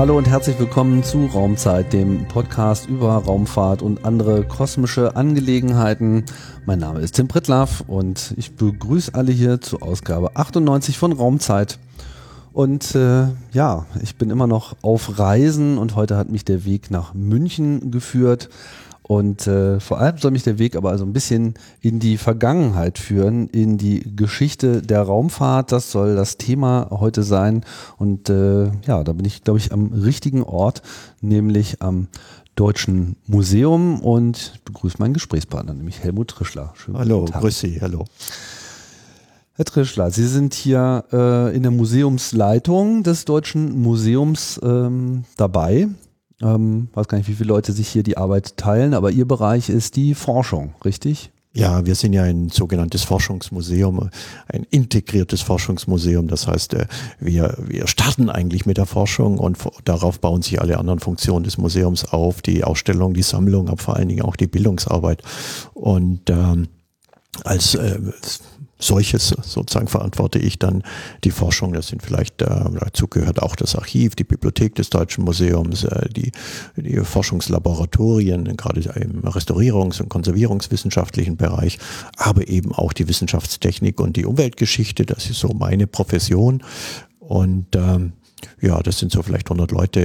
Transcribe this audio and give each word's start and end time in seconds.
Hallo 0.00 0.16
und 0.16 0.26
herzlich 0.26 0.58
willkommen 0.58 1.02
zu 1.02 1.26
Raumzeit, 1.26 1.92
dem 1.92 2.26
Podcast 2.26 2.88
über 2.88 3.16
Raumfahrt 3.16 3.82
und 3.82 4.06
andere 4.06 4.44
kosmische 4.44 5.14
Angelegenheiten. 5.14 6.24
Mein 6.64 6.78
Name 6.78 7.00
ist 7.00 7.16
Tim 7.16 7.28
Pritlaff 7.28 7.84
und 7.86 8.32
ich 8.38 8.56
begrüße 8.56 9.14
alle 9.14 9.30
hier 9.30 9.60
zur 9.60 9.82
Ausgabe 9.82 10.36
98 10.36 10.96
von 10.96 11.12
Raumzeit. 11.12 11.78
Und 12.54 12.94
äh, 12.94 13.26
ja, 13.52 13.84
ich 14.02 14.16
bin 14.16 14.30
immer 14.30 14.46
noch 14.46 14.74
auf 14.80 15.18
Reisen 15.18 15.76
und 15.76 15.96
heute 15.96 16.16
hat 16.16 16.30
mich 16.30 16.46
der 16.46 16.64
Weg 16.64 16.90
nach 16.90 17.12
München 17.12 17.90
geführt. 17.90 18.48
Und 19.10 19.48
äh, 19.48 19.80
vor 19.80 19.98
allem 19.98 20.18
soll 20.18 20.30
mich 20.30 20.44
der 20.44 20.60
Weg 20.60 20.76
aber 20.76 20.90
also 20.90 21.04
ein 21.04 21.12
bisschen 21.12 21.54
in 21.80 21.98
die 21.98 22.16
Vergangenheit 22.16 22.96
führen, 22.96 23.48
in 23.48 23.76
die 23.76 24.14
Geschichte 24.14 24.82
der 24.82 25.02
Raumfahrt. 25.02 25.72
Das 25.72 25.90
soll 25.90 26.14
das 26.14 26.36
Thema 26.36 26.86
heute 26.92 27.24
sein. 27.24 27.64
Und 27.98 28.30
äh, 28.30 28.66
ja, 28.86 29.02
da 29.02 29.12
bin 29.12 29.24
ich, 29.24 29.42
glaube 29.42 29.58
ich, 29.58 29.72
am 29.72 29.92
richtigen 29.92 30.44
Ort, 30.44 30.82
nämlich 31.20 31.82
am 31.82 32.06
Deutschen 32.54 33.16
Museum 33.26 34.00
und 34.00 34.52
ich 34.54 34.62
begrüße 34.62 34.98
meinen 35.00 35.14
Gesprächspartner, 35.14 35.74
nämlich 35.74 36.04
Helmut 36.04 36.28
Trischler. 36.28 36.72
Schönen 36.76 36.98
hallo, 36.98 37.24
grüß 37.24 37.58
Sie, 37.58 37.80
hallo. 37.80 38.04
Herr 39.54 39.64
Trischler, 39.64 40.12
Sie 40.12 40.28
sind 40.28 40.54
hier 40.54 41.04
äh, 41.12 41.56
in 41.56 41.64
der 41.64 41.72
Museumsleitung 41.72 43.02
des 43.02 43.24
Deutschen 43.24 43.82
Museums 43.82 44.60
ähm, 44.62 45.24
dabei. 45.36 45.88
Ähm, 46.42 46.88
weiß 46.94 47.08
gar 47.08 47.18
nicht, 47.18 47.28
wie 47.28 47.34
viele 47.34 47.48
Leute 47.48 47.72
sich 47.72 47.88
hier 47.88 48.02
die 48.02 48.16
Arbeit 48.16 48.56
teilen, 48.56 48.94
aber 48.94 49.10
Ihr 49.10 49.26
Bereich 49.26 49.68
ist 49.68 49.96
die 49.96 50.14
Forschung, 50.14 50.74
richtig? 50.84 51.30
Ja, 51.52 51.84
wir 51.84 51.96
sind 51.96 52.12
ja 52.12 52.22
ein 52.22 52.48
sogenanntes 52.48 53.02
Forschungsmuseum, 53.02 54.08
ein 54.46 54.66
integriertes 54.70 55.42
Forschungsmuseum. 55.42 56.28
Das 56.28 56.46
heißt, 56.46 56.74
äh, 56.74 56.86
wir, 57.18 57.56
wir 57.58 57.88
starten 57.88 58.30
eigentlich 58.30 58.66
mit 58.66 58.76
der 58.76 58.86
Forschung 58.86 59.38
und 59.38 59.58
darauf 59.84 60.20
bauen 60.20 60.42
sich 60.42 60.60
alle 60.60 60.78
anderen 60.78 61.00
Funktionen 61.00 61.42
des 61.42 61.58
Museums 61.58 62.04
auf, 62.04 62.40
die 62.40 62.62
Ausstellung, 62.62 63.14
die 63.14 63.22
Sammlung, 63.22 63.68
aber 63.68 63.82
vor 63.82 63.96
allen 63.96 64.08
Dingen 64.08 64.22
auch 64.22 64.36
die 64.36 64.46
Bildungsarbeit. 64.46 65.22
Und 65.74 66.30
ähm, 66.30 66.68
als 67.42 67.74
äh, 67.74 67.98
solches 68.80 69.28
sozusagen 69.42 69.88
verantworte 69.88 70.38
ich 70.38 70.58
dann 70.58 70.82
die 71.24 71.30
Forschung. 71.30 71.72
Das 71.72 71.88
sind 71.88 72.02
vielleicht, 72.02 72.42
äh, 72.42 72.46
dazu 72.80 73.06
gehört 73.06 73.42
auch 73.42 73.56
das 73.56 73.76
Archiv, 73.76 74.16
die 74.16 74.24
Bibliothek 74.24 74.74
des 74.74 74.90
Deutschen 74.90 75.24
Museums, 75.24 75.84
äh, 75.84 76.08
die, 76.08 76.32
die 76.76 76.96
Forschungslaboratorien, 76.96 78.56
gerade 78.56 78.80
im 78.80 79.22
Restaurierungs- 79.22 80.00
und 80.00 80.08
Konservierungswissenschaftlichen 80.08 81.36
Bereich, 81.36 81.78
aber 82.16 82.48
eben 82.48 82.72
auch 82.72 82.92
die 82.92 83.08
Wissenschaftstechnik 83.08 84.00
und 84.00 84.16
die 84.16 84.24
Umweltgeschichte. 84.24 85.06
Das 85.06 85.28
ist 85.30 85.40
so 85.40 85.48
meine 85.48 85.86
Profession. 85.86 86.62
Und 87.20 87.76
ähm, 87.76 88.14
ja, 88.60 88.80
das 88.82 88.98
sind 88.98 89.12
so 89.12 89.22
vielleicht 89.22 89.46
100 89.46 89.70
Leute 89.70 90.00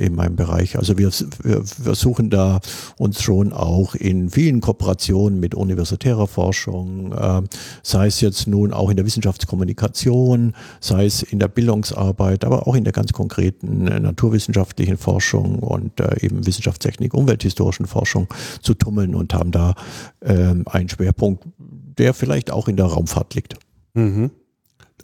äh, 0.00 0.04
in 0.04 0.14
meinem 0.14 0.36
Bereich. 0.36 0.76
Also 0.76 0.98
wir, 0.98 1.10
wir 1.42 1.64
versuchen 1.64 2.30
da 2.30 2.60
uns 2.96 3.22
schon 3.22 3.52
auch 3.52 3.94
in 3.94 4.30
vielen 4.30 4.60
Kooperationen 4.60 5.40
mit 5.40 5.54
universitärer 5.54 6.26
Forschung, 6.26 7.12
äh, 7.12 7.42
sei 7.82 8.06
es 8.06 8.20
jetzt 8.20 8.46
nun 8.46 8.72
auch 8.72 8.90
in 8.90 8.96
der 8.96 9.06
Wissenschaftskommunikation, 9.06 10.54
sei 10.80 11.06
es 11.06 11.22
in 11.22 11.38
der 11.38 11.48
Bildungsarbeit, 11.48 12.44
aber 12.44 12.66
auch 12.66 12.74
in 12.74 12.84
der 12.84 12.92
ganz 12.92 13.12
konkreten 13.12 13.86
äh, 13.86 14.00
naturwissenschaftlichen 14.00 14.96
Forschung 14.96 15.58
und 15.58 16.00
äh, 16.00 16.24
eben 16.24 16.46
Wissenschaftstechnik, 16.46 17.14
umwelthistorischen 17.14 17.86
Forschung 17.86 18.28
zu 18.62 18.74
tummeln 18.74 19.14
und 19.14 19.34
haben 19.34 19.50
da 19.50 19.74
ähm, 20.22 20.64
einen 20.66 20.88
Schwerpunkt, 20.88 21.44
der 21.58 22.14
vielleicht 22.14 22.50
auch 22.50 22.68
in 22.68 22.76
der 22.76 22.86
Raumfahrt 22.86 23.34
liegt. 23.34 23.54
Mhm. 23.94 24.30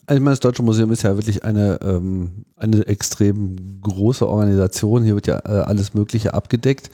Ich 0.08 0.20
meine, 0.20 0.30
das 0.30 0.40
Deutsche 0.40 0.62
Museum 0.62 0.92
ist 0.92 1.02
ja 1.02 1.16
wirklich 1.16 1.42
eine, 1.42 1.80
ähm, 1.82 2.44
eine 2.56 2.86
extrem 2.86 3.80
große 3.80 4.26
Organisation. 4.28 5.02
Hier 5.02 5.16
wird 5.16 5.26
ja 5.26 5.38
äh, 5.38 5.64
alles 5.64 5.94
Mögliche 5.94 6.32
abgedeckt. 6.32 6.90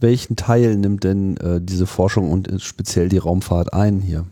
Welchen 0.00 0.34
Teil 0.34 0.76
nimmt 0.76 1.04
denn 1.04 1.36
äh, 1.36 1.60
diese 1.60 1.86
Forschung 1.86 2.32
und 2.32 2.50
speziell 2.60 3.08
die 3.08 3.18
Raumfahrt 3.18 3.72
ein 3.72 4.00
hier? 4.00 4.26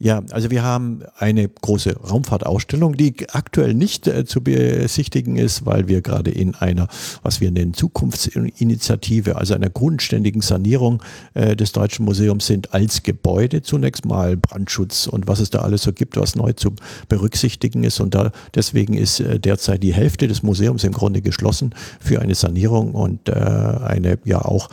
Ja, 0.00 0.22
also 0.30 0.48
wir 0.52 0.62
haben 0.62 1.02
eine 1.16 1.48
große 1.48 1.96
Raumfahrtausstellung, 1.96 2.96
die 2.96 3.28
aktuell 3.30 3.74
nicht 3.74 4.06
äh, 4.06 4.24
zu 4.24 4.40
besichtigen 4.40 5.34
ist, 5.34 5.66
weil 5.66 5.88
wir 5.88 6.02
gerade 6.02 6.30
in 6.30 6.54
einer, 6.54 6.86
was 7.24 7.40
wir 7.40 7.50
nennen, 7.50 7.74
Zukunftsinitiative, 7.74 9.34
also 9.34 9.54
einer 9.54 9.70
grundständigen 9.70 10.40
Sanierung 10.40 11.02
äh, 11.34 11.56
des 11.56 11.72
Deutschen 11.72 12.04
Museums 12.04 12.46
sind 12.46 12.72
als 12.72 13.02
Gebäude 13.02 13.62
zunächst 13.62 14.04
mal 14.04 14.36
Brandschutz 14.36 15.08
und 15.08 15.26
was 15.26 15.40
es 15.40 15.50
da 15.50 15.62
alles 15.62 15.82
so 15.82 15.92
gibt, 15.92 16.16
was 16.16 16.36
neu 16.36 16.52
zu 16.52 16.76
berücksichtigen 17.08 17.82
ist. 17.82 17.98
Und 17.98 18.14
da 18.14 18.30
deswegen 18.54 18.94
ist 18.94 19.18
äh, 19.18 19.40
derzeit 19.40 19.82
die 19.82 19.94
Hälfte 19.94 20.28
des 20.28 20.44
Museums 20.44 20.84
im 20.84 20.92
Grunde 20.92 21.22
geschlossen 21.22 21.74
für 21.98 22.20
eine 22.22 22.36
Sanierung 22.36 22.94
und 22.94 23.28
äh, 23.28 23.32
eine 23.32 24.20
ja 24.24 24.44
auch 24.44 24.68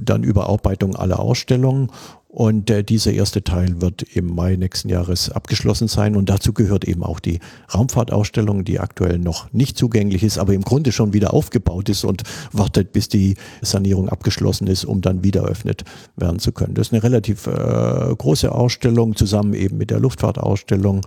dann 0.00 0.24
Überarbeitung 0.24 0.96
aller 0.96 1.20
Ausstellungen. 1.20 1.90
Und 2.34 2.68
äh, 2.68 2.82
dieser 2.82 3.12
erste 3.12 3.44
Teil 3.44 3.80
wird 3.80 4.02
im 4.02 4.34
Mai 4.34 4.56
nächsten 4.56 4.88
Jahres 4.88 5.30
abgeschlossen 5.30 5.86
sein. 5.86 6.16
Und 6.16 6.28
dazu 6.28 6.52
gehört 6.52 6.84
eben 6.84 7.04
auch 7.04 7.20
die 7.20 7.38
Raumfahrtausstellung, 7.72 8.64
die 8.64 8.80
aktuell 8.80 9.20
noch 9.20 9.52
nicht 9.52 9.78
zugänglich 9.78 10.24
ist, 10.24 10.38
aber 10.38 10.52
im 10.52 10.62
Grunde 10.62 10.90
schon 10.90 11.12
wieder 11.12 11.32
aufgebaut 11.32 11.88
ist 11.88 12.02
und 12.02 12.24
wartet, 12.50 12.92
bis 12.92 13.08
die 13.08 13.36
Sanierung 13.62 14.08
abgeschlossen 14.08 14.66
ist, 14.66 14.84
um 14.84 15.00
dann 15.00 15.22
wieder 15.22 15.42
eröffnet 15.42 15.84
werden 16.16 16.40
zu 16.40 16.50
können. 16.50 16.74
Das 16.74 16.88
ist 16.88 16.92
eine 16.92 17.04
relativ 17.04 17.46
äh, 17.46 17.52
große 17.52 18.50
Ausstellung, 18.50 19.14
zusammen 19.14 19.54
eben 19.54 19.78
mit 19.78 19.90
der 19.90 20.00
Luftfahrtausstellung, 20.00 21.02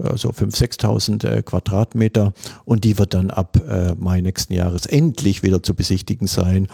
äh, 0.00 0.16
so 0.16 0.30
5.000, 0.30 0.80
6.000 0.80 1.28
äh, 1.28 1.42
Quadratmeter. 1.42 2.32
Und 2.64 2.82
die 2.82 2.98
wird 2.98 3.14
dann 3.14 3.30
ab 3.30 3.56
äh, 3.68 3.94
Mai 3.94 4.20
nächsten 4.20 4.52
Jahres 4.52 4.86
endlich 4.86 5.44
wieder 5.44 5.62
zu 5.62 5.74
besichtigen 5.74 6.26
sein, 6.26 6.66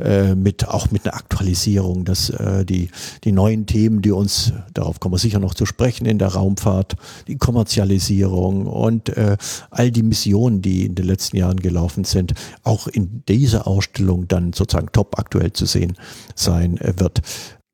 äh, 0.00 0.36
mit, 0.36 0.68
auch 0.68 0.92
mit 0.92 1.04
einer 1.04 1.16
Aktualisierung, 1.16 2.04
dass 2.04 2.30
äh, 2.30 2.64
die, 2.64 2.90
die 3.24 3.32
neuen 3.32 3.55
neuen 3.56 3.66
Themen, 3.66 4.02
die 4.02 4.12
uns, 4.12 4.52
darauf 4.74 5.00
kommen 5.00 5.14
wir 5.14 5.18
sicher 5.18 5.38
noch 5.38 5.54
zu 5.54 5.66
sprechen, 5.66 6.06
in 6.06 6.18
der 6.18 6.28
Raumfahrt, 6.28 6.96
die 7.26 7.36
Kommerzialisierung 7.36 8.66
und 8.66 9.08
äh, 9.16 9.36
all 9.70 9.90
die 9.90 10.02
Missionen, 10.02 10.62
die 10.62 10.86
in 10.86 10.94
den 10.94 11.06
letzten 11.06 11.36
Jahren 11.36 11.58
gelaufen 11.58 12.04
sind, 12.04 12.34
auch 12.62 12.86
in 12.86 13.22
dieser 13.28 13.66
Ausstellung 13.66 14.28
dann 14.28 14.52
sozusagen 14.52 14.88
top 14.92 15.18
aktuell 15.18 15.52
zu 15.52 15.66
sehen 15.66 15.96
sein 16.34 16.78
äh, 16.78 16.94
wird. 16.98 17.22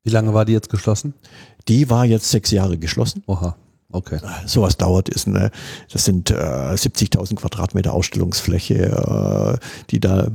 Wie 0.03 0.11
lange 0.11 0.33
war 0.33 0.45
die 0.45 0.53
jetzt 0.53 0.69
geschlossen? 0.69 1.13
Die 1.67 1.89
war 1.89 2.05
jetzt 2.05 2.29
sechs 2.29 2.51
Jahre 2.51 2.77
geschlossen. 2.77 3.23
Oha. 3.27 3.55
Okay. 3.91 4.19
Sowas 4.47 4.75
dauert 4.75 5.07
ist, 5.07 5.27
ne, 5.27 5.51
das 5.91 6.03
sind 6.03 6.31
äh, 6.31 6.33
70.000 6.33 7.35
Quadratmeter 7.35 7.93
Ausstellungsfläche, 7.93 9.59
äh, 9.59 9.83
die 9.91 9.99
da 9.99 10.29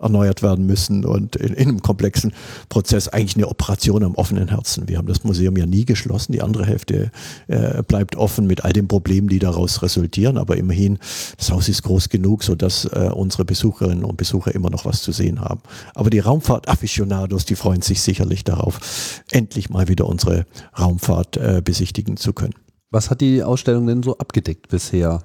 erneuert 0.00 0.42
werden 0.42 0.66
müssen 0.66 1.04
und 1.04 1.36
in, 1.36 1.54
in, 1.54 1.68
einem 1.68 1.82
komplexen 1.82 2.32
Prozess 2.68 3.08
eigentlich 3.08 3.36
eine 3.36 3.48
Operation 3.48 4.02
am 4.02 4.14
offenen 4.14 4.48
Herzen. 4.48 4.88
Wir 4.88 4.98
haben 4.98 5.08
das 5.08 5.24
Museum 5.24 5.56
ja 5.56 5.66
nie 5.66 5.84
geschlossen, 5.84 6.32
die 6.32 6.42
andere 6.42 6.66
Hälfte 6.66 7.10
äh, 7.46 7.82
bleibt 7.82 8.16
offen 8.16 8.46
mit 8.46 8.64
all 8.64 8.72
den 8.72 8.88
Problemen, 8.88 9.28
die 9.28 9.38
daraus 9.38 9.82
resultieren, 9.82 10.38
aber 10.38 10.56
immerhin, 10.56 10.98
das 11.36 11.50
Haus 11.50 11.68
ist 11.68 11.82
groß 11.82 12.08
genug, 12.08 12.44
sodass 12.44 12.84
äh, 12.86 13.10
unsere 13.12 13.44
Besucherinnen 13.44 14.04
und 14.04 14.16
Besucher 14.16 14.54
immer 14.54 14.70
noch 14.70 14.84
was 14.84 15.02
zu 15.02 15.12
sehen 15.12 15.40
haben. 15.40 15.60
Aber 15.94 16.10
die 16.10 16.20
Raumfahrt-Afficionados, 16.20 17.44
die 17.44 17.56
freuen 17.56 17.82
sich 17.82 18.00
sicherlich 18.02 18.44
darauf, 18.44 19.22
endlich 19.30 19.70
mal 19.70 19.88
wieder 19.88 20.06
unsere 20.06 20.46
Raumfahrt 20.78 21.36
äh, 21.36 21.62
besichtigen 21.64 22.16
zu 22.16 22.32
können. 22.32 22.54
Was 22.90 23.10
hat 23.10 23.20
die 23.20 23.42
Ausstellung 23.42 23.86
denn 23.86 24.02
so 24.02 24.16
abgedeckt 24.16 24.68
bisher? 24.68 25.22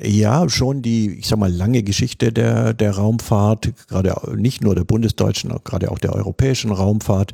Ja, 0.00 0.48
schon 0.48 0.82
die, 0.82 1.18
ich 1.18 1.28
sag 1.28 1.38
mal, 1.38 1.52
lange 1.52 1.82
Geschichte 1.82 2.32
der, 2.32 2.74
der 2.74 2.92
Raumfahrt, 2.92 3.72
gerade 3.88 4.14
nicht 4.36 4.62
nur 4.62 4.74
der 4.74 4.84
bundesdeutschen, 4.84 5.52
gerade 5.64 5.90
auch 5.90 5.98
der 5.98 6.14
europäischen 6.14 6.72
Raumfahrt 6.72 7.32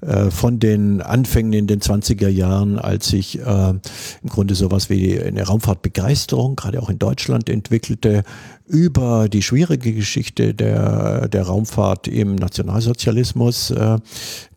äh, 0.00 0.30
von 0.30 0.58
den 0.58 1.00
Anfängen 1.00 1.52
in 1.54 1.66
den 1.66 1.80
20er 1.80 2.28
Jahren, 2.28 2.78
als 2.78 3.08
sich 3.08 3.38
äh, 3.40 3.70
im 3.70 4.28
Grunde 4.28 4.54
sowas 4.54 4.90
wie 4.90 5.18
eine 5.18 5.44
Raumfahrtbegeisterung 5.44 6.56
gerade 6.56 6.82
auch 6.82 6.90
in 6.90 6.98
Deutschland 6.98 7.48
entwickelte, 7.48 8.22
über 8.66 9.28
die 9.28 9.42
schwierige 9.42 9.92
Geschichte 9.92 10.54
der, 10.54 11.28
der 11.28 11.42
Raumfahrt 11.44 12.08
im 12.08 12.36
Nationalsozialismus, 12.36 13.70
äh, 13.70 13.98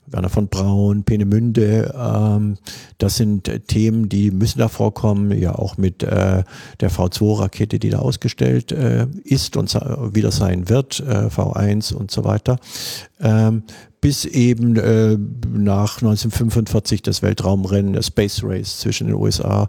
Werner 0.08 0.30
von 0.30 0.48
Braun, 0.48 1.04
Peenemünde, 1.04 1.94
ähm, 1.98 2.58
das 2.98 3.18
sind 3.18 3.48
äh, 3.48 3.60
Themen, 3.60 4.10
die 4.10 4.32
müssen 4.32 4.60
da 4.60 4.70
vorkommen, 4.70 5.38
ja 5.38 5.54
auch 5.54 5.78
mit 5.78 6.04
äh, 6.04 6.44
der 6.80 6.92
V2-Rakete, 6.92 7.78
die 7.78 7.90
da 7.90 8.00
ausgestellt 8.00 8.72
äh, 8.72 9.08
ist 9.24 9.58
und 9.58 9.74
wieder 9.74 10.32
sein 10.32 10.70
wird, 10.70 11.02
äh, 11.02 11.28
V1 11.28 11.94
und 11.94 12.12
so 12.12 12.24
weiter. 12.24 12.58
Ähm, 13.20 13.64
bis 14.00 14.26
eben 14.26 14.76
äh, 14.78 15.18
nach 15.52 15.98
1945 15.98 17.02
das 17.02 17.22
Weltraumrennen, 17.22 17.94
das 17.94 18.08
Space 18.08 18.42
Race 18.44 18.80
zwischen 18.80 19.08
den 19.08 19.16
USA 19.16 19.68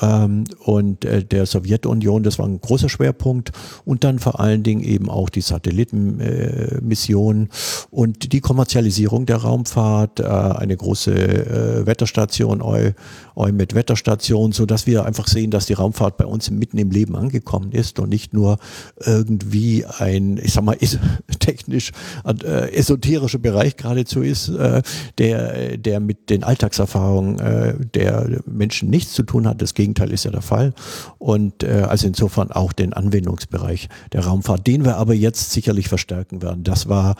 ähm, 0.00 0.44
und 0.64 1.04
äh, 1.04 1.24
der 1.24 1.46
Sowjetunion. 1.46 2.22
Das 2.22 2.38
war 2.38 2.46
ein 2.46 2.60
großer 2.60 2.88
Schwerpunkt. 2.88 3.52
Und 3.84 4.04
dann 4.04 4.18
vor 4.18 4.40
allen 4.40 4.62
Dingen 4.62 4.82
eben 4.82 5.10
auch 5.10 5.28
die 5.28 5.40
Satellitenmissionen 5.40 7.46
äh, 7.46 7.48
und 7.90 8.32
die 8.32 8.40
Kommerzialisierung 8.40 9.26
der 9.26 9.38
Raumfahrt, 9.38 10.20
äh, 10.20 10.24
eine 10.24 10.76
große 10.76 11.12
äh, 11.12 11.86
Wetterstation, 11.86 12.62
Eu, 12.62 12.92
Eu 13.36 13.52
mit 13.52 13.74
Wetterstation, 13.74 14.52
so 14.52 14.66
dass 14.66 14.86
wir 14.86 15.06
einfach 15.06 15.26
sehen, 15.26 15.50
dass 15.50 15.66
die 15.66 15.72
Raumfahrt 15.72 16.16
bei 16.16 16.26
uns 16.26 16.50
mitten 16.50 16.78
im 16.78 16.90
Leben 16.90 17.16
angekommen 17.16 17.72
ist 17.72 17.98
und 17.98 18.10
nicht 18.10 18.32
nur 18.32 18.58
irgendwie 19.04 19.84
ein, 19.98 20.38
ich 20.42 20.52
sag 20.52 20.64
mal, 20.64 20.76
technisch 21.40 21.90
äh, 22.24 22.72
esoterischer 22.74 23.38
Bereich 23.38 23.76
geradezu 23.76 24.22
ist, 24.22 24.48
äh, 24.48 24.82
der, 25.18 25.78
der 25.78 26.00
mit 26.00 26.30
den 26.30 26.44
Alltagserfahrungen 26.44 27.90
der 27.94 28.42
Menschen 28.46 28.90
nichts 28.90 29.12
zu 29.12 29.22
tun 29.22 29.46
hat. 29.46 29.62
Das 29.62 29.74
Gegenteil 29.80 30.12
ist 30.12 30.24
ja 30.24 30.30
der 30.30 30.42
Fall. 30.42 30.74
Und 31.18 31.62
äh, 31.62 31.86
also 31.88 32.06
insofern 32.06 32.52
auch 32.52 32.72
den 32.72 32.92
Anwendungsbereich 32.92 33.88
der 34.12 34.26
Raumfahrt, 34.26 34.66
den 34.66 34.84
wir 34.84 34.96
aber 34.96 35.14
jetzt 35.14 35.52
sicherlich 35.52 35.88
verstärken 35.88 36.42
werden. 36.42 36.64
Das 36.64 36.88
war 36.88 37.16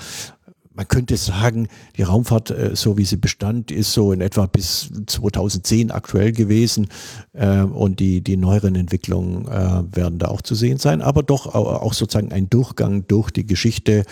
man 0.81 0.89
könnte 0.89 1.19
sagen, 1.19 1.69
die 1.99 2.05
Raumfahrt, 2.05 2.51
äh, 2.53 2.71
so 2.75 2.97
wie 2.97 3.05
sie 3.05 3.19
bestand, 3.19 3.71
ist 3.71 3.93
so 3.93 4.13
in 4.13 4.23
etwa 4.23 4.47
bis 4.47 4.91
2010 5.09 5.91
aktuell 5.91 6.33
gewesen 6.33 6.89
äh, 7.35 7.61
und 7.61 8.01
die, 8.01 8.23
die 8.23 8.39
neueren 8.39 8.77
Entwicklungen 8.77 9.47
äh, 9.47 9.95
werden 9.95 10.19
da 10.19 10.29
auch 10.29 10.41
zu 10.41 10.55
sehen 10.55 10.79
sein, 10.79 11.03
aber 11.03 11.23
doch 11.23 11.55
auch 11.55 11.93
sozusagen 11.93 12.33
ein 12.33 12.49
Durchgang 12.49 13.07
durch 13.07 13.31
die 13.31 13.47
Geschichte 13.47 14.05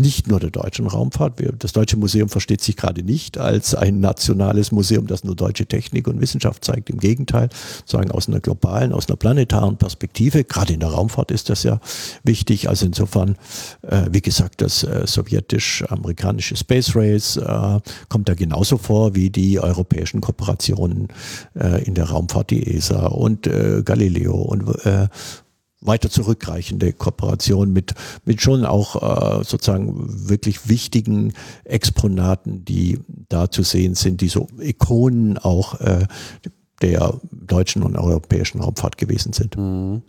nicht 0.00 0.26
nur 0.26 0.40
der 0.40 0.50
deutschen 0.50 0.88
Raumfahrt. 0.88 1.40
Das 1.60 1.72
Deutsche 1.72 1.96
Museum 1.96 2.28
versteht 2.28 2.62
sich 2.62 2.76
gerade 2.76 3.04
nicht 3.04 3.38
als 3.38 3.76
ein 3.76 4.00
nationales 4.00 4.72
Museum, 4.72 5.06
das 5.06 5.22
nur 5.22 5.36
deutsche 5.36 5.66
Technik 5.66 6.08
und 6.08 6.20
Wissenschaft 6.20 6.64
zeigt. 6.64 6.90
Im 6.90 6.98
Gegenteil, 6.98 7.48
sagen 7.84 8.10
aus 8.10 8.28
einer 8.28 8.40
globalen, 8.40 8.92
aus 8.92 9.08
einer 9.08 9.16
planetaren 9.16 9.76
Perspektive. 9.76 10.42
Gerade 10.42 10.72
in 10.72 10.80
der 10.80 10.88
Raumfahrt 10.88 11.30
ist 11.30 11.48
das 11.48 11.62
ja 11.62 11.78
wichtig. 12.24 12.68
Also 12.68 12.86
insofern, 12.86 13.36
wie 14.10 14.20
gesagt, 14.20 14.62
das 14.62 14.84
sowjetische 15.04 15.81
amerikanische 15.90 16.56
Space 16.56 16.94
Race 16.94 17.36
äh, 17.36 17.80
kommt 18.08 18.28
da 18.28 18.34
genauso 18.34 18.78
vor 18.78 19.14
wie 19.14 19.30
die 19.30 19.58
europäischen 19.58 20.20
Kooperationen 20.20 21.08
äh, 21.54 21.84
in 21.84 21.94
der 21.94 22.06
Raumfahrt, 22.06 22.50
die 22.50 22.74
ESA 22.74 23.06
und 23.06 23.46
äh, 23.46 23.82
Galileo 23.84 24.34
und 24.34 24.84
äh, 24.84 25.08
weiter 25.82 26.10
zurückreichende 26.10 26.92
Kooperation 26.92 27.72
mit, 27.72 27.94
mit 28.24 28.40
schon 28.40 28.64
auch 28.64 29.40
äh, 29.40 29.44
sozusagen 29.44 30.28
wirklich 30.28 30.68
wichtigen 30.68 31.34
Exponaten, 31.64 32.64
die 32.64 33.00
da 33.28 33.50
zu 33.50 33.62
sehen 33.62 33.94
sind, 33.94 34.20
die 34.20 34.28
so 34.28 34.46
Ikonen 34.60 35.38
auch 35.38 35.80
äh, 35.80 36.06
der 36.80 37.20
deutschen 37.30 37.82
und 37.82 37.96
europäischen 37.96 38.60
Raumfahrt 38.60 38.96
gewesen 38.96 39.32
sind. 39.32 39.56
Mhm. 39.56 40.02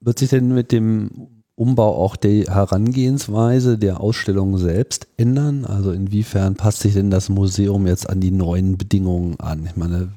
Wird 0.00 0.18
sich 0.18 0.30
denn 0.30 0.52
mit 0.52 0.72
dem 0.72 1.41
Umbau 1.62 1.94
auch 1.94 2.16
die 2.16 2.50
Herangehensweise 2.50 3.78
der 3.78 4.00
Ausstellung 4.00 4.58
selbst 4.58 5.06
ändern? 5.16 5.64
Also 5.64 5.92
inwiefern 5.92 6.56
passt 6.56 6.80
sich 6.80 6.94
denn 6.94 7.12
das 7.12 7.28
Museum 7.28 7.86
jetzt 7.86 8.10
an 8.10 8.18
die 8.18 8.32
neuen 8.32 8.76
Bedingungen 8.76 9.38
an? 9.38 9.64
Ich 9.66 9.76
meine, 9.76 10.08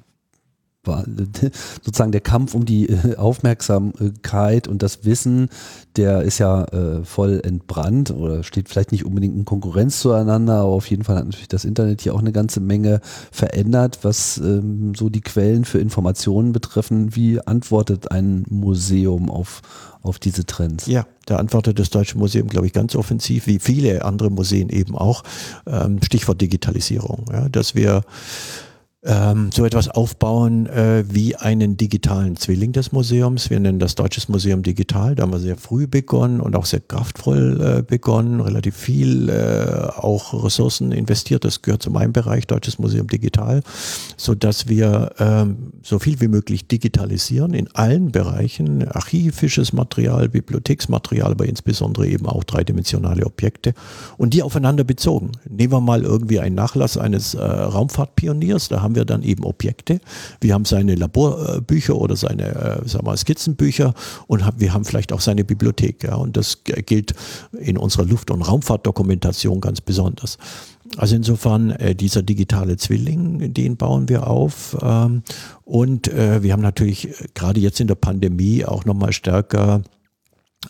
sozusagen 1.82 2.12
der 2.12 2.22
Kampf 2.22 2.54
um 2.54 2.66
die 2.66 2.90
äh, 2.90 3.16
Aufmerksamkeit 3.16 4.68
und 4.68 4.84
das 4.84 5.06
Wissen, 5.06 5.50
der 5.96 6.24
ist 6.24 6.40
ja 6.40 6.66
äh, 6.66 7.04
voll 7.04 7.42
entbrannt 7.44 8.12
oder 8.12 8.44
steht 8.44 8.70
vielleicht 8.70 8.92
nicht 8.92 9.06
unbedingt 9.06 9.36
in 9.36 9.46
Konkurrenz 9.46 10.00
zueinander, 10.00 10.60
aber 10.60 10.72
auf 10.72 10.90
jeden 10.90 11.04
Fall 11.04 11.18
hat 11.18 11.26
natürlich 11.26 11.48
das 11.48 11.66
Internet 11.66 12.02
hier 12.02 12.14
auch 12.14 12.20
eine 12.20 12.32
ganze 12.32 12.60
Menge 12.60 13.02
verändert, 13.32 14.00
was 14.02 14.38
ähm, 14.38 14.94
so 14.96 15.10
die 15.10 15.22
Quellen 15.22 15.66
für 15.66 15.80
Informationen 15.80 16.52
betreffen. 16.52 17.16
Wie 17.16 17.40
antwortet 17.46 18.12
ein 18.12 18.46
Museum 18.50 19.30
auf, 19.30 19.62
auf 20.02 20.20
diese 20.20 20.46
Trends? 20.46 20.88
Ja, 20.88 21.06
da 21.26 21.38
antwortet 21.38 21.80
das 21.80 21.90
Deutsche 21.90 22.18
Museum, 22.18 22.48
glaube 22.48 22.68
ich, 22.68 22.74
ganz 22.74 22.96
offensiv, 22.96 23.48
wie 23.48 23.60
viele 23.60 24.06
andere 24.06 24.30
Museen 24.30 24.70
eben 24.70 24.96
auch. 24.96 25.24
Ähm, 25.66 26.00
Stichwort 26.04 26.42
Digitalisierung, 26.42 27.26
ja, 27.32 27.50
dass 27.50 27.76
wir 27.76 28.04
ähm, 29.06 29.52
so 29.54 29.66
etwas 29.66 29.88
aufbauen 29.88 30.66
äh, 30.66 31.04
wie 31.08 31.36
einen 31.36 31.78
digitalen 31.78 32.36
Zwilling 32.36 32.72
des 32.72 32.92
Museums. 32.92 33.50
Wir 33.50 33.60
nennen 33.60 33.80
das 33.80 33.96
Deutsches 33.96 34.30
Museum 34.30 34.64
Digital. 34.64 35.16
Da 35.16 35.24
haben 35.24 35.32
wir 35.32 35.40
sehr 35.40 35.58
früh 35.58 35.88
begonnen 35.88 36.40
und 36.40 36.56
auch 36.56 36.66
sehr 36.66 36.80
kraftvoll 36.80 37.62
äh, 37.62 37.82
begonnen, 37.84 38.42
relativ 38.42 38.76
viel 38.76 39.30
äh, 39.30 39.88
auch 39.96 40.44
Ressourcen 40.44 40.92
investiert. 40.92 41.46
Das 41.46 41.62
gehört 41.62 41.84
zu 41.84 41.92
meinem 41.92 42.14
Bereich, 42.14 42.48
Deutsches 42.48 42.80
Museum 42.80 43.08
Digital, 43.08 43.62
so 44.18 44.34
dass 44.34 44.68
wir 44.68 45.12
ähm, 45.20 45.74
so 45.84 46.00
viel 46.00 46.20
wie 46.20 46.28
möglich 46.28 46.68
digitalisieren 46.68 47.54
in 47.54 47.70
allen 47.76 48.12
Bereichen, 48.12 48.88
archivisches 48.88 49.72
Material, 49.72 50.30
Bibliotheksmaterial, 50.30 51.32
aber 51.32 51.46
insbesondere 51.46 52.08
eben 52.08 52.26
auch 52.26 52.44
dreidimensionale 52.44 53.26
Objekte 53.26 53.74
und 54.18 54.34
die 54.34 54.42
aufeinander 54.42 54.84
bezogen. 54.84 55.32
Nehmen 55.48 55.74
wir 55.74 55.82
mal 55.82 56.04
irgendwie 56.04 56.40
einen 56.40 56.56
Nachlass 56.56 56.98
eines 56.98 57.36
äh, 57.36 57.44
Raumfahrtpioniers, 57.44 58.70
da 58.70 58.82
haben 58.82 58.95
wir 58.96 59.06
dann 59.06 59.24
eben 59.24 59.44
Objekte. 59.44 60.00
Wir 60.42 60.54
haben 60.54 60.66
seine 60.66 60.96
Laborbücher 60.96 61.96
oder 61.96 62.16
seine 62.16 62.44
äh, 62.56 62.88
sagen 62.88 63.06
wir, 63.06 63.18
Skizzenbücher 63.18 63.94
und 64.28 64.44
wir 64.58 64.74
haben 64.74 64.86
vielleicht 64.86 65.14
auch 65.14 65.22
seine 65.22 65.44
Bibliothek. 65.44 66.04
Ja, 66.04 66.16
und 66.16 66.38
das 66.38 66.64
gilt 66.64 67.14
in 67.60 67.78
unserer 67.78 68.06
Luft- 68.06 68.32
und 68.32 68.42
Raumfahrtdokumentation 68.42 69.62
ganz 69.62 69.82
besonders. 69.82 70.38
Also 70.98 71.16
insofern 71.16 71.72
äh, 71.72 71.96
dieser 71.96 72.22
digitale 72.22 72.78
Zwilling, 72.78 73.54
den 73.54 73.76
bauen 73.76 74.08
wir 74.08 74.28
auf. 74.28 74.78
Ähm, 74.82 75.24
und 75.64 76.08
äh, 76.08 76.44
wir 76.44 76.54
haben 76.54 76.62
natürlich 76.62 77.10
äh, 77.10 77.28
gerade 77.34 77.60
jetzt 77.60 77.80
in 77.80 77.88
der 77.88 77.96
Pandemie 77.96 78.66
auch 78.66 78.86
nochmal 78.86 79.12
stärker 79.12 79.82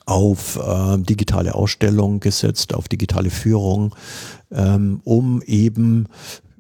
auf 0.06 0.58
äh, 0.58 0.98
digitale 0.98 1.56
Ausstellungen 1.56 2.20
gesetzt, 2.20 2.74
auf 2.74 2.88
digitale 2.88 3.30
Führung, 3.30 3.96
ähm, 4.52 5.02
um 5.04 5.42
eben 5.44 6.08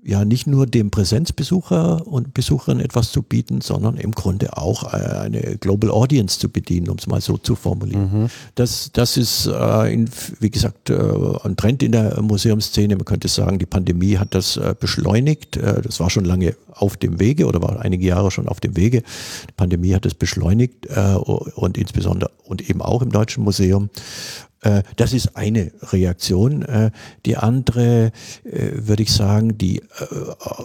ja 0.05 0.23
nicht 0.23 0.45
nur 0.45 0.67
dem 0.67 0.91
Präsenzbesucher 0.91 2.05
und 2.05 2.33
Besucherin 2.33 2.79
etwas 2.79 3.11
zu 3.11 3.23
bieten, 3.23 3.61
sondern 3.61 3.97
im 3.97 4.11
Grunde 4.11 4.55
auch 4.55 4.93
äh, 4.93 4.97
eine 4.97 5.57
Global 5.57 5.89
Audience 5.89 6.39
zu 6.39 6.49
bedienen, 6.49 6.89
um 6.89 6.97
es 6.97 7.07
mal 7.07 7.21
so 7.21 7.37
zu 7.37 7.55
formulieren. 7.55 8.11
Mhm. 8.11 8.29
Das, 8.53 8.91
das 8.93 9.17
ist, 9.17 9.47
äh, 9.47 9.93
in, 9.93 10.07
wie 10.39 10.51
gesagt, 10.51 10.91
äh, 10.91 10.95
ein 11.43 11.57
Trend 11.57 11.81
in 11.81 11.91
der 11.91 12.21
Museumsszene. 12.21 12.95
Man 12.95 13.05
könnte 13.05 13.27
sagen, 13.27 13.57
die 13.57 13.65
Pandemie 13.65 14.17
hat 14.17 14.35
das 14.35 14.57
äh, 14.57 14.75
beschleunigt. 14.79 15.57
Äh, 15.57 15.81
das 15.81 15.99
war 15.99 16.11
schon 16.11 16.25
lange 16.25 16.55
auf 16.71 16.97
dem 16.97 17.19
Wege 17.19 17.47
oder 17.47 17.61
war 17.61 17.79
einige 17.79 18.05
Jahre 18.05 18.29
schon 18.29 18.47
auf 18.47 18.59
dem 18.59 18.77
Wege. 18.77 19.01
Die 19.49 19.53
Pandemie 19.57 19.95
hat 19.95 20.05
es 20.05 20.13
beschleunigt 20.13 20.85
äh, 20.85 21.15
und 21.15 21.77
insbesondere 21.77 22.29
und 22.43 22.69
eben 22.69 22.81
auch 22.81 23.01
im 23.01 23.11
Deutschen 23.11 23.43
Museum. 23.43 23.89
Äh, 24.65 24.83
das 24.95 25.13
ist 25.13 25.37
eine 25.37 25.71
Reaktion. 25.81 26.63
Äh, 26.63 26.91
die 27.25 27.37
andere, 27.37 28.11
äh, 28.43 28.71
würde 28.73 29.03
ich 29.03 29.13
sagen, 29.13 29.57
die 29.57 29.81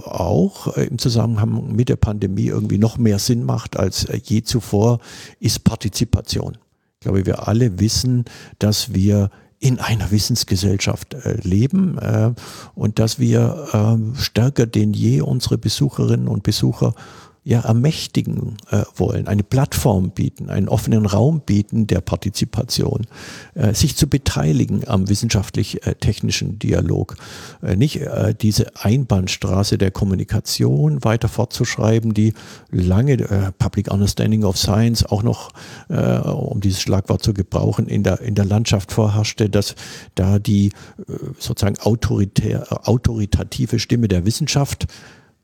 auch 0.05 0.69
im 0.77 0.99
Zusammenhang 0.99 1.75
mit 1.75 1.89
der 1.89 1.97
Pandemie 1.97 2.47
irgendwie 2.47 2.79
noch 2.79 2.99
mehr 2.99 3.19
Sinn 3.19 3.45
macht 3.45 3.77
als 3.77 4.07
je 4.25 4.43
zuvor, 4.43 5.01
ist 5.39 5.65
Partizipation. 5.65 6.57
Ich 6.95 7.01
glaube, 7.05 7.27
wir 7.27 7.47
alle 7.47 7.79
wissen, 7.79 8.25
dass 8.59 8.95
wir 8.95 9.31
in 9.59 9.79
einer 9.79 10.11
Wissensgesellschaft 10.11 11.15
leben 11.43 11.99
und 12.75 12.99
dass 12.99 13.19
wir 13.19 14.09
stärker 14.15 14.67
denn 14.67 14.95
je 14.95 15.21
unsere 15.21 15.59
Besucherinnen 15.59 16.29
und 16.29 16.43
Besucher 16.43 16.95
ja, 17.51 17.63
ermächtigen 17.63 18.59
äh, 18.71 18.85
wollen, 18.95 19.27
eine 19.27 19.43
Plattform 19.43 20.13
bieten, 20.13 20.51
einen 20.51 20.69
offenen 20.69 21.05
Raum 21.05 21.41
bieten 21.41 21.89
der 21.89 22.01
Partizipation, 22.01 23.09
äh, 23.55 23.75
sich 23.75 23.97
zu 23.97 24.07
beteiligen 24.07 24.87
am 24.87 25.09
wissenschaftlich-technischen 25.09 26.61
Dialog, 26.61 27.17
äh, 27.61 27.75
nicht 27.75 28.03
äh, 28.03 28.37
diese 28.41 28.77
Einbahnstraße 28.77 29.79
der 29.79 29.91
Kommunikation 29.91 31.03
weiter 31.03 31.27
fortzuschreiben, 31.27 32.15
die 32.15 32.35
lange 32.71 33.15
äh, 33.15 33.51
Public 33.59 33.91
Understanding 33.93 34.45
of 34.45 34.57
Science 34.57 35.05
auch 35.05 35.25
noch, 35.25 35.51
äh, 35.89 36.19
um 36.21 36.61
dieses 36.61 36.81
Schlagwort 36.81 37.25
zu 37.25 37.35
gebrauchen, 37.35 37.89
in 37.89 38.05
der, 38.05 38.21
in 38.21 38.37
der 38.37 38.45
Landschaft 38.45 38.93
vorherrschte, 38.93 39.51
dass 39.51 39.75
da 40.15 40.39
die 40.39 40.71
sozusagen 41.41 41.79
autoritär, 41.81 42.89
autoritative 42.89 43.81
Stimme 43.81 44.07
der 44.07 44.25
Wissenschaft 44.25 44.87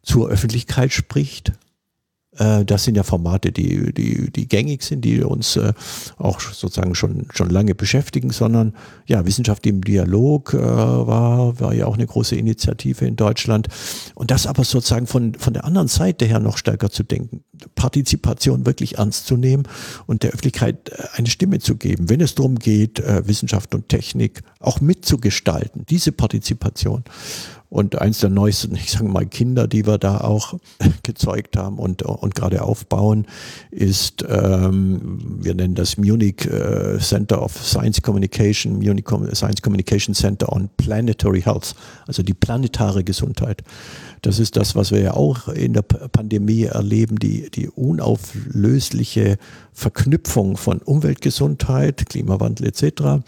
zur 0.05 0.29
Öffentlichkeit 0.29 0.93
spricht. 0.93 1.49
äh, 1.49 1.65
das 2.64 2.85
sind 2.85 2.97
ja 2.97 3.02
Formate, 3.02 3.52
die, 3.52 3.93
die, 3.93 4.31
die 4.31 4.49
gängig 4.49 4.83
sind, 4.83 5.05
die 5.05 5.23
uns 5.23 5.57
äh, 5.57 5.73
auch 6.19 6.40
sozusagen 6.40 6.95
schon, 6.95 7.26
schon 7.33 7.50
lange 7.50 7.75
beschäftigen, 7.75 8.31
sondern 8.31 8.75
ja, 9.07 9.25
Wissenschaft 9.25 9.66
im 9.66 9.83
Dialog 9.83 10.55
äh, 10.55 10.59
war, 10.59 11.59
war 11.61 11.75
ja 11.75 11.87
auch 11.87 11.95
eine 11.95 12.07
große 12.07 12.37
Initiative 12.37 13.07
in 13.07 13.16
Deutschland. 13.16 13.69
Und 14.14 14.31
das 14.31 14.47
aber 14.47 14.64
sozusagen 14.64 15.07
von, 15.07 15.35
von 15.35 15.52
der 15.52 15.64
anderen 15.64 15.88
Seite 15.88 16.26
her 16.26 16.40
noch 16.40 16.59
stärker 16.59 16.90
zu 16.90 17.02
denken, 17.02 17.45
Partizipation 17.75 18.66
wirklich 18.66 18.99
ernst 18.99 19.26
zu 19.26 19.37
nehmen 19.37 19.64
und 20.07 20.23
der 20.23 20.31
Öffentlichkeit 20.31 20.90
äh, 20.90 21.05
eine 21.14 21.28
Stimme 21.28 21.59
zu 21.59 21.76
geben, 21.76 22.09
wenn 22.09 22.21
es 22.21 22.35
darum 22.35 22.59
geht, 22.59 23.00
äh, 23.00 23.26
Wissenschaft 23.26 23.75
und 23.75 23.88
Technik 23.88 24.43
auch 24.61 24.81
mitzugestalten, 24.81 25.85
diese 25.88 26.12
Partizipation. 26.12 27.05
Und 27.68 28.00
eins 28.00 28.20
der 28.20 28.30
neuesten, 28.30 28.76
ich 28.76 28.92
sage 28.92 29.06
mal, 29.06 29.26
Kinder, 29.26 29.66
die 29.66 29.87
wir 29.87 29.99
da 29.99 30.20
auch 30.20 30.54
gezeugt 31.02 31.56
haben 31.56 31.78
und, 31.78 32.02
und 32.02 32.35
gerade 32.35 32.62
aufbauen, 32.62 33.26
ist, 33.70 34.25
ähm, 34.28 35.18
wir 35.40 35.54
nennen 35.54 35.75
das 35.75 35.96
Munich 35.96 36.46
äh, 36.46 36.99
Center 36.99 37.42
of 37.42 37.52
Science 37.52 38.02
Communication, 38.02 38.78
Munich 38.78 39.06
Science 39.35 39.62
Communication 39.62 40.14
Center 40.14 40.52
on 40.52 40.70
Planetary 40.76 41.42
Health, 41.42 41.75
also 42.06 42.23
die 42.23 42.35
planetare 42.35 43.02
Gesundheit. 43.04 43.62
Das 44.23 44.38
ist 44.38 44.56
das, 44.56 44.75
was 44.75 44.90
wir 44.90 45.00
ja 45.00 45.14
auch 45.14 45.49
in 45.49 45.73
der 45.73 45.82
Pandemie 45.82 46.64
erleben, 46.64 47.18
die, 47.18 47.50
die 47.50 47.68
unauflösliche 47.68 49.38
Verknüpfung 49.73 50.56
von 50.56 50.78
Umweltgesundheit, 50.78 52.06
Klimawandel 52.06 52.68
etc. 52.68 53.23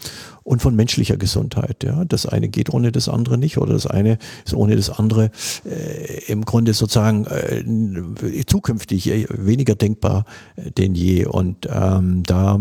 und 0.49 0.63
von 0.63 0.75
menschlicher 0.75 1.15
Gesundheit. 1.15 1.83
Ja, 1.83 2.05
das 2.05 2.25
eine 2.25 2.49
geht 2.49 2.73
ohne 2.73 2.91
das 2.91 3.07
andere 3.07 3.37
nicht 3.37 3.59
oder 3.59 3.73
das 3.73 3.85
eine 3.85 4.17
ist 4.45 4.55
ohne 4.55 4.75
das 4.75 4.89
andere 4.89 5.29
äh, 5.63 6.23
im 6.25 6.43
Grunde 6.43 6.73
sozusagen 6.73 7.27
äh, 7.27 7.63
zukünftig 8.47 9.11
äh, 9.11 9.27
weniger 9.29 9.75
denkbar 9.75 10.25
denn 10.79 10.95
je. 10.95 11.27
Und 11.27 11.69
ähm, 11.71 12.23
da 12.23 12.59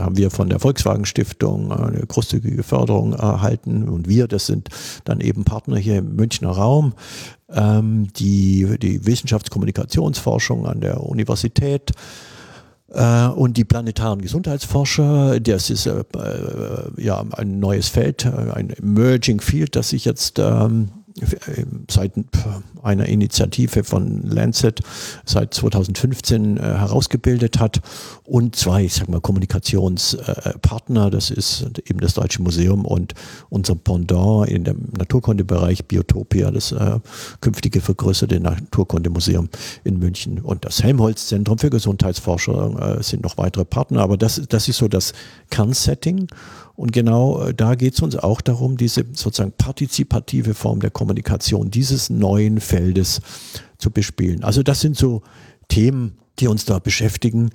haben 0.00 0.16
wir 0.16 0.32
von 0.32 0.48
der 0.48 0.58
Volkswagen 0.58 1.06
Stiftung 1.06 1.70
eine 1.70 2.04
großzügige 2.04 2.64
Förderung 2.64 3.12
erhalten 3.12 3.88
und 3.88 4.08
wir, 4.08 4.26
das 4.26 4.46
sind 4.46 4.68
dann 5.04 5.20
eben 5.20 5.44
Partner 5.44 5.76
hier 5.76 5.98
im 5.98 6.16
Münchner 6.16 6.50
Raum, 6.50 6.94
ähm, 7.50 8.08
die, 8.14 8.78
die 8.82 9.06
Wissenschaftskommunikationsforschung 9.06 10.66
an 10.66 10.80
der 10.80 11.04
Universität 11.04 11.92
und 12.90 13.56
die 13.56 13.64
planetaren 13.64 14.22
Gesundheitsforscher. 14.22 15.40
Das 15.40 15.70
ist 15.70 15.86
äh, 15.86 16.00
äh 16.00 17.02
ja 17.02 17.22
ein 17.32 17.58
neues 17.58 17.88
Feld, 17.88 18.24
äh, 18.24 18.52
ein 18.52 18.70
Emerging 18.70 19.40
Field, 19.40 19.76
das 19.76 19.90
sich 19.90 20.04
jetzt 20.04 20.38
ähm, 20.38 20.88
seit 21.90 22.12
einer 22.82 23.06
Initiative 23.06 23.84
von 23.84 24.22
Lancet 24.22 24.80
seit 25.24 25.54
2015 25.54 26.56
äh, 26.56 26.60
herausgebildet 26.60 27.58
hat 27.58 27.80
und 28.24 28.56
zwei, 28.56 28.84
ich 28.84 28.94
sag 28.94 29.08
mal, 29.08 29.20
Kommunikationspartner, 29.20 31.10
das 31.10 31.30
ist 31.30 31.66
eben 31.88 32.00
das 32.00 32.14
Deutsche 32.14 32.42
Museum 32.42 32.84
und 32.84 33.14
unser 33.50 33.74
Pendant 33.74 34.48
in 34.48 34.64
dem 34.64 34.88
Naturkundebereich 34.96 35.86
Biotopia, 35.86 36.50
das 36.50 36.72
äh, 36.72 36.98
künftige 37.40 37.80
vergrößerte 37.80 38.40
Naturkundemuseum 38.40 39.48
in 39.84 39.98
München. 39.98 40.40
Und 40.40 40.64
das 40.64 40.82
Helmholtz-Zentrum 40.82 41.58
für 41.58 41.70
Gesundheitsforschung 41.70 42.78
äh, 42.78 43.02
sind 43.02 43.22
noch 43.22 43.38
weitere 43.38 43.64
Partner, 43.64 44.00
aber 44.00 44.16
das, 44.16 44.42
das 44.48 44.68
ist 44.68 44.78
so 44.78 44.88
das 44.88 45.12
Kernsetting 45.50 46.28
und 46.78 46.92
genau 46.92 47.42
äh, 47.42 47.54
da 47.54 47.74
geht 47.74 47.94
es 47.94 48.00
uns 48.02 48.14
auch 48.14 48.40
darum, 48.40 48.76
diese 48.76 49.04
sozusagen 49.12 49.50
partizipative 49.50 50.54
Form 50.54 50.78
der 50.78 50.92
Kommunikation 50.92 51.72
dieses 51.72 52.08
neuen 52.08 52.60
Feldes 52.60 53.20
zu 53.78 53.90
bespielen. 53.90 54.44
Also 54.44 54.62
das 54.62 54.80
sind 54.80 54.96
so 54.96 55.22
Themen, 55.66 56.18
die 56.38 56.46
uns 56.46 56.66
da 56.66 56.78
beschäftigen 56.78 57.50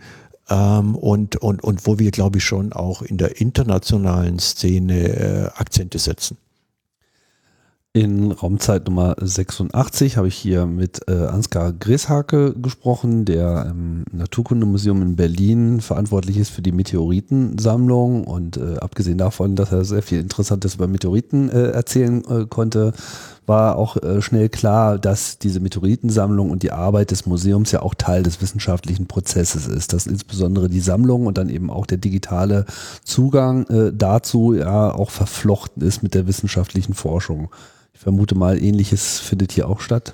ähm, 0.50 0.96
und, 0.96 1.38
und, 1.38 1.64
und 1.64 1.88
wo 1.88 2.00
wir, 2.00 2.12
glaube 2.12 2.40
ich, 2.40 2.44
schon 2.44 2.74
auch 2.74 3.02
in 3.02 3.18
der 3.18 3.40
internationalen 3.40 4.40
Szene 4.40 5.08
äh, 5.08 5.50
Akzente 5.56 6.00
setzen. 6.00 6.36
In 7.96 8.32
Raumzeit 8.32 8.88
Nummer 8.88 9.16
86 9.20 10.18
habe 10.18 10.28
ich 10.28 10.34
hier 10.34 10.66
mit 10.66 11.02
äh, 11.08 11.28
Ansgar 11.28 11.72
Greshake 11.72 12.56
gesprochen, 12.60 13.24
der 13.24 13.68
im 13.70 14.04
Naturkundemuseum 14.12 15.04
in 15.04 15.16
Berlin 15.16 15.80
verantwortlich 15.80 16.38
ist 16.38 16.50
für 16.50 16.64
die 16.64 16.72
Meteoritensammlung. 16.72 18.24
Und 18.24 18.58
äh, 18.58 18.78
abgesehen 18.78 19.20
davon, 19.20 19.56
dass 19.56 19.72
er 19.72 19.86
sehr 19.86 20.02
viel 20.02 20.20
Interessantes 20.22 20.74
über 20.74 20.88
Meteoriten 20.88 21.50
äh, 21.50 21.70
erzählen 21.70 22.26
äh, 22.26 22.48
konnte, 22.48 22.94
war 23.46 23.78
auch 23.78 23.98
äh, 23.98 24.22
schnell 24.22 24.50
klar, 24.50 24.98
dass 24.98 25.38
diese 25.38 25.60
Meteoritensammlung 25.60 26.50
und 26.50 26.64
die 26.64 26.72
Arbeit 26.72 27.12
des 27.12 27.26
Museums 27.26 27.72
ja 27.72 27.82
auch 27.82 27.94
Teil 27.94 28.24
des 28.24 28.42
wissenschaftlichen 28.42 29.08
Prozesses 29.08 29.68
ist, 29.68 29.94
dass 29.94 30.08
insbesondere 30.08 30.70
die 30.70 30.80
Sammlung 30.80 31.26
und 31.26 31.38
dann 31.38 31.50
eben 31.50 31.70
auch 31.70 31.86
der 31.86 31.98
digitale 31.98 32.66
Zugang 33.04 33.66
äh, 33.68 33.92
dazu 33.94 34.54
ja 34.54 34.92
auch 34.94 35.12
verflochten 35.12 35.84
ist 35.84 36.04
mit 36.04 36.14
der 36.14 36.28
wissenschaftlichen 36.28 36.94
Forschung. 36.94 37.50
Ich 37.94 38.00
vermute 38.00 38.36
mal, 38.36 38.62
ähnliches 38.62 39.20
findet 39.20 39.52
hier 39.52 39.68
auch 39.68 39.80
statt. 39.80 40.14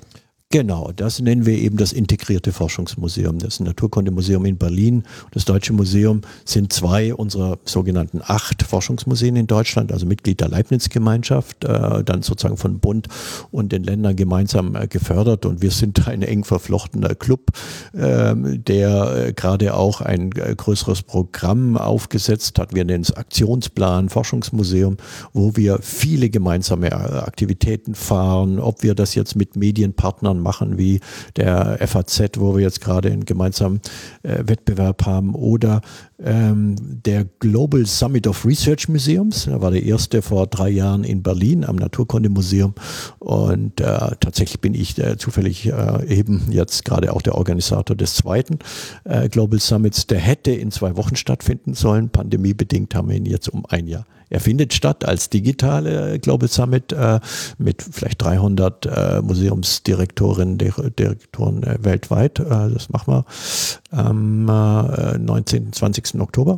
Genau, 0.52 0.90
das 0.96 1.20
nennen 1.20 1.46
wir 1.46 1.56
eben 1.56 1.76
das 1.76 1.92
integrierte 1.92 2.50
Forschungsmuseum. 2.50 3.38
Das 3.38 3.60
Naturkundemuseum 3.60 4.44
in 4.46 4.58
Berlin, 4.58 5.04
das 5.30 5.44
Deutsche 5.44 5.72
Museum 5.72 6.22
sind 6.44 6.72
zwei 6.72 7.14
unserer 7.14 7.60
sogenannten 7.64 8.20
acht 8.20 8.64
Forschungsmuseen 8.64 9.36
in 9.36 9.46
Deutschland, 9.46 9.92
also 9.92 10.06
Mitglied 10.06 10.40
der 10.40 10.48
Leibniz-Gemeinschaft, 10.48 11.64
äh, 11.64 12.02
dann 12.02 12.22
sozusagen 12.22 12.56
von 12.56 12.80
Bund 12.80 13.06
und 13.52 13.70
den 13.70 13.84
Ländern 13.84 14.16
gemeinsam 14.16 14.74
äh, 14.74 14.88
gefördert. 14.88 15.46
Und 15.46 15.62
wir 15.62 15.70
sind 15.70 16.08
ein 16.08 16.22
eng 16.22 16.42
verflochtener 16.42 17.14
Club, 17.14 17.52
äh, 17.92 18.34
der 18.34 19.32
gerade 19.36 19.74
auch 19.74 20.00
ein 20.00 20.32
äh, 20.32 20.52
größeres 20.56 21.04
Programm 21.04 21.76
aufgesetzt 21.76 22.58
hat. 22.58 22.74
Wir 22.74 22.84
nennen 22.84 23.04
es 23.04 23.12
Aktionsplan 23.12 24.08
Forschungsmuseum, 24.08 24.96
wo 25.32 25.54
wir 25.54 25.78
viele 25.80 26.28
gemeinsame 26.28 26.90
äh, 26.90 26.94
Aktivitäten 26.94 27.94
fahren, 27.94 28.58
ob 28.58 28.82
wir 28.82 28.96
das 28.96 29.14
jetzt 29.14 29.36
mit 29.36 29.54
Medienpartnern 29.54 30.39
machen, 30.40 30.78
wie 30.78 31.00
der 31.36 31.78
FAZ, 31.86 32.32
wo 32.38 32.56
wir 32.56 32.62
jetzt 32.62 32.80
gerade 32.80 33.10
einen 33.10 33.24
gemeinsamen 33.24 33.80
äh, 34.22 34.44
Wettbewerb 34.46 35.06
haben, 35.06 35.34
oder 35.34 35.80
ähm, 36.22 36.76
der 36.78 37.24
Global 37.38 37.86
Summit 37.86 38.26
of 38.26 38.44
Research 38.44 38.88
Museums. 38.88 39.46
Da 39.46 39.60
war 39.60 39.70
der 39.70 39.82
erste 39.82 40.22
vor 40.22 40.46
drei 40.46 40.68
Jahren 40.68 41.04
in 41.04 41.22
Berlin 41.22 41.64
am 41.64 41.76
Naturkundemuseum. 41.76 42.74
Und 43.18 43.80
äh, 43.80 43.84
tatsächlich 44.20 44.60
bin 44.60 44.74
ich 44.74 44.98
äh, 44.98 45.16
zufällig 45.16 45.66
äh, 45.66 46.06
eben 46.06 46.42
jetzt 46.50 46.84
gerade 46.84 47.12
auch 47.12 47.22
der 47.22 47.34
Organisator 47.36 47.96
des 47.96 48.14
zweiten 48.14 48.58
äh, 49.04 49.28
Global 49.28 49.60
Summits. 49.60 50.06
Der 50.06 50.18
hätte 50.18 50.52
in 50.52 50.70
zwei 50.70 50.96
Wochen 50.96 51.16
stattfinden 51.16 51.74
sollen. 51.74 52.10
Pandemiebedingt 52.10 52.94
haben 52.94 53.08
wir 53.08 53.16
ihn 53.16 53.26
jetzt 53.26 53.48
um 53.48 53.64
ein 53.66 53.86
Jahr 53.86 54.06
er 54.30 54.40
findet 54.40 54.72
statt 54.72 55.04
als 55.04 55.28
digitale 55.28 56.18
Global 56.20 56.48
Summit 56.48 56.92
äh, 56.92 57.20
mit 57.58 57.82
vielleicht 57.82 58.22
300 58.22 58.86
äh, 58.86 59.22
Museumsdirektorinnen, 59.22 60.56
Direktoren 60.56 61.62
äh, 61.64 61.78
weltweit. 61.80 62.38
Äh, 62.38 62.70
das 62.72 62.88
machen 62.88 63.12
wir 63.12 63.24
am 63.90 64.44
19. 64.44 65.72
20. 65.72 66.20
Oktober. 66.20 66.56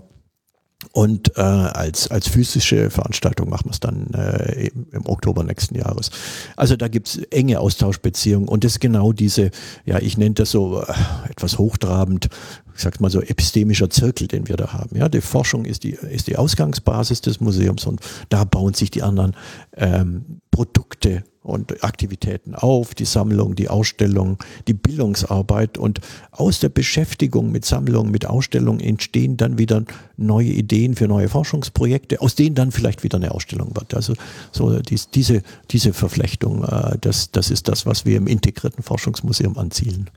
Und 0.91 1.37
äh, 1.37 1.41
als, 1.41 2.11
als 2.11 2.29
physische 2.29 2.91
Veranstaltung 2.91 3.49
machen 3.49 3.67
wir 3.67 3.71
es 3.71 3.81
dann 3.81 4.09
äh, 4.15 4.67
im, 4.67 5.07
Oktober 5.07 5.45
nächsten 5.45 5.77
Jahres. 5.77 6.11
Also 6.57 6.77
da 6.77 6.89
gibt's 6.89 7.19
enge 7.31 7.61
Austauschbeziehungen 7.61 8.49
und 8.49 8.65
das 8.65 8.73
ist 8.73 8.81
genau 8.81 9.13
diese, 9.13 9.51
ja, 9.85 9.99
ich 10.01 10.19
nenne 10.19 10.35
das 10.35 10.51
so 10.51 10.83
äh, 10.83 10.93
etwas 11.31 11.59
hochtrabend, 11.59 12.29
ich 12.75 12.83
sag's 12.83 13.01
mal 13.01 13.11
so, 13.11 13.21
epistemischer 13.21 13.91
Zirkel, 13.91 14.29
den 14.29 14.49
wir 14.49 14.57
da 14.57 14.73
haben. 14.73 14.97
Ja, 14.97 15.09
die 15.09 15.21
Forschung 15.21 15.65
ist 15.65 15.85
die, 15.85 15.91
ist 15.91 16.27
die 16.27 16.37
Ausgangsbasis 16.37 17.21
des 17.21 17.41
Museums 17.41 17.87
und 17.87 18.01
da 18.29 18.45
bauen 18.45 18.75
sich 18.75 18.91
die 18.91 19.03
anderen 19.03 19.35
ähm, 19.77 20.41
Produkte 20.51 21.25
und 21.43 21.83
Aktivitäten 21.83 22.55
auf, 22.55 22.95
die 22.95 23.05
Sammlung, 23.05 23.57
die 23.57 23.69
Ausstellung, 23.69 24.39
die 24.69 24.75
Bildungsarbeit 24.75 25.77
und 25.77 26.01
aus 26.31 26.61
der 26.61 26.69
Beschäftigung 26.69 27.51
mit 27.51 27.65
Sammlung, 27.65 28.11
mit 28.11 28.27
Ausstellung 28.27 28.79
entstehen 28.79 29.37
dann 29.37 29.59
wieder 29.59 29.85
neue 30.17 30.49
Ideen 30.49 30.95
für 30.95 31.09
neue 31.09 31.29
Forschungsprojekte, 31.29 32.21
aus 32.21 32.37
denen 32.37 32.55
dann 32.55 32.71
vielleicht 32.71 33.03
wieder 33.03 33.19
eine 33.19 33.33
Ausstellung 33.33 33.75
wird. 33.75 33.95
Also 33.95 34.15
so 34.53 34.79
dies, 34.79 35.11
diese, 35.11 35.43
diese 35.71 35.93
Verflechtung, 35.93 36.65
äh, 36.65 36.97
das, 37.01 37.33
das 37.33 37.51
ist 37.51 37.67
das, 37.69 37.87
was 37.87 38.05
wir 38.05 38.17
im 38.17 38.29
integrierten 38.29 38.85
Forschungsmuseum 38.85 39.59
anzielen. 39.59 40.11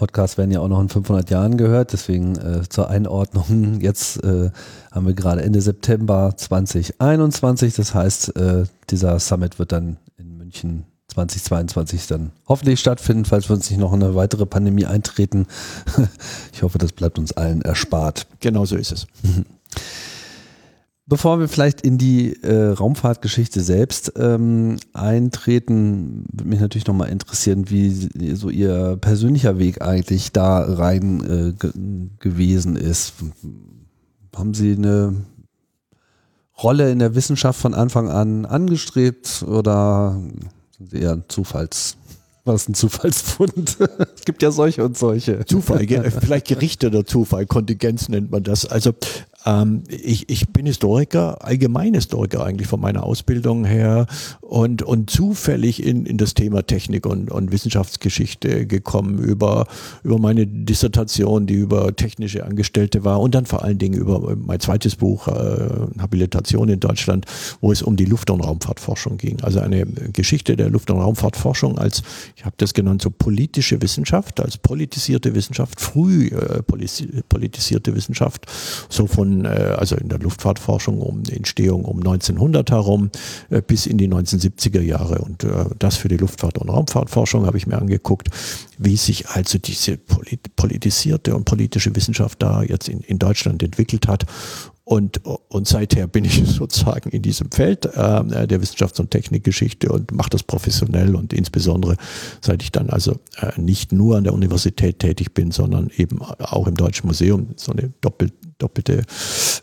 Podcasts 0.00 0.38
werden 0.38 0.50
ja 0.50 0.60
auch 0.60 0.68
noch 0.68 0.80
in 0.80 0.88
500 0.88 1.28
Jahren 1.28 1.58
gehört, 1.58 1.92
deswegen 1.92 2.34
äh, 2.36 2.66
zur 2.66 2.88
Einordnung. 2.88 3.78
Jetzt 3.82 4.24
äh, 4.24 4.50
haben 4.90 5.06
wir 5.06 5.12
gerade 5.12 5.42
Ende 5.42 5.60
September 5.60 6.32
2021, 6.34 7.74
das 7.74 7.92
heißt, 7.92 8.34
äh, 8.34 8.64
dieser 8.88 9.20
Summit 9.20 9.58
wird 9.58 9.72
dann 9.72 9.98
München 10.16 10.84
2022 11.08 12.06
dann 12.06 12.30
hoffentlich 12.48 12.80
stattfinden, 12.80 13.26
falls 13.26 13.50
wir 13.50 13.56
uns 13.56 13.68
nicht 13.68 13.78
noch 13.78 13.92
eine 13.92 14.14
weitere 14.14 14.46
Pandemie 14.46 14.86
eintreten. 14.86 15.46
Ich 16.54 16.62
hoffe, 16.62 16.78
das 16.78 16.92
bleibt 16.92 17.18
uns 17.18 17.32
allen 17.32 17.62
erspart. 17.62 18.26
Genau 18.40 18.64
so 18.64 18.76
ist 18.76 18.92
es. 18.92 19.06
Bevor 21.10 21.40
wir 21.40 21.48
vielleicht 21.48 21.80
in 21.80 21.98
die 21.98 22.40
äh, 22.44 22.68
Raumfahrtgeschichte 22.68 23.62
selbst 23.62 24.12
ähm, 24.14 24.76
eintreten, 24.92 26.24
würde 26.30 26.48
mich 26.48 26.60
natürlich 26.60 26.86
nochmal 26.86 27.08
interessieren, 27.08 27.68
wie 27.68 27.90
so 28.36 28.48
Ihr 28.48 28.96
persönlicher 29.00 29.58
Weg 29.58 29.82
eigentlich 29.82 30.30
da 30.30 30.60
rein 30.60 31.58
äh, 31.58 31.68
gewesen 32.20 32.76
ist. 32.76 33.14
Haben 34.36 34.54
Sie 34.54 34.74
eine 34.74 35.24
Rolle 36.62 36.92
in 36.92 37.00
der 37.00 37.16
Wissenschaft 37.16 37.60
von 37.60 37.74
Anfang 37.74 38.08
an 38.08 38.46
angestrebt 38.46 39.42
oder 39.48 40.16
sind 40.78 40.90
Sie 40.92 40.98
eher 40.98 41.14
ein 41.14 41.24
Zufalls, 41.26 41.96
was 42.44 42.68
ein 42.68 42.74
Zufallsfund? 42.74 43.78
es 44.14 44.24
gibt 44.24 44.44
ja 44.44 44.52
solche 44.52 44.84
und 44.84 44.96
solche. 44.96 45.44
Zufall, 45.44 45.88
vielleicht 45.88 46.46
gerichteter 46.46 47.04
Zufall, 47.04 47.46
Kontingenz 47.46 48.08
nennt 48.08 48.30
man 48.30 48.44
das. 48.44 48.64
Also 48.64 48.92
Ähm, 49.46 49.84
ich, 49.88 50.28
ich 50.28 50.48
bin 50.50 50.66
Historiker, 50.66 51.44
allgemein 51.44 51.94
Historiker 51.94 52.44
eigentlich 52.44 52.68
von 52.68 52.80
meiner 52.80 53.04
Ausbildung 53.04 53.64
her 53.64 54.06
und, 54.40 54.82
und 54.82 55.10
zufällig 55.10 55.82
in, 55.84 56.06
in 56.06 56.18
das 56.18 56.34
Thema 56.34 56.62
Technik 56.66 57.06
und, 57.06 57.30
und 57.30 57.52
Wissenschaftsgeschichte 57.52 58.66
gekommen 58.66 59.18
über, 59.18 59.66
über 60.02 60.18
meine 60.18 60.46
Dissertation, 60.46 61.46
die 61.46 61.54
über 61.54 61.94
technische 61.96 62.44
Angestellte 62.44 63.04
war 63.04 63.20
und 63.20 63.34
dann 63.34 63.46
vor 63.46 63.64
allen 63.64 63.78
Dingen 63.78 63.98
über 63.98 64.36
mein 64.36 64.60
zweites 64.60 64.96
Buch, 64.96 65.28
äh, 65.28 65.68
Habilitation 65.98 66.68
in 66.68 66.80
Deutschland, 66.80 67.26
wo 67.60 67.72
es 67.72 67.82
um 67.82 67.96
die 67.96 68.04
Luft- 68.04 68.30
und 68.30 68.40
Raumfahrtforschung 68.40 69.16
ging. 69.16 69.40
Also 69.40 69.60
eine 69.60 69.86
Geschichte 69.86 70.56
der 70.56 70.68
Luft- 70.68 70.90
und 70.90 70.98
Raumfahrtforschung 70.98 71.78
als, 71.78 72.02
ich 72.36 72.44
habe 72.44 72.54
das 72.58 72.74
genannt, 72.74 73.02
so 73.02 73.10
politische 73.10 73.80
Wissenschaft, 73.80 74.40
als 74.40 74.58
politisierte 74.58 75.34
Wissenschaft, 75.34 75.80
früh 75.80 76.26
äh, 76.28 76.62
politisierte 76.62 77.94
Wissenschaft, 77.94 78.46
so 78.88 79.06
von, 79.06 79.29
äh, 79.44 79.76
also 79.78 79.96
in 79.96 80.08
der 80.08 80.18
Luftfahrtforschung 80.18 81.00
um 81.00 81.22
die 81.22 81.36
Entstehung 81.36 81.84
um 81.84 81.98
1900 81.98 82.70
herum 82.70 83.10
äh, 83.50 83.62
bis 83.62 83.86
in 83.86 83.98
die 83.98 84.08
1970er 84.08 84.80
Jahre. 84.80 85.18
Und 85.18 85.44
äh, 85.44 85.66
das 85.78 85.96
für 85.96 86.08
die 86.08 86.16
Luftfahrt- 86.16 86.58
und 86.58 86.68
Raumfahrtforschung 86.68 87.46
habe 87.46 87.56
ich 87.56 87.66
mir 87.66 87.78
angeguckt, 87.78 88.28
wie 88.78 88.96
sich 88.96 89.28
also 89.28 89.58
diese 89.58 89.98
politisierte 90.56 91.34
und 91.34 91.44
politische 91.44 91.94
Wissenschaft 91.94 92.42
da 92.42 92.62
jetzt 92.62 92.88
in, 92.88 93.00
in 93.00 93.18
Deutschland 93.18 93.62
entwickelt 93.62 94.08
hat 94.08 94.26
und, 94.84 95.24
und 95.24 95.68
seither 95.68 96.06
bin 96.06 96.24
ich 96.24 96.42
sozusagen 96.46 97.10
in 97.10 97.22
diesem 97.22 97.50
Feld 97.50 97.84
äh, 97.86 98.46
der 98.46 98.60
Wissenschafts- 98.60 99.00
und 99.00 99.10
Technikgeschichte 99.10 99.90
und 99.90 100.12
mache 100.12 100.30
das 100.30 100.42
professionell 100.42 101.14
und 101.14 101.32
insbesondere 101.32 101.96
seit 102.40 102.62
ich 102.62 102.72
dann 102.72 102.90
also 102.90 103.20
äh, 103.36 103.60
nicht 103.60 103.92
nur 103.92 104.16
an 104.16 104.24
der 104.24 104.34
Universität 104.34 104.98
tätig 104.98 105.34
bin, 105.34 105.50
sondern 105.50 105.90
eben 105.96 106.20
auch 106.22 106.66
im 106.66 106.74
Deutschen 106.74 107.06
Museum, 107.06 107.48
so 107.56 107.72
eine 107.72 107.92
doppel, 108.00 108.32
doppelte 108.58 109.04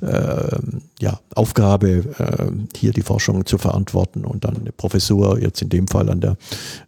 äh, 0.02 0.58
ja, 1.00 1.20
Aufgabe, 1.36 2.06
äh, 2.18 2.78
hier 2.78 2.92
die 2.92 3.02
Forschung 3.02 3.46
zu 3.46 3.58
verantworten 3.58 4.24
und 4.24 4.46
dann 4.46 4.58
eine 4.58 4.72
Professur, 4.72 5.42
jetzt 5.42 5.62
in 5.62 5.70
dem 5.70 5.88
Fall 5.88 6.10
an 6.10 6.22
der, 6.22 6.38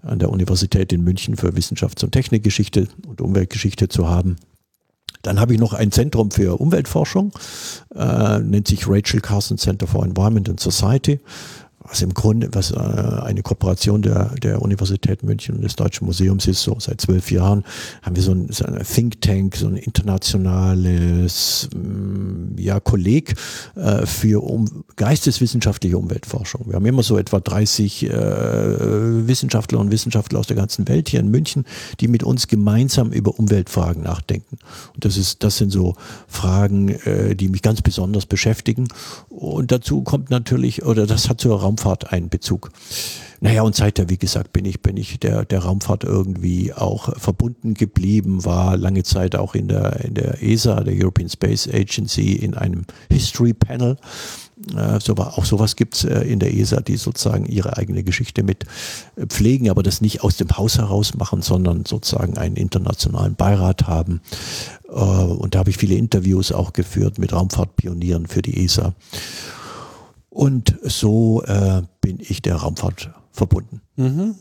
an 0.01 0.19
der 0.19 0.29
Universität 0.29 0.93
in 0.93 1.03
München 1.03 1.35
für 1.35 1.49
Wissenschafts- 1.49 2.03
und 2.03 2.11
Technikgeschichte 2.11 2.87
und 3.07 3.21
Umweltgeschichte 3.21 3.89
zu 3.89 4.07
haben. 4.07 4.37
Dann 5.21 5.39
habe 5.39 5.53
ich 5.53 5.59
noch 5.59 5.73
ein 5.73 5.91
Zentrum 5.91 6.31
für 6.31 6.59
Umweltforschung, 6.59 7.33
äh, 7.95 8.39
nennt 8.39 8.67
sich 8.67 8.87
Rachel 8.87 9.21
Carson 9.21 9.57
Center 9.57 9.87
for 9.87 10.05
Environment 10.05 10.49
and 10.49 10.59
Society 10.59 11.19
was 11.89 12.01
im 12.01 12.13
Grunde, 12.13 12.49
was 12.51 12.71
äh, 12.71 12.77
eine 12.77 13.41
Kooperation 13.41 14.01
der, 14.01 14.35
der 14.41 14.61
Universität 14.61 15.23
München 15.23 15.55
und 15.55 15.63
des 15.63 15.75
Deutschen 15.75 16.05
Museums 16.05 16.47
ist, 16.47 16.61
so 16.61 16.77
seit 16.79 17.01
zwölf 17.01 17.31
Jahren, 17.31 17.63
haben 18.03 18.15
wir 18.15 18.23
so 18.23 18.31
ein, 18.31 18.51
so 18.51 18.65
ein 18.65 18.79
Think 18.83 19.21
Tank, 19.21 19.55
so 19.55 19.67
ein 19.67 19.75
internationales 19.75 21.69
mm, 21.75 22.57
ja, 22.57 22.79
Kolleg 22.79 23.35
äh, 23.75 24.05
für 24.05 24.43
um, 24.43 24.83
geisteswissenschaftliche 24.95 25.97
Umweltforschung. 25.97 26.65
Wir 26.67 26.75
haben 26.75 26.85
immer 26.85 27.03
so 27.03 27.17
etwa 27.17 27.39
30 27.39 28.03
äh, 28.03 29.27
Wissenschaftler 29.27 29.79
und 29.79 29.91
Wissenschaftler 29.91 30.39
aus 30.39 30.47
der 30.47 30.55
ganzen 30.55 30.87
Welt 30.87 31.09
hier 31.09 31.19
in 31.19 31.29
München, 31.31 31.65
die 31.99 32.07
mit 32.07 32.23
uns 32.23 32.47
gemeinsam 32.47 33.11
über 33.11 33.39
Umweltfragen 33.39 34.03
nachdenken. 34.03 34.59
Und 34.93 35.05
das 35.05 35.17
ist, 35.17 35.43
das 35.43 35.57
sind 35.57 35.71
so 35.71 35.95
Fragen, 36.27 36.89
äh, 36.89 37.35
die 37.35 37.49
mich 37.49 37.63
ganz 37.63 37.81
besonders 37.81 38.27
beschäftigen. 38.27 38.87
Und 39.29 39.71
dazu 39.71 40.03
kommt 40.03 40.29
natürlich, 40.29 40.85
oder 40.85 41.07
das 41.07 41.29
hat 41.29 41.41
zur 41.41 41.59
Raum 41.59 41.78
Raumfahrt 41.79 42.11
einen 42.11 42.29
Bezug. 42.29 42.71
Naja, 43.41 43.61
und 43.61 43.73
seither, 43.73 44.09
wie 44.09 44.17
gesagt, 44.17 44.51
bin 44.51 44.65
ich, 44.65 44.81
bin 44.81 44.97
ich 44.97 45.17
der, 45.19 45.45
der 45.45 45.59
Raumfahrt 45.59 46.03
irgendwie 46.03 46.73
auch 46.73 47.17
verbunden 47.17 47.73
geblieben, 47.73 48.43
war 48.43 48.75
lange 48.75 49.03
Zeit 49.03 49.35
auch 49.35 49.55
in 49.55 49.69
der, 49.69 50.03
in 50.03 50.13
der 50.13 50.43
ESA, 50.43 50.83
der 50.83 50.93
European 50.93 51.29
Space 51.29 51.69
Agency, 51.71 52.33
in 52.33 52.53
einem 52.53 52.83
History 53.09 53.53
Panel. 53.53 53.95
Äh, 54.75 54.99
so, 54.99 55.15
auch 55.15 55.45
sowas 55.45 55.77
gibt's 55.77 56.03
äh, 56.03 56.19
in 56.23 56.39
der 56.39 56.53
ESA, 56.53 56.81
die 56.81 56.97
sozusagen 56.97 57.45
ihre 57.45 57.77
eigene 57.77 58.03
Geschichte 58.03 58.43
mit 58.43 58.65
äh, 59.15 59.25
pflegen, 59.25 59.69
aber 59.69 59.83
das 59.83 60.01
nicht 60.01 60.21
aus 60.21 60.35
dem 60.35 60.57
Haus 60.57 60.77
heraus 60.77 61.13
machen, 61.15 61.41
sondern 61.41 61.85
sozusagen 61.85 62.37
einen 62.37 62.57
internationalen 62.57 63.35
Beirat 63.35 63.87
haben. 63.87 64.19
Und 64.89 65.53
da 65.53 65.59
habe 65.59 65.69
ich 65.69 65.77
viele 65.77 65.93
Interviews 65.93 66.51
auch 66.51 66.73
geführt 66.73 67.19
mit 67.19 67.31
Raumfahrtpionieren 67.31 68.25
für 68.25 68.41
die 68.41 68.65
ESA. 68.65 68.95
Und 70.39 70.79
so 70.83 71.43
äh, 71.43 71.81
bin 71.99 72.19
ich 72.21 72.41
der 72.41 72.55
Raumfahrt 72.55 73.11
verbunden. 73.33 73.81
Mhm. 73.97 74.35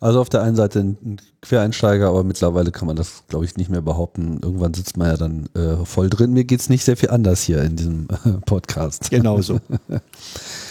Also 0.00 0.18
auf 0.18 0.30
der 0.30 0.40
einen 0.40 0.56
Seite 0.56 0.80
ein 0.80 1.20
Quereinsteiger, 1.42 2.08
aber 2.08 2.24
mittlerweile 2.24 2.72
kann 2.72 2.86
man 2.86 2.96
das, 2.96 3.24
glaube 3.28 3.44
ich, 3.44 3.58
nicht 3.58 3.68
mehr 3.68 3.82
behaupten. 3.82 4.38
Irgendwann 4.42 4.72
sitzt 4.72 4.96
man 4.96 5.08
ja 5.08 5.18
dann 5.18 5.50
äh, 5.54 5.84
voll 5.84 6.08
drin. 6.08 6.32
Mir 6.32 6.44
geht 6.44 6.60
es 6.60 6.70
nicht 6.70 6.84
sehr 6.84 6.96
viel 6.96 7.10
anders 7.10 7.42
hier 7.42 7.62
in 7.62 7.76
diesem 7.76 8.08
äh, 8.24 8.30
Podcast. 8.46 9.10
Genau 9.10 9.42
so. 9.42 9.60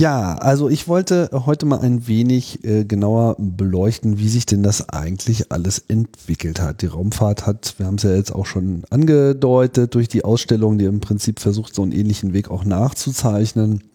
Ja, 0.00 0.36
also 0.36 0.70
ich 0.70 0.88
wollte 0.88 1.28
heute 1.30 1.66
mal 1.66 1.80
ein 1.80 2.06
wenig 2.06 2.64
äh, 2.64 2.86
genauer 2.86 3.36
beleuchten, 3.38 4.16
wie 4.16 4.30
sich 4.30 4.46
denn 4.46 4.62
das 4.62 4.88
eigentlich 4.88 5.52
alles 5.52 5.78
entwickelt 5.88 6.58
hat. 6.58 6.80
Die 6.80 6.86
Raumfahrt 6.86 7.46
hat, 7.46 7.74
wir 7.76 7.84
haben 7.84 7.96
es 7.96 8.04
ja 8.04 8.14
jetzt 8.14 8.34
auch 8.34 8.46
schon 8.46 8.84
angedeutet, 8.88 9.94
durch 9.94 10.08
die 10.08 10.24
Ausstellung, 10.24 10.78
die 10.78 10.86
im 10.86 11.00
Prinzip 11.00 11.38
versucht, 11.38 11.74
so 11.74 11.82
einen 11.82 11.92
ähnlichen 11.92 12.32
Weg 12.32 12.50
auch 12.50 12.64
nachzuzeichnen 12.64 13.89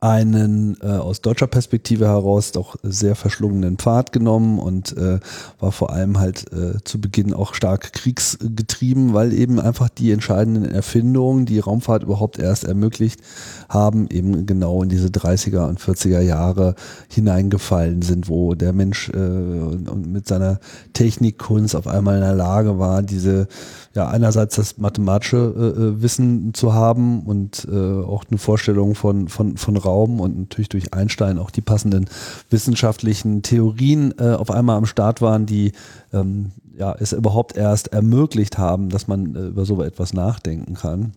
einen 0.00 0.78
äh, 0.80 0.86
aus 0.86 1.20
deutscher 1.20 1.46
Perspektive 1.46 2.06
heraus 2.06 2.52
doch 2.52 2.76
sehr 2.82 3.14
verschlungenen 3.14 3.76
Pfad 3.76 4.12
genommen 4.12 4.58
und 4.58 4.96
äh, 4.96 5.20
war 5.58 5.72
vor 5.72 5.90
allem 5.90 6.18
halt 6.18 6.50
äh, 6.54 6.82
zu 6.84 7.02
Beginn 7.02 7.34
auch 7.34 7.52
stark 7.52 7.92
kriegsgetrieben, 7.92 9.12
weil 9.12 9.34
eben 9.34 9.60
einfach 9.60 9.90
die 9.90 10.10
entscheidenden 10.10 10.64
Erfindungen, 10.64 11.44
die 11.44 11.58
Raumfahrt 11.58 12.02
überhaupt 12.02 12.38
erst 12.38 12.64
ermöglicht 12.64 13.20
haben, 13.68 14.08
eben 14.08 14.46
genau 14.46 14.82
in 14.82 14.88
diese 14.88 15.08
30er 15.08 15.68
und 15.68 15.80
40er 15.80 16.20
Jahre 16.20 16.76
hineingefallen 17.10 18.00
sind, 18.00 18.30
wo 18.30 18.54
der 18.54 18.72
Mensch 18.72 19.10
äh, 19.10 19.18
und 19.18 20.10
mit 20.10 20.26
seiner 20.26 20.60
Technikkunst 20.94 21.76
auf 21.76 21.86
einmal 21.86 22.14
in 22.14 22.22
der 22.22 22.34
Lage 22.34 22.78
war, 22.78 23.02
diese 23.02 23.48
ja 23.94 24.08
einerseits 24.08 24.56
das 24.56 24.78
mathematische 24.78 25.36
äh, 25.36 25.82
äh, 25.82 26.02
Wissen 26.02 26.54
zu 26.54 26.72
haben 26.72 27.24
und 27.24 27.68
äh, 27.70 27.76
auch 27.76 28.24
eine 28.30 28.38
Vorstellung 28.38 28.94
von, 28.94 29.28
von, 29.28 29.58
von 29.58 29.76
Raum 29.76 29.89
und 29.90 30.38
natürlich 30.38 30.68
durch 30.68 30.94
Einstein 30.94 31.38
auch 31.38 31.50
die 31.50 31.60
passenden 31.60 32.06
wissenschaftlichen 32.48 33.42
Theorien 33.42 34.14
äh, 34.18 34.32
auf 34.32 34.50
einmal 34.50 34.76
am 34.76 34.86
Start 34.86 35.20
waren, 35.20 35.46
die 35.46 35.72
ähm, 36.12 36.52
ja, 36.76 36.94
es 36.98 37.12
überhaupt 37.12 37.56
erst 37.56 37.88
ermöglicht 37.88 38.58
haben, 38.58 38.88
dass 38.88 39.06
man 39.08 39.34
äh, 39.36 39.46
über 39.48 39.64
so 39.64 39.82
etwas 39.82 40.12
nachdenken 40.12 40.74
kann. 40.74 41.12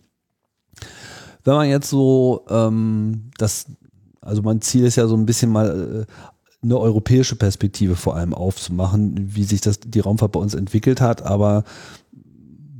Wenn 1.44 1.54
man 1.54 1.68
jetzt 1.68 1.88
so 1.88 2.44
ähm, 2.48 3.30
das, 3.38 3.66
also 4.20 4.42
mein 4.42 4.60
Ziel 4.60 4.84
ist 4.84 4.96
ja 4.96 5.06
so 5.06 5.16
ein 5.16 5.26
bisschen 5.26 5.50
mal 5.50 6.06
äh, 6.06 6.12
eine 6.62 6.78
europäische 6.78 7.36
Perspektive 7.36 7.94
vor 7.94 8.16
allem 8.16 8.34
aufzumachen, 8.34 9.34
wie 9.34 9.44
sich 9.44 9.60
das 9.60 9.80
die 9.80 10.00
Raumfahrt 10.00 10.32
bei 10.32 10.40
uns 10.40 10.54
entwickelt 10.54 11.00
hat, 11.00 11.22
aber 11.22 11.64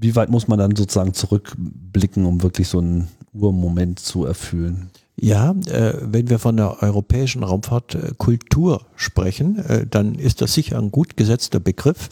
wie 0.00 0.16
weit 0.16 0.30
muss 0.30 0.48
man 0.48 0.58
dann 0.58 0.76
sozusagen 0.76 1.14
zurückblicken, 1.14 2.26
um 2.26 2.42
wirklich 2.42 2.68
so 2.68 2.78
einen 2.78 3.08
Urmoment 3.32 3.98
zu 3.98 4.24
erfüllen? 4.24 4.90
Ja, 5.16 5.54
äh, 5.66 5.94
wenn 6.00 6.28
wir 6.28 6.38
von 6.38 6.56
der 6.56 6.82
europäischen 6.82 7.44
Raumfahrtkultur 7.44 8.84
sprechen, 8.96 9.58
äh, 9.58 9.86
dann 9.86 10.16
ist 10.16 10.40
das 10.40 10.54
sicher 10.54 10.78
ein 10.78 10.90
gut 10.90 11.16
gesetzter 11.16 11.60
Begriff, 11.60 12.08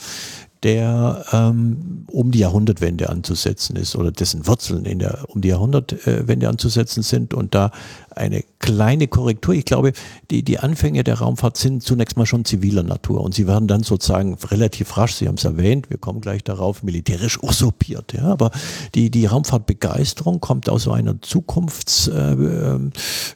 der 0.62 1.25
ähm, 1.33 2.07
um 2.09 2.31
die 2.31 2.38
Jahrhundertwende 2.40 3.09
anzusetzen 3.09 3.77
ist 3.77 3.96
oder 3.96 4.12
dessen 4.12 4.46
Wurzeln 4.46 4.85
in 4.85 5.01
der 5.01 5.25
um 5.29 5.40
die 5.40 5.48
Jahrhundertwende 5.48 6.48
anzusetzen 6.48 7.03
sind 7.03 7.35
und 7.35 7.55
da 7.55 7.72
eine 8.11 8.44
kleine 8.59 9.09
Korrektur. 9.09 9.55
Ich 9.55 9.64
glaube, 9.64 9.92
die, 10.31 10.42
die 10.42 10.59
Anfänge 10.59 11.03
der 11.05 11.18
Raumfahrt 11.18 11.57
sind 11.57 11.83
zunächst 11.83 12.16
mal 12.16 12.27
schon 12.27 12.44
ziviler 12.44 12.83
Natur 12.83 13.22
und 13.22 13.35
sie 13.35 13.46
werden 13.46 13.66
dann 13.66 13.83
sozusagen 13.83 14.35
relativ 14.51 14.96
rasch, 14.96 15.14
Sie 15.14 15.29
haben 15.29 15.35
es 15.35 15.44
erwähnt, 15.44 15.90
wir 15.90 15.98
kommen 15.98 16.20
gleich 16.20 16.44
darauf, 16.44 16.83
militärisch 16.83 17.42
usurpiert. 17.42 18.12
Ja, 18.12 18.25
aber 18.25 18.51
die, 18.94 19.11
die 19.11 19.27
Raumfahrtbegeisterung 19.27 20.40
kommt 20.40 20.68
aus 20.68 20.85
so 20.85 20.92
einer 20.92 21.20
Zukunftsgerichtetheit 21.20 22.92
äh, 22.92 23.32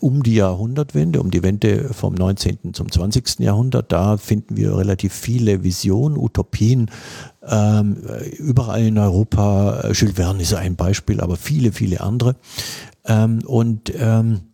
um 0.00 0.22
die 0.22 0.34
Jahrhundertwende, 0.34 1.20
um 1.20 1.30
die 1.30 1.42
Wende 1.42 1.92
vom 1.92 2.14
19. 2.14 2.74
zum 2.74 2.90
20. 2.90 3.40
Jahrhundert. 3.40 3.92
Da 3.92 4.16
finden 4.16 4.56
wir 4.56 4.76
relativ 4.76 5.12
viele 5.12 5.64
Visionen, 5.64 6.16
Utopien, 6.16 6.90
ähm, 7.46 7.96
überall 8.38 8.82
in 8.82 8.98
Europa, 8.98 9.90
Jules 9.92 10.14
Verne 10.14 10.42
ist 10.42 10.54
ein 10.54 10.76
Beispiel, 10.76 11.20
aber 11.20 11.36
viele, 11.36 11.72
viele 11.72 12.00
andere. 12.00 12.36
Ähm, 13.04 13.40
und 13.44 13.92
ähm, 13.96 14.51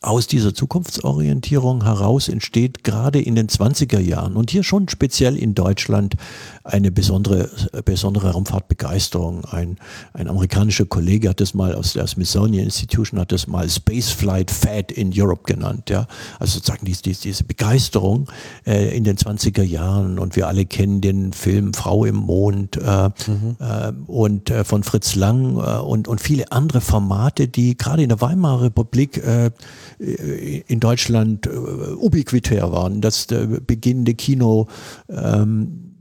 aus 0.00 0.28
dieser 0.28 0.54
Zukunftsorientierung 0.54 1.82
heraus 1.82 2.28
entsteht 2.28 2.84
gerade 2.84 3.20
in 3.20 3.34
den 3.34 3.48
20er 3.48 3.98
Jahren 3.98 4.36
und 4.36 4.50
hier 4.50 4.62
schon 4.62 4.88
speziell 4.88 5.36
in 5.36 5.54
Deutschland 5.54 6.14
eine 6.62 6.92
besondere, 6.92 7.50
besondere 7.84 8.30
Raumfahrtbegeisterung. 8.30 9.44
Ein, 9.46 9.78
ein 10.12 10.28
amerikanischer 10.28 10.86
Kollege 10.86 11.30
hat 11.30 11.40
das 11.40 11.52
mal 11.52 11.74
aus 11.74 11.94
der 11.94 12.06
Smithsonian 12.06 12.64
Institution 12.64 13.18
hat 13.18 13.32
das 13.32 13.48
mal 13.48 13.68
Spaceflight 13.68 14.50
Fad 14.52 14.92
in 14.92 15.10
Europe 15.14 15.52
genannt. 15.52 15.90
Ja? 15.90 16.06
Also 16.38 16.58
sozusagen 16.58 16.86
diese, 16.86 17.02
diese 17.02 17.42
Begeisterung 17.42 18.30
äh, 18.66 18.96
in 18.96 19.02
den 19.02 19.16
20er 19.16 19.62
Jahren 19.62 20.20
und 20.20 20.36
wir 20.36 20.46
alle 20.46 20.64
kennen 20.64 21.00
den 21.00 21.32
Film 21.32 21.74
Frau 21.74 22.04
im 22.04 22.16
Mond 22.16 22.76
äh, 22.76 23.08
mhm. 23.26 23.56
äh, 23.58 23.92
und 24.06 24.50
äh, 24.50 24.62
von 24.62 24.84
Fritz 24.84 25.16
Lang 25.16 25.56
äh, 25.56 25.78
und, 25.80 26.06
und 26.06 26.20
viele 26.20 26.52
andere 26.52 26.80
Formate, 26.80 27.48
die 27.48 27.76
gerade 27.76 28.02
in 28.04 28.10
der 28.10 28.20
Weimarer 28.20 28.62
Republik 28.62 29.16
äh, 29.18 29.50
in 29.98 30.80
Deutschland 30.80 31.46
äh, 31.46 31.50
ubiquitär 31.50 32.70
waren. 32.72 33.00
Das 33.00 33.26
äh, 33.30 33.60
beginnende 33.64 34.14
Kino 34.14 34.68
ähm, 35.08 35.94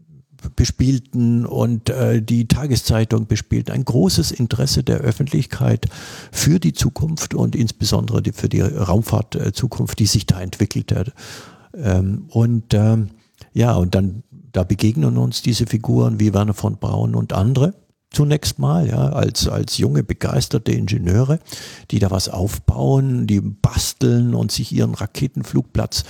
bespielten 0.56 1.46
und 1.46 1.90
äh, 1.90 2.22
die 2.22 2.48
Tageszeitung 2.48 3.28
bespielten. 3.28 3.72
Ein 3.72 3.86
großes 3.86 4.32
Interesse 4.32 4.84
der 4.84 5.00
Öffentlichkeit 5.00 5.88
für 6.32 6.60
die 6.60 6.74
Zukunft 6.74 7.34
und 7.34 7.56
insbesondere 7.56 8.22
die, 8.22 8.32
für 8.32 8.50
die 8.50 8.62
Raumfahrtzukunft, 8.62 9.98
die 10.00 10.06
sich 10.06 10.26
da 10.26 10.40
entwickelt 10.40 10.92
hat. 10.92 11.14
Ähm, 11.74 12.26
und 12.30 12.74
ähm, 12.74 13.10
ja, 13.54 13.76
und 13.76 13.96
dann 13.96 14.24
da 14.52 14.64
begegnen 14.64 15.18
uns 15.18 15.42
diese 15.42 15.66
Figuren 15.66 16.20
wie 16.20 16.34
Werner 16.34 16.54
von 16.54 16.78
Braun 16.78 17.16
und 17.16 17.34
andere 17.34 17.74
zunächst 18.12 18.60
mal, 18.60 18.88
ja, 18.88 19.10
als, 19.10 19.48
als 19.48 19.78
junge, 19.78 20.04
begeisterte 20.04 20.72
Ingenieure, 20.72 21.40
die 21.92 22.00
da 22.00 22.12
was 22.12 22.30
aufbauen, 22.30 23.28
die 23.28 23.42
basteln 23.42 24.34
und 24.34 24.52
sich 24.52 24.72
ihren 24.72 24.94
Raketenflugplatz 24.94 26.04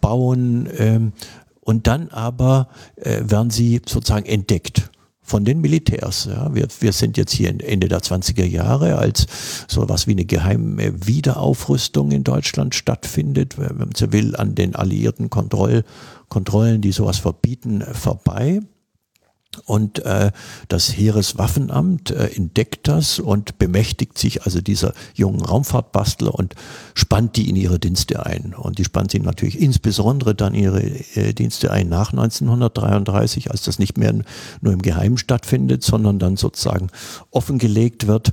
bauen. 0.00 0.68
Ähm, 0.76 1.12
und 1.60 1.86
dann 1.86 2.08
aber 2.08 2.68
äh, 2.96 3.20
werden 3.24 3.50
sie 3.50 3.82
sozusagen 3.86 4.26
entdeckt 4.26 4.90
von 5.28 5.44
den 5.44 5.60
Militärs. 5.60 6.24
Ja. 6.24 6.54
Wir, 6.54 6.66
wir 6.80 6.92
sind 6.92 7.18
jetzt 7.18 7.32
hier 7.32 7.48
Ende 7.48 7.88
der 7.88 8.00
20er 8.00 8.46
Jahre, 8.46 8.96
als 8.96 9.26
so 9.68 9.86
was 9.88 10.06
wie 10.06 10.12
eine 10.12 10.24
geheime 10.24 11.06
Wiederaufrüstung 11.06 12.10
in 12.10 12.24
Deutschland 12.24 12.74
stattfindet, 12.74 13.58
wenn 13.58 13.76
man 13.76 13.90
so 13.94 14.10
will, 14.12 14.34
an 14.34 14.54
den 14.54 14.74
alliierten 14.74 15.28
Kontroll, 15.28 15.84
Kontrollen, 16.28 16.80
die 16.80 16.92
sowas 16.92 17.18
verbieten, 17.18 17.82
vorbei. 17.92 18.60
Und 19.64 20.04
äh, 20.04 20.30
das 20.68 20.96
Heereswaffenamt 20.96 22.10
äh, 22.10 22.30
entdeckt 22.34 22.88
das 22.88 23.18
und 23.18 23.58
bemächtigt 23.58 24.18
sich 24.18 24.42
also 24.44 24.60
dieser 24.60 24.92
jungen 25.14 25.40
Raumfahrtbastler 25.40 26.34
und 26.34 26.54
spannt 26.94 27.36
die 27.36 27.48
in 27.48 27.56
ihre 27.56 27.78
Dienste 27.78 28.24
ein. 28.24 28.54
Und 28.56 28.78
die 28.78 28.84
spannt 28.84 29.10
sie 29.10 29.20
natürlich 29.20 29.60
insbesondere 29.60 30.34
dann 30.34 30.54
ihre 30.54 30.82
äh, 30.82 31.32
Dienste 31.32 31.70
ein 31.70 31.88
nach 31.88 32.12
1933, 32.12 33.50
als 33.50 33.62
das 33.62 33.78
nicht 33.78 33.98
mehr 33.98 34.14
nur 34.60 34.72
im 34.72 34.82
Geheimen 34.82 35.18
stattfindet, 35.18 35.82
sondern 35.82 36.18
dann 36.18 36.36
sozusagen 36.36 36.88
offengelegt 37.30 38.06
wird. 38.06 38.32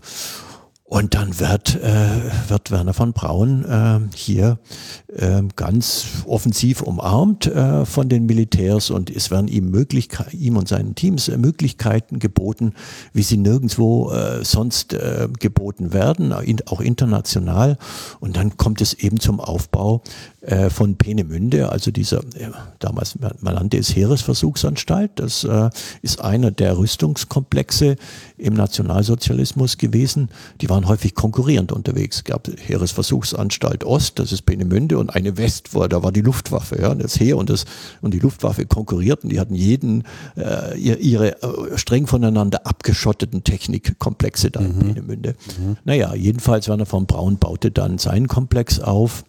Und 0.88 1.15
dann 1.15 1.39
wird, 1.39 1.82
äh, 1.82 2.50
wird 2.50 2.69
Werner 2.69 2.93
von 2.93 3.12
Braun 3.12 3.65
äh, 3.65 4.15
hier 4.15 4.60
äh, 5.08 5.41
ganz 5.56 6.06
offensiv 6.28 6.84
umarmt 6.84 7.48
äh, 7.48 7.86
von 7.86 8.08
den 8.08 8.28
Militärs 8.28 8.91
und 8.91 9.10
es 9.10 9.32
werden 9.32 9.48
ihm, 9.48 9.71
Möglichkeit, 9.71 10.32
ihm 10.36 10.58
und 10.58 10.67
seinen 10.67 10.93
Teams 10.93 11.28
äh, 11.28 11.38
Möglichkeiten 11.38 12.19
geboten, 12.19 12.76
wie 13.13 13.24
sie 13.24 13.38
nirgendwo 13.38 14.12
äh, 14.12 14.45
sonst 14.45 14.93
äh, 14.93 15.28
geboten 15.39 15.91
werden, 15.91 16.32
auch 16.67 16.82
international. 16.82 17.80
Und 18.19 18.38
dann 18.38 18.56
kommt 18.56 18.80
es 18.80 18.93
eben 18.93 19.19
zum 19.19 19.39
Aufbau 19.39 20.04
äh, 20.41 20.69
von 20.69 20.98
Peenemünde, 20.98 21.69
also 21.71 21.89
dieser, 21.89 22.19
äh, 22.19 22.52
damals, 22.78 23.17
man 23.19 23.56
nannte 23.56 23.78
es 23.80 23.95
Heeresversuchsanstalt. 23.95 25.13
Das 25.15 25.43
äh, 25.43 25.71
ist 26.04 26.21
einer 26.21 26.52
der 26.52 26.78
Rüstungskomplexe 26.78 27.95
im 28.38 28.54
Nationalsozialismus 28.54 29.78
gewesen. 29.78 30.30
Die 30.62 30.69
waren 30.69 30.88
häufig 30.88 31.15
konkurrierend 31.15 31.71
unterwegs. 31.71 32.17
Es 32.17 32.24
gab 32.24 32.48
Heeresversuchsanstalt 32.48 33.84
Ost, 33.84 34.19
das 34.19 34.32
ist 34.32 34.43
Peenemünde, 34.43 34.98
und 34.98 35.10
eine 35.10 35.38
West, 35.38 35.74
wo 35.74 35.86
da 35.88 36.04
war 36.04 36.12
die 36.12 36.21
Luftwaffe. 36.21 36.80
Ja, 36.82 36.93
das 36.95 37.19
Heer 37.19 37.38
und, 37.38 37.50
das, 37.50 37.65
und 38.02 38.13
die 38.13 38.19
Luftwaffe 38.19 38.65
konkurrierten. 38.65 39.30
Die 39.30 39.39
hatten 39.39 39.56
jeden 39.56 40.04
äh, 40.36 40.78
ihre 40.78 41.41
äh, 41.41 41.78
streng 41.78 42.08
voneinander 42.08 42.65
abgeschotteten 42.65 43.43
Technikkomplexe 43.43 44.52
da 44.52 44.62
mhm. 44.62 44.67
in 44.67 44.80
Peenemünde. 44.80 45.36
Mhm. 45.58 45.78
Naja, 45.86 46.13
jedenfalls 46.15 46.67
Werner 46.67 46.86
von 46.86 47.06
Braun 47.06 47.38
baute 47.38 47.71
dann 47.71 47.98
seinen 47.98 48.28
Komplex 48.28 48.80
auf 48.80 49.24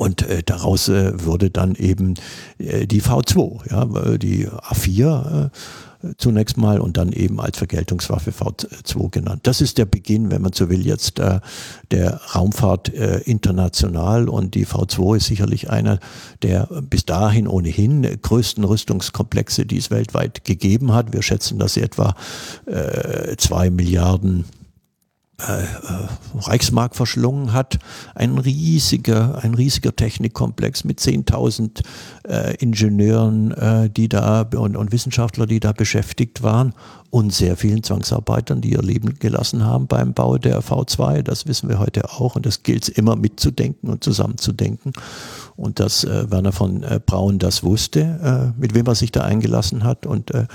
und 0.00 0.22
äh, 0.22 0.42
daraus 0.42 0.88
äh, 0.88 1.26
wurde 1.26 1.50
dann 1.50 1.74
eben 1.74 2.14
äh, 2.58 2.86
die 2.86 3.02
V2, 3.02 3.70
ja, 3.70 4.16
die 4.16 4.48
A4 4.48 5.46
äh, 5.46 5.50
zunächst 6.16 6.56
mal 6.56 6.80
und 6.80 6.96
dann 6.96 7.12
eben 7.12 7.40
als 7.40 7.58
Vergeltungswaffe 7.58 8.30
V2 8.30 9.10
genannt. 9.10 9.40
Das 9.44 9.60
ist 9.60 9.78
der 9.78 9.84
Beginn, 9.84 10.30
wenn 10.30 10.42
man 10.42 10.52
so 10.52 10.70
will, 10.70 10.86
jetzt 10.86 11.18
äh, 11.18 11.40
der 11.90 12.20
Raumfahrt 12.34 12.92
äh, 12.94 13.18
international 13.20 14.28
und 14.28 14.54
die 14.54 14.66
V2 14.66 15.18
ist 15.18 15.26
sicherlich 15.26 15.70
einer 15.70 15.98
der 16.42 16.68
bis 16.82 17.04
dahin 17.04 17.46
ohnehin 17.46 18.02
größten 18.22 18.64
Rüstungskomplexe, 18.64 19.66
die 19.66 19.78
es 19.78 19.90
weltweit 19.90 20.44
gegeben 20.44 20.92
hat. 20.92 21.12
Wir 21.12 21.22
schätzen, 21.22 21.58
dass 21.58 21.74
sie 21.74 21.82
etwa 21.82 22.14
äh, 22.66 23.36
zwei 23.36 23.70
Milliarden 23.70 24.44
äh, 25.48 25.62
äh, 25.62 25.66
Reichsmark 26.38 26.96
verschlungen 26.96 27.52
hat. 27.52 27.78
Ein 28.14 28.38
riesiger, 28.38 29.42
ein 29.42 29.54
riesiger 29.54 29.94
Technikkomplex 29.94 30.84
mit 30.84 31.00
10.000 31.00 31.82
äh, 32.28 32.54
Ingenieuren, 32.56 33.52
äh, 33.52 33.90
die 33.90 34.08
da 34.08 34.42
und, 34.42 34.76
und 34.76 34.92
Wissenschaftler, 34.92 35.46
die 35.46 35.60
da 35.60 35.72
beschäftigt 35.72 36.42
waren 36.42 36.74
und 37.10 37.32
sehr 37.32 37.56
vielen 37.56 37.82
Zwangsarbeitern, 37.82 38.60
die 38.60 38.72
ihr 38.72 38.82
Leben 38.82 39.18
gelassen 39.18 39.64
haben 39.64 39.88
beim 39.88 40.14
Bau 40.14 40.38
der 40.38 40.62
V2. 40.62 41.22
Das 41.22 41.46
wissen 41.46 41.68
wir 41.68 41.80
heute 41.80 42.08
auch 42.08 42.36
und 42.36 42.46
das 42.46 42.62
gilt 42.62 42.84
es 42.84 42.88
immer 42.88 43.16
mitzudenken 43.16 43.90
und 43.90 44.04
zusammenzudenken. 44.04 44.92
Und 45.56 45.80
dass 45.80 46.04
äh, 46.04 46.30
Werner 46.30 46.52
von 46.52 46.84
äh, 46.84 47.00
Braun 47.04 47.38
das 47.38 47.64
wusste, 47.64 48.52
äh, 48.56 48.60
mit 48.60 48.74
wem 48.74 48.86
er 48.86 48.94
sich 48.94 49.10
da 49.10 49.22
eingelassen 49.22 49.82
hat 49.82 50.06
und 50.06 50.32
äh, 50.32 50.46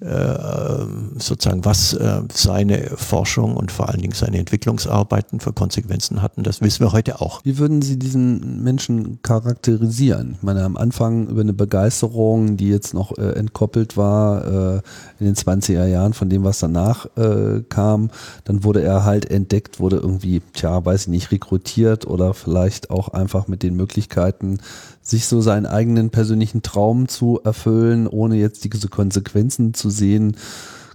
äh, 0.00 0.86
sozusagen 1.16 1.64
was 1.64 1.94
äh, 1.94 2.22
seine 2.32 2.90
Forschung 2.94 3.56
und 3.56 3.72
vor 3.72 3.88
allen 3.88 4.02
Dingen 4.02 4.14
seine 4.14 4.38
Entwicklungsarbeiten 4.38 5.40
für 5.40 5.52
Konsequenzen 5.52 6.20
hatten, 6.20 6.42
das 6.42 6.60
wissen 6.60 6.84
wir 6.84 6.92
heute 6.92 7.20
auch. 7.20 7.40
Wie 7.44 7.58
würden 7.58 7.80
Sie 7.80 7.98
diesen 7.98 8.62
Menschen 8.62 9.20
charakterisieren? 9.22 10.34
Ich 10.36 10.42
meine, 10.42 10.62
am 10.62 10.76
Anfang 10.76 11.26
über 11.28 11.40
eine 11.40 11.54
Begeisterung, 11.54 12.56
die 12.56 12.68
jetzt 12.68 12.94
noch 12.94 13.16
entkoppelt 13.16 13.96
war 13.96 14.82
in 15.18 15.26
den 15.26 15.34
20er 15.34 15.86
Jahren 15.86 16.01
von 16.12 16.28
dem, 16.28 16.42
was 16.42 16.58
danach 16.58 17.06
äh, 17.16 17.62
kam, 17.68 18.10
dann 18.44 18.64
wurde 18.64 18.82
er 18.82 19.04
halt 19.04 19.30
entdeckt, 19.30 19.78
wurde 19.78 19.96
irgendwie, 19.96 20.42
tja, 20.52 20.84
weiß 20.84 21.02
ich 21.02 21.08
nicht, 21.08 21.30
rekrutiert 21.30 22.06
oder 22.06 22.34
vielleicht 22.34 22.90
auch 22.90 23.08
einfach 23.08 23.46
mit 23.46 23.62
den 23.62 23.76
Möglichkeiten 23.76 24.58
sich 25.02 25.26
so 25.26 25.40
seinen 25.40 25.66
eigenen 25.66 26.10
persönlichen 26.10 26.62
Traum 26.62 27.08
zu 27.08 27.40
erfüllen, 27.44 28.06
ohne 28.06 28.36
jetzt 28.36 28.64
diese 28.64 28.88
Konsequenzen 28.88 29.74
zu 29.74 29.90
sehen. 29.90 30.36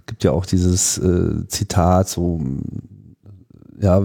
Gibt 0.06 0.24
ja 0.24 0.32
auch 0.32 0.46
dieses 0.46 0.98
äh, 0.98 1.46
Zitat, 1.48 2.08
so 2.08 2.40
ja, 3.80 4.02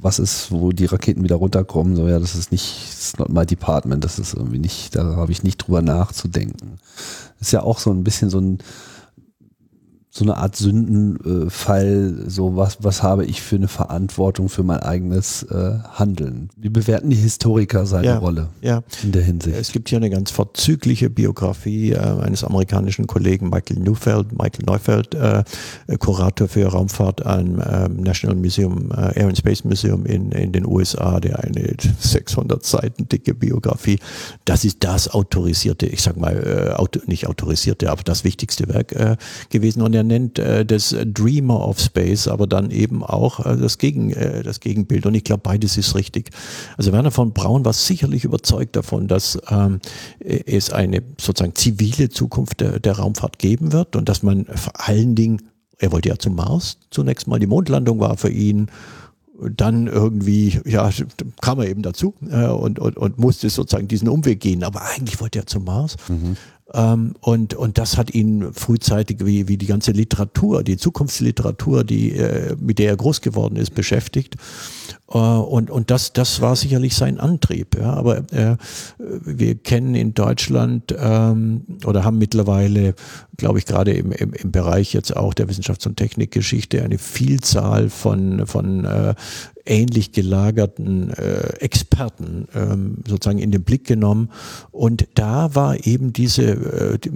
was 0.00 0.18
ist, 0.18 0.50
wo 0.50 0.70
die 0.72 0.84
Raketen 0.84 1.24
wieder 1.24 1.36
runterkommen, 1.36 1.96
so 1.96 2.08
ja, 2.08 2.18
das 2.18 2.34
ist 2.34 2.52
nicht, 2.52 2.88
ist 2.90 3.18
not 3.18 3.30
my 3.30 3.46
department, 3.46 4.04
das 4.04 4.18
ist 4.18 4.34
irgendwie 4.34 4.58
nicht, 4.58 4.94
da 4.94 5.16
habe 5.16 5.32
ich 5.32 5.42
nicht 5.42 5.58
drüber 5.58 5.82
nachzudenken. 5.82 6.78
Ist 7.40 7.52
ja 7.52 7.62
auch 7.62 7.78
so 7.78 7.90
ein 7.90 8.04
bisschen 8.04 8.28
so 8.28 8.38
ein 8.38 8.58
so 10.14 10.26
eine 10.26 10.36
Art 10.36 10.56
Sündenfall, 10.56 12.24
so 12.26 12.54
was, 12.54 12.76
was 12.82 13.02
habe 13.02 13.24
ich 13.24 13.40
für 13.40 13.56
eine 13.56 13.66
Verantwortung 13.66 14.50
für 14.50 14.62
mein 14.62 14.80
eigenes 14.80 15.42
äh, 15.44 15.78
Handeln? 15.94 16.50
Wie 16.54 16.68
bewerten 16.68 17.08
die 17.08 17.16
Historiker 17.16 17.86
seine 17.86 18.08
ja, 18.08 18.18
Rolle 18.18 18.50
ja. 18.60 18.82
in 19.02 19.12
der 19.12 19.22
Hinsicht? 19.22 19.56
Es 19.56 19.72
gibt 19.72 19.88
hier 19.88 19.96
eine 19.96 20.10
ganz 20.10 20.30
vorzügliche 20.30 21.08
Biografie 21.08 21.92
äh, 21.92 21.98
eines 21.98 22.44
amerikanischen 22.44 23.06
Kollegen 23.06 23.48
Michael 23.48 23.78
Neufeld, 23.78 24.32
Michael 24.32 24.66
Neufeld, 24.66 25.14
äh, 25.14 25.44
Kurator 25.98 26.46
für 26.46 26.66
Raumfahrt 26.66 27.24
am 27.24 27.58
äh, 27.58 27.88
National 27.88 28.36
Museum, 28.36 28.90
äh, 28.90 29.18
Air 29.18 29.28
and 29.28 29.38
Space 29.38 29.64
Museum 29.64 30.04
in, 30.04 30.30
in 30.32 30.52
den 30.52 30.66
USA, 30.66 31.20
der 31.20 31.38
eine 31.38 31.74
600 32.00 32.62
Seiten 32.62 33.08
dicke 33.08 33.32
Biografie, 33.32 33.98
das 34.44 34.66
ist 34.66 34.84
das 34.84 35.08
autorisierte, 35.08 35.86
ich 35.86 36.02
sag 36.02 36.18
mal, 36.18 36.36
äh, 36.36 36.74
auto, 36.74 37.00
nicht 37.06 37.28
autorisierte, 37.28 37.90
aber 37.90 38.02
das 38.02 38.24
wichtigste 38.24 38.68
Werk 38.68 38.92
äh, 38.92 39.16
gewesen 39.48 39.80
und 39.80 39.94
er 39.94 40.01
er 40.02 40.04
nennt 40.04 40.38
äh, 40.38 40.66
das 40.66 40.94
Dreamer 41.06 41.66
of 41.66 41.78
Space, 41.78 42.26
aber 42.26 42.46
dann 42.48 42.70
eben 42.70 43.04
auch 43.04 43.46
äh, 43.46 43.56
das, 43.56 43.78
Gegen, 43.78 44.10
äh, 44.12 44.42
das 44.42 44.58
Gegenbild. 44.58 45.06
Und 45.06 45.14
ich 45.14 45.22
glaube, 45.22 45.42
beides 45.44 45.76
ist 45.76 45.94
richtig. 45.94 46.30
Also 46.76 46.92
Werner 46.92 47.12
von 47.12 47.32
Braun 47.32 47.64
war 47.64 47.72
sicherlich 47.72 48.24
überzeugt 48.24 48.74
davon, 48.74 49.06
dass 49.06 49.38
ähm, 49.48 49.80
es 50.18 50.70
eine 50.70 51.02
sozusagen 51.20 51.54
zivile 51.54 52.08
Zukunft 52.08 52.60
der, 52.60 52.80
der 52.80 52.98
Raumfahrt 52.98 53.38
geben 53.38 53.72
wird 53.72 53.94
und 53.94 54.08
dass 54.08 54.22
man 54.22 54.46
vor 54.46 54.72
allen 54.74 55.14
Dingen, 55.14 55.42
er 55.78 55.92
wollte 55.92 56.08
ja 56.08 56.18
zum 56.18 56.34
Mars 56.34 56.78
zunächst 56.90 57.28
mal, 57.28 57.38
die 57.38 57.46
Mondlandung 57.46 58.00
war 58.00 58.16
für 58.16 58.30
ihn 58.30 58.68
dann 59.56 59.86
irgendwie, 59.86 60.60
ja, 60.64 60.90
kam 61.40 61.60
er 61.60 61.68
eben 61.68 61.82
dazu 61.82 62.14
äh, 62.30 62.46
und, 62.46 62.78
und, 62.78 62.96
und 62.96 63.18
musste 63.18 63.50
sozusagen 63.50 63.88
diesen 63.88 64.08
Umweg 64.08 64.40
gehen. 64.40 64.62
Aber 64.62 64.82
eigentlich 64.82 65.20
wollte 65.20 65.40
er 65.40 65.46
zum 65.46 65.64
Mars. 65.64 65.96
Mhm. 66.08 66.36
Ähm, 66.74 67.14
und, 67.20 67.54
und 67.54 67.78
das 67.78 67.96
hat 67.96 68.14
ihn 68.14 68.52
frühzeitig, 68.52 69.24
wie, 69.24 69.48
wie 69.48 69.56
die 69.56 69.66
ganze 69.66 69.92
Literatur, 69.92 70.62
die 70.62 70.76
Zukunftsliteratur, 70.76 71.84
die, 71.84 72.12
äh, 72.12 72.56
mit 72.58 72.78
der 72.78 72.90
er 72.90 72.96
groß 72.96 73.20
geworden 73.20 73.56
ist, 73.56 73.74
beschäftigt. 73.74 74.36
Äh, 75.12 75.18
und, 75.18 75.70
und 75.70 75.90
das, 75.90 76.12
das 76.12 76.40
war 76.40 76.56
sicherlich 76.56 76.94
sein 76.94 77.20
Antrieb. 77.20 77.76
Ja. 77.78 77.92
Aber 77.92 78.18
äh, 78.32 78.56
wir 78.98 79.54
kennen 79.56 79.94
in 79.94 80.14
Deutschland 80.14 80.94
ähm, 80.98 81.62
oder 81.84 82.04
haben 82.04 82.18
mittlerweile, 82.18 82.94
glaube 83.36 83.58
ich, 83.58 83.66
gerade 83.66 83.92
im, 83.92 84.12
im, 84.12 84.32
im 84.32 84.50
Bereich 84.50 84.92
jetzt 84.94 85.14
auch 85.14 85.34
der 85.34 85.48
Wissenschafts- 85.48 85.86
und 85.86 85.96
Technikgeschichte 85.96 86.82
eine 86.82 86.98
Vielzahl 86.98 87.90
von, 87.90 88.46
von 88.46 88.84
äh, 88.84 89.14
ähnlich 89.66 90.12
gelagerten 90.12 91.10
äh, 91.10 91.54
Experten 91.60 92.48
ähm, 92.54 92.98
sozusagen 93.06 93.38
in 93.38 93.50
den 93.50 93.62
Blick 93.62 93.86
genommen. 93.86 94.30
Und 94.70 95.08
da 95.14 95.54
war 95.54 95.86
eben 95.86 96.12
diese, 96.12 96.42
äh, 96.42 96.98
die, 96.98 97.12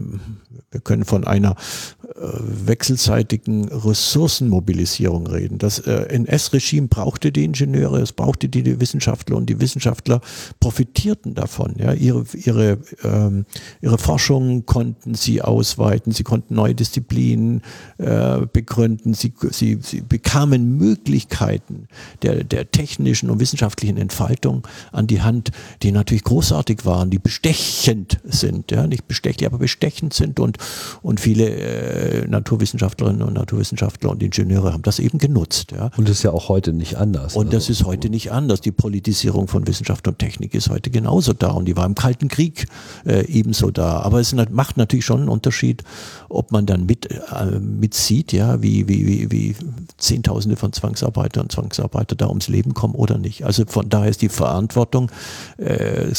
wir 0.71 0.81
können 0.81 1.05
von 1.05 1.25
einer 1.25 1.57
äh, 2.03 2.23
wechselseitigen 2.67 3.69
Ressourcenmobilisierung 3.69 5.27
reden. 5.27 5.59
Das 5.59 5.79
äh, 5.81 6.07
NS-Regime 6.09 6.89
brauchte 6.89 7.33
die 7.33 7.45
Ingenieure, 7.45 8.01
es 8.01 8.13
brauchte 8.13 8.49
die, 8.49 8.63
die, 8.63 8.81
Wissenschaftler 8.81 9.37
und 9.37 9.49
die 9.49 9.61
Wissenschaftler 9.61 10.21
profitierten 10.61 11.35
davon. 11.35 11.75
Ja, 11.79 11.93
ihre, 11.93 12.25
ihre, 12.35 12.79
ähm, 13.05 13.47
ihre 13.81 13.99
Forschung 13.99 14.67
konnten 14.67 15.15
sie 15.15 15.43
ausweiten, 15.43 16.13
sie 16.13 16.25
konnten 16.25 16.55
neue 16.55 16.75
Disziplinen 16.75 17.63
äh, 17.99 18.41
begründen, 18.53 19.15
sie, 19.15 19.33
sie, 19.51 19.79
sie 19.83 20.01
bekamen 20.01 20.77
Möglichkeiten 20.77 21.89
der, 22.23 22.36
der 22.45 22.71
technischen 22.71 23.31
und 23.31 23.41
wissenschaftlichen 23.41 23.97
Entfaltung 23.97 24.67
an 24.93 25.07
die 25.07 25.23
Hand, 25.23 25.51
die 25.83 25.93
natürlich 25.93 26.25
großartig 26.25 26.85
waren, 26.85 27.11
die 27.11 27.19
bestechend 27.19 28.19
sind, 28.25 28.71
ja, 28.71 28.87
nicht 28.87 29.07
bestechlich, 29.09 29.47
aber 29.47 29.59
bestechend 29.59 30.15
sind 30.15 30.41
und, 30.41 30.59
und 31.03 31.21
viele 31.21 31.49
äh, 31.49 32.27
Naturwissenschaftlerinnen 32.27 33.23
und 33.23 33.35
Naturwissenschaftler 33.35 34.11
und 34.11 34.23
Ingenieure 34.23 34.73
haben 34.73 34.83
das 34.83 34.99
eben 34.99 35.19
genutzt. 35.19 35.73
Ja. 35.73 35.91
Und 35.97 36.09
das 36.09 36.19
ist 36.19 36.23
ja 36.23 36.33
auch 36.33 36.49
heute 36.49 36.73
nicht 36.73 36.97
anders. 36.97 37.37
Und 37.37 37.53
das 37.53 37.69
also, 37.69 37.73
ist 37.73 37.85
heute 37.85 38.11
nicht 38.11 38.33
anders. 38.33 38.61
Die 38.61 38.73
Politisierung 38.73 39.49
von 39.49 39.67
Wissenschaft 39.67 40.07
und 40.09 40.19
Technik 40.19 40.55
ist 40.55 40.71
heute 40.71 40.91
genauso 40.91 41.33
da 41.33 41.51
und 41.51 41.67
die 41.67 41.77
war 41.77 41.87
im 41.87 41.95
Kalten 41.95 42.29
Krieg 42.29 42.67
äh, 43.05 43.27
ebenso 43.27 43.71
da. 43.71 44.01
Aber 44.01 44.21
es 44.21 44.35
macht 44.51 44.77
natürlich 44.77 45.05
schon 45.05 45.21
einen 45.21 45.29
Unterschied, 45.29 45.83
ob 46.29 46.53
man 46.53 46.67
dann 46.67 46.87
mit, 46.87 47.11
äh, 47.11 47.59
mitsieht, 47.61 48.33
ja, 48.33 48.63
wie, 48.63 48.89
wie, 48.89 49.07
wie, 49.07 49.31
wie 49.31 49.57
Zehntausende 49.99 50.57
von 50.57 50.73
Zwangsarbeiter 50.73 51.41
und 51.41 51.53
Zwangsarbeiter 51.53 52.17
da 52.17 52.26
ums 52.29 52.49
Leben 52.49 52.75
kommen 52.75 52.95
oder 52.95 53.19
nicht. 53.19 53.45
Also 53.45 53.65
von 53.67 53.89
daher 53.89 54.11
ist 54.11 54.23
die 54.23 54.29
Verantwortung, 54.29 55.11
äh, 55.59 56.15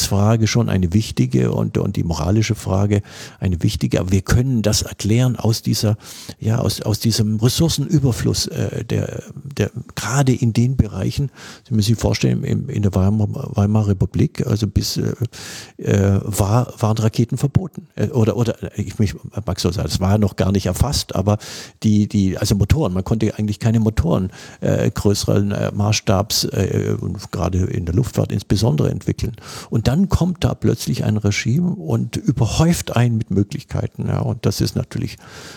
schon 0.46 0.68
eine 0.68 0.92
wichtige 0.92 1.52
und, 1.52 1.78
und 1.78 1.96
die 1.96 2.04
moralische 2.04 2.54
Frage 2.54 3.02
eine 3.40 3.62
wichtige. 3.62 4.00
Aber 4.00 4.12
wir 4.12 4.22
können 4.22 4.62
das 4.62 4.82
erklären 4.82 5.36
aus 5.36 5.62
dieser, 5.62 5.96
ja, 6.38 6.58
aus, 6.58 6.80
aus 6.82 7.00
diesem 7.00 7.36
Ressourcenüberfluss, 7.38 8.46
äh, 8.46 8.84
der, 8.84 9.22
der 9.56 9.70
gerade 9.94 10.32
in 10.32 10.52
den 10.52 10.76
Bereichen, 10.76 11.30
Sie 11.68 11.74
müssen 11.74 11.88
sich 11.88 11.98
vorstellen, 11.98 12.44
in, 12.44 12.68
in 12.68 12.82
der 12.82 12.94
Weimar, 12.94 13.28
Weimarer 13.56 13.88
Republik, 13.88 14.46
also 14.46 14.66
bis 14.66 14.96
äh, 14.96 15.12
äh, 15.78 16.20
war, 16.22 16.72
waren 16.78 16.98
Raketen 16.98 17.38
verboten. 17.38 17.86
Äh, 17.94 18.08
oder, 18.08 18.36
oder 18.36 18.56
ich 18.76 18.98
mich 18.98 19.14
mag 19.46 19.60
so 19.60 19.70
sagen, 19.70 19.88
es 19.88 20.00
war 20.00 20.18
noch 20.18 20.36
gar 20.36 20.52
nicht 20.52 20.66
erfasst, 20.66 21.14
aber 21.14 21.38
die, 21.82 22.08
die, 22.08 22.38
also 22.38 22.54
Motoren, 22.54 22.92
man 22.92 23.04
konnte 23.04 23.36
eigentlich 23.38 23.58
keine 23.58 23.80
Motoren 23.80 24.30
äh, 24.60 24.90
größeren 24.90 25.52
äh, 25.52 25.72
Maßstabs 25.98 26.44
äh, 26.44 26.96
und 27.00 27.30
gerade 27.32 27.58
in 27.58 27.84
der 27.84 27.94
Luftfahrt 27.94 28.32
insbesondere 28.32 28.90
entwickeln. 28.90 29.36
Und 29.70 29.88
dann 29.88 30.08
kommt 30.08 30.44
da 30.44 30.54
plötzlich 30.54 31.04
ein 31.04 31.16
Regime 31.16 31.70
und 31.70 32.16
überhäuft 32.16 32.96
einen 32.96 33.16
mit 33.16 33.30
Möglichkeiten. 33.30 34.06
Ja, 34.08 34.20
und 34.20 34.46
das 34.46 34.60
ist 34.60 34.76
natürlich 34.76 35.16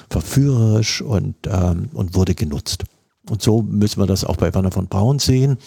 verführerisch 0.10 1.01
und, 1.01 1.36
ähm, 1.47 1.89
und 1.93 2.15
wurde 2.15 2.36
genutzt. 2.36 2.86
Und 3.30 3.42
so 3.42 3.62
müssen 3.62 4.02
wir 4.02 4.08
das 4.08 4.26
auch 4.26 4.38
bei 4.38 4.54
Werner 4.54 4.72
von 4.72 4.88
Braun 4.88 5.20
sehen. 5.20 5.58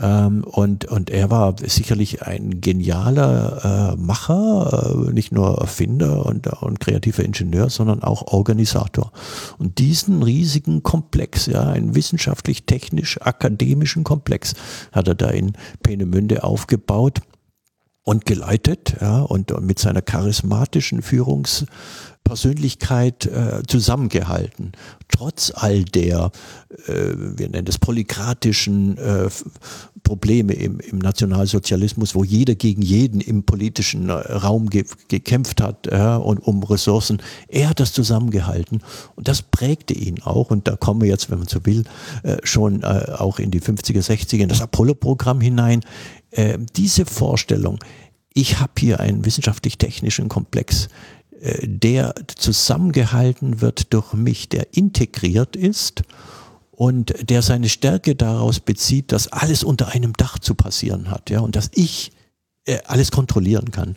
Ähm, 0.00 0.44
und, 0.44 0.86
und 0.86 1.10
er 1.10 1.30
war 1.30 1.54
sicherlich 1.62 2.22
ein 2.22 2.60
genialer 2.60 3.92
äh, 3.92 3.96
Macher, 3.96 5.06
äh, 5.08 5.12
nicht 5.12 5.30
nur 5.30 5.58
Erfinder 5.58 6.26
und, 6.26 6.46
und 6.46 6.80
kreativer 6.80 7.24
Ingenieur, 7.24 7.70
sondern 7.70 8.02
auch 8.02 8.32
Organisator. 8.32 9.12
Und 9.58 9.78
diesen 9.78 10.22
riesigen 10.22 10.82
Komplex, 10.82 11.46
ja, 11.46 11.68
einen 11.68 11.94
wissenschaftlich-technisch-akademischen 11.94 14.04
Komplex, 14.04 14.54
hat 14.92 15.08
er 15.08 15.14
da 15.14 15.28
in 15.28 15.52
Peenemünde 15.82 16.44
aufgebaut 16.44 17.20
und 18.02 18.24
geleitet, 18.24 18.96
ja, 19.00 19.20
und, 19.20 19.52
und 19.52 19.66
mit 19.66 19.78
seiner 19.78 20.00
charismatischen 20.00 21.02
Führungs 21.02 21.66
Persönlichkeit 22.26 23.26
äh, 23.26 23.62
zusammengehalten. 23.68 24.72
Trotz 25.08 25.52
all 25.54 25.84
der, 25.84 26.32
äh, 26.88 26.92
wir 26.92 27.48
nennen 27.48 27.64
das 27.64 27.78
polykratischen 27.78 28.98
äh, 28.98 29.28
Probleme 30.02 30.52
im, 30.54 30.80
im 30.80 30.98
Nationalsozialismus, 30.98 32.16
wo 32.16 32.24
jeder 32.24 32.56
gegen 32.56 32.82
jeden 32.82 33.20
im 33.20 33.44
politischen 33.44 34.08
äh, 34.08 34.12
Raum 34.12 34.70
ge 34.70 34.84
gekämpft 35.06 35.60
hat 35.60 35.86
ja, 35.86 36.16
und 36.16 36.38
um 36.38 36.64
Ressourcen. 36.64 37.22
Er 37.46 37.70
hat 37.70 37.78
das 37.78 37.92
zusammengehalten 37.92 38.82
und 39.14 39.28
das 39.28 39.42
prägte 39.42 39.94
ihn 39.94 40.20
auch. 40.22 40.50
Und 40.50 40.66
da 40.66 40.74
kommen 40.74 41.02
wir 41.02 41.08
jetzt, 41.08 41.30
wenn 41.30 41.38
man 41.38 41.48
so 41.48 41.64
will, 41.64 41.84
äh, 42.24 42.38
schon 42.42 42.82
äh, 42.82 43.12
auch 43.16 43.38
in 43.38 43.52
die 43.52 43.60
50er, 43.60 44.04
60er, 44.04 44.42
in 44.42 44.48
das 44.48 44.62
Apollo-Programm 44.62 45.40
hinein. 45.40 45.82
Äh, 46.32 46.58
diese 46.74 47.06
Vorstellung, 47.06 47.78
ich 48.34 48.60
habe 48.60 48.72
hier 48.78 49.00
einen 49.00 49.24
wissenschaftlich-technischen 49.24 50.28
Komplex, 50.28 50.86
äh, 50.86 50.88
der 51.62 52.14
zusammengehalten 52.34 53.60
wird 53.60 53.92
durch 53.92 54.14
mich, 54.14 54.48
der 54.48 54.74
integriert 54.74 55.56
ist 55.56 56.02
und 56.72 57.14
der 57.28 57.42
seine 57.42 57.68
Stärke 57.68 58.14
daraus 58.14 58.60
bezieht, 58.60 59.12
dass 59.12 59.28
alles 59.32 59.64
unter 59.64 59.88
einem 59.88 60.12
Dach 60.12 60.38
zu 60.38 60.54
passieren 60.54 61.10
hat, 61.10 61.30
ja, 61.30 61.40
und 61.40 61.56
dass 61.56 61.70
ich 61.74 62.12
äh, 62.66 62.78
alles 62.86 63.10
kontrollieren 63.10 63.70
kann. 63.70 63.96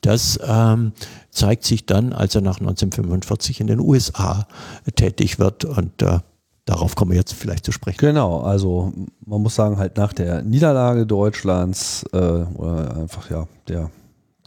Das 0.00 0.38
ähm, 0.42 0.92
zeigt 1.30 1.64
sich 1.64 1.86
dann, 1.86 2.12
als 2.12 2.34
er 2.34 2.40
nach 2.40 2.60
1945 2.60 3.60
in 3.60 3.66
den 3.66 3.80
USA 3.80 4.46
tätig 4.94 5.38
wird 5.38 5.64
und 5.64 6.00
äh, 6.02 6.20
darauf 6.64 6.94
kommen 6.94 7.10
wir 7.10 7.18
jetzt 7.18 7.34
vielleicht 7.34 7.64
zu 7.64 7.72
sprechen. 7.72 7.98
Genau, 7.98 8.40
also 8.40 8.92
man 9.26 9.42
muss 9.42 9.56
sagen, 9.56 9.76
halt 9.76 9.96
nach 9.96 10.12
der 10.12 10.42
Niederlage 10.42 11.06
Deutschlands 11.06 12.04
äh, 12.12 12.16
oder 12.16 12.96
einfach 12.96 13.30
ja 13.30 13.46
der 13.68 13.90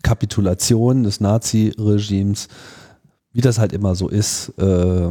Kapitulation 0.04 1.04
des 1.04 1.20
Nazi-Regimes, 1.20 2.48
wie 3.32 3.42
das 3.42 3.58
halt 3.58 3.74
immer 3.74 3.96
so 3.96 4.08
ist. 4.08 4.50
Äh, 4.60 5.10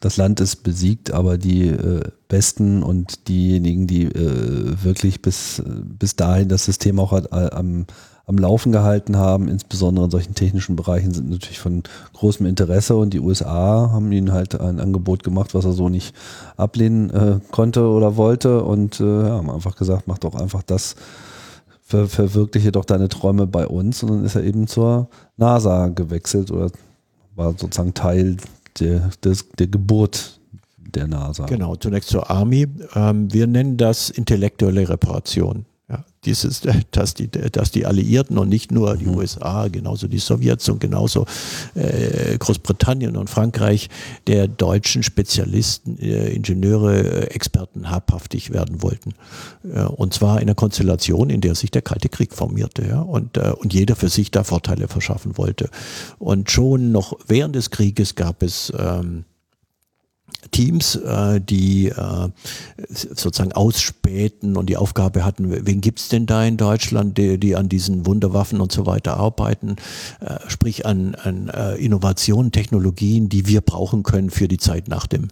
das 0.00 0.16
Land 0.16 0.40
ist 0.40 0.62
besiegt, 0.62 1.10
aber 1.10 1.36
die 1.36 1.68
äh, 1.68 2.02
Besten 2.28 2.82
und 2.82 3.28
diejenigen, 3.28 3.86
die 3.86 4.04
äh, 4.04 4.82
wirklich 4.82 5.20
bis, 5.20 5.62
bis 5.66 6.16
dahin 6.16 6.48
das 6.48 6.64
System 6.64 6.98
auch 6.98 7.12
hat, 7.12 7.26
äh, 7.32 7.50
am, 7.54 7.84
am 8.24 8.38
Laufen 8.38 8.72
gehalten 8.72 9.16
haben, 9.16 9.48
insbesondere 9.48 10.06
in 10.06 10.10
solchen 10.10 10.34
technischen 10.34 10.74
Bereichen, 10.74 11.12
sind 11.12 11.28
natürlich 11.28 11.58
von 11.58 11.82
großem 12.14 12.46
Interesse 12.46 12.96
und 12.96 13.12
die 13.12 13.20
USA 13.20 13.90
haben 13.92 14.10
ihnen 14.12 14.32
halt 14.32 14.58
ein 14.58 14.80
Angebot 14.80 15.22
gemacht, 15.22 15.54
was 15.54 15.66
er 15.66 15.72
so 15.72 15.90
nicht 15.90 16.14
ablehnen 16.56 17.10
äh, 17.10 17.40
konnte 17.50 17.82
oder 17.86 18.16
wollte 18.16 18.62
und 18.64 19.00
äh, 19.00 19.04
haben 19.04 19.50
einfach 19.50 19.76
gesagt, 19.76 20.04
mach 20.06 20.18
doch 20.18 20.34
einfach 20.34 20.62
das, 20.62 20.96
ver 21.90 22.06
verwirkliche 22.06 22.72
doch 22.72 22.84
deine 22.84 23.08
Träume 23.08 23.46
bei 23.46 23.66
uns. 23.66 24.02
Und 24.02 24.10
dann 24.10 24.24
ist 24.24 24.36
er 24.36 24.44
eben 24.44 24.66
zur 24.66 25.08
NASA 25.36 25.88
gewechselt 25.88 26.50
oder 26.50 26.70
war 27.34 27.54
sozusagen 27.56 27.94
Teil 27.94 28.36
der, 28.78 29.10
des, 29.24 29.48
der 29.58 29.66
Geburt 29.66 30.40
der 30.78 31.08
NASA. 31.08 31.46
Genau, 31.46 31.76
zunächst 31.76 32.10
zur 32.10 32.30
Army. 32.30 32.66
Ähm, 32.94 33.32
wir 33.32 33.46
nennen 33.46 33.76
das 33.76 34.10
intellektuelle 34.10 34.88
Reparation 34.88 35.66
dieses, 36.24 36.62
dass 36.90 37.14
die, 37.14 37.28
dass 37.28 37.70
die 37.70 37.86
Alliierten 37.86 38.38
und 38.38 38.48
nicht 38.48 38.72
nur 38.72 38.96
die 38.96 39.06
mhm. 39.06 39.16
USA, 39.16 39.68
genauso 39.68 40.08
die 40.08 40.18
Sowjets 40.18 40.68
und 40.68 40.80
genauso 40.80 41.26
äh, 41.74 42.36
Großbritannien 42.38 43.16
und 43.16 43.30
Frankreich 43.30 43.88
der 44.26 44.48
deutschen 44.48 45.02
Spezialisten, 45.02 45.98
äh, 45.98 46.30
Ingenieure, 46.30 46.98
äh, 46.98 47.34
Experten 47.34 47.90
habhaftig 47.90 48.52
werden 48.52 48.82
wollten. 48.82 49.14
Äh, 49.64 49.84
und 49.84 50.14
zwar 50.14 50.36
in 50.36 50.48
einer 50.48 50.54
Konstellation, 50.54 51.30
in 51.30 51.40
der 51.40 51.54
sich 51.54 51.70
der 51.70 51.82
Kalte 51.82 52.08
Krieg 52.08 52.34
formierte 52.34 52.86
ja, 52.86 53.00
und, 53.00 53.36
äh, 53.36 53.52
und 53.58 53.72
jeder 53.72 53.96
für 53.96 54.08
sich 54.08 54.30
da 54.30 54.44
Vorteile 54.44 54.88
verschaffen 54.88 55.38
wollte. 55.38 55.70
Und 56.18 56.50
schon 56.50 56.92
noch 56.92 57.18
während 57.26 57.54
des 57.56 57.70
Krieges 57.70 58.14
gab 58.14 58.42
es 58.42 58.72
ähm, 58.76 59.24
Teams, 60.50 60.96
äh, 60.96 61.40
die 61.40 61.88
äh, 61.88 62.28
sozusagen 62.88 63.52
ausspähten 63.52 64.56
und 64.56 64.66
die 64.66 64.76
Aufgabe 64.76 65.24
hatten, 65.24 65.66
wen 65.66 65.80
gibt's 65.80 66.08
denn 66.08 66.26
da 66.26 66.44
in 66.44 66.56
Deutschland, 66.56 67.18
die, 67.18 67.38
die 67.38 67.56
an 67.56 67.68
diesen 67.68 68.06
Wunderwaffen 68.06 68.60
und 68.60 68.72
so 68.72 68.86
weiter 68.86 69.16
arbeiten, 69.16 69.76
äh, 70.20 70.36
sprich 70.48 70.86
an, 70.86 71.14
an 71.14 71.50
Innovationen, 71.78 72.52
Technologien, 72.52 73.28
die 73.28 73.46
wir 73.46 73.60
brauchen 73.60 74.02
können 74.02 74.30
für 74.30 74.48
die 74.48 74.58
Zeit 74.58 74.88
nach 74.88 75.06
dem 75.06 75.28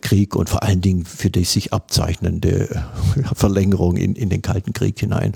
Krieg 0.00 0.34
und 0.36 0.48
vor 0.48 0.62
allen 0.62 0.80
Dingen 0.80 1.04
für 1.04 1.30
die 1.30 1.44
sich 1.44 1.72
abzeichnende 1.72 2.82
Verlängerung 3.34 3.96
in, 3.96 4.14
in 4.14 4.28
den 4.28 4.42
Kalten 4.42 4.72
Krieg 4.72 4.98
hinein. 4.98 5.32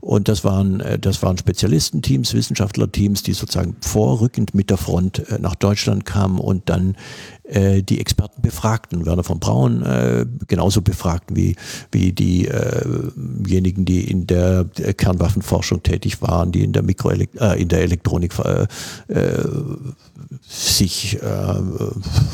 Und 0.00 0.28
das 0.28 0.44
waren, 0.44 0.82
das 1.00 1.22
waren 1.22 1.38
Spezialistenteams, 1.38 2.34
Wissenschaftlerteams, 2.34 3.22
die 3.22 3.32
sozusagen 3.32 3.76
vorrückend 3.80 4.54
mit 4.54 4.70
der 4.70 4.78
Front 4.78 5.24
nach 5.40 5.54
Deutschland 5.54 6.04
kamen 6.04 6.38
und 6.38 6.68
dann 6.68 6.96
äh, 7.48 7.82
die 7.82 8.00
Experten 8.00 8.42
befragten. 8.42 9.06
Werner 9.06 9.24
von 9.24 9.40
Braun 9.40 9.82
äh, 9.82 10.26
genauso 10.46 10.82
befragten 10.82 11.36
wie, 11.36 11.56
wie 11.90 12.12
diejenigen, 12.12 13.84
äh 13.84 13.84
die 13.84 14.10
in 14.10 14.26
der 14.26 14.66
Kernwaffenforschung 14.96 15.82
tätig 15.82 16.20
waren, 16.22 16.52
die 16.52 16.62
in 16.62 16.72
der 16.72 16.82
Mikroelekt 16.82 17.40
äh, 17.40 17.54
in 17.54 17.68
der 17.68 17.82
Elektronik 17.82 18.38
äh, 18.38 18.66
äh, 19.08 19.48
sich 20.48 21.20
äh, 21.22 21.54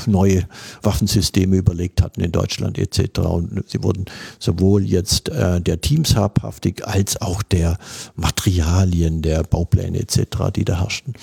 neue 0.06 0.44
Waffensysteme 0.82 1.56
überlegt 1.56 2.02
hatten 2.02 2.20
in 2.20 2.32
Deutschland 2.32 2.78
etc. 2.78 3.20
Und 3.20 3.64
sie 3.68 3.82
wurden 3.82 4.04
sowohl 4.38 4.84
jetzt 4.84 5.28
äh, 5.28 5.60
der 5.60 5.80
Teams 5.80 6.16
habhaftig 6.16 6.86
als 6.86 7.20
auch 7.20 7.42
der 7.42 7.78
Materialien, 8.16 9.22
der 9.22 9.42
Baupläne 9.42 9.98
etc., 9.98 10.50
die 10.54 10.64
da 10.64 10.80
herrschten, 10.80 11.14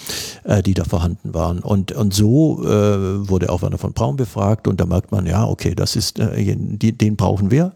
äh, 0.43 0.62
die 0.62 0.74
da 0.74 0.84
vorhanden 0.84 1.34
waren. 1.34 1.60
Und, 1.60 1.91
und 1.91 2.13
so 2.13 2.63
äh, 2.63 3.30
wurde 3.30 3.50
auch 3.50 3.62
Werner 3.62 3.78
von 3.78 3.93
Braun 3.93 4.15
befragt 4.15 4.67
und 4.67 4.80
da 4.80 4.86
merkt 4.86 5.12
man, 5.12 5.26
ja, 5.26 5.45
okay, 5.45 5.76
das 5.76 5.95
ist, 5.95 6.19
äh, 6.19 6.56
den 6.56 7.15
brauchen 7.15 7.52
wir 7.52 7.74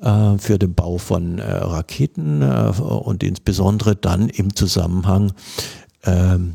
äh, 0.00 0.38
für 0.38 0.58
den 0.58 0.74
Bau 0.74 0.98
von 0.98 1.38
äh, 1.38 1.50
Raketen 1.50 2.42
äh, 2.42 2.72
und 2.80 3.22
insbesondere 3.22 3.96
dann 3.96 4.28
im 4.28 4.54
Zusammenhang 4.54 5.32
ähm, 6.04 6.54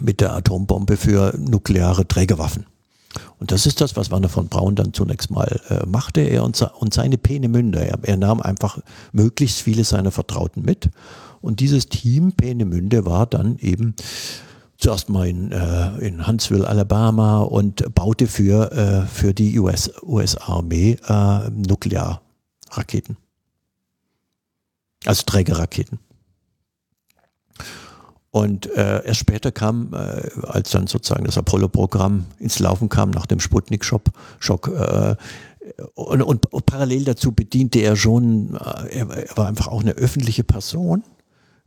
mit 0.00 0.20
der 0.20 0.34
Atombombe 0.34 0.96
für 0.96 1.34
nukleare 1.38 2.06
Trägerwaffen. 2.06 2.66
Und 3.38 3.50
das 3.50 3.66
ist 3.66 3.80
das, 3.80 3.96
was 3.96 4.10
Werner 4.10 4.28
von 4.28 4.48
Braun 4.48 4.74
dann 4.74 4.92
zunächst 4.92 5.30
mal 5.30 5.60
äh, 5.68 5.86
machte. 5.86 6.20
Er 6.20 6.44
und, 6.44 6.60
und 6.78 6.94
seine 6.94 7.18
Peenemünde. 7.18 7.86
Er, 7.86 7.98
er 8.02 8.16
nahm 8.16 8.40
einfach 8.40 8.78
möglichst 9.12 9.60
viele 9.60 9.84
seiner 9.84 10.10
Vertrauten 10.10 10.62
mit. 10.62 10.90
Und 11.40 11.60
dieses 11.60 11.88
Team 11.88 12.32
Peenemünde 12.32 13.06
war 13.06 13.26
dann 13.26 13.58
eben 13.58 13.94
zuerst 14.78 15.08
mal 15.08 15.26
in, 15.26 15.52
äh, 15.52 15.96
in 15.98 16.26
Huntsville, 16.26 16.66
Alabama 16.66 17.40
und 17.40 17.94
baute 17.94 18.26
für, 18.26 18.72
äh, 18.72 19.06
für 19.06 19.32
die 19.32 19.58
US-Armee 19.58 20.98
US 21.02 21.08
äh, 21.08 21.50
Nuklearraketen. 21.50 23.16
Also 25.04 25.22
Trägerraketen. 25.24 25.98
Und 28.36 28.66
äh, 28.76 29.02
erst 29.02 29.20
später 29.20 29.50
kam, 29.50 29.94
äh, 29.94 30.28
als 30.46 30.68
dann 30.68 30.86
sozusagen 30.88 31.24
das 31.24 31.38
Apollo-Programm 31.38 32.26
ins 32.38 32.58
Laufen 32.58 32.90
kam, 32.90 33.08
nach 33.08 33.24
dem 33.24 33.40
Sputnik-Schock, 33.40 34.02
Schock, 34.40 34.68
äh, 34.68 35.16
und, 35.94 36.20
und, 36.20 36.52
und, 36.52 36.66
parallel 36.66 37.04
dazu 37.04 37.32
bediente 37.32 37.78
er 37.78 37.96
schon, 37.96 38.54
äh, 38.56 38.98
er, 38.98 39.08
er 39.08 39.36
war 39.38 39.48
einfach 39.48 39.68
auch 39.68 39.80
eine 39.80 39.92
öffentliche 39.92 40.44
Person, 40.44 41.02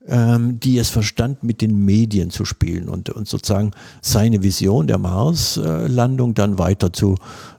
ähm, 0.06 0.60
die 0.60 0.78
es 0.78 0.90
verstand, 0.90 1.42
mit 1.42 1.62
den 1.62 1.86
Medien 1.86 2.30
zu 2.30 2.46
spielen 2.46 2.88
und, 2.88 3.10
und 3.10 3.28
sozusagen 3.28 3.72
seine 4.04 4.44
Vision 4.44 4.86
der 4.86 5.00
Mars-Landung 5.00 6.36
dann 6.36 6.60
weiter 6.60 6.94
zu 6.94 7.16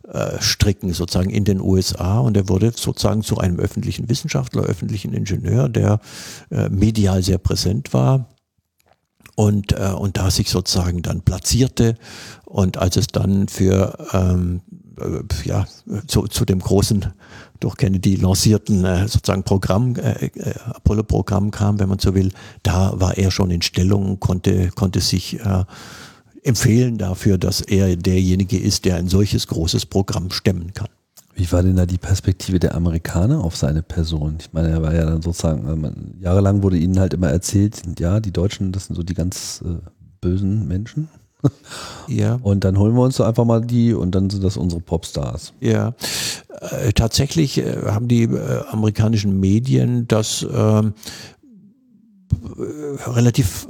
äh, 0.07 0.41
stricken, 0.41 0.93
sozusagen 0.93 1.31
in 1.31 1.45
den 1.45 1.61
USA. 1.61 2.21
Und 2.21 2.37
er 2.37 2.49
wurde 2.49 2.71
sozusagen 2.77 3.23
zu 3.23 3.39
einem 3.39 3.59
öffentlichen 3.59 4.09
Wissenschaftler, 4.09 4.63
öffentlichen 4.63 5.15
Ingenieur, 5.15 5.69
der 5.69 5.99
äh, 6.53 6.69
medial 6.69 7.25
sehr 7.25 7.39
präsent 7.39 7.93
war 7.93 8.29
und, 9.35 9.73
äh, 9.73 9.93
und 9.97 10.17
da 10.17 10.31
sich 10.31 10.51
sozusagen 10.51 11.03
dann 11.03 11.23
platzierte 11.23 11.97
und 12.45 12.77
als 12.77 12.97
es 12.97 13.09
dann 13.09 13.49
für 13.49 13.97
ähm, 14.13 14.61
äh, 14.99 15.49
ja, 15.49 15.67
zu, 16.07 16.27
zu 16.27 16.45
dem 16.45 16.61
großen 16.61 17.13
durch 17.61 17.77
Kennedy 17.77 18.17
lancierten 18.17 18.85
äh, 18.85 19.07
sozusagen 19.07 19.45
Programm, 19.45 19.97
äh, 19.97 20.27
äh, 20.27 20.55
Apollo-Programm 20.67 21.51
kam, 21.51 21.79
wenn 21.79 21.89
man 21.89 21.99
so 21.99 22.15
will, 22.15 22.33
da 22.63 22.99
war 22.99 23.19
er 23.19 23.31
schon 23.31 23.51
in 23.51 23.63
Stellung, 23.63 24.19
konnte, 24.19 24.69
konnte 24.71 25.01
sich 25.01 25.39
äh, 25.41 25.65
empfehlen 26.43 26.99
dafür, 26.99 27.39
dass 27.39 27.61
er 27.61 27.97
derjenige 27.97 28.59
ist, 28.59 28.85
der 28.87 28.97
ein 28.97 29.09
solches 29.09 29.47
großes 29.47 29.87
Programm 29.87 30.31
stemmen 30.31 30.73
kann. 30.73 30.89
Wie 31.41 31.51
war 31.53 31.63
denn 31.63 31.77
da 31.77 31.87
die 31.87 31.97
Perspektive 31.97 32.59
der 32.59 32.75
Amerikaner 32.75 33.43
auf 33.43 33.57
seine 33.57 33.83
Person? 33.83 34.37
Ich 34.41 34.53
meine, 34.53 34.69
er 34.69 34.83
war 34.83 34.95
ja 34.95 35.07
dann 35.07 35.23
sozusagen, 35.23 35.67
ähm, 35.67 36.21
jahrelang 36.21 36.63
wurde 36.63 36.77
ihnen 36.77 37.01
halt 37.01 37.15
immer 37.15 37.31
erzählt, 37.31 37.81
ja, 37.99 38.21
die 38.21 38.31
Deutschen, 38.31 38.73
das 38.73 38.87
sind 38.87 38.97
so 38.97 39.03
die 39.03 39.15
ganz 39.15 39.65
äh, 39.65 39.79
bösen 40.21 40.69
Menschen. 40.69 41.09
ja. 42.09 42.39
Und 42.43 42.65
dann 42.65 42.79
holen 42.79 42.95
wir 42.95 43.01
uns 43.01 43.17
so 43.17 43.25
einfach 43.25 43.47
mal 43.47 43.63
die 43.63 43.95
und 43.95 44.15
dann 44.15 44.29
sind 44.29 44.45
das 44.45 44.59
unsere 44.59 44.83
Popstars. 44.83 45.55
Ja, 45.61 45.95
äh, 46.61 46.93
tatsächlich 46.93 47.57
äh, 47.57 47.87
haben 47.87 48.07
die 48.07 48.25
äh, 48.25 48.63
amerikanischen 48.69 49.41
Medien 49.41 50.07
das 50.09 50.47
ähm, 50.53 50.93
äh, 52.59 53.11
relativ 53.11 53.67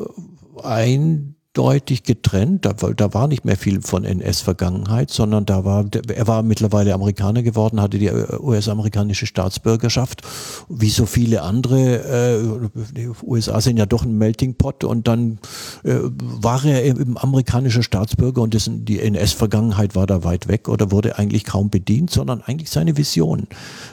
ein 0.64 1.36
deutlich 1.52 2.04
getrennt. 2.04 2.64
Da, 2.64 2.72
da 2.72 3.12
war 3.12 3.26
nicht 3.26 3.44
mehr 3.44 3.56
viel 3.56 3.82
von 3.82 4.04
NS-Vergangenheit, 4.04 5.10
sondern 5.10 5.46
da 5.46 5.64
war, 5.64 5.84
er 6.14 6.26
war 6.28 6.42
mittlerweile 6.42 6.94
Amerikaner 6.94 7.42
geworden, 7.42 7.80
hatte 7.80 7.98
die 7.98 8.06
äh, 8.06 8.38
US-amerikanische 8.38 9.26
Staatsbürgerschaft, 9.26 10.22
wie 10.68 10.90
so 10.90 11.06
viele 11.06 11.42
andere. 11.42 12.68
Äh, 12.70 12.70
die 12.94 13.10
USA 13.22 13.60
sind 13.60 13.78
ja 13.78 13.86
doch 13.86 14.04
ein 14.04 14.16
Melting 14.16 14.54
Pot 14.54 14.84
und 14.84 15.08
dann 15.08 15.38
äh, 15.82 15.96
war 16.20 16.64
er 16.64 16.84
eben 16.84 17.18
amerikanischer 17.18 17.82
Staatsbürger 17.82 18.42
und 18.42 18.54
das, 18.54 18.70
die 18.70 19.00
NS-Vergangenheit 19.00 19.96
war 19.96 20.06
da 20.06 20.22
weit 20.22 20.46
weg 20.46 20.68
oder 20.68 20.92
wurde 20.92 21.18
eigentlich 21.18 21.44
kaum 21.44 21.68
bedient, 21.68 22.10
sondern 22.10 22.42
eigentlich 22.42 22.70
seine 22.70 22.96
Vision, 22.96 23.48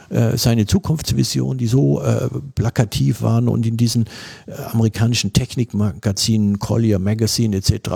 äh, 0.10 0.38
seine 0.38 0.66
Zukunftsvision, 0.66 1.58
die 1.58 1.68
so 1.68 2.02
äh, 2.02 2.30
plakativ 2.56 3.22
waren 3.22 3.48
und 3.48 3.66
in 3.66 3.78
diesen 3.78 4.06
äh, 4.46 4.54
amerikanischen 4.72 5.34
Technikmagazinen, 5.34 6.60
Collier 6.60 7.00
Magazine, 7.00 7.58
etc. 7.58 7.90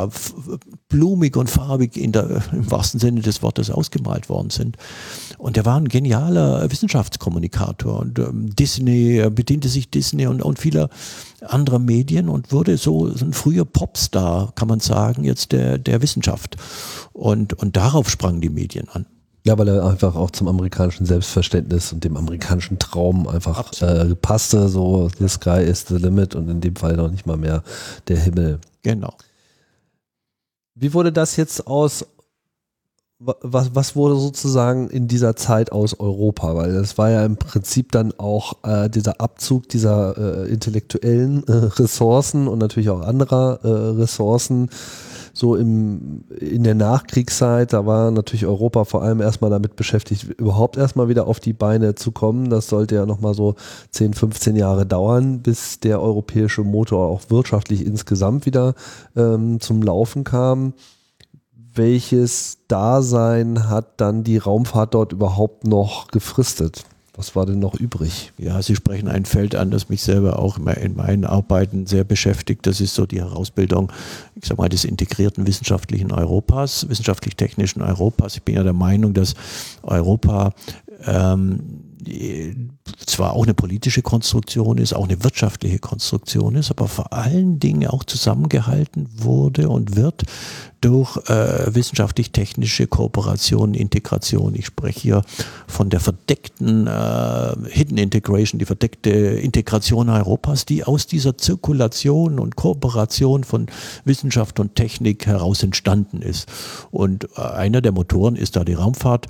blumig 0.89 1.37
und 1.37 1.49
farbig 1.49 1.97
in 1.97 2.11
der, 2.11 2.43
im 2.51 2.69
wahrsten 2.69 2.99
Sinne 2.99 3.21
des 3.21 3.41
Wortes 3.41 3.69
ausgemalt 3.69 4.29
worden 4.29 4.49
sind. 4.49 4.77
Und 5.37 5.57
er 5.57 5.65
war 5.65 5.77
ein 5.77 5.87
genialer 5.87 6.69
Wissenschaftskommunikator 6.71 7.99
und 7.99 8.19
ähm, 8.19 8.53
Disney, 8.55 9.17
er 9.17 9.29
bediente 9.29 9.69
sich 9.69 9.89
Disney 9.89 10.27
und, 10.27 10.41
und 10.41 10.59
vieler 10.59 10.89
anderer 11.41 11.79
Medien 11.79 12.29
und 12.29 12.51
wurde 12.51 12.77
so, 12.77 13.09
so 13.09 13.25
ein 13.25 13.33
früher 13.33 13.65
Popstar, 13.65 14.53
kann 14.55 14.67
man 14.67 14.79
sagen, 14.79 15.23
jetzt 15.23 15.51
der, 15.51 15.77
der 15.77 16.01
Wissenschaft. 16.01 16.57
Und, 17.13 17.53
und 17.53 17.75
darauf 17.77 18.09
sprangen 18.09 18.41
die 18.41 18.49
Medien 18.49 18.87
an. 18.89 19.05
Ja, 19.43 19.57
weil 19.57 19.67
er 19.69 19.85
einfach 19.85 20.15
auch 20.15 20.29
zum 20.29 20.47
amerikanischen 20.47 21.05
Selbstverständnis 21.05 21.91
und 21.91 22.03
dem 22.03 22.15
amerikanischen 22.15 22.77
Traum 22.77 23.27
einfach 23.27 23.71
äh, 23.81 24.13
passte, 24.15 24.69
so 24.69 25.09
the 25.17 25.27
sky 25.27 25.63
is 25.63 25.85
the 25.87 25.95
limit 25.95 26.35
und 26.35 26.47
in 26.47 26.61
dem 26.61 26.75
Fall 26.75 26.95
noch 26.95 27.09
nicht 27.09 27.25
mal 27.25 27.37
mehr 27.37 27.63
der 28.07 28.17
Himmel. 28.17 28.59
Genau. 28.83 29.13
Wie 30.75 30.93
wurde 30.93 31.11
das 31.11 31.37
jetzt 31.37 31.65
aus, 31.65 32.05
was, 33.17 33.73
was 33.73 33.95
wurde 33.95 34.15
sozusagen 34.15 34.89
in 34.89 35.07
dieser 35.07 35.35
Zeit 35.35 35.71
aus 35.71 35.99
Europa? 35.99 36.55
Weil 36.55 36.73
das 36.73 36.97
war 36.99 37.09
ja 37.09 37.25
im 37.25 37.37
Prinzip 37.37 37.91
dann 37.91 38.13
auch 38.19 38.63
äh, 38.63 38.89
dieser 38.89 39.21
Abzug 39.21 39.69
dieser 39.69 40.45
äh, 40.45 40.49
intellektuellen 40.51 41.47
äh, 41.47 41.51
Ressourcen 41.51 42.47
und 42.47 42.59
natürlich 42.59 42.89
auch 42.89 43.01
anderer 43.01 43.59
äh, 43.63 43.67
Ressourcen 43.67 44.69
so 45.33 45.55
im, 45.55 46.23
in 46.39 46.63
der 46.63 46.75
Nachkriegszeit, 46.75 47.73
da 47.73 47.85
war 47.85 48.11
natürlich 48.11 48.45
Europa 48.45 48.85
vor 48.85 49.01
allem 49.01 49.21
erstmal 49.21 49.49
damit 49.49 49.75
beschäftigt, 49.75 50.23
überhaupt 50.37 50.77
erstmal 50.77 51.07
wieder 51.07 51.27
auf 51.27 51.39
die 51.39 51.53
Beine 51.53 51.95
zu 51.95 52.11
kommen. 52.11 52.49
Das 52.49 52.67
sollte 52.67 52.95
ja 52.95 53.05
nochmal 53.05 53.33
so 53.33 53.55
10, 53.91 54.13
15 54.13 54.55
Jahre 54.55 54.85
dauern, 54.85 55.39
bis 55.39 55.79
der 55.79 56.01
europäische 56.01 56.63
Motor 56.63 57.07
auch 57.07 57.21
wirtschaftlich 57.29 57.85
insgesamt 57.85 58.45
wieder 58.45 58.75
ähm, 59.15 59.59
zum 59.59 59.81
Laufen 59.81 60.23
kam. 60.23 60.73
Welches 61.73 62.57
Dasein 62.67 63.69
hat 63.69 64.01
dann 64.01 64.23
die 64.23 64.37
Raumfahrt 64.37 64.93
dort 64.93 65.13
überhaupt 65.13 65.65
noch 65.65 66.07
gefristet? 66.07 66.83
Was 67.13 67.35
war 67.35 67.45
denn 67.45 67.59
noch 67.59 67.75
übrig? 67.75 68.31
Ja, 68.37 68.61
Sie 68.61 68.73
sprechen 68.73 69.09
ein 69.09 69.25
Feld 69.25 69.53
an, 69.55 69.69
das 69.69 69.89
mich 69.89 70.01
selber 70.01 70.39
auch 70.39 70.57
in 70.57 70.95
meinen 70.95 71.25
Arbeiten 71.25 71.85
sehr 71.85 72.05
beschäftigt. 72.05 72.65
Das 72.65 72.79
ist 72.79 72.95
so 72.95 73.05
die 73.05 73.19
Herausbildung, 73.19 73.91
ich 74.35 74.45
sag 74.45 74.57
mal, 74.57 74.69
des 74.69 74.85
integrierten 74.85 75.45
wissenschaftlichen 75.45 76.13
Europas, 76.13 76.87
wissenschaftlich-technischen 76.87 77.81
Europas. 77.81 78.35
Ich 78.35 78.43
bin 78.43 78.55
ja 78.55 78.63
der 78.63 78.71
Meinung, 78.71 79.13
dass 79.13 79.33
Europa 79.83 80.53
ähm, 81.05 81.90
zwar 83.05 83.33
auch 83.33 83.43
eine 83.43 83.53
politische 83.53 84.01
Konstruktion 84.01 84.77
ist, 84.77 84.93
auch 84.93 85.07
eine 85.07 85.23
wirtschaftliche 85.23 85.79
Konstruktion 85.79 86.55
ist, 86.55 86.71
aber 86.71 86.87
vor 86.87 87.13
allen 87.13 87.59
Dingen 87.59 87.87
auch 87.87 88.03
zusammengehalten 88.03 89.07
wurde 89.17 89.69
und 89.69 89.95
wird 89.95 90.23
durch 90.81 91.15
äh, 91.29 91.73
wissenschaftlich-technische 91.75 92.87
Kooperation, 92.87 93.75
Integration. 93.75 94.55
Ich 94.55 94.65
spreche 94.65 94.99
hier 94.99 95.21
von 95.67 95.89
der 95.89 95.99
verdeckten 95.99 96.87
äh, 96.87 97.55
Hidden 97.69 97.99
Integration, 97.99 98.57
die 98.57 98.65
verdeckte 98.65 99.11
Integration 99.11 100.09
Europas, 100.09 100.65
die 100.65 100.83
aus 100.83 101.05
dieser 101.05 101.37
Zirkulation 101.37 102.39
und 102.39 102.55
Kooperation 102.55 103.43
von 103.43 103.67
Wissenschaft 104.05 104.59
und 104.59 104.75
Technik 104.75 105.27
heraus 105.27 105.61
entstanden 105.61 106.23
ist. 106.23 106.49
Und 106.89 107.27
äh, 107.37 107.41
einer 107.41 107.81
der 107.81 107.91
Motoren 107.91 108.35
ist 108.35 108.55
da 108.55 108.63
die 108.63 108.73
Raumfahrt. 108.73 109.27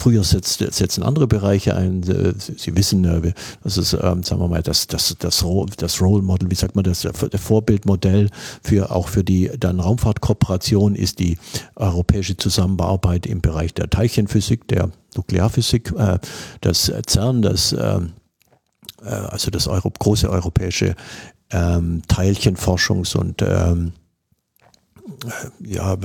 Früher 0.00 0.24
setzt, 0.24 0.60
setzen 0.60 1.02
andere 1.02 1.26
Bereiche 1.26 1.76
ein. 1.76 2.02
Äh, 2.04 2.32
Sie 2.38 2.74
wissen, 2.74 3.04
äh, 3.04 3.34
das 3.62 3.76
ist, 3.76 3.92
ähm, 3.92 4.22
sagen 4.22 4.40
wir 4.40 4.48
mal, 4.48 4.62
das, 4.62 4.86
das, 4.86 5.14
das, 5.18 5.44
das 5.76 6.00
Role 6.00 6.22
Model, 6.22 6.50
wie 6.50 6.54
sagt 6.54 6.74
man 6.74 6.84
das, 6.84 7.02
der 7.02 7.12
Vorbildmodell 7.38 8.30
für 8.62 8.92
auch 8.92 9.08
für 9.08 9.22
die 9.22 9.50
dann 9.60 9.78
Raumfahrtkooperation 9.78 10.94
ist 10.94 11.18
die 11.18 11.36
europäische 11.76 12.38
Zusammenarbeit 12.38 13.26
im 13.26 13.42
Bereich 13.42 13.74
der 13.74 13.90
Teilchenphysik, 13.90 14.66
der 14.68 14.90
Nuklearphysik, 15.16 15.92
äh, 15.98 16.18
das 16.62 16.90
CERN, 17.06 17.42
das 17.42 17.76
also 19.02 19.50
das 19.50 19.66
Euro, 19.66 19.90
große 19.98 20.28
europäische 20.28 20.94
ähm, 21.50 22.02
Teilchenforschungs- 22.06 23.16
und 23.16 23.40
ähm, 23.40 23.92
ja, 25.60 25.96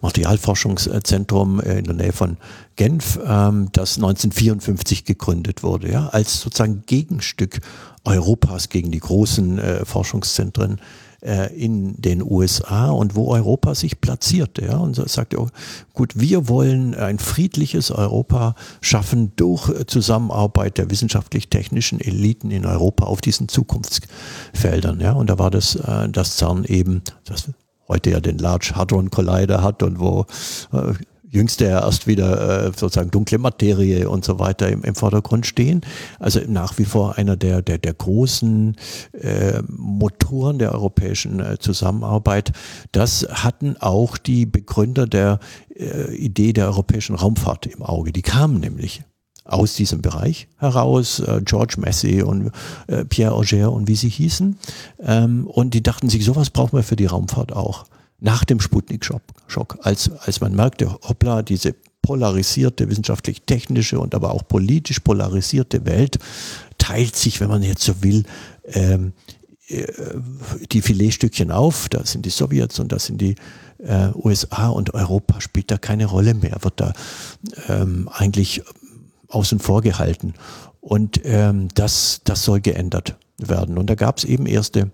Materialforschungszentrum 0.00 1.60
in 1.60 1.84
der 1.84 1.94
Nähe 1.94 2.12
von 2.12 2.36
Genf, 2.76 3.18
ähm, 3.24 3.68
das 3.72 3.96
1954 3.96 5.04
gegründet 5.04 5.62
wurde, 5.62 5.90
ja, 5.90 6.08
als 6.08 6.40
sozusagen 6.40 6.82
Gegenstück 6.86 7.60
Europas 8.04 8.68
gegen 8.68 8.90
die 8.90 9.00
großen 9.00 9.58
äh, 9.58 9.84
Forschungszentren 9.84 10.80
äh, 11.24 11.54
in 11.56 12.00
den 12.00 12.22
USA 12.22 12.90
und 12.90 13.14
wo 13.14 13.32
Europa 13.32 13.74
sich 13.74 14.00
platzierte. 14.00 14.66
Ja, 14.66 14.76
und 14.76 14.94
sagte, 15.08 15.40
oh, 15.40 15.48
gut, 15.94 16.12
wir 16.14 16.48
wollen 16.48 16.94
ein 16.94 17.18
friedliches 17.18 17.90
Europa 17.90 18.54
schaffen 18.80 19.32
durch 19.36 19.86
Zusammenarbeit 19.86 20.76
der 20.78 20.90
wissenschaftlich-technischen 20.90 22.00
Eliten 22.00 22.50
in 22.50 22.66
Europa 22.66 23.06
auf 23.06 23.20
diesen 23.20 23.48
Zukunftsfeldern. 23.48 25.00
Ja, 25.00 25.12
und 25.12 25.30
da 25.30 25.38
war 25.38 25.50
das, 25.50 25.76
äh, 25.76 26.08
das 26.10 26.36
CERN 26.36 26.64
eben, 26.64 27.02
das 27.24 27.48
heute 27.88 28.10
ja 28.10 28.20
den 28.20 28.38
Large 28.38 28.72
Hadron 28.74 29.10
Collider 29.10 29.62
hat 29.62 29.82
und 29.82 30.00
wo 30.00 30.26
äh, 30.72 30.94
jüngst 31.34 31.60
ja 31.60 31.80
erst 31.80 32.06
wieder 32.06 32.66
äh, 32.66 32.72
sozusagen 32.76 33.10
dunkle 33.10 33.38
Materie 33.38 34.08
und 34.08 34.24
so 34.24 34.38
weiter 34.38 34.68
im, 34.68 34.82
im 34.84 34.94
Vordergrund 34.94 35.46
stehen. 35.46 35.80
Also 36.20 36.40
nach 36.46 36.78
wie 36.78 36.84
vor 36.84 37.18
einer 37.18 37.36
der, 37.36 37.60
der, 37.60 37.78
der 37.78 37.92
großen 37.92 38.76
äh, 39.12 39.60
Motoren 39.68 40.58
der 40.60 40.72
europäischen 40.72 41.40
äh, 41.40 41.58
Zusammenarbeit. 41.58 42.52
Das 42.92 43.26
hatten 43.28 43.76
auch 43.78 44.16
die 44.16 44.46
Begründer 44.46 45.06
der 45.06 45.40
äh, 45.74 46.14
Idee 46.14 46.52
der 46.52 46.66
europäischen 46.66 47.16
Raumfahrt 47.16 47.66
im 47.66 47.82
Auge. 47.82 48.12
Die 48.12 48.22
kamen 48.22 48.60
nämlich 48.60 49.02
aus 49.44 49.74
diesem 49.74 50.00
Bereich 50.00 50.48
heraus, 50.58 51.20
äh, 51.20 51.40
George 51.44 51.74
Massey 51.78 52.22
und 52.22 52.50
äh, 52.86 53.04
Pierre 53.04 53.34
Auger 53.34 53.72
und 53.72 53.88
wie 53.88 53.96
sie 53.96 54.08
hießen. 54.08 54.58
Ähm, 55.00 55.46
und 55.46 55.74
die 55.74 55.82
dachten 55.82 56.08
sich, 56.08 56.24
sowas 56.24 56.50
brauchen 56.50 56.78
wir 56.78 56.82
für 56.82 56.96
die 56.96 57.06
Raumfahrt 57.06 57.52
auch. 57.52 57.84
Nach 58.20 58.44
dem 58.44 58.60
Sputnik-Schock, 58.60 59.78
als, 59.82 60.10
als 60.20 60.40
man 60.40 60.54
merkte, 60.54 60.90
hoppla, 60.90 61.42
diese 61.42 61.74
polarisierte, 62.00 62.88
wissenschaftlich-technische 62.88 63.98
und 63.98 64.14
aber 64.14 64.32
auch 64.32 64.46
politisch 64.48 65.00
polarisierte 65.00 65.84
Welt 65.84 66.18
teilt 66.78 67.16
sich, 67.16 67.40
wenn 67.40 67.48
man 67.48 67.62
jetzt 67.62 67.82
so 67.82 68.02
will, 68.02 68.24
ähm, 68.66 69.12
äh, 69.68 69.86
die 70.72 70.82
Filetstückchen 70.82 71.50
auf. 71.50 71.88
Da 71.88 72.04
sind 72.04 72.26
die 72.26 72.30
Sowjets 72.30 72.78
und 72.78 72.92
da 72.92 72.98
sind 72.98 73.20
die 73.20 73.34
äh, 73.78 74.08
USA 74.14 74.68
und 74.68 74.94
Europa 74.94 75.40
spielt 75.40 75.70
da 75.70 75.78
keine 75.78 76.06
Rolle 76.06 76.34
mehr, 76.34 76.56
wird 76.60 76.80
da 76.80 76.92
ähm, 77.68 78.08
eigentlich 78.12 78.62
außen 79.34 79.58
vor 79.58 79.82
gehalten. 79.82 80.34
Und 80.80 81.20
ähm, 81.24 81.68
das, 81.74 82.20
das 82.24 82.44
soll 82.44 82.60
geändert 82.60 83.16
werden. 83.38 83.78
Und 83.78 83.88
da 83.88 83.94
gab 83.94 84.18
es 84.18 84.24
eben 84.24 84.46
erste 84.46 84.90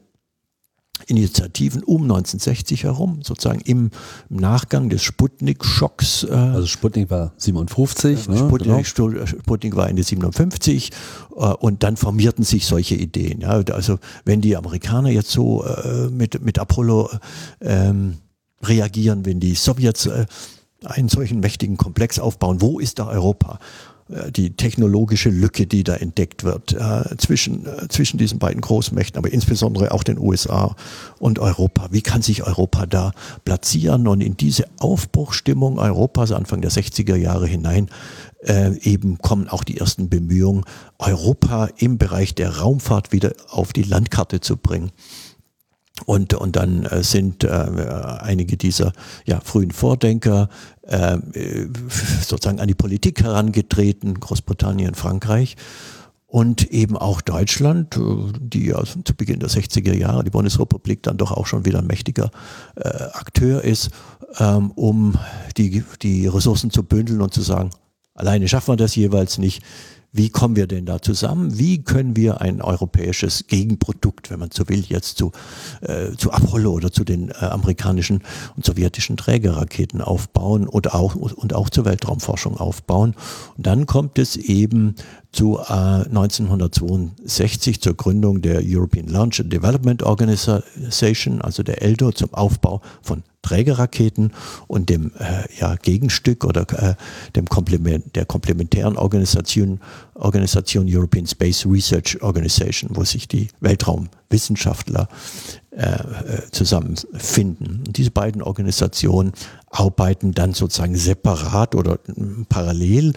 Initiativen 1.07 1.83
um 1.83 2.03
1960 2.03 2.85
herum, 2.85 3.21
sozusagen 3.23 3.61
im, 3.61 3.91
Nachgang 4.29 4.89
des 4.89 5.03
Sputnik-Schocks. 5.03 6.25
Äh, 6.25 6.33
also 6.33 6.67
Sputnik 6.67 7.11
war 7.11 7.33
57. 7.37 8.29
Äh, 8.29 8.31
ne? 8.31 8.39
Sputnik, 8.39 8.95
genau. 8.95 9.27
Sputnik 9.27 9.77
war 9.77 9.89
Ende 9.89 10.03
57 10.03 10.91
äh, 10.91 11.35
und 11.35 11.83
dann 11.83 11.97
formierten 11.97 12.45
sich 12.45 12.67
solche 12.67 12.95
Ideen. 12.95 13.41
Ja? 13.41 13.63
Also 13.73 13.99
wenn 14.25 14.41
die 14.41 14.57
Amerikaner 14.57 15.11
jetzt 15.11 15.31
so 15.31 15.65
äh, 15.65 16.09
mit, 16.09 16.45
mit 16.45 16.59
Apollo 16.59 17.11
ähm, 17.61 18.19
reagieren, 18.63 19.25
wenn 19.25 19.41
die 19.41 19.55
Sowjets 19.55 20.07
äh, 20.07 20.27
einen 20.85 21.09
solchen 21.09 21.41
mächtigen 21.41 21.77
Komplex 21.77 22.19
aufbauen, 22.19 22.61
wo 22.61 22.79
ist 22.79 22.99
da 22.99 23.09
Europa? 23.09 23.59
Äh, 24.13 24.33
die 24.33 24.51
technologische 24.57 25.31
Lücke, 25.31 25.67
die 25.67 25.85
da 25.85 25.95
entdeckt 25.95 26.45
wird 26.45 26.73
äh, 26.73 27.17
zwischen, 27.19 27.67
äh, 27.67 27.89
zwischen 27.89 28.19
diesen 28.19 28.39
beiden 28.39 28.61
Großmächten, 28.61 29.19
aber 29.19 29.33
insbesondere 29.33 29.93
auch 29.93 30.03
den 30.03 30.19
USA 30.19 30.75
und 31.19 31.39
Europa. 31.39 31.89
Wie 31.91 32.03
kann 32.03 32.23
sich 32.23 32.43
Europa 32.45 32.87
da 32.87 33.13
platzieren? 33.45 34.07
Und 34.09 34.21
in 34.21 34.37
diese 34.37 34.65
Aufbruchstimmung 34.79 35.79
Europas 35.79 36.33
Anfang 36.33 36.61
der 36.61 36.71
60er 36.71 37.17
Jahre 37.17 37.47
hinein 37.47 37.89
äh, 38.43 38.77
eben 38.81 39.19
kommen 39.19 39.49
auch 39.49 39.65
die 39.65 39.79
ersten 39.79 40.09
Bemühungen, 40.09 40.65
Europa 40.99 41.69
im 41.77 41.99
Bereich 41.99 42.35
der 42.35 42.59
Raumfahrt 42.59 43.13
wieder 43.13 43.33
auf 43.49 43.73
die 43.73 43.83
Landkarte 43.83 44.41
zu 44.41 44.57
bringen. 44.57 44.93
Und, 46.07 46.35
und 46.35 46.57
dann 46.57 46.85
äh, 46.87 47.03
sind 47.03 47.45
äh, 47.45 47.49
einige 47.49 48.57
dieser 48.57 48.93
ja, 49.27 49.41
frühen 49.41 49.71
Vordenker 49.71 50.49
äh, 50.83 51.19
sozusagen 52.27 52.61
an 52.61 52.69
die 52.69 52.75
Politik 52.75 53.23
herangetreten, 53.23 54.19
Großbritannien, 54.19 54.95
Frankreich 54.95 55.57
und 56.31 56.71
eben 56.71 56.97
auch 56.97 57.21
Deutschland, 57.21 57.97
äh, 57.97 58.01
die 58.41 58.67
ja 58.67 58.83
zu 58.85 59.15
Beginn 59.17 59.41
der 59.41 59.51
60er 59.51 59.95
Jahre, 59.95 60.25
die 60.25 60.31
Bundesrepublik 60.31 61.03
dann 61.03 61.17
doch 61.17 61.33
auch 61.33 61.47
schon 61.47 61.65
wieder 61.65 61.81
ein 61.81 61.87
mächtiger 61.87 62.31
äh, 62.77 62.89
Akteur 62.89 63.65
ist, 63.65 63.91
ähm, 64.39 64.71
um 64.73 65.19
die, 65.57 65.85
die 66.03 66.29
Ressourcen 66.29 66.71
zu 66.71 66.85
bündeln 66.85 67.21
und 67.21 67.35
zu 67.35 67.43
sagen, 67.43 67.71
alleine 68.15 68.49
schaffen 68.49 68.73
wir 68.73 68.77
das 68.77 68.95
jeweils 68.95 69.39
nicht 69.39 69.63
wie 70.13 70.29
kommen 70.29 70.57
wir 70.57 70.67
denn 70.67 70.87
da 70.87 71.01
zusammen? 71.01 71.59
Wie 71.59 71.85
können 71.85 72.17
wir 72.17 72.41
ein 72.41 72.61
europäisches 72.61 73.47
Gegenprodukt, 73.47 74.31
wenn 74.31 74.41
man 74.41 74.51
so 74.53 74.69
will, 74.69 74.85
jetzt 74.89 75.19
zu, 75.19 75.31
äh, 75.83 76.13
zu 76.17 76.33
Apollo 76.33 76.73
oder 76.73 76.91
zu 76.91 77.05
den 77.05 77.31
äh, 77.31 77.35
amerikanischen 77.45 78.23
und 78.57 78.65
sowjetischen 78.65 79.17
Trägerraketen 79.17 80.01
aufbauen 80.01 80.67
und 80.67 80.95
auch, 80.95 81.15
und 81.15 81.55
auch 81.55 81.71
zur 81.71 81.85
Weltraumforschung 81.85 82.57
aufbauen? 82.57 83.15
Und 83.57 83.67
dann 83.67 83.87
kommt 83.87 84.19
es 84.19 84.37
eben 84.37 84.97
zu 85.33 85.59
äh, 85.59 85.73
1962 85.73 87.81
zur 87.81 87.95
Gründung 87.95 88.43
der 88.43 88.63
European 88.65 89.07
Launch 89.07 89.41
and 89.41 89.53
Development 89.53 90.03
Organization, 90.03 91.41
also 91.41 91.63
der 91.63 91.83
ELDO, 91.83 92.13
zum 92.13 92.35
Aufbau 92.35 92.81
von 93.03 93.23
Trägerraketen 93.43 94.33
und 94.67 94.91
dem 94.91 95.13
äh, 95.19 95.45
ja, 95.59 95.77
Gegenstück 95.77 96.45
oder 96.45 96.67
äh, 96.73 96.95
dem 97.37 97.47
Komplement, 97.47 98.15
der 98.15 98.27
komplementären 98.27 98.97
Organisation, 98.97 99.81
Organisation 100.15 100.87
European 100.89 101.27
Space 101.27 101.65
Research 101.65 102.23
Organization, 102.23 102.91
wo 102.95 103.05
sich 103.05 103.29
die 103.29 103.49
Weltraumwissenschaftler 103.61 105.09
äh, 105.71 105.85
äh 105.85 106.51
zusammenfinden. 106.51 107.85
Und 107.87 107.97
diese 107.97 108.11
beiden 108.11 108.43
Organisationen 108.43 109.33
arbeiten 109.71 110.33
dann 110.33 110.53
sozusagen 110.53 110.97
separat 110.97 111.75
oder 111.75 111.99
parallel 112.49 113.13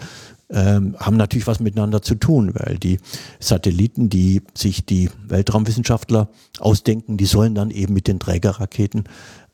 ähm, 0.50 0.96
haben 0.98 1.16
natürlich 1.16 1.46
was 1.46 1.60
miteinander 1.60 2.02
zu 2.02 2.14
tun, 2.14 2.52
weil 2.54 2.78
die 2.78 2.98
Satelliten, 3.40 4.08
die 4.08 4.42
sich 4.54 4.84
die 4.84 5.10
Weltraumwissenschaftler 5.26 6.28
ausdenken, 6.58 7.16
die 7.16 7.26
sollen 7.26 7.54
dann 7.54 7.70
eben 7.70 7.94
mit 7.94 8.08
den 8.08 8.20
Trägerraketen 8.20 9.04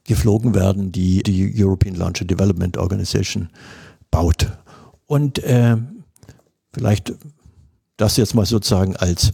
geflogen 0.04 0.54
werden, 0.54 0.92
die 0.92 1.22
die 1.22 1.52
European 1.56 1.94
Launch 1.94 2.20
and 2.20 2.30
Development 2.30 2.76
Organization 2.76 3.48
baut. 4.10 4.48
Und 5.06 5.38
äh, 5.44 5.76
vielleicht 6.72 7.12
das 7.96 8.16
jetzt 8.16 8.34
mal 8.34 8.46
sozusagen 8.46 8.96
als 8.96 9.32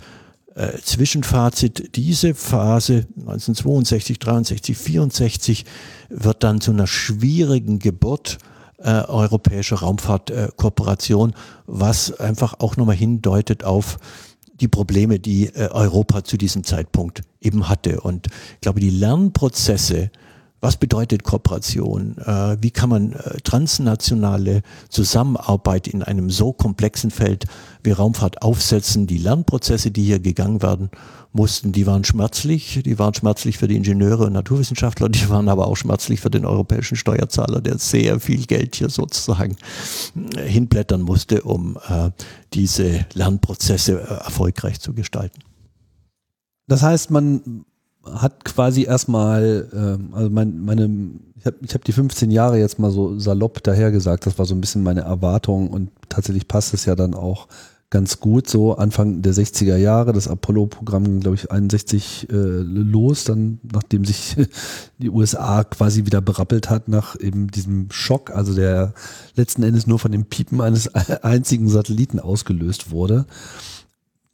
äh, 0.54 0.78
Zwischenfazit. 0.82 1.96
Diese 1.96 2.34
Phase 2.34 3.06
1962, 3.18 4.18
63, 4.18 4.76
64 4.76 5.64
wird 6.08 6.42
dann 6.42 6.60
zu 6.60 6.72
einer 6.72 6.86
schwierigen 6.86 7.78
Geburt 7.78 8.38
äh, 8.78 9.02
europäischer 9.02 9.76
Raumfahrtkooperation, 9.76 11.34
was 11.66 12.12
einfach 12.20 12.60
auch 12.60 12.76
nochmal 12.76 12.96
hindeutet 12.96 13.64
auf 13.64 13.98
die 14.60 14.68
Probleme, 14.68 15.18
die 15.18 15.46
äh, 15.46 15.68
Europa 15.70 16.24
zu 16.24 16.36
diesem 16.36 16.64
Zeitpunkt 16.64 17.22
eben 17.40 17.68
hatte. 17.68 18.00
Und 18.00 18.28
ich 18.54 18.60
glaube, 18.60 18.80
die 18.80 18.90
Lernprozesse 18.90 20.10
was 20.60 20.76
bedeutet 20.78 21.22
Kooperation? 21.22 22.16
Äh, 22.18 22.56
wie 22.60 22.70
kann 22.70 22.88
man 22.88 23.12
äh, 23.12 23.40
transnationale 23.42 24.62
Zusammenarbeit 24.88 25.86
in 25.86 26.02
einem 26.02 26.30
so 26.30 26.52
komplexen 26.52 27.10
Feld 27.10 27.44
wie 27.82 27.90
Raumfahrt 27.90 28.42
aufsetzen? 28.42 29.06
Die 29.06 29.18
Lernprozesse, 29.18 29.90
die 29.90 30.04
hier 30.04 30.18
gegangen 30.18 30.62
werden 30.62 30.90
mussten, 31.32 31.72
die 31.72 31.86
waren 31.86 32.04
schmerzlich. 32.04 32.80
Die 32.84 32.98
waren 32.98 33.12
schmerzlich 33.12 33.58
für 33.58 33.68
die 33.68 33.76
Ingenieure 33.76 34.26
und 34.26 34.32
Naturwissenschaftler, 34.32 35.10
die 35.10 35.28
waren 35.28 35.48
aber 35.50 35.66
auch 35.66 35.76
schmerzlich 35.76 36.20
für 36.20 36.30
den 36.30 36.46
europäischen 36.46 36.96
Steuerzahler, 36.96 37.60
der 37.60 37.78
sehr 37.78 38.18
viel 38.18 38.46
Geld 38.46 38.76
hier 38.76 38.88
sozusagen 38.88 39.56
äh, 40.36 40.42
hinblättern 40.42 41.02
musste, 41.02 41.42
um 41.42 41.78
diese 42.52 43.04
Lernprozesse 43.12 44.00
erfolgreich 44.00 44.80
zu 44.80 44.94
gestalten. 44.94 45.40
Das 46.66 46.82
heißt, 46.82 47.10
man 47.10 47.64
hat 48.14 48.44
quasi 48.44 48.84
erstmal, 48.84 49.68
ähm, 49.72 50.08
also 50.12 50.30
mein, 50.30 50.60
meine, 50.64 51.10
ich 51.38 51.46
habe 51.46 51.56
ich 51.62 51.74
hab 51.74 51.84
die 51.84 51.92
15 51.92 52.30
Jahre 52.30 52.58
jetzt 52.58 52.78
mal 52.78 52.90
so 52.90 53.18
salopp 53.18 53.62
dahergesagt, 53.62 54.26
das 54.26 54.38
war 54.38 54.46
so 54.46 54.54
ein 54.54 54.60
bisschen 54.60 54.82
meine 54.82 55.02
Erwartung 55.02 55.70
und 55.70 55.90
tatsächlich 56.08 56.48
passt 56.48 56.74
es 56.74 56.84
ja 56.84 56.94
dann 56.94 57.14
auch 57.14 57.48
ganz 57.90 58.18
gut. 58.20 58.48
So 58.48 58.76
Anfang 58.76 59.22
der 59.22 59.32
60er 59.32 59.76
Jahre, 59.76 60.12
das 60.12 60.28
Apollo-Programm, 60.28 61.20
glaube 61.20 61.36
ich, 61.36 61.50
61 61.50 62.28
äh, 62.30 62.34
los, 62.34 63.24
dann 63.24 63.60
nachdem 63.72 64.04
sich 64.04 64.36
die 64.98 65.10
USA 65.10 65.64
quasi 65.64 66.04
wieder 66.04 66.20
berappelt 66.20 66.68
hat 66.68 66.88
nach 66.88 67.18
eben 67.20 67.48
diesem 67.48 67.88
Schock, 67.90 68.30
also 68.30 68.54
der 68.54 68.92
letzten 69.34 69.62
Endes 69.62 69.86
nur 69.86 69.98
von 69.98 70.12
dem 70.12 70.24
Piepen 70.24 70.60
eines 70.60 70.92
einzigen 71.22 71.68
Satelliten 71.68 72.20
ausgelöst 72.20 72.90
wurde 72.90 73.26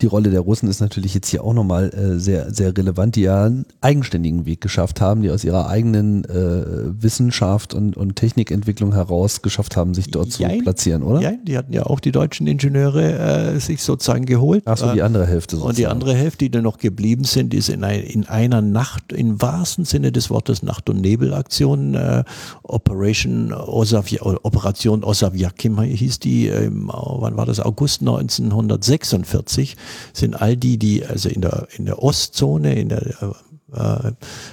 die 0.02 0.06
Rolle 0.06 0.30
der 0.30 0.40
Russen 0.40 0.68
ist 0.68 0.80
natürlich 0.80 1.14
jetzt 1.14 1.28
hier 1.28 1.44
auch 1.44 1.54
nochmal 1.54 1.90
äh, 1.94 2.18
sehr, 2.18 2.52
sehr 2.52 2.76
relevant, 2.76 3.14
die 3.16 3.22
ja 3.22 3.44
einen 3.44 3.64
eigenständigen 3.80 4.46
Weg 4.46 4.60
geschafft 4.60 5.00
haben, 5.00 5.22
die 5.22 5.30
aus 5.30 5.44
ihrer 5.44 5.68
eigenen 5.68 6.24
äh, 6.24 7.02
Wissenschaft 7.02 7.72
und, 7.72 7.96
und 7.96 8.16
Technikentwicklung 8.16 8.92
heraus 8.94 9.42
geschafft 9.42 9.76
haben, 9.76 9.94
sich 9.94 10.10
dort 10.10 10.36
Jein. 10.38 10.58
zu 10.58 10.64
platzieren, 10.64 11.02
oder? 11.04 11.20
Ja, 11.20 11.32
die 11.42 11.56
hatten 11.56 11.72
ja 11.72 11.86
auch 11.86 12.00
die 12.00 12.10
deutschen 12.10 12.46
Ingenieure 12.48 13.52
äh, 13.54 13.60
sich 13.60 13.82
sozusagen 13.82 14.26
geholt. 14.26 14.66
Achso, 14.66 14.92
die 14.92 15.02
andere 15.02 15.26
Hälfte 15.26 15.56
sozusagen. 15.56 15.70
Und 15.70 15.78
die 15.78 15.86
andere 15.86 16.14
Hälfte, 16.14 16.38
die 16.46 16.50
dann 16.50 16.64
noch 16.64 16.78
geblieben 16.78 17.24
sind, 17.24 17.54
ist 17.54 17.68
in, 17.68 17.84
ein, 17.84 18.00
in 18.00 18.26
einer 18.26 18.60
Nacht, 18.60 19.12
im 19.12 19.40
wahrsten 19.40 19.84
Sinne 19.84 20.10
des 20.10 20.30
Wortes 20.30 20.62
Nacht- 20.64 20.90
und 20.90 21.00
Nebelaktion, 21.00 21.94
äh, 21.94 22.24
Operation 22.64 23.52
Osavia, 23.52 24.20
Operation 24.22 25.04
Osaviakim 25.04 25.80
hieß 25.80 26.18
die, 26.18 26.48
ähm, 26.48 26.90
wann 26.92 27.36
war 27.36 27.46
das? 27.46 27.60
August 27.60 28.00
1946 28.00 29.76
sind 30.12 30.34
all 30.34 30.56
die, 30.56 30.78
die 30.78 31.04
also 31.04 31.28
in 31.28 31.40
der, 31.40 31.68
in 31.76 31.86
der 31.86 32.02
Ostzone, 32.02 32.74
in 32.74 32.88
der 32.88 33.34
äh, 33.74 34.12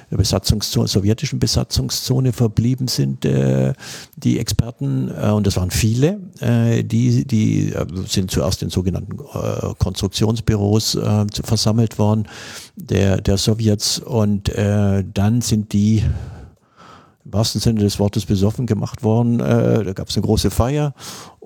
Besatzungszone, 0.10 0.88
sowjetischen 0.88 1.40
Besatzungszone 1.40 2.34
verblieben 2.34 2.88
sind, 2.88 3.26
äh, 3.26 3.74
die 4.16 4.40
Experten, 4.40 5.12
äh, 5.12 5.30
und 5.32 5.46
das 5.46 5.58
waren 5.58 5.72
viele, 5.72 6.20
äh, 6.40 6.84
die, 6.84 7.26
die 7.26 7.74
äh, 7.74 7.86
sind 8.08 8.32
zuerst 8.32 8.64
in 8.64 8.70
sogenannten 8.70 9.20
äh, 9.20 9.74
Konstruktionsbüros 9.78 10.96
äh, 10.96 11.26
versammelt 11.44 12.00
worden, 12.00 12.28
der, 12.76 13.20
der 13.20 13.38
Sowjets, 13.38 14.00
und 14.00 14.50
äh, 14.50 15.04
dann 15.14 15.42
sind 15.42 15.74
die 15.74 16.04
im 17.26 17.34
wahrsten 17.34 17.62
Sinne 17.62 17.82
des 17.82 18.00
Wortes 18.00 18.26
besoffen 18.26 18.66
gemacht 18.66 19.04
worden. 19.04 19.40
Äh, 19.40 19.84
da 19.84 19.94
gab 19.94 20.08
es 20.08 20.16
eine 20.16 20.26
große 20.26 20.50
Feier 20.50 20.94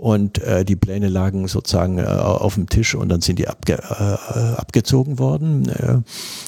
und 0.03 0.39
äh, 0.39 0.65
die 0.65 0.75
Pläne 0.75 1.07
lagen 1.07 1.47
sozusagen 1.47 1.97
äh, 1.97 2.03
auf 2.03 2.55
dem 2.55 2.67
Tisch 2.67 2.93
und 2.93 3.07
dann 3.07 3.21
sind 3.21 3.39
die 3.39 3.47
abge, 3.47 3.75
äh, 3.75 4.59
abgezogen 4.59 5.17
worden. 5.17 5.69
Äh, 5.69 6.01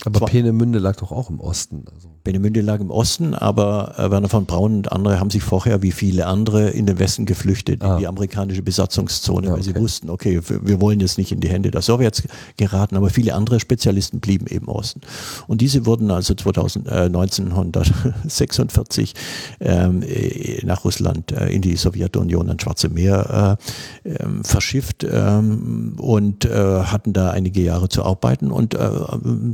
Aber 0.04 0.26
Peenemünde 0.26 0.78
lag 0.78 0.98
doch 0.98 1.14
auch 1.14 1.30
im 1.30 1.40
Osten. 1.40 1.86
Also. 1.96 2.10
Peenemünde 2.26 2.60
lag 2.60 2.82
im 2.82 2.92
Osten, 2.92 3.34
aber 3.34 3.98
äh, 3.98 4.12
Werner 4.12 4.28
von 4.28 4.46
Braun 4.46 4.76
und 4.78 4.92
andere 4.92 5.22
haben 5.22 5.30
sich 5.30 5.44
vorher, 5.44 5.82
wie 5.84 5.92
viele 5.92 6.26
andere, 6.26 6.72
in 6.72 6.88
den 6.88 7.00
Westen 7.00 7.26
geflüchtet, 7.26 7.82
ah. 7.82 7.94
in 7.94 8.00
die 8.00 8.08
amerikanische 8.08 8.64
Besatzungszone, 8.64 9.46
ja, 9.46 9.54
weil 9.54 9.62
okay. 9.62 9.72
sie 9.74 9.80
wussten, 9.80 10.10
okay, 10.10 10.42
wir 10.44 10.82
wollen 10.82 11.00
jetzt 11.00 11.18
nicht 11.18 11.32
in 11.32 11.40
die 11.40 11.48
Hände 11.48 11.72
der 11.72 11.82
Sowjets 11.82 12.24
geraten, 12.58 12.98
aber 12.98 13.10
viele 13.12 13.36
andere 13.36 13.62
Spezialisten 13.62 14.20
blieben 14.20 14.48
eben 14.48 14.66
im 14.66 14.72
Osten. 14.72 15.00
Und 15.48 15.62
diese 15.62 15.86
wurden 15.86 16.12
also 16.12 16.34
2000, 16.34 16.88
äh, 16.88 17.06
1946 17.06 19.14
ähm, 19.60 20.02
äh, 20.02 20.66
nach 20.66 20.84
Russland 20.84 21.32
äh, 21.32 21.50
in 21.50 21.62
die 21.62 21.76
Sowjetunion 21.76 22.50
ans 22.50 22.64
Schwarze 22.64 22.90
Meer 22.90 23.30
äh, 23.30 23.36
ähm, 24.04 24.44
verschifft 24.44 25.06
ähm, 25.10 25.96
und 25.98 26.46
äh, 26.46 26.50
hatten 26.84 27.14
da 27.14 27.32
einige 27.32 27.62
Jahre 27.62 27.90
zu 27.90 28.04
arbeiten. 28.04 28.52
Und 28.52 28.74
äh, 28.74 28.90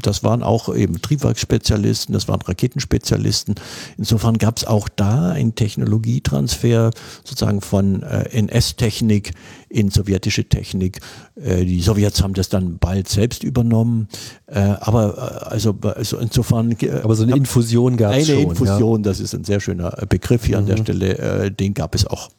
das 0.02 0.24
waren 0.24 0.44
auch 0.44 0.74
eben 0.74 1.02
Triebwerksspezialisten, 1.02 2.14
das 2.14 2.28
waren 2.28 2.42
Raketenspezialisten. 2.42 3.56
Insofern 3.98 4.38
gab 4.38 4.58
es 4.58 4.66
auch 4.66 4.90
da 4.90 5.30
einen 5.30 5.56
Technologietransfer 5.56 6.92
sozusagen 7.24 7.62
von 7.62 8.04
äh, 8.04 8.30
NS-Technik 8.32 9.34
in 9.72 9.90
sowjetische 9.90 10.46
Technik. 10.46 11.00
Äh, 11.36 11.66
die 11.66 11.82
Sowjets 11.82 12.22
haben 12.22 12.34
das 12.34 12.50
dann 12.50 12.78
bald 12.78 13.08
selbst 13.08 13.44
übernommen. 13.44 14.08
Äh, 14.48 14.60
aber 14.60 15.18
äh, 15.18 15.50
also, 15.50 15.76
also 15.82 16.18
insofern. 16.18 16.72
Äh, 16.72 17.02
aber 17.04 17.16
so 17.16 17.24
eine 17.24 17.36
Infusion 17.36 17.98
gab 17.98 18.16
es 18.16 18.28
schon. 18.28 18.36
Eine 18.36 18.50
Infusion, 18.50 19.02
ja. 19.02 19.10
das 19.10 19.20
ist 19.20 19.34
ein 19.34 19.44
sehr 19.44 19.60
schöner 19.60 19.92
Begriff 20.10 20.46
hier 20.46 20.58
mhm. 20.58 20.64
an 20.64 20.68
der 20.68 20.78
mhm. 20.78 20.84
Stelle, 20.84 21.18
äh, 21.18 21.52
den 21.52 21.74
gab 21.74 21.96
es 21.96 22.06
auch. 22.06 22.30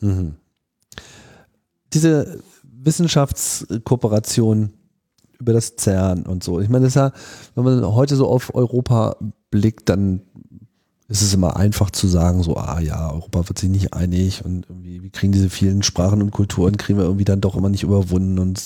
Mhm. 0.00 0.34
Diese 1.96 2.40
Wissenschaftskooperation 2.62 4.74
über 5.38 5.54
das 5.54 5.76
CERN 5.78 6.26
und 6.26 6.44
so. 6.44 6.60
Ich 6.60 6.68
meine, 6.68 6.84
das 6.84 6.90
ist 6.90 6.96
ja, 6.96 7.10
wenn 7.54 7.64
man 7.64 7.94
heute 7.94 8.16
so 8.16 8.28
auf 8.28 8.54
Europa 8.54 9.16
blickt, 9.50 9.88
dann 9.88 10.20
ist 11.08 11.22
es 11.22 11.32
immer 11.32 11.56
einfach 11.56 11.90
zu 11.90 12.08
sagen, 12.08 12.42
so, 12.42 12.56
ah 12.56 12.80
ja, 12.80 13.12
Europa 13.12 13.48
wird 13.48 13.58
sich 13.58 13.70
nicht 13.70 13.94
einig 13.94 14.44
und 14.44 14.66
irgendwie, 14.68 15.04
wir 15.04 15.10
kriegen 15.10 15.32
diese 15.32 15.50
vielen 15.50 15.84
Sprachen 15.84 16.20
und 16.20 16.32
Kulturen, 16.32 16.76
kriegen 16.76 16.98
wir 16.98 17.04
irgendwie 17.04 17.24
dann 17.24 17.40
doch 17.40 17.54
immer 17.54 17.68
nicht 17.68 17.84
überwunden. 17.84 18.40
Und 18.40 18.60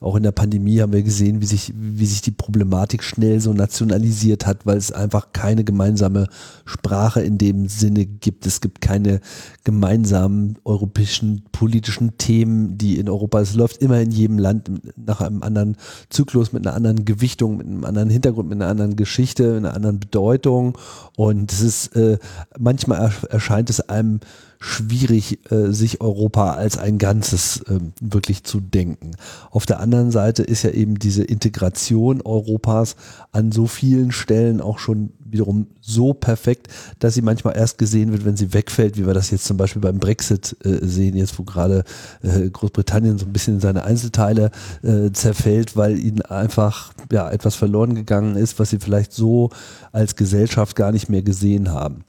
auch 0.00 0.14
in 0.14 0.22
der 0.22 0.32
Pandemie 0.32 0.80
haben 0.82 0.92
wir 0.92 1.02
gesehen, 1.02 1.40
wie 1.40 1.46
sich, 1.46 1.72
wie 1.74 2.04
sich 2.04 2.20
die 2.20 2.30
Problematik 2.30 3.02
schnell 3.02 3.40
so 3.40 3.54
nationalisiert 3.54 4.46
hat, 4.46 4.66
weil 4.66 4.76
es 4.76 4.92
einfach 4.92 5.32
keine 5.32 5.64
gemeinsame 5.64 6.28
Sprache 6.66 7.22
in 7.22 7.38
dem 7.38 7.68
Sinne 7.68 8.04
gibt. 8.04 8.46
Es 8.46 8.60
gibt 8.60 8.82
keine 8.82 9.20
gemeinsamen 9.64 10.58
europäischen 10.64 11.44
politischen 11.52 12.18
Themen, 12.18 12.76
die 12.76 12.98
in 12.98 13.08
Europa, 13.08 13.40
es 13.40 13.54
läuft 13.54 13.78
immer 13.78 13.98
in 14.00 14.10
jedem 14.10 14.38
Land 14.38 14.70
nach 14.96 15.22
einem 15.22 15.42
anderen 15.42 15.76
Zyklus, 16.10 16.52
mit 16.52 16.66
einer 16.66 16.76
anderen 16.76 17.06
Gewichtung, 17.06 17.56
mit 17.56 17.66
einem 17.66 17.86
anderen 17.86 18.10
Hintergrund, 18.10 18.50
mit 18.50 18.60
einer 18.60 18.70
anderen 18.70 18.96
Geschichte, 18.96 19.54
mit 19.54 19.64
einer 19.64 19.74
anderen 19.74 20.00
Bedeutung. 20.00 20.76
Und 21.16 21.50
es 21.50 21.62
ist 21.62 21.77
äh, 21.88 22.18
manchmal 22.58 23.12
erscheint 23.30 23.70
es 23.70 23.80
einem 23.88 24.20
schwierig, 24.58 25.38
äh, 25.50 25.72
sich 25.72 26.00
Europa 26.00 26.54
als 26.54 26.78
ein 26.78 26.98
Ganzes 26.98 27.62
äh, 27.62 27.78
wirklich 28.00 28.44
zu 28.44 28.60
denken. 28.60 29.12
Auf 29.50 29.66
der 29.66 29.80
anderen 29.80 30.10
Seite 30.10 30.42
ist 30.42 30.62
ja 30.62 30.70
eben 30.70 30.98
diese 30.98 31.22
Integration 31.22 32.22
Europas 32.22 32.96
an 33.32 33.52
so 33.52 33.66
vielen 33.66 34.10
Stellen 34.10 34.60
auch 34.60 34.78
schon 34.78 35.12
wiederum 35.30 35.68
so 35.80 36.14
perfekt, 36.14 36.68
dass 36.98 37.14
sie 37.14 37.22
manchmal 37.22 37.56
erst 37.56 37.78
gesehen 37.78 38.12
wird, 38.12 38.24
wenn 38.24 38.36
sie 38.36 38.52
wegfällt, 38.54 38.96
wie 38.96 39.06
wir 39.06 39.14
das 39.14 39.30
jetzt 39.30 39.44
zum 39.44 39.56
Beispiel 39.56 39.82
beim 39.82 39.98
Brexit 39.98 40.56
äh, 40.64 40.78
sehen, 40.82 41.16
jetzt 41.16 41.38
wo 41.38 41.44
gerade 41.44 41.84
äh, 42.22 42.48
Großbritannien 42.48 43.18
so 43.18 43.26
ein 43.26 43.32
bisschen 43.32 43.54
in 43.54 43.60
seine 43.60 43.84
Einzelteile 43.84 44.50
äh, 44.82 45.10
zerfällt, 45.12 45.76
weil 45.76 45.98
ihnen 45.98 46.22
einfach 46.22 46.92
ja 47.12 47.30
etwas 47.30 47.54
verloren 47.54 47.94
gegangen 47.94 48.36
ist, 48.36 48.58
was 48.58 48.70
sie 48.70 48.78
vielleicht 48.78 49.12
so 49.12 49.50
als 49.92 50.16
Gesellschaft 50.16 50.76
gar 50.76 50.92
nicht 50.92 51.08
mehr 51.08 51.22
gesehen 51.22 51.70
haben. 51.70 52.04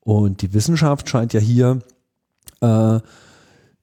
Und 0.00 0.42
die 0.42 0.54
Wissenschaft 0.54 1.08
scheint 1.08 1.32
ja 1.32 1.40
hier 1.40 1.80
äh, 2.60 3.00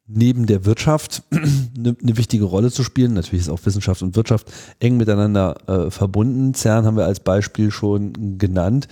neben 0.08 0.46
der 0.46 0.66
Wirtschaft 0.66 1.24
eine, 1.32 1.96
eine, 2.02 2.18
wichtige 2.18 2.46
Rolle 2.46 2.72
zu 2.72 2.84
spielen. 2.84 3.14
Natürlich 3.14 3.46
ist 3.46 3.50
auch 3.50 3.66
Wissenschaft 3.66 4.02
und 4.02 4.16
Wirtschaft 4.16 4.52
eng 4.80 4.98
miteinander 4.98 5.56
äh, 5.68 5.92
verbunden. 5.92 6.54
CERN 6.54 6.86
haben 6.86 6.98
wir 6.98 7.06
als 7.06 7.20
Beispiel 7.20 7.72
schon 7.72 8.38
genannt. 8.38 8.88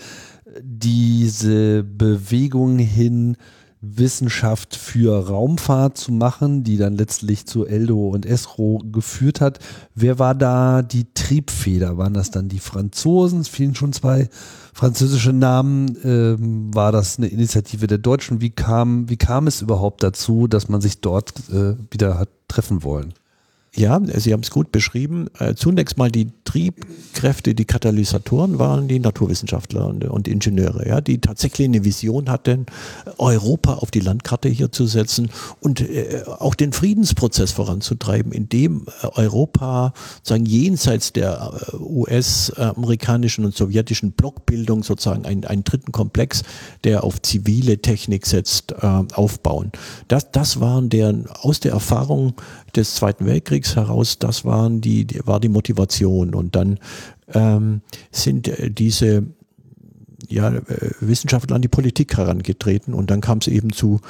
Diese 0.62 1.84
Bewegung 1.84 2.78
hin 2.78 3.38
Wissenschaft 3.82 4.76
für 4.76 5.28
Raumfahrt 5.28 5.98
zu 5.98 6.12
machen, 6.12 6.64
die 6.64 6.78
dann 6.78 6.96
letztlich 6.96 7.46
zu 7.46 7.66
Eldo 7.66 8.10
und 8.10 8.26
Esro 8.26 8.80
geführt 8.80 9.42
hat. 9.42 9.60
Wer 9.94 10.18
war 10.18 10.34
da 10.34 10.82
die 10.82 11.06
Triebfeder? 11.14 11.98
Waren 11.98 12.14
das 12.14 12.32
dann 12.32 12.50
die 12.50 12.60
Franzosen? 12.60 13.42
Es 13.42 13.48
fielen 13.48 13.76
schon 13.76 13.94
zwei 13.94 14.30
französische 14.76 15.32
Namen. 15.32 15.98
Ähm, 16.04 16.74
war 16.76 16.92
das 16.92 17.18
eine 17.18 17.28
Initiative 17.28 17.88
der 17.88 17.98
Deutschen? 17.98 18.42
Wie 18.42 18.50
kam, 18.50 19.10
wie 19.10 19.16
kam 19.16 19.48
es 19.48 19.62
überhaupt 19.62 20.04
dazu, 20.04 20.48
dass 20.48 20.68
man 20.68 20.82
sich 20.82 21.00
dort 21.00 21.32
äh, 21.50 21.76
wieder 21.90 22.20
hat 22.20 22.30
treffen 22.50 22.84
wollen? 22.84 23.14
Ja, 23.76 24.00
Sie 24.06 24.32
haben 24.32 24.42
es 24.42 24.52
gut 24.52 24.72
beschrieben. 24.72 25.28
Äh, 25.38 25.56
zunächst 25.56 25.98
mal 25.98 26.10
die 26.10 26.30
Triebkräfte, 26.46 27.54
die 27.54 27.66
Katalysatoren 27.66 28.58
waren 28.58 28.88
die 28.88 29.00
Naturwissenschaftler 29.00 29.86
und, 29.88 30.06
und, 30.06 30.30
Ingenieure, 30.30 30.88
ja, 30.88 31.02
die 31.02 31.20
tatsächlich 31.20 31.68
eine 31.68 31.84
Vision 31.84 32.30
hatten, 32.30 32.68
Europa 33.18 33.74
auf 33.74 33.92
die 33.92 34.00
Landkarte 34.00 34.48
hier 34.48 34.72
zu 34.72 34.86
setzen 34.86 35.30
und 35.60 35.82
äh, 35.82 36.24
auch 36.26 36.56
den 36.56 36.72
Friedensprozess 36.72 37.52
voranzutreiben, 37.52 38.32
indem 38.32 38.86
äh, 39.02 39.08
Europa 39.08 39.94
sagen 40.24 40.46
jenseits 40.46 41.12
der 41.12 41.52
äh, 41.74 41.76
US-amerikanischen 41.76 43.44
und 43.44 43.56
sowjetischen 43.56 44.14
Blockbildung 44.14 44.84
sozusagen 44.84 45.26
einen, 45.26 45.44
einen 45.44 45.66
dritten 45.66 45.92
Komplex, 45.92 46.44
der 46.86 47.04
auf 47.04 47.22
zivile 47.22 47.80
Technik 47.80 48.26
setzt, 48.26 48.72
äh, 48.72 49.04
aufbauen. 49.14 49.74
Das, 50.08 50.32
das 50.32 50.62
waren 50.62 50.90
deren 50.90 51.28
aus 51.28 51.60
der 51.60 51.74
Erfahrung 51.74 52.36
des 52.76 52.96
Zweiten 52.96 53.26
Weltkriegs 53.26 53.76
heraus, 53.76 54.20
das 54.20 54.46
waren 54.46 54.82
die, 54.82 55.08
war 55.26 55.40
die 55.40 55.50
Motivation. 55.50 56.34
Und 56.34 56.56
dann 56.56 56.80
ähm, 57.34 57.82
sind 58.12 58.48
äh, 58.48 58.70
diese 58.72 59.24
ja, 60.30 60.50
äh, 60.50 60.62
Wissenschaftler 61.00 61.56
an 61.56 61.62
die 61.62 61.68
Politik 61.68 62.18
herangetreten 62.18 62.94
und 62.94 63.12
dann 63.12 63.22
kam 63.22 63.40
es 63.40 63.48
eben 63.48 63.72
zu 63.74 64.02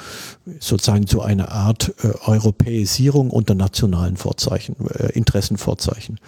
sozusagen 0.60 1.06
zu 1.06 1.22
einer 1.22 1.50
Art 1.50 1.94
äh, 2.02 2.08
Europäisierung 2.24 3.30
unter 3.30 3.54
nationalen 3.54 4.16
Vorzeichen, 4.16 4.76
äh, 4.90 5.12
Interessenvorzeichen. 5.12 6.18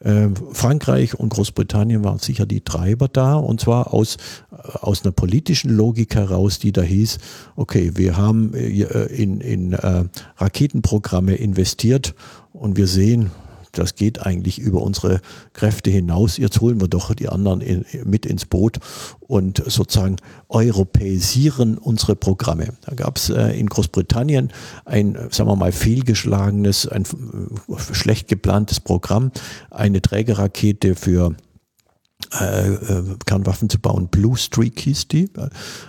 Ähm, 0.00 0.34
Frankreich 0.52 1.18
und 1.18 1.30
Großbritannien 1.30 2.04
waren 2.04 2.18
sicher 2.18 2.46
die 2.46 2.60
Treiber 2.60 3.08
da 3.08 3.34
und 3.34 3.60
zwar 3.60 3.92
aus, 3.92 4.16
aus 4.50 5.04
einer 5.04 5.12
politischen 5.12 5.70
Logik 5.70 6.14
heraus, 6.14 6.60
die 6.60 6.70
da 6.70 6.82
hieß, 6.82 7.18
okay, 7.56 7.92
wir 7.96 8.16
haben 8.16 8.54
äh, 8.54 9.06
in, 9.06 9.40
in 9.40 9.72
äh, 9.72 10.04
Raketenprogramme 10.36 11.34
investiert 11.34 12.14
und 12.52 12.76
wir 12.76 12.86
sehen, 12.86 13.30
das 13.72 13.94
geht 13.94 14.24
eigentlich 14.24 14.58
über 14.58 14.82
unsere 14.82 15.20
Kräfte 15.52 15.90
hinaus. 15.90 16.36
Jetzt 16.36 16.60
holen 16.60 16.80
wir 16.80 16.88
doch 16.88 17.14
die 17.14 17.28
anderen 17.28 17.60
in, 17.60 17.84
mit 18.04 18.26
ins 18.26 18.46
Boot 18.46 18.78
und 19.20 19.62
sozusagen 19.66 20.16
europäisieren 20.48 21.78
unsere 21.78 22.16
Programme. 22.16 22.68
Da 22.86 22.94
gab 22.94 23.16
es 23.16 23.30
äh, 23.30 23.58
in 23.58 23.66
Großbritannien 23.66 24.52
ein, 24.84 25.14
sagen 25.30 25.48
wir 25.48 25.56
mal, 25.56 25.72
fehlgeschlagenes, 25.72 26.88
ein 26.88 27.02
äh, 27.04 27.94
schlecht 27.94 28.28
geplantes 28.28 28.80
Programm, 28.80 29.32
eine 29.70 30.00
Trägerrakete 30.00 30.94
für 30.94 31.34
äh, 32.40 32.74
äh, 32.74 33.16
Kernwaffen 33.26 33.70
zu 33.70 33.78
bauen. 33.78 34.08
Blue 34.08 34.36
Streak 34.36 34.80
hieß 34.80 35.08
die. 35.08 35.30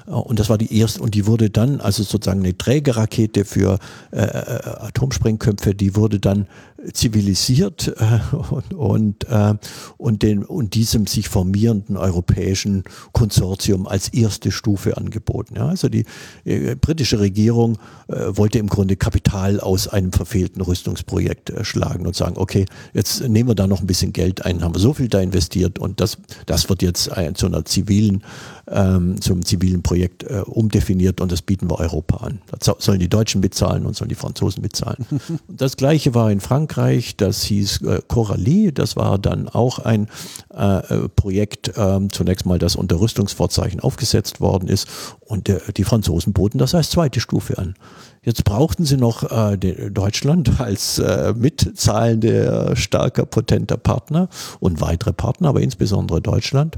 Und 0.06 0.40
das 0.40 0.48
war 0.48 0.58
die 0.60 0.78
erste, 0.78 1.02
und 1.02 1.16
die 1.16 1.26
wurde 1.26 1.50
dann, 1.50 1.82
also 1.82 2.04
sozusagen 2.04 2.42
eine 2.42 2.58
Trägerrakete 2.58 3.46
für 3.46 3.80
Atomsprengköpfe, 4.12 5.74
die 5.74 5.96
wurde 5.96 6.20
dann 6.20 6.48
zivilisiert 6.94 7.94
äh, 7.98 8.36
und, 8.52 8.74
und, 8.74 9.24
äh, 9.30 9.54
und, 9.98 10.24
den, 10.24 10.44
und 10.44 10.74
diesem 10.74 11.08
sich 11.08 11.30
formierenden 11.30 11.98
europäischen 11.98 12.84
Konsortium 13.12 13.88
als 13.88 14.10
erste 14.10 14.52
Stufe 14.52 14.98
angeboten. 14.98 15.56
Ja, 15.56 15.68
also 15.68 15.90
die 15.90 16.06
äh, 16.46 16.76
britische 16.76 17.20
Regierung 17.20 17.78
wollte 18.08 18.58
im 18.58 18.68
Grunde 18.68 18.96
Kapital 18.96 19.60
aus 19.60 19.88
einem 19.88 20.12
verfehlten 20.12 20.62
Rüstungsprojekt 20.62 21.54
schlagen 21.62 22.08
und 22.08 22.16
sagen, 22.16 22.38
okay, 22.38 22.66
jetzt 22.94 23.28
nehmen 23.28 23.50
wir 23.50 23.56
da 23.56 23.68
noch 23.68 23.82
ein 23.82 23.88
bisschen 23.88 24.14
Geld 24.14 24.46
ein, 24.46 24.64
haben 24.64 24.74
wir 24.74 24.80
so 24.80 24.94
viel 24.94 25.10
da 25.10 25.20
investiert 25.20 25.78
und 25.78 26.02
das 26.02 26.18
das 26.48 26.70
wird 26.70 26.82
jetzt 26.82 27.12
zu 27.36 27.46
einer 27.46 27.66
zivilen, 27.66 28.24
ähm, 28.68 29.22
zum 29.22 29.46
zivilen 29.46 29.84
Projekt 29.84 30.24
umdefiniert 30.24 31.22
und 31.22 31.32
das 31.32 31.44
bieten 31.44 31.70
wir 31.70 31.80
Europa 31.80 32.18
an. 32.18 32.42
Das 32.58 32.74
sollen 32.80 33.00
die 33.00 33.10
Deutschen 33.10 33.42
bezahlen 33.42 33.86
und 33.86 33.96
sollen 33.96 34.10
die 34.10 34.16
Franzosen 34.16 34.64
bezahlen. 34.64 35.06
das 35.48 35.78
gleiche 35.78 36.16
war 36.16 36.32
in 36.32 36.40
Frankreich, 36.40 36.69
das 37.18 37.44
hieß 37.44 37.82
äh, 37.82 38.02
Coralie, 38.08 38.72
das 38.72 38.96
war 38.96 39.18
dann 39.18 39.48
auch 39.50 39.80
ein 39.80 40.08
äh, 40.54 41.10
Projekt, 41.16 41.78
äh, 41.78 42.00
zunächst 42.12 42.46
mal, 42.46 42.60
das 42.60 42.76
unter 42.76 43.00
Rüstungsvorzeichen 43.00 43.80
aufgesetzt 43.80 44.40
worden 44.40 44.70
ist 44.70 44.88
und 45.20 45.50
äh, 45.50 45.60
die 45.76 45.84
Franzosen 45.84 46.34
boten 46.34 46.60
das 46.60 46.76
als 46.76 46.90
zweite 46.90 47.20
Stufe 47.20 47.58
an. 47.58 47.76
Jetzt 48.24 48.44
brauchten 48.44 48.86
sie 48.86 48.98
noch 48.98 49.24
äh, 49.32 49.58
Deutschland 49.58 50.52
als 50.60 51.00
äh, 51.00 51.34
mitzahlende, 51.36 52.74
starker, 52.76 53.26
potenter 53.26 53.78
Partner 53.78 54.30
und 54.60 54.82
weitere 54.82 55.14
Partner, 55.14 55.50
aber 55.50 55.62
insbesondere 55.62 56.22
Deutschland. 56.22 56.78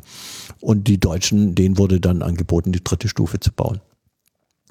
Und 0.59 0.87
die 0.87 0.99
Deutschen, 0.99 1.55
denen 1.55 1.77
wurde 1.77 1.99
dann 1.99 2.21
angeboten, 2.21 2.71
die 2.71 2.83
dritte 2.83 3.07
Stufe 3.07 3.39
zu 3.39 3.51
bauen. 3.51 3.81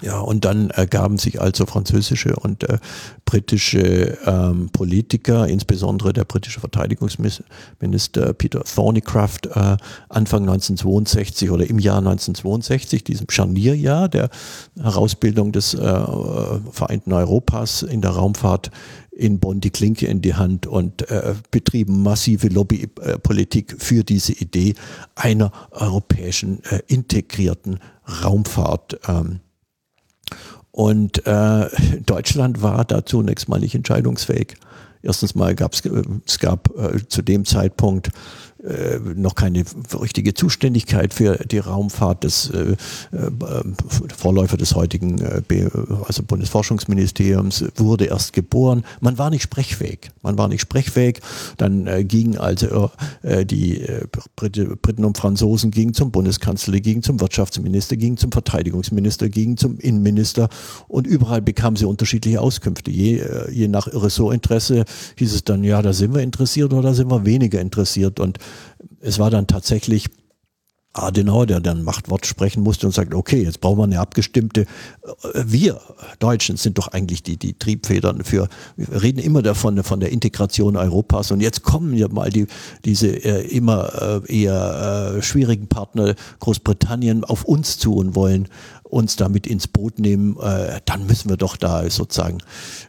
Ja, 0.03 0.19
und 0.19 0.45
dann 0.47 0.71
ergaben 0.71 1.19
sich 1.19 1.41
also 1.41 1.67
französische 1.67 2.35
und 2.37 2.65
äh, 2.65 2.79
britische 3.27 4.17
ähm, 4.25 4.71
Politiker, 4.73 5.47
insbesondere 5.47 6.13
der 6.13 6.25
britische 6.25 6.61
Verteidigungsminister 6.61 8.33
Peter 8.33 8.65
Thornycroft, 8.65 9.47
äh, 9.47 9.77
Anfang 10.09 10.43
1962 10.43 11.51
oder 11.51 11.69
im 11.69 11.79
Jahr 11.79 11.99
1962, 11.99 13.05
diesem 13.05 13.29
Scharnierjahr 13.29 14.09
der 14.09 14.31
Herausbildung 14.81 15.53
des 15.53 15.75
äh, 15.75 15.79
Vereinten 16.71 17.13
Europas 17.13 17.83
in 17.83 18.01
der 18.01 18.13
Raumfahrt, 18.13 18.71
in 19.11 19.39
Bonn 19.39 19.61
die 19.61 19.71
Klinke 19.71 20.07
in 20.07 20.23
die 20.23 20.35
Hand 20.35 20.67
und 20.67 21.11
äh, 21.11 21.35
betrieben 21.51 22.03
massive 22.03 22.49
Lobbypolitik 22.49 23.77
für 23.79 24.03
diese 24.03 24.33
Idee 24.33 24.75
einer 25.15 25.53
europäischen 25.73 26.65
äh, 26.65 26.81
integrierten 26.87 27.81
Raumfahrt. 28.25 28.99
Ähm, 29.07 29.41
und 30.73 31.27
äh, 31.27 31.69
Deutschland 32.07 32.63
war 32.63 32.85
da 32.85 33.05
zunächst 33.05 33.49
mal 33.49 33.61
nicht 33.61 33.75
entscheidungsfähig. 33.75 34.57
Erstens 35.03 35.35
mal 35.35 35.55
gab 35.55 35.73
es, 35.73 35.83
es 36.27 36.39
gab 36.39 36.69
äh, 36.77 37.07
zu 37.09 37.23
dem 37.23 37.45
Zeitpunkt 37.45 38.11
äh, 38.63 38.99
noch 39.15 39.35
keine 39.35 39.65
richtige 39.99 40.35
Zuständigkeit 40.35 41.15
für 41.15 41.37
die 41.37 41.59
Raumfahrt 41.59 42.25
des 42.25 42.51
äh, 42.51 42.77
äh, 43.13 43.31
Vorläufer 44.15 44.59
des 44.59 44.75
heutigen 44.75 45.19
äh, 45.19 45.41
also 46.07 46.23
Bundesforschungsministeriums 46.23 47.65
wurde 47.77 48.07
erst 48.07 48.35
geboren. 48.35 48.85
Man 49.01 49.17
war 49.17 49.31
nicht 49.31 49.43
sprechfähig. 49.43 50.11
Man 50.23 50.37
war 50.37 50.49
nicht 50.49 50.61
sprechfähig. 50.61 51.21
Dann 51.57 51.87
äh, 51.87 52.05
gingen 52.05 52.37
also 52.37 52.91
die 53.23 53.87
Briten 54.37 55.05
und 55.05 55.17
Franzosen 55.17 55.71
gingen 55.71 55.95
zum 55.95 56.11
Bundeskanzler, 56.11 56.81
gingen 56.81 57.03
zum 57.03 57.21
Wirtschaftsminister, 57.21 57.97
gingen 57.97 58.17
zum 58.17 58.33
Verteidigungsminister, 58.33 59.29
gingen 59.29 59.57
zum 59.57 59.79
Innenminister 59.79 60.49
und 60.89 61.07
überall 61.07 61.43
bekamen 61.43 61.77
sie 61.77 61.85
unterschiedliche 61.85 62.41
Auskünfte. 62.41 62.91
Je, 62.91 63.23
je 63.51 63.69
nach 63.69 63.87
Ressortinteresse 63.87 64.85
hieß 65.17 65.35
es 65.35 65.45
dann, 65.45 65.65
ja, 65.65 65.83
da 65.83 65.93
sind 65.93 66.15
wir 66.15 66.23
interessiert 66.23 66.73
oder 66.73 66.83
da 66.83 66.95
sind 66.95 67.11
wir 67.11 67.25
weniger 67.25 67.61
interessiert 67.61 68.21
und 68.21 68.39
es 69.01 69.19
war 69.19 69.31
dann 69.31 69.47
tatsächlich 69.47 70.09
Adenauer, 70.93 71.47
der 71.47 71.61
dann 71.61 71.85
Machtwort 71.85 72.27
sprechen 72.27 72.65
musste 72.65 72.87
und 72.87 72.93
sagt, 72.93 73.15
okay, 73.15 73.45
jetzt 73.45 73.61
brauchen 73.61 73.79
wir 73.79 73.85
eine 73.85 74.01
abgestimmte, 74.01 74.63
äh, 74.63 75.45
wir 75.47 75.81
Deutschen 76.19 76.57
sind 76.57 76.79
doch 76.79 76.89
eigentlich 76.89 77.23
die, 77.23 77.37
die 77.37 77.55
Triebfedern 77.55 78.25
für, 78.25 78.49
wir 78.77 79.03
reden 79.03 79.21
immer 79.21 79.43
davon, 79.43 79.83
von 79.85 80.01
der 80.01 80.11
Integration 80.11 80.77
Europas 80.77 81.31
und 81.31 81.41
jetzt 81.41 81.63
kommen 81.63 81.95
ja 81.95 82.09
mal 82.09 82.31
die, 82.31 82.47
diese 82.85 83.09
äh, 83.09 83.47
immer 83.47 84.23
äh, 84.27 84.43
eher 84.43 85.15
äh, 85.17 85.23
schwierigen 85.23 85.69
Partner 85.69 86.17
Großbritannien 86.41 87.23
auf 87.23 87.45
uns 87.45 87.79
zu 87.79 87.95
und 87.95 88.17
wollen 88.17 88.49
uns 88.91 89.17
damit 89.17 89.47
ins 89.47 89.69
Boot 89.69 89.99
nehmen, 89.99 90.37
äh, 90.41 90.81
dann 90.85 91.07
müssen 91.07 91.29
wir 91.29 91.37
doch 91.37 91.57
da 91.57 91.89
sozusagen 91.89 92.39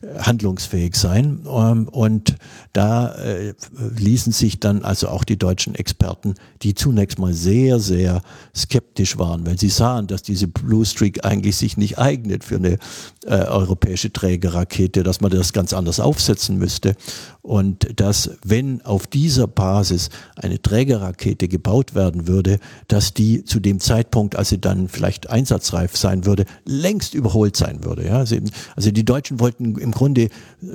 äh, 0.01 0.19
handlungsfähig 0.19 0.95
sein. 0.95 1.45
Ähm, 1.45 1.87
und 1.87 2.35
da 2.73 3.13
äh, 3.15 3.53
ließen 3.97 4.33
sich 4.33 4.59
dann 4.59 4.83
also 4.83 5.09
auch 5.09 5.23
die 5.23 5.37
deutschen 5.37 5.75
Experten, 5.75 6.35
die 6.61 6.73
zunächst 6.73 7.19
mal 7.19 7.33
sehr, 7.33 7.79
sehr 7.79 8.21
skeptisch 8.55 9.17
waren, 9.17 9.45
weil 9.45 9.59
sie 9.59 9.69
sahen, 9.69 10.07
dass 10.07 10.23
diese 10.23 10.47
Blue 10.47 10.85
Streak 10.85 11.25
eigentlich 11.25 11.57
sich 11.57 11.77
nicht 11.77 11.97
eignet 11.97 12.43
für 12.43 12.55
eine 12.55 12.77
äh, 13.25 13.45
europäische 13.45 14.11
Trägerrakete, 14.11 15.03
dass 15.03 15.21
man 15.21 15.31
das 15.31 15.53
ganz 15.53 15.73
anders 15.73 15.99
aufsetzen 15.99 16.57
müsste. 16.57 16.95
Und 17.41 17.99
dass, 17.99 18.31
wenn 18.45 18.81
auf 18.83 19.07
dieser 19.07 19.47
Basis 19.47 20.09
eine 20.35 20.61
Trägerrakete 20.61 21.47
gebaut 21.47 21.95
werden 21.95 22.27
würde, 22.27 22.59
dass 22.87 23.15
die 23.15 23.43
zu 23.45 23.59
dem 23.59 23.79
Zeitpunkt, 23.79 24.35
als 24.35 24.49
sie 24.49 24.61
dann 24.61 24.87
vielleicht 24.89 25.29
einsatzreif 25.29 25.97
sein 25.97 26.25
würde, 26.25 26.45
längst 26.65 27.15
überholt 27.15 27.57
sein 27.57 27.83
würde. 27.83 28.05
Ja? 28.05 28.19
Also 28.19 28.91
die 28.91 29.05
Deutschen 29.05 29.39
wollten 29.39 29.75
im 29.77 29.91
Grunde 29.91 30.29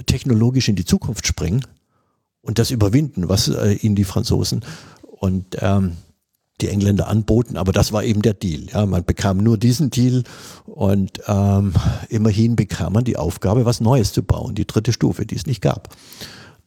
technologisch 0.06 0.68
in 0.68 0.74
die 0.74 0.84
Zukunft 0.84 1.26
springen 1.26 1.62
und 2.40 2.58
das 2.58 2.72
überwinden, 2.72 3.28
was 3.28 3.48
äh, 3.48 3.74
ihnen 3.74 3.94
die 3.94 4.04
Franzosen 4.04 4.64
und 5.02 5.56
ähm, 5.60 5.92
die 6.60 6.68
Engländer 6.68 7.08
anboten, 7.08 7.58
aber 7.58 7.72
das 7.72 7.92
war 7.92 8.02
eben 8.02 8.22
der 8.22 8.32
Deal. 8.34 8.66
Ja, 8.72 8.86
man 8.86 9.04
bekam 9.04 9.38
nur 9.38 9.58
diesen 9.58 9.90
Deal 9.90 10.24
und 10.64 11.20
ähm, 11.26 11.74
immerhin 12.08 12.56
bekam 12.56 12.94
man 12.94 13.04
die 13.04 13.18
Aufgabe, 13.18 13.66
was 13.66 13.80
Neues 13.80 14.12
zu 14.12 14.22
bauen, 14.22 14.54
die 14.54 14.66
dritte 14.66 14.92
Stufe, 14.92 15.26
die 15.26 15.36
es 15.36 15.46
nicht 15.46 15.60
gab 15.60 15.94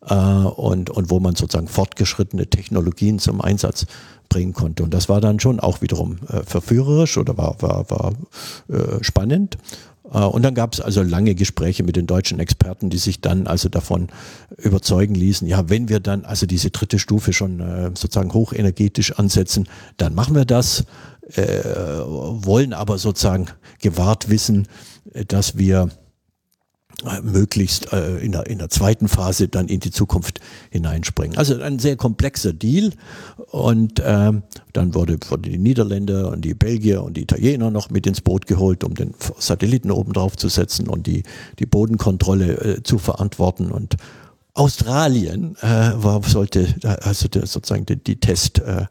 äh, 0.06 0.14
und, 0.14 0.89
und 0.89 1.10
wo 1.10 1.20
man 1.20 1.36
sozusagen 1.36 1.68
fortgeschrittene 1.68 2.47
Technologien 2.47 3.20
zum 3.20 3.41
Einsatz 3.41 3.86
bringen 4.30 4.54
konnte. 4.54 4.84
Und 4.84 4.93
das 4.93 5.10
war 5.10 5.22
dann 5.22 5.39
schon 5.39 5.60
auch 5.60 5.82
wiederum 5.82 6.18
äh, 6.28 6.43
verführerisch 6.43 7.18
oder 7.18 7.38
war, 7.38 7.62
war, 7.62 7.89
war 7.89 8.14
äh, 8.70 9.04
spannend. 9.04 9.58
Äh, 10.14 10.20
und 10.20 10.43
dann 10.43 10.54
gab 10.54 10.74
es 10.74 10.82
also 10.82 11.02
lange 11.02 11.36
Gespräche 11.36 11.84
mit 11.84 11.95
den 11.95 12.08
deutschen 12.08 12.39
Experten, 12.39 12.89
die 12.89 12.97
sich 12.97 13.22
dann 13.22 13.47
also 13.47 13.70
davon 13.70 14.08
überzeugen 14.58 15.16
ließen, 15.16 15.47
ja, 15.47 15.70
wenn 15.70 15.89
wir 15.89 16.00
dann 16.00 16.26
also 16.26 16.45
diese 16.45 16.70
dritte 16.70 17.00
Stufe 17.00 17.34
schon 17.34 17.60
äh, 17.60 17.91
sozusagen 17.95 18.34
hochenergetisch 18.34 19.14
ansetzen, 19.14 19.68
dann 19.97 20.14
machen 20.14 20.36
wir 20.36 20.45
das, 20.45 20.86
äh, 21.34 21.43
wollen 21.43 22.74
aber 22.74 22.97
sozusagen 22.97 23.47
gewahrt 23.82 24.30
wissen, 24.30 24.68
dass 25.28 25.58
wir 25.58 25.89
möglichst 27.24 27.91
äh, 27.93 28.18
in, 28.18 28.32
der, 28.32 28.47
in 28.47 28.60
der 28.60 28.70
zweiten 28.70 29.08
Phase 29.08 29.47
dann 29.47 29.68
in 29.68 29.80
die 29.80 29.91
Zukunft 29.91 30.39
hineinspringen. 30.70 31.38
Also 31.38 31.60
ein 31.62 31.80
sehr 31.80 31.95
komplexer 31.95 32.54
Deal 32.54 32.91
und 33.52 34.02
ähm, 34.06 34.43
dann 34.74 34.93
wurde, 34.93 35.18
wurde 35.30 35.50
die 35.50 35.58
Niederländer 35.58 36.30
und 36.30 36.43
die 36.43 36.54
Belgier 36.54 37.04
und 37.04 37.18
die 37.18 37.22
Italiener 37.22 37.72
noch 37.72 37.89
mit 37.89 38.08
ins 38.08 38.22
Boot 38.22 38.47
geholt, 38.47 38.84
um 38.84 38.95
den 38.95 39.14
Satelliten 39.38 39.91
oben 39.91 40.14
drauf 40.14 40.36
zu 40.38 40.50
setzen 40.50 40.88
und 40.88 41.08
die, 41.08 41.24
die 41.60 41.66
Bodenkontrolle 41.66 42.54
äh, 42.54 42.84
zu 42.84 42.97
verantworten 42.97 43.72
und 43.72 43.97
Australien 44.54 45.56
äh, 45.62 45.91
war, 45.95 46.22
sollte 46.24 46.76
also 47.02 47.28
der, 47.28 47.45
sozusagen 47.45 47.86
die, 47.86 47.95
die 47.95 48.20
Test 48.20 48.60
äh, 48.60 48.88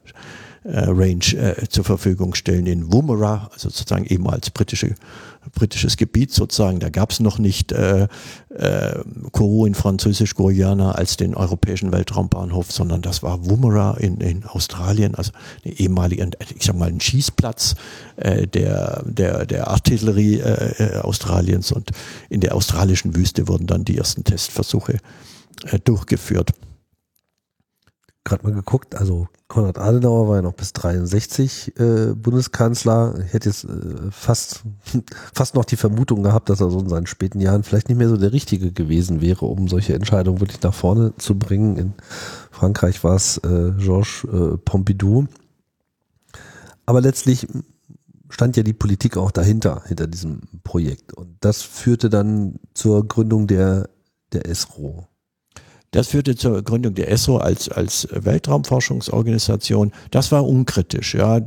äh, 0.65 0.85
Range 0.87 1.25
äh, 1.35 1.69
zur 1.69 1.85
Verfügung 1.85 2.35
stellen 2.35 2.67
in 2.67 2.93
Woomera, 2.93 3.49
also 3.53 3.71
sozusagen 3.71 4.05
ehemals 4.05 4.51
britische, 4.51 4.95
britisches 5.55 5.97
Gebiet 5.97 6.33
sozusagen. 6.33 6.81
Da 6.81 6.89
gab 6.89 7.11
es 7.11 7.21
noch 7.21 7.39
nicht 7.39 7.73
äh, 7.73 8.09
äh, 8.51 9.03
Kourou 9.33 9.67
in 9.67 9.75
Französisch-Guyana 9.75 10.93
als 10.93 11.17
den 11.17 11.35
europäischen 11.35 11.93
Weltraumbahnhof, 11.93 12.73
sondern 12.73 13.03
das 13.03 13.23
war 13.23 13.49
Woomera 13.49 13.97
in, 13.99 14.19
in 14.21 14.45
Australien, 14.45 15.15
also 15.15 15.33
eine 15.65 15.75
ehemalige, 15.75 16.31
ich 16.57 16.65
sag 16.65 16.77
mal, 16.77 16.89
ein 16.89 17.01
Schießplatz 17.01 17.75
äh, 18.17 18.47
der, 18.47 19.03
der, 19.05 19.47
der 19.47 19.69
Artillerie 19.69 20.41
äh, 20.41 20.97
äh, 20.97 20.99
Australiens 21.01 21.73
und 21.73 21.91
in 22.29 22.41
der 22.41 22.55
australischen 22.55 23.17
Wüste 23.17 23.49
wurden 23.49 23.67
dann 23.67 23.85
die 23.85 23.99
ersten 23.99 24.25
Testversuche 24.25 24.99
äh, 25.65 25.79
durchgeführt 25.79 26.53
gerade 28.29 28.47
mal 28.47 28.55
geguckt, 28.55 28.95
also 28.95 29.29
Konrad 29.49 29.79
Adenauer 29.79 30.29
war 30.29 30.37
ja 30.37 30.43
noch 30.43 30.53
bis 30.53 30.72
63 30.74 31.79
äh, 31.79 32.14
Bundeskanzler. 32.14 33.18
Ich 33.26 33.33
hätte 33.33 33.49
jetzt 33.49 33.64
äh, 33.64 34.11
fast, 34.11 34.62
fast 35.35 35.55
noch 35.55 35.64
die 35.64 35.76
Vermutung 35.76 36.22
gehabt, 36.22 36.51
dass 36.51 36.61
er 36.61 36.70
so 36.70 36.79
in 36.81 36.89
seinen 36.89 37.07
späten 37.07 37.41
Jahren 37.41 37.64
vielleicht 37.64 37.89
nicht 37.89 37.99
mehr 37.99 38.09
so 38.09 38.16
der 38.16 38.33
Richtige 38.33 38.72
gewesen 38.72 39.20
wäre, 39.20 39.47
um 39.47 39.68
solche 39.68 39.95
Entscheidungen 39.95 40.41
wirklich 40.41 40.61
nach 40.62 40.74
vorne 40.74 41.14
zu 41.16 41.39
bringen. 41.39 41.76
In 41.76 41.95
Frankreich 42.51 43.03
war 43.03 43.16
es 43.16 43.39
äh, 43.39 43.72
Georges 43.79 44.24
äh, 44.24 44.59
Pompidou. 44.59 45.26
Aber 46.85 47.01
letztlich 47.01 47.49
stand 48.31 48.57
ja 48.57 48.62
die 48.62 48.74
Politik 48.74 49.16
auch 49.16 49.31
dahinter, 49.31 49.83
hinter 49.87 50.07
diesem 50.07 50.43
Projekt. 50.62 51.14
Und 51.14 51.37
das 51.41 51.62
führte 51.62 52.11
dann 52.11 52.61
zur 52.74 53.09
Gründung 53.09 53.47
der, 53.47 53.89
der 54.33 54.47
ESRO. 54.47 55.08
Das 55.91 56.09
führte 56.09 56.36
zur 56.36 56.62
Gründung 56.62 56.93
der 56.95 57.11
ESRO 57.11 57.39
als, 57.39 57.70
als 57.70 58.07
Weltraumforschungsorganisation. 58.11 59.93
Das 60.11 60.30
war 60.32 60.47
unkritisch, 60.47 61.14
ja. 61.14 61.41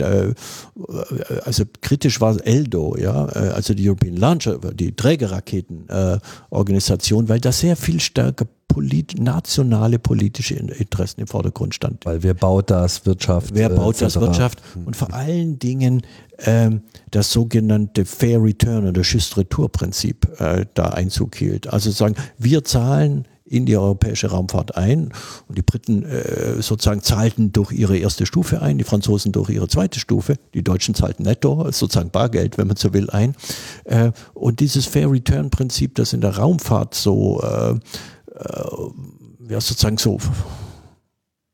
Also 1.45 1.65
kritisch 1.81 2.19
war 2.21 2.35
ELDO, 2.43 2.97
ja, 2.97 3.25
also 3.25 3.75
die 3.75 3.87
European 3.87 4.17
Launcher, 4.17 4.57
die 4.73 4.95
Trägerraketenorganisation, 4.95 7.29
weil 7.29 7.39
das 7.39 7.59
sehr 7.59 7.75
viel 7.75 7.99
stärker 7.99 8.47
polit 8.67 9.19
nationale 9.19 9.99
politische 9.99 10.55
Interessen 10.55 11.21
im 11.21 11.27
Vordergrund 11.27 11.75
stand. 11.75 12.03
Weil 12.05 12.23
wer 12.23 12.33
baut 12.33 12.71
das 12.71 13.05
Wirtschaft? 13.05 13.53
Wer 13.53 13.69
baut 13.69 14.01
das 14.01 14.19
Wirtschaft? 14.19 14.63
Und 14.85 14.95
vor 14.95 15.13
allen 15.13 15.59
Dingen 15.59 16.01
ähm, 16.39 16.81
das 17.11 17.31
sogenannte 17.31 18.05
Fair 18.05 18.41
Return 18.41 18.87
oder 18.87 19.01
Juste-Retour-Prinzip 19.01 20.39
äh, 20.39 20.65
da 20.73 20.85
Einzug 20.85 21.35
hielt. 21.35 21.67
Also 21.67 21.91
sagen, 21.91 22.15
wir 22.37 22.63
zahlen 22.63 23.27
in 23.51 23.65
die 23.65 23.75
europäische 23.75 24.27
Raumfahrt 24.27 24.77
ein. 24.77 25.11
Und 25.47 25.57
die 25.57 25.61
Briten 25.61 26.03
äh, 26.03 26.61
sozusagen 26.61 27.01
zahlten 27.01 27.51
durch 27.51 27.71
ihre 27.71 27.97
erste 27.97 28.25
Stufe 28.25 28.61
ein, 28.61 28.77
die 28.77 28.83
Franzosen 28.85 29.33
durch 29.33 29.49
ihre 29.49 29.67
zweite 29.67 29.99
Stufe, 29.99 30.37
die 30.53 30.63
Deutschen 30.63 30.95
zahlten 30.95 31.23
netto, 31.23 31.69
sozusagen 31.71 32.11
Bargeld, 32.11 32.57
wenn 32.57 32.67
man 32.67 32.77
so 32.77 32.93
will, 32.93 33.09
ein. 33.09 33.35
Äh, 33.83 34.11
und 34.33 34.61
dieses 34.61 34.85
Fair 34.85 35.11
Return 35.11 35.49
Prinzip, 35.49 35.95
das 35.95 36.13
in 36.13 36.21
der 36.21 36.37
Raumfahrt 36.37 36.95
so, 36.95 37.41
äh, 37.41 37.71
äh, 37.71 39.49
ja, 39.49 39.59
sozusagen 39.59 39.97
so 39.97 40.17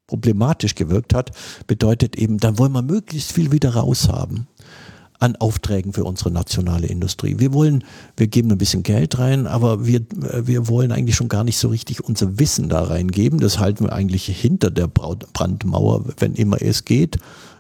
problematisch 0.06 0.76
gewirkt 0.76 1.14
hat, 1.16 1.32
bedeutet 1.66 2.16
eben, 2.16 2.38
dann 2.38 2.60
wollen 2.60 2.72
wir 2.72 2.84
möglichst 2.84 3.34
viel 3.34 3.52
wieder 3.52 3.74
raushaben 3.74 4.48
an 5.20 5.36
Aufträgen 5.36 5.94
für 5.94 6.04
unsere 6.04 6.32
nationale 6.32 6.88
Industrie. 6.88 7.40
Wir 7.40 7.54
wollen, 7.54 7.84
wir 8.16 8.28
geben 8.28 8.52
ein 8.52 8.58
bisschen 8.58 8.84
Geld 8.84 9.18
rein, 9.18 9.48
aber 9.48 9.86
wir, 9.86 10.02
wir 10.42 10.68
wollen 10.68 10.92
eigentlich 10.92 11.16
schon 11.16 11.30
gar 11.30 11.44
nicht 11.44 11.58
so 11.58 11.70
richtig 11.70 12.04
unser 12.04 12.40
Wissen 12.40 12.70
da 12.70 12.84
reingeben. 12.84 13.40
Das 13.40 13.60
halten 13.60 13.86
wir 13.86 13.94
eigentlich 13.94 14.26
hinter 14.28 14.70
der 14.70 14.88
Brandmauer, 14.88 16.06
wenn 16.18 16.34
immer 16.34 16.62
es 16.62 16.86
geht. 16.86 17.18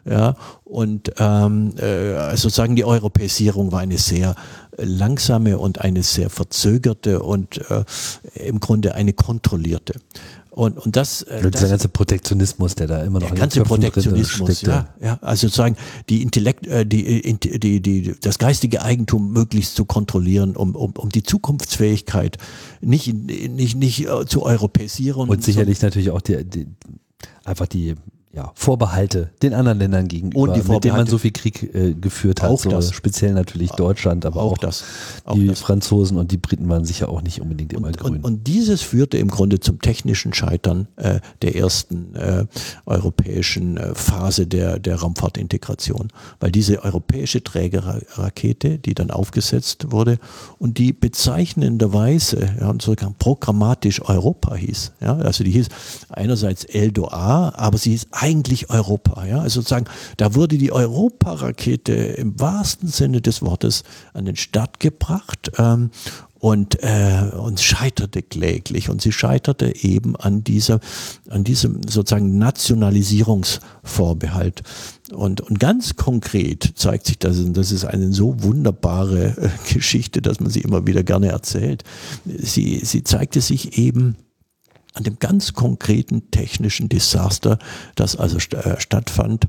Ja, 0.09 0.35
und 0.63 1.11
ähm, 1.17 1.73
äh, 1.77 2.13
also 2.13 2.47
sagen 2.47 2.77
die 2.77 2.85
Europäisierung 2.85 3.73
war 3.73 3.81
eine 3.81 3.97
sehr 3.97 4.35
langsame 4.77 5.57
und 5.57 5.81
eine 5.81 6.01
sehr 6.01 6.29
verzögerte 6.29 7.21
und 7.21 7.59
äh, 7.69 7.83
im 8.35 8.61
Grunde 8.61 8.95
eine 8.95 9.11
kontrollierte. 9.11 9.99
Und, 10.57 10.79
und 10.79 10.95
das, 10.95 11.21
äh, 11.21 11.51
das, 11.51 11.61
der 11.61 11.69
ganze 11.69 11.87
Protektionismus, 11.87 12.73
der 12.73 12.87
da 12.87 13.03
immer 13.03 13.19
noch 13.19 13.27
der 13.27 13.37
ganze 13.37 13.61
Protektionismus, 13.61 14.63
ja, 14.63 14.89
ja, 14.99 15.19
also 15.21 15.45
sozusagen 15.45 15.75
die 16.09 16.23
Intellekt, 16.23 16.65
äh, 16.65 16.83
die, 16.83 17.23
äh, 17.23 17.59
die, 17.59 17.79
die, 17.79 18.15
das 18.19 18.39
geistige 18.39 18.81
Eigentum 18.81 19.31
möglichst 19.31 19.75
zu 19.75 19.85
kontrollieren, 19.85 20.55
um, 20.55 20.75
um, 20.75 20.93
um 20.97 21.09
die 21.09 21.21
Zukunftsfähigkeit 21.21 22.39
nicht, 22.81 23.13
nicht, 23.13 23.75
nicht 23.75 24.07
zu 24.25 24.41
europäisieren. 24.41 25.29
Und 25.29 25.43
sicherlich 25.43 25.77
so. 25.77 25.85
natürlich 25.85 26.09
auch 26.09 26.21
die, 26.21 26.43
die, 26.43 26.65
einfach 27.45 27.67
die 27.67 27.93
ja, 28.33 28.51
Vorbehalte 28.55 29.31
den 29.41 29.53
anderen 29.53 29.79
Ländern 29.79 30.07
gegenüber, 30.07 30.41
und 30.41 30.69
mit 30.69 30.83
denen 30.83 30.97
man 30.97 31.07
so 31.07 31.17
viel 31.17 31.31
Krieg 31.31 31.73
äh, 31.73 31.93
geführt 31.93 32.43
hat. 32.43 32.51
Auch 32.51 32.59
so, 32.59 32.69
das. 32.69 32.91
Speziell 32.91 33.33
natürlich 33.33 33.71
Deutschland, 33.71 34.25
aber 34.25 34.41
auch, 34.41 34.53
auch 34.53 34.57
das. 34.57 34.83
Auch 35.23 35.35
die 35.35 35.47
das. 35.47 35.59
Franzosen 35.59 36.17
und 36.17 36.31
die 36.31 36.37
Briten 36.37 36.67
waren 36.69 36.85
sicher 36.85 37.09
auch 37.09 37.21
nicht 37.21 37.41
unbedingt 37.41 37.73
immer 37.73 37.87
und, 37.87 37.97
grün. 37.97 38.15
Und, 38.17 38.25
und, 38.25 38.47
dieses 38.47 38.81
führte 38.81 39.17
im 39.17 39.29
Grunde 39.29 39.59
zum 39.59 39.79
technischen 39.81 40.33
Scheitern 40.33 40.87
äh, 40.97 41.19
der 41.41 41.55
ersten 41.55 42.15
äh, 42.15 42.45
europäischen 42.85 43.77
äh, 43.77 43.95
Phase 43.95 44.45
der, 44.45 44.77
der 44.77 44.97
Raumfahrtintegration. 44.97 46.09
Weil 46.39 46.51
diese 46.51 46.83
europäische 46.83 47.43
Trägerrakete, 47.43 48.77
die 48.77 48.93
dann 48.93 49.09
aufgesetzt 49.09 49.91
wurde 49.91 50.19
und 50.59 50.77
die 50.77 50.91
bezeichnenderweise 50.91 52.49
ja, 52.59 52.73
sogar 52.79 53.13
programmatisch 53.17 54.01
Europa 54.01 54.53
hieß. 54.55 54.91
Ja, 54.99 55.15
also 55.17 55.43
die 55.43 55.51
hieß 55.51 55.69
einerseits 56.09 56.65
Eldo 56.65 57.07
A, 57.07 57.49
aber 57.55 57.77
sie 57.77 57.91
hieß 57.91 58.07
eigentlich 58.21 58.69
Europa. 58.69 59.25
Ja? 59.25 59.39
Also 59.39 59.61
sozusagen, 59.61 59.87
da 60.17 60.35
wurde 60.35 60.57
die 60.57 60.71
Europarakete 60.71 61.93
im 61.93 62.39
wahrsten 62.39 62.89
Sinne 62.89 63.21
des 63.21 63.41
Wortes 63.41 63.83
an 64.13 64.25
den 64.25 64.35
Start 64.35 64.79
gebracht 64.79 65.51
ähm, 65.57 65.89
und, 66.39 66.83
äh, 66.83 67.31
und 67.35 67.59
scheiterte 67.59 68.21
kläglich. 68.21 68.89
Und 68.89 69.01
sie 69.01 69.11
scheiterte 69.11 69.83
eben 69.83 70.15
an 70.15 70.43
dieser, 70.43 70.79
an 71.29 71.43
diesem 71.43 71.81
sozusagen 71.87 72.37
Nationalisierungsvorbehalt. 72.37 74.61
Und, 75.11 75.41
und 75.41 75.59
ganz 75.59 75.95
konkret 75.95 76.73
zeigt 76.75 77.07
sich 77.07 77.17
das, 77.17 77.39
und 77.39 77.55
das 77.55 77.71
ist 77.71 77.85
eine 77.85 78.11
so 78.11 78.43
wunderbare 78.43 79.35
äh, 79.37 79.49
Geschichte, 79.73 80.21
dass 80.21 80.39
man 80.39 80.51
sie 80.51 80.61
immer 80.61 80.85
wieder 80.85 81.01
gerne 81.03 81.29
erzählt. 81.29 81.83
Sie, 82.25 82.81
sie 82.83 83.03
zeigte 83.03 83.41
sich 83.41 83.77
eben 83.77 84.17
an 84.93 85.03
dem 85.03 85.19
ganz 85.19 85.53
konkreten 85.53 86.31
technischen 86.31 86.89
Desaster, 86.89 87.59
das 87.95 88.15
also 88.15 88.39
st 88.39 88.53
äh, 88.55 88.79
stattfand, 88.79 89.47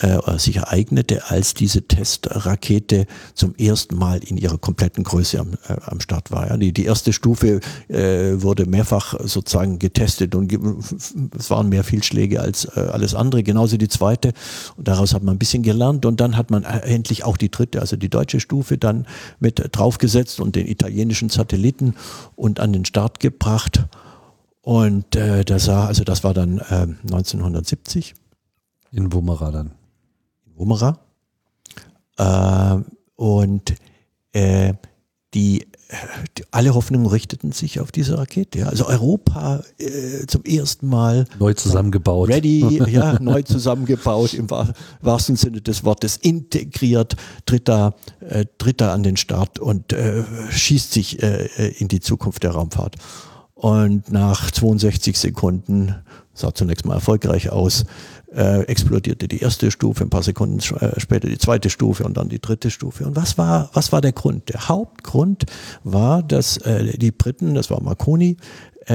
äh, 0.00 0.38
sich 0.38 0.56
ereignete, 0.56 1.28
als 1.28 1.54
diese 1.54 1.82
Testrakete 1.82 3.06
zum 3.34 3.54
ersten 3.56 3.96
Mal 3.96 4.18
in 4.22 4.36
ihrer 4.36 4.58
kompletten 4.58 5.02
Größe 5.02 5.40
am, 5.40 5.54
äh, 5.68 5.76
am 5.86 6.00
Start 6.00 6.30
war. 6.30 6.48
Ja. 6.48 6.56
Die, 6.56 6.72
die 6.72 6.84
erste 6.84 7.12
Stufe 7.12 7.60
äh, 7.88 8.40
wurde 8.40 8.66
mehrfach 8.66 9.14
sozusagen 9.24 9.78
getestet 9.78 10.34
und 10.34 10.52
es 11.36 11.50
waren 11.50 11.68
mehr 11.68 11.84
Fehlschläge 11.84 12.40
als 12.40 12.64
äh, 12.76 12.80
alles 12.92 13.14
andere. 13.14 13.42
Genauso 13.42 13.76
die 13.76 13.88
zweite. 13.88 14.32
Und 14.76 14.86
daraus 14.86 15.14
hat 15.14 15.22
man 15.22 15.34
ein 15.34 15.38
bisschen 15.38 15.62
gelernt 15.62 16.06
und 16.06 16.20
dann 16.20 16.36
hat 16.36 16.50
man 16.50 16.62
äh, 16.62 16.78
endlich 16.80 17.24
auch 17.24 17.36
die 17.36 17.50
dritte, 17.50 17.80
also 17.80 17.96
die 17.96 18.08
deutsche 18.08 18.40
Stufe 18.40 18.78
dann 18.78 19.06
mit 19.40 19.60
draufgesetzt 19.72 20.38
und 20.40 20.54
den 20.54 20.68
italienischen 20.68 21.28
Satelliten 21.28 21.94
und 22.36 22.60
an 22.60 22.72
den 22.72 22.84
Start 22.84 23.18
gebracht. 23.20 23.80
Und 24.68 25.16
äh, 25.16 25.46
das, 25.46 25.64
sah, 25.64 25.86
also 25.86 26.04
das 26.04 26.24
war 26.24 26.34
dann 26.34 26.58
äh, 26.58 26.86
1970. 27.04 28.12
In 28.92 29.10
Wummerer 29.14 29.50
dann. 29.50 29.70
In 30.44 30.58
Wummerer. 30.58 30.98
Äh, 32.18 32.76
und 33.16 33.74
die, 35.32 35.66
die, 36.36 36.44
alle 36.50 36.74
Hoffnungen 36.74 37.06
richteten 37.06 37.52
sich 37.52 37.80
auf 37.80 37.92
diese 37.92 38.18
Rakete. 38.18 38.58
Ja. 38.58 38.66
Also 38.66 38.86
Europa 38.86 39.64
äh, 39.78 40.26
zum 40.26 40.44
ersten 40.44 40.86
Mal 40.86 41.24
neu 41.38 41.54
zusammengebaut. 41.54 42.28
Ready, 42.28 42.82
ja, 42.90 43.18
neu 43.22 43.40
zusammengebaut 43.40 44.34
im 44.34 44.50
wahrsten 44.50 45.36
Sinne 45.36 45.62
des 45.62 45.82
Wortes, 45.82 46.18
integriert, 46.18 47.16
tritt 47.46 47.68
da, 47.68 47.94
äh, 48.20 48.44
tritt 48.58 48.82
da 48.82 48.92
an 48.92 49.02
den 49.02 49.16
Start 49.16 49.60
und 49.60 49.94
äh, 49.94 50.24
schießt 50.50 50.92
sich 50.92 51.22
in 51.22 51.88
die 51.88 52.00
Zukunft 52.00 52.42
der 52.42 52.50
Raumfahrt. 52.50 52.96
Und 53.58 54.12
nach 54.12 54.52
62 54.52 55.18
Sekunden, 55.18 55.96
sah 56.32 56.54
zunächst 56.54 56.86
mal 56.86 56.94
erfolgreich 56.94 57.50
aus, 57.50 57.86
äh, 58.32 58.62
explodierte 58.66 59.26
die 59.26 59.40
erste 59.40 59.72
Stufe, 59.72 60.04
ein 60.04 60.10
paar 60.10 60.22
Sekunden 60.22 60.60
äh, 60.76 61.00
später 61.00 61.28
die 61.28 61.38
zweite 61.38 61.68
Stufe 61.68 62.04
und 62.04 62.16
dann 62.16 62.28
die 62.28 62.40
dritte 62.40 62.70
Stufe. 62.70 63.04
Und 63.04 63.16
was 63.16 63.36
war, 63.36 63.68
was 63.72 63.90
war 63.90 64.00
der 64.00 64.12
Grund? 64.12 64.48
Der 64.50 64.68
Hauptgrund 64.68 65.46
war, 65.82 66.22
dass 66.22 66.58
äh, 66.58 66.96
die 66.98 67.10
Briten, 67.10 67.56
das 67.56 67.68
war 67.68 67.82
Marconi, 67.82 68.36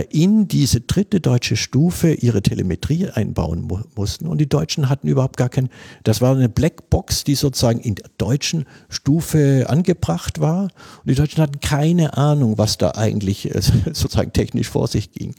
in 0.01 0.47
diese 0.47 0.81
dritte 0.81 1.19
deutsche 1.19 1.55
Stufe 1.55 2.13
ihre 2.13 2.41
Telemetrie 2.41 3.09
einbauen 3.09 3.61
mu 3.61 3.79
mussten. 3.95 4.27
Und 4.27 4.39
die 4.39 4.49
Deutschen 4.49 4.89
hatten 4.89 5.07
überhaupt 5.07 5.37
gar 5.37 5.49
kein, 5.49 5.69
das 6.03 6.21
war 6.21 6.35
eine 6.35 6.49
Blackbox, 6.49 7.23
die 7.23 7.35
sozusagen 7.35 7.79
in 7.79 7.95
der 7.95 8.09
deutschen 8.17 8.65
Stufe 8.89 9.65
angebracht 9.67 10.39
war. 10.39 10.63
Und 10.63 11.09
die 11.09 11.15
Deutschen 11.15 11.41
hatten 11.41 11.59
keine 11.59 12.17
Ahnung, 12.17 12.57
was 12.57 12.77
da 12.77 12.91
eigentlich 12.91 13.53
äh, 13.53 13.61
sozusagen 13.93 14.33
technisch 14.33 14.69
vor 14.69 14.87
sich 14.87 15.11
ging. 15.11 15.35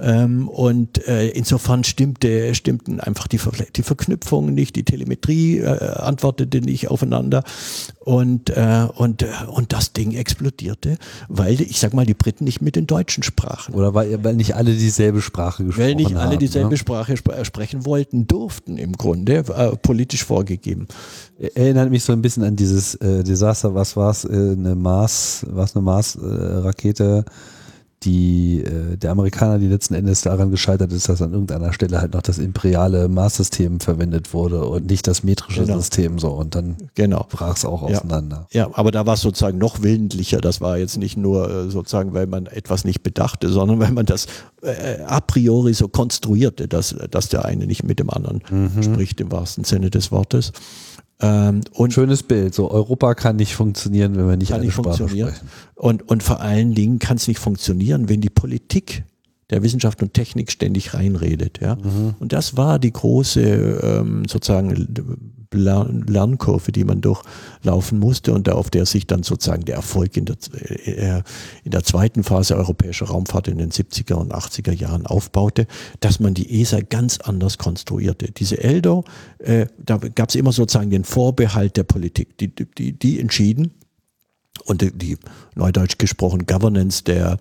Ähm, 0.00 0.48
und 0.48 1.06
äh, 1.06 1.28
insofern 1.28 1.84
stimmte, 1.84 2.54
stimmten 2.54 3.00
einfach 3.00 3.26
die, 3.26 3.38
Ver 3.38 3.52
die 3.74 3.82
Verknüpfungen 3.82 4.54
nicht, 4.54 4.76
die 4.76 4.84
Telemetrie 4.84 5.58
äh, 5.58 5.66
antwortete 5.66 6.60
nicht 6.60 6.88
aufeinander. 6.88 7.44
Und, 8.00 8.50
äh, 8.50 8.86
und, 8.94 9.22
äh, 9.22 9.28
und 9.48 9.72
das 9.72 9.92
Ding 9.92 10.12
explodierte, 10.12 10.96
weil, 11.28 11.60
ich 11.60 11.78
sag 11.80 11.92
mal, 11.92 12.06
die 12.06 12.14
Briten 12.14 12.44
nicht 12.44 12.60
mit 12.60 12.76
den 12.76 12.86
Deutschen 12.86 13.22
sprachen. 13.22 13.74
Oder 13.74 13.89
weil, 13.94 14.22
weil 14.24 14.34
nicht 14.34 14.54
alle 14.54 14.72
dieselbe 14.72 15.20
Sprache 15.20 15.64
gesprochen 15.64 15.84
haben. 15.84 15.98
Weil 15.98 16.04
nicht 16.04 16.16
alle 16.16 16.38
dieselbe 16.38 16.70
ne? 16.70 16.76
Sprache 16.76 17.12
sp 17.16 17.32
äh, 17.32 17.44
sprechen 17.44 17.84
wollten, 17.86 18.26
durften 18.26 18.76
im 18.76 18.92
Grunde, 18.92 19.44
äh, 19.56 19.76
politisch 19.76 20.24
vorgegeben. 20.24 20.88
Erinnert 21.54 21.90
mich 21.90 22.04
so 22.04 22.12
ein 22.12 22.22
bisschen 22.22 22.42
an 22.42 22.56
dieses 22.56 22.94
äh, 22.96 23.22
Desaster, 23.24 23.74
was 23.74 23.96
war 23.96 24.10
es, 24.10 24.24
äh, 24.24 24.28
eine 24.28 24.74
Mars, 24.74 25.46
was 25.48 25.74
eine 25.74 25.82
Mars-Rakete, 25.82 27.24
äh, 27.26 27.30
die 28.02 28.62
äh, 28.62 28.96
der 28.96 29.10
Amerikaner, 29.10 29.58
die 29.58 29.68
letzten 29.68 29.94
Endes 29.94 30.22
daran 30.22 30.50
gescheitert 30.50 30.92
ist, 30.92 31.08
dass 31.08 31.20
an 31.20 31.32
irgendeiner 31.32 31.72
Stelle 31.72 32.00
halt 32.00 32.14
noch 32.14 32.22
das 32.22 32.38
imperiale 32.38 33.08
Mars-System 33.08 33.80
verwendet 33.80 34.32
wurde 34.32 34.64
und 34.64 34.88
nicht 34.88 35.06
das 35.06 35.22
metrische 35.22 35.64
genau. 35.64 35.76
System 35.78 36.18
so 36.18 36.30
und 36.30 36.54
dann 36.54 36.76
genau. 36.94 37.26
brach 37.30 37.56
es 37.56 37.64
auch 37.66 37.82
auseinander. 37.82 38.46
Ja, 38.52 38.66
ja 38.66 38.70
aber 38.72 38.90
da 38.90 39.04
war 39.04 39.14
es 39.14 39.20
sozusagen 39.20 39.58
noch 39.58 39.82
willentlicher. 39.82 40.40
Das 40.40 40.62
war 40.62 40.78
jetzt 40.78 40.96
nicht 40.96 41.18
nur 41.18 41.50
äh, 41.50 41.70
sozusagen, 41.70 42.14
weil 42.14 42.26
man 42.26 42.46
etwas 42.46 42.84
nicht 42.84 43.02
bedachte, 43.02 43.50
sondern 43.50 43.80
weil 43.80 43.92
man 43.92 44.06
das 44.06 44.26
äh, 44.62 45.02
a 45.02 45.20
priori 45.20 45.74
so 45.74 45.88
konstruierte, 45.88 46.68
dass, 46.68 46.96
dass 47.10 47.28
der 47.28 47.44
eine 47.44 47.66
nicht 47.66 47.84
mit 47.84 47.98
dem 47.98 48.08
anderen 48.08 48.42
mhm. 48.50 48.82
spricht 48.82 49.20
im 49.20 49.30
wahrsten 49.30 49.64
Sinne 49.64 49.90
des 49.90 50.10
Wortes. 50.10 50.52
Ähm, 51.20 51.60
und 51.72 51.92
Schönes 51.92 52.22
Bild. 52.22 52.54
So 52.54 52.70
Europa 52.70 53.14
kann 53.14 53.36
nicht 53.36 53.54
funktionieren, 53.54 54.16
wenn 54.16 54.28
wir 54.28 54.36
nicht 54.36 54.52
eine 54.52 54.64
nicht 54.64 54.74
Sprache 54.74 55.08
sprechen. 55.08 55.48
Und, 55.74 56.08
und 56.08 56.22
vor 56.22 56.40
allen 56.40 56.74
Dingen 56.74 56.98
kann 56.98 57.16
es 57.16 57.28
nicht 57.28 57.38
funktionieren, 57.38 58.08
wenn 58.08 58.20
die 58.20 58.30
Politik 58.30 59.04
der 59.50 59.62
Wissenschaft 59.62 60.02
und 60.02 60.14
Technik 60.14 60.50
ständig 60.50 60.94
reinredet. 60.94 61.60
Ja? 61.60 61.76
Mhm. 61.76 62.14
Und 62.18 62.32
das 62.32 62.56
war 62.56 62.78
die 62.78 62.92
große 62.92 63.40
ähm, 63.42 64.22
sozusagen 64.28 65.39
Lernkurve, 65.52 66.72
die 66.72 66.84
man 66.84 67.00
durchlaufen 67.00 67.98
musste 67.98 68.32
und 68.32 68.48
auf 68.48 68.70
der 68.70 68.86
sich 68.86 69.06
dann 69.06 69.22
sozusagen 69.22 69.64
der 69.64 69.76
Erfolg 69.76 70.16
in 70.16 70.26
der, 70.26 70.36
äh, 70.84 71.22
in 71.64 71.70
der 71.70 71.82
zweiten 71.82 72.22
Phase 72.22 72.56
europäischer 72.56 73.06
Raumfahrt 73.06 73.48
in 73.48 73.58
den 73.58 73.70
70er 73.70 74.14
und 74.14 74.32
80er 74.32 74.72
Jahren 74.72 75.06
aufbaute, 75.06 75.66
dass 76.00 76.20
man 76.20 76.34
die 76.34 76.60
ESA 76.60 76.80
ganz 76.80 77.18
anders 77.18 77.58
konstruierte. 77.58 78.30
Diese 78.30 78.62
ELDO, 78.62 79.04
äh, 79.38 79.66
da 79.78 79.96
gab 79.98 80.28
es 80.28 80.34
immer 80.34 80.52
sozusagen 80.52 80.90
den 80.90 81.04
Vorbehalt 81.04 81.76
der 81.76 81.84
Politik, 81.84 82.38
die, 82.38 82.48
die, 82.54 82.92
die 82.92 83.20
entschieden, 83.20 83.72
und 84.64 84.82
die, 84.82 84.92
die 84.92 85.16
neudeutsch 85.54 85.98
gesprochen 85.98 86.46
Governance 86.46 87.04
der, 87.04 87.38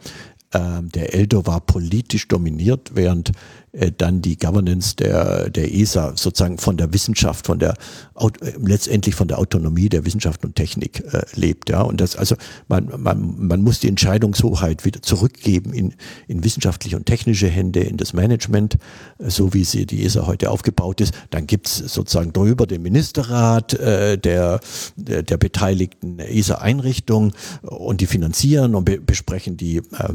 äh, 0.52 0.82
der 0.82 1.14
ELDO 1.14 1.46
war 1.46 1.62
politisch 1.62 2.28
dominiert, 2.28 2.92
während 2.94 3.32
äh, 3.72 3.92
dann 3.96 4.22
die 4.22 4.38
Governance 4.38 4.96
der, 4.96 5.50
der 5.50 5.74
ESA 5.74 6.14
sozusagen 6.16 6.58
von 6.58 6.78
der 6.78 6.94
Wissenschaft, 6.94 7.46
von 7.46 7.60
der 7.60 7.76
äh, 8.16 8.30
letztendlich 8.64 9.16
von 9.16 9.28
der 9.28 9.40
Autonomie 9.40 9.90
der 9.90 10.06
Wissenschaft 10.06 10.44
und 10.46 10.56
Technik 10.56 11.04
äh, 11.14 11.24
lebt. 11.36 11.70
Ja, 11.70 11.82
und 11.82 12.02
das 12.02 12.16
also 12.16 12.36
man, 12.68 12.90
man, 12.98 13.36
man 13.38 13.62
muss 13.62 13.80
die 13.80 13.88
Entscheidungshoheit 13.88 14.86
wieder 14.86 15.02
zurückgeben 15.02 15.74
in, 15.74 15.94
in 16.28 16.44
wissenschaftliche 16.44 16.96
und 16.96 17.06
technische 17.06 17.48
Hände, 17.48 17.82
in 17.82 17.98
das 17.98 18.14
Management, 18.14 18.78
äh, 19.20 19.30
so 19.30 19.54
wie 19.54 19.64
sie 19.64 19.86
die 19.86 20.04
ESA 20.04 20.26
heute 20.28 20.52
aufgebaut 20.52 21.02
ist. 21.02 21.14
Dann 21.30 21.48
gibt's 21.48 21.78
sozusagen 21.78 22.34
drüber 22.34 22.68
den 22.68 22.82
Ministerrat 22.82 23.74
äh, 23.74 24.18
der, 24.18 24.60
der, 24.96 25.24
der 25.24 25.38
beteiligten 25.38 26.20
ESA-Einrichtungen 26.20 27.34
und 27.62 28.02
die 28.02 28.08
finanzieren 28.08 28.76
und 28.76 28.86
be 28.86 29.00
besprechen 29.00 29.58
die 29.58 29.78
äh, 29.78 30.14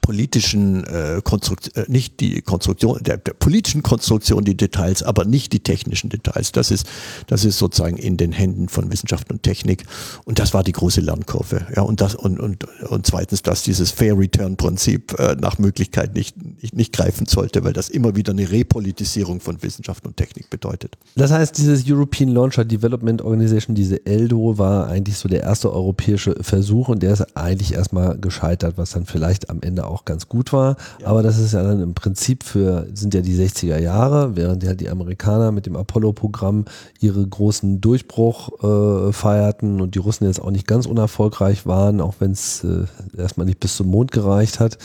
politischen 0.00 0.84
äh, 0.84 1.20
Konstruktion, 1.22 1.84
äh, 1.84 1.90
nicht 1.90 2.20
die 2.20 2.42
Konstruktion, 2.42 3.02
der, 3.02 3.18
der 3.18 3.34
politischen 3.34 3.82
Konstruktion 3.82 4.44
die 4.44 4.56
Details, 4.56 5.02
aber 5.02 5.24
nicht 5.24 5.52
die 5.52 5.60
technischen 5.60 6.10
Details. 6.10 6.52
Das 6.52 6.70
ist, 6.70 6.86
das 7.26 7.44
ist 7.44 7.58
sozusagen 7.58 7.96
in 7.96 8.16
den 8.16 8.32
Händen 8.32 8.68
von 8.68 8.90
Wissenschaft 8.92 9.30
und 9.30 9.42
Technik. 9.42 9.84
Und 10.24 10.38
das 10.38 10.54
war 10.54 10.62
die 10.62 10.72
große 10.72 11.00
Lernkurve. 11.00 11.66
Ja, 11.74 11.82
und 11.82 12.00
das, 12.00 12.14
und, 12.14 12.40
und, 12.40 12.64
und 12.88 13.06
zweitens, 13.06 13.42
dass 13.42 13.62
dieses 13.62 13.90
Fair 13.90 14.18
Return 14.18 14.56
Prinzip 14.56 15.18
äh, 15.18 15.36
nach 15.38 15.58
Möglichkeit 15.58 16.14
nicht, 16.14 16.36
nicht, 16.62 16.74
nicht 16.74 16.92
greifen 16.92 17.26
sollte, 17.26 17.64
weil 17.64 17.72
das 17.72 17.88
immer 17.88 18.16
wieder 18.16 18.32
eine 18.32 18.50
Repolitisierung 18.50 19.40
von 19.40 19.62
Wissenschaft 19.62 20.06
und 20.06 20.16
Technik 20.16 20.50
bedeutet. 20.50 20.96
Das 21.16 21.30
heißt, 21.30 21.58
dieses 21.58 21.84
European 21.86 22.30
Launcher 22.30 22.64
Development 22.64 23.22
Organization, 23.22 23.74
diese 23.74 24.04
ELDO, 24.06 24.58
war 24.58 24.88
eigentlich 24.88 25.18
so 25.18 25.28
der 25.28 25.42
erste 25.42 25.72
europäische 25.72 26.36
Versuch 26.40 26.88
und 26.88 27.02
der 27.02 27.12
ist 27.12 27.36
eigentlich 27.36 27.74
erstmal 27.74 28.18
gescheitert, 28.18 28.78
was 28.78 28.90
dann 28.90 29.06
vielleicht 29.06 29.50
am 29.50 29.60
Ende 29.62 29.83
auch 29.86 30.04
ganz 30.04 30.28
gut 30.28 30.52
war. 30.52 30.76
Ja. 31.00 31.08
Aber 31.08 31.22
das 31.22 31.38
ist 31.38 31.52
ja 31.52 31.62
dann 31.62 31.80
im 31.80 31.94
Prinzip 31.94 32.44
für, 32.44 32.86
sind 32.94 33.14
ja 33.14 33.20
die 33.20 33.36
60er 33.36 33.78
Jahre, 33.78 34.36
während 34.36 34.62
ja 34.62 34.74
die 34.74 34.88
Amerikaner 34.88 35.52
mit 35.52 35.66
dem 35.66 35.76
Apollo-Programm 35.76 36.64
ihre 37.00 37.26
großen 37.26 37.80
Durchbruch 37.80 38.62
äh, 38.62 39.12
feierten 39.12 39.80
und 39.80 39.94
die 39.94 40.00
Russen 40.00 40.26
jetzt 40.26 40.40
auch 40.40 40.50
nicht 40.50 40.66
ganz 40.66 40.86
unerfolgreich 40.86 41.66
waren, 41.66 42.00
auch 42.00 42.14
wenn 42.18 42.32
es 42.32 42.64
äh, 42.64 42.84
erstmal 43.16 43.46
nicht 43.46 43.60
bis 43.60 43.76
zum 43.76 43.88
Mond 43.88 44.12
gereicht 44.12 44.60
hat 44.60 44.78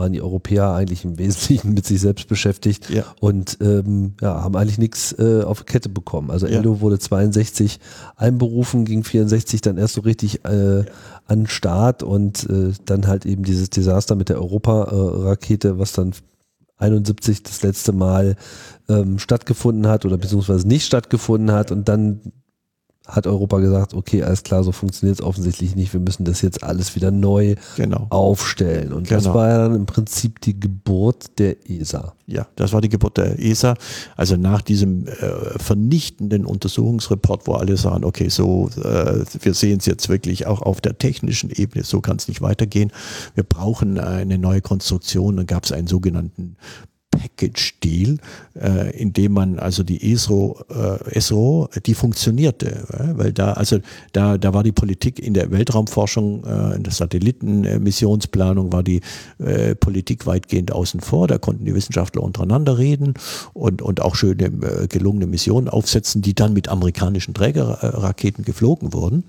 waren 0.00 0.12
die 0.12 0.22
Europäer 0.22 0.72
eigentlich 0.72 1.04
im 1.04 1.18
Wesentlichen 1.18 1.74
mit 1.74 1.86
sich 1.86 2.00
selbst 2.00 2.26
beschäftigt 2.26 2.90
ja. 2.90 3.04
und 3.20 3.58
ähm, 3.60 4.14
ja, 4.20 4.42
haben 4.42 4.56
eigentlich 4.56 4.78
nichts 4.78 5.14
äh, 5.18 5.42
auf 5.42 5.66
Kette 5.66 5.88
bekommen. 5.88 6.30
Also 6.30 6.48
ja. 6.48 6.64
wurde 6.80 6.98
62 6.98 7.78
einberufen, 8.16 8.84
ging 8.84 9.04
64 9.04 9.60
dann 9.60 9.78
erst 9.78 9.94
so 9.94 10.00
richtig 10.00 10.44
äh, 10.44 10.84
an 11.26 11.46
Start 11.46 12.02
und 12.02 12.48
äh, 12.50 12.72
dann 12.86 13.06
halt 13.06 13.26
eben 13.26 13.44
dieses 13.44 13.70
Desaster 13.70 14.16
mit 14.16 14.30
der 14.30 14.38
Europa-Rakete, 14.40 15.78
was 15.78 15.92
dann 15.92 16.14
71 16.78 17.42
das 17.42 17.62
letzte 17.62 17.92
Mal 17.92 18.36
ähm, 18.88 19.18
stattgefunden 19.18 19.86
hat 19.86 20.06
oder 20.06 20.16
beziehungsweise 20.16 20.66
nicht 20.66 20.86
stattgefunden 20.86 21.52
hat 21.52 21.70
und 21.70 21.88
dann 21.88 22.20
hat 23.10 23.26
Europa 23.26 23.58
gesagt, 23.58 23.94
okay, 23.94 24.22
alles 24.22 24.42
klar, 24.42 24.64
so 24.64 24.72
funktioniert 24.72 25.20
es 25.20 25.24
offensichtlich 25.24 25.76
nicht. 25.76 25.92
Wir 25.92 26.00
müssen 26.00 26.24
das 26.24 26.42
jetzt 26.42 26.62
alles 26.62 26.94
wieder 26.94 27.10
neu 27.10 27.56
genau. 27.76 28.06
aufstellen. 28.10 28.92
Und 28.92 29.08
genau. 29.08 29.20
das 29.20 29.32
war 29.32 29.48
ja 29.48 29.58
dann 29.58 29.74
im 29.74 29.86
Prinzip 29.86 30.40
die 30.40 30.58
Geburt 30.58 31.38
der 31.38 31.68
ESA. 31.68 32.14
Ja, 32.26 32.46
das 32.56 32.72
war 32.72 32.80
die 32.80 32.88
Geburt 32.88 33.16
der 33.16 33.38
ESA. 33.38 33.74
Also 34.16 34.36
nach 34.36 34.62
diesem 34.62 35.06
äh, 35.06 35.58
vernichtenden 35.58 36.46
Untersuchungsreport, 36.46 37.46
wo 37.46 37.54
alle 37.54 37.76
sagen, 37.76 38.04
okay, 38.04 38.28
so, 38.28 38.70
äh, 38.82 39.24
wir 39.40 39.54
sehen 39.54 39.78
es 39.78 39.86
jetzt 39.86 40.08
wirklich 40.08 40.46
auch 40.46 40.62
auf 40.62 40.80
der 40.80 40.98
technischen 40.98 41.50
Ebene, 41.50 41.84
so 41.84 42.00
kann 42.00 42.16
es 42.16 42.28
nicht 42.28 42.40
weitergehen. 42.40 42.92
Wir 43.34 43.44
brauchen 43.44 43.98
eine 43.98 44.38
neue 44.38 44.60
Konstruktion. 44.60 45.36
Dann 45.36 45.46
gab 45.46 45.64
es 45.64 45.72
einen 45.72 45.86
sogenannten 45.86 46.56
Package-Deal, 47.20 48.18
äh, 48.54 48.98
in 48.98 49.12
dem 49.12 49.32
man 49.32 49.58
also 49.58 49.82
die 49.82 50.12
ESRO, 50.12 50.60
äh, 50.70 51.16
ESRO 51.16 51.68
die 51.84 51.94
funktionierte, 51.94 52.84
weil 53.14 53.32
da 53.32 53.52
also 53.52 53.78
da 54.12 54.38
da 54.38 54.54
war 54.54 54.62
die 54.62 54.72
Politik 54.72 55.18
in 55.18 55.34
der 55.34 55.50
Weltraumforschung, 55.50 56.44
äh, 56.44 56.76
in 56.76 56.82
der 56.82 56.92
Satellitenmissionsplanung 56.92 58.72
war 58.72 58.82
die 58.82 59.00
äh, 59.38 59.74
Politik 59.74 60.26
weitgehend 60.26 60.72
außen 60.72 61.00
vor. 61.00 61.28
Da 61.28 61.38
konnten 61.38 61.64
die 61.64 61.74
Wissenschaftler 61.74 62.22
untereinander 62.22 62.78
reden 62.78 63.14
und 63.52 63.82
und 63.82 64.00
auch 64.00 64.14
schöne 64.14 64.46
äh, 64.46 64.86
gelungene 64.88 65.26
Missionen 65.26 65.68
aufsetzen, 65.68 66.22
die 66.22 66.34
dann 66.34 66.52
mit 66.52 66.68
amerikanischen 66.68 67.34
Trägerraketen 67.34 68.44
geflogen 68.44 68.92
wurden. 68.92 69.24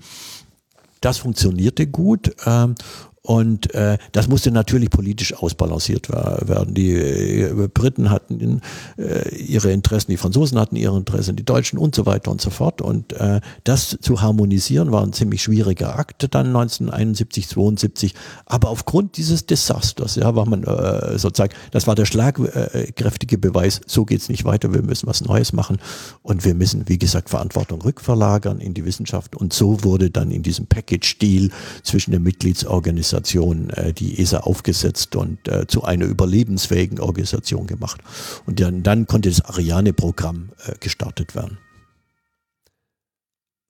Das 1.02 1.18
funktionierte 1.18 1.86
gut. 1.86 2.34
Ähm, 2.46 2.76
Und 3.24 3.72
äh, 3.72 3.98
das 4.10 4.26
musste 4.26 4.50
natürlich 4.50 4.90
politisch 4.90 5.32
ausbalanciert 5.32 6.10
werden. 6.10 6.74
Die 6.74 6.90
äh, 6.90 7.68
Briten 7.72 8.10
hatten 8.10 8.60
äh, 8.98 9.36
ihre 9.36 9.70
Interessen, 9.70 10.10
die 10.10 10.16
Franzosen 10.16 10.58
hatten 10.58 10.74
ihre 10.74 10.96
Interessen, 10.96 11.36
die 11.36 11.44
Deutschen 11.44 11.78
und 11.78 11.94
so 11.94 12.04
weiter 12.04 12.32
und 12.32 12.40
so 12.40 12.50
fort. 12.50 12.80
Und 12.82 13.12
äh, 13.12 13.40
das 13.62 13.96
zu 14.00 14.22
harmonisieren 14.22 14.90
war 14.90 15.04
ein 15.04 15.12
ziemlich 15.12 15.40
schwieriger 15.40 15.96
Akt 15.96 16.34
dann 16.34 16.48
1971, 16.48 17.46
72. 17.46 18.14
Aber 18.44 18.70
aufgrund 18.70 19.16
dieses 19.16 19.46
Desasters, 19.46 20.16
ja, 20.16 20.34
war 20.34 20.46
man 20.46 20.64
äh, 20.64 21.16
sozusagen, 21.16 21.54
das 21.70 21.86
war 21.86 21.94
der 21.94 22.06
schlagkräftige 22.06 23.38
Beweis, 23.38 23.82
so 23.86 24.04
geht's 24.04 24.30
nicht 24.30 24.44
weiter, 24.44 24.74
wir 24.74 24.82
müssen 24.82 25.06
was 25.06 25.20
Neues 25.20 25.52
machen 25.52 25.78
und 26.22 26.44
wir 26.44 26.54
müssen, 26.54 26.88
wie 26.88 26.98
gesagt, 26.98 27.30
Verantwortung 27.30 27.82
rückverlagern 27.82 28.58
in 28.58 28.74
die 28.74 28.84
Wissenschaft. 28.84 29.36
Und 29.36 29.52
so 29.52 29.84
wurde 29.84 30.10
dann 30.10 30.32
in 30.32 30.42
diesem 30.42 30.66
Package-Deal 30.66 31.50
zwischen 31.84 32.10
den 32.10 32.24
Mitgliedsorganisationen 32.24 33.11
Organisation, 33.12 33.70
äh, 33.70 33.92
die 33.92 34.20
ESA 34.20 34.38
aufgesetzt 34.40 35.16
und 35.16 35.46
äh, 35.48 35.66
zu 35.66 35.84
einer 35.84 36.06
überlebensfähigen 36.06 36.98
Organisation 37.00 37.66
gemacht. 37.66 38.00
Und 38.46 38.60
dann, 38.60 38.82
dann 38.82 39.06
konnte 39.06 39.28
das 39.28 39.44
Ariane-Programm 39.44 40.50
äh, 40.66 40.74
gestartet 40.80 41.34
werden. 41.34 41.58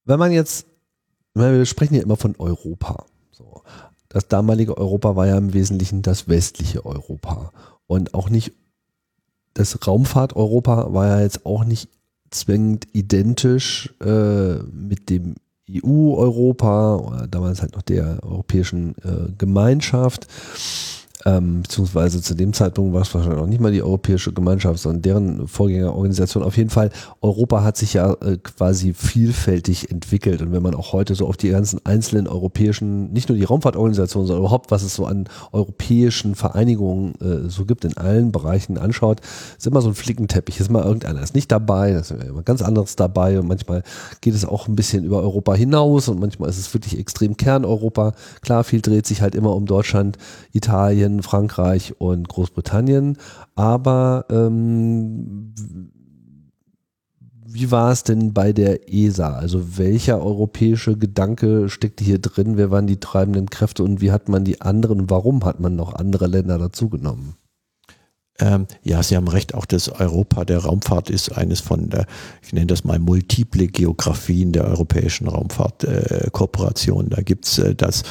Wenn 0.05 0.19
man 0.19 0.33
jetzt, 0.33 0.67
wir 1.35 1.67
sprechen 1.67 1.95
ja 1.95 2.03
immer 2.03 2.17
von 2.17 2.37
Europa. 2.39 3.07
So. 3.31 3.63
Das 4.09 4.29
damalige 4.29 4.77
Europa 4.77 5.17
war 5.17 5.27
ja 5.27 5.39
im 5.39 5.55
Wesentlichen 5.55 6.03
das 6.03 6.29
westliche 6.29 6.85
Europa. 6.85 7.53
Und 7.87 8.15
auch 8.15 8.29
nicht, 8.29 8.53
das 9.55 9.87
Raumfahrt-Europa 9.87 10.93
war 10.93 11.07
ja 11.07 11.21
jetzt 11.21 11.47
auch 11.47 11.65
nicht 11.65 11.89
zwingend 12.31 12.89
identisch 12.93 13.93
äh, 14.01 14.55
mit 14.55 15.11
dem 15.11 15.35
EU-Europa 15.73 16.97
oder 16.97 17.27
damals 17.27 17.63
halt 17.63 17.75
noch 17.75 17.83
der 17.83 18.19
Europäischen 18.23 18.95
äh, 19.05 19.33
Gemeinschaft 19.39 20.27
ähm, 21.25 21.63
beziehungsweise 21.63 22.21
zu 22.21 22.35
dem 22.35 22.53
Zeitpunkt 22.53 22.95
war 22.95 23.03
es 23.03 23.15
wahrscheinlich 23.15 23.41
noch 23.41 23.47
nicht 23.47 23.61
mal 23.61 23.73
die 23.73 23.83
Europäische 23.83 24.33
Gemeinschaft, 24.33 24.81
sondern 24.81 25.03
deren 25.03 25.49
Vorgängerorganisation. 25.49 26.43
Auf 26.43 26.57
jeden 26.57 26.71
Fall, 26.71 26.91
Europa 27.21 27.63
hat 27.63 27.77
sich 27.77 27.95
ja 27.95 28.13
äh, 28.15 28.39
quasi 28.39 28.93
vielfältig 28.93 29.91
entwickelt. 29.91 30.43
Und 30.43 30.53
wenn 30.53 30.63
man 30.63 30.75
auch 30.75 30.93
heute 30.93 31.15
so 31.15 31.27
auf 31.27 31.37
die 31.37 31.51
ganzen 31.51 31.85
einzelnen 31.85 32.27
europäischen, 32.27 33.13
nicht 33.13 33.29
nur 33.29 33.39
die 33.39 33.45
Raumfahrtorganisationen, 33.45 34.27
sondern 34.27 34.45
überhaupt, 34.45 34.71
was 34.71 34.83
es 34.83 34.95
so 34.95 35.07
an 35.07 35.29
europäischen 35.53 36.35
Vereinigungen 36.35 37.15
äh, 37.21 37.49
so 37.49 37.65
gibt, 37.65 37.85
in 37.85 37.97
allen 37.97 38.33
Bereichen 38.33 38.79
anschaut, 38.79 39.21
ist 39.57 39.67
immer 39.67 39.81
so 39.81 39.89
ein 39.89 39.95
Flickenteppich. 39.95 40.61
Ist 40.61 40.71
mal 40.71 40.85
irgendeiner 40.85 41.23
ist 41.23 41.35
nicht 41.35 41.53
dabei, 41.53 41.93
ist 41.93 42.11
immer 42.11 42.43
ganz 42.43 42.63
anderes 42.63 42.97
dabei. 42.97 43.39
Und 43.39 43.47
manchmal 43.47 43.83
geht 44.21 44.35
es 44.35 44.45
auch 44.45 44.69
ein 44.69 44.77
bisschen 44.77 45.05
über 45.05 45.23
Europa 45.23 45.55
hinaus 45.55 46.09
und 46.09 46.21
manchmal 46.21 46.51
ist 46.51 46.59
es 46.59 46.73
wirklich 46.75 46.99
extrem 46.99 47.37
Kerneuropa. 47.37 48.13
Klar, 48.41 48.65
viel 48.65 48.81
dreht 48.81 49.07
sich 49.07 49.23
halt 49.23 49.35
immer 49.35 49.55
um 49.55 49.67
Deutschland, 49.67 50.19
Italien, 50.53 51.12
Italien, 51.13 51.23
Frankreich 51.23 51.95
und 51.99 52.29
Großbritannien. 52.29 53.19
Aber 53.55 54.27
ähm, 54.31 55.53
wie 57.45 57.71
war 57.71 57.93
es 57.93 58.03
denn 58.03 58.33
bei 58.33 58.53
der 58.53 58.93
ESA? 58.93 59.35
Also 59.35 59.79
welcher 59.79 60.23
europäische 60.23 60.97
Gedanke 60.97 61.69
steckte 61.69 62.05
hier 62.05 62.19
drin? 62.19 62.57
Wer 62.57 62.71
waren 62.71 62.87
die 62.87 63.01
treibenden 63.01 63.51
Kräfte 63.51 63.83
und 63.83 64.01
wie 64.01 64.11
hat 64.11 64.29
man 64.29 64.45
die 64.45 64.61
anderen, 64.61 65.11
warum 65.11 65.45
hat 65.45 65.61
man 65.61 65.77
noch 65.77 65.95
andere 65.95 66.27
Länder 66.27 66.59
dazugenommen? 66.59 67.35
Ähm, 68.43 68.67
ja, 68.83 69.03
Sie 69.03 69.17
haben 69.17 69.29
recht, 69.29 69.55
auch 69.55 69.67
das 69.67 69.89
Europa 69.89 70.45
der 70.45 70.59
Raumfahrt 70.59 71.11
ist 71.11 71.31
eines 71.31 71.61
von 71.61 71.91
der, 71.91 72.07
ich 72.43 72.53
nenne 72.53 72.67
das 72.67 72.83
mal 72.83 72.99
multiple 72.99 73.69
Geografien 73.69 74.53
der 74.53 74.65
europäischen 74.65 75.29
Raumfahrtkooperation. 75.29 77.07
Äh, 77.07 77.11
da 77.11 77.23
gibt's 77.23 77.59
äh, 77.59 77.77
das 77.77 78.03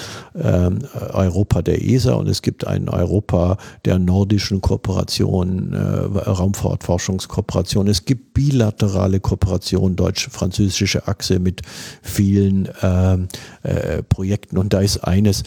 ähm, 0.42 0.80
Europa 0.94 1.62
der 1.62 1.84
ESA 1.84 2.14
und 2.14 2.30
es 2.30 2.42
gibt 2.42 2.66
ein 2.66 2.88
Europa 2.88 3.58
der 3.84 4.00
nordischen 4.00 4.62
Kooperation, 4.62 5.74
äh, 5.74 6.30
Raumfahrtforschungskooperation. 6.30 7.88
Es 7.88 8.06
gibt 8.06 8.34
bilaterale 8.34 9.20
Kooperation, 9.20 9.98
deutsch-französische 9.98 11.10
Achse 11.10 11.40
mit 11.40 11.62
vielen 12.02 12.70
ähm, 12.82 13.28
äh, 13.64 14.02
Projekten 14.04 14.58
und 14.58 14.72
da 14.72 14.80
ist 14.80 15.00
eines, 15.00 15.44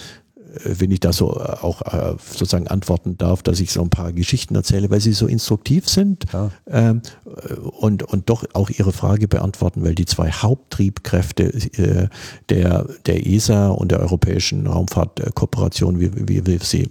wenn 0.65 0.91
ich 0.91 1.01
da 1.01 1.13
so 1.13 1.35
äh, 1.35 1.57
auch 1.63 1.83
äh, 1.83 2.17
sozusagen 2.19 2.69
antworten 2.69 3.17
darf, 3.19 3.43
dass 3.43 3.61
ich 3.61 3.73
so 3.73 3.83
ein 3.83 3.91
paar 3.91 4.13
Geschichten 4.13 4.55
erzähle, 4.55 4.91
weil 4.91 5.01
sie 5.01 5.13
so 5.13 5.27
instruktiv 5.27 5.89
sind 5.89 6.25
ja. 6.33 6.51
ähm, 6.69 7.03
und, 7.79 8.03
und 8.03 8.29
doch 8.31 8.45
auch 8.53 8.71
Ihre 8.71 8.93
Frage 8.93 9.29
beantworten, 9.29 9.85
weil 9.85 9.95
die 9.95 10.07
zwei 10.07 10.31
Haupttriebkräfte 10.31 11.45
äh, 11.45 12.09
der, 12.49 12.87
der 13.07 13.27
ESA 13.27 13.69
und 13.69 13.91
der 13.91 14.01
Europäischen 14.01 14.67
Raumfahrtkooperation, 14.67 16.01
wie, 16.01 16.29
wie 16.29 16.47
wir 16.47 16.61
sie 16.61 16.91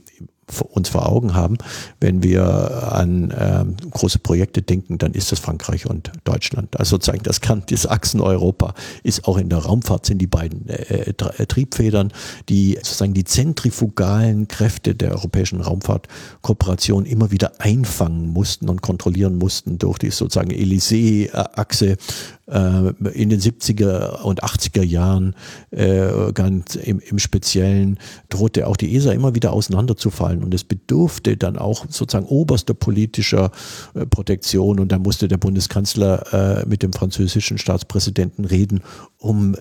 uns 0.61 0.89
vor 0.89 1.07
Augen 1.07 1.33
haben. 1.33 1.57
Wenn 1.99 2.23
wir 2.23 2.93
an 2.93 3.33
ähm, 3.37 3.75
große 3.91 4.19
Projekte 4.19 4.61
denken, 4.61 4.97
dann 4.97 5.13
ist 5.13 5.31
das 5.31 5.39
Frankreich 5.39 5.85
und 5.85 6.11
Deutschland. 6.23 6.79
Also 6.79 6.95
sozusagen 6.95 7.23
das 7.23 7.41
kann, 7.41 7.63
das 7.69 7.87
Achsen 7.87 8.21
Europa 8.21 8.73
ist 9.03 9.27
auch 9.27 9.37
in 9.37 9.49
der 9.49 9.59
Raumfahrt 9.59 10.05
sind 10.05 10.19
die 10.19 10.27
beiden 10.27 10.69
äh, 10.69 11.09
äh, 11.09 11.45
Triebfedern, 11.45 12.11
die 12.49 12.75
sozusagen 12.75 13.13
die 13.13 13.23
zentrifugalen 13.23 14.47
Kräfte 14.47 14.95
der 14.95 15.11
europäischen 15.11 15.61
Raumfahrtkooperation 15.61 17.05
immer 17.05 17.31
wieder 17.31 17.53
einfangen 17.59 18.29
mussten 18.29 18.69
und 18.69 18.81
kontrollieren 18.81 19.37
mussten 19.37 19.77
durch 19.77 19.97
die 19.97 20.11
sozusagen 20.11 20.51
Élysée-Achse 20.51 21.91
äh, 21.91 21.97
in 22.45 23.29
den 23.29 23.39
70er 23.39 24.21
und 24.21 24.43
80er 24.43 24.83
Jahren 24.83 25.33
äh, 25.71 26.33
ganz 26.33 26.75
im, 26.75 26.99
im 26.99 27.17
Speziellen 27.17 27.97
drohte 28.27 28.67
auch 28.67 28.75
die 28.75 28.93
ESA 28.95 29.13
immer 29.13 29.33
wieder 29.33 29.53
auseinanderzufallen 29.53 30.43
und 30.43 30.53
es 30.53 30.65
bedurfte 30.65 31.37
dann 31.37 31.57
auch 31.57 31.85
sozusagen 31.87 32.25
oberster 32.25 32.73
politischer 32.73 33.51
äh, 33.93 34.05
Protektion 34.05 34.81
und 34.81 34.91
da 34.91 34.99
musste 34.99 35.29
der 35.29 35.37
Bundeskanzler 35.37 36.63
mit 36.67 36.83
dem 36.83 36.93
französischen 36.93 37.57
Staatspräsidenten 37.57 38.45
reden, 38.45 38.81
um 39.17 39.55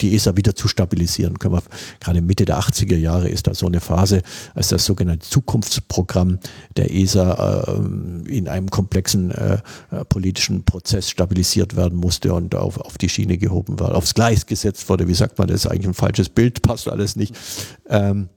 die 0.00 0.14
ESA 0.14 0.36
wieder 0.36 0.54
zu 0.54 0.68
stabilisieren. 0.68 1.38
Können 1.38 1.54
wir, 1.54 1.62
gerade 2.00 2.20
Mitte 2.22 2.44
der 2.44 2.58
80er 2.58 2.96
Jahre 2.96 3.28
ist 3.28 3.46
da 3.46 3.54
so 3.54 3.66
eine 3.66 3.80
Phase, 3.80 4.22
als 4.54 4.68
das 4.68 4.84
sogenannte 4.84 5.28
Zukunftsprogramm 5.28 6.38
der 6.76 6.94
ESA 6.94 7.78
in 8.26 8.48
einem 8.48 8.70
komplexen 8.70 9.32
politischen 10.08 10.64
Prozess 10.64 11.10
stabilisiert 11.10 11.76
werden 11.76 11.89
musste 11.96 12.34
und 12.34 12.54
auf, 12.54 12.78
auf 12.78 12.98
die 12.98 13.08
Schiene 13.08 13.38
gehoben 13.38 13.78
war, 13.80 13.94
aufs 13.94 14.14
Gleis 14.14 14.46
gesetzt 14.46 14.88
wurde. 14.88 15.08
Wie 15.08 15.14
sagt 15.14 15.38
man, 15.38 15.48
das 15.48 15.66
eigentlich 15.66 15.88
ein 15.88 15.94
falsches 15.94 16.28
Bild, 16.28 16.62
passt 16.62 16.88
alles 16.88 17.16
nicht. 17.16 17.34
Ähm, 17.88 18.28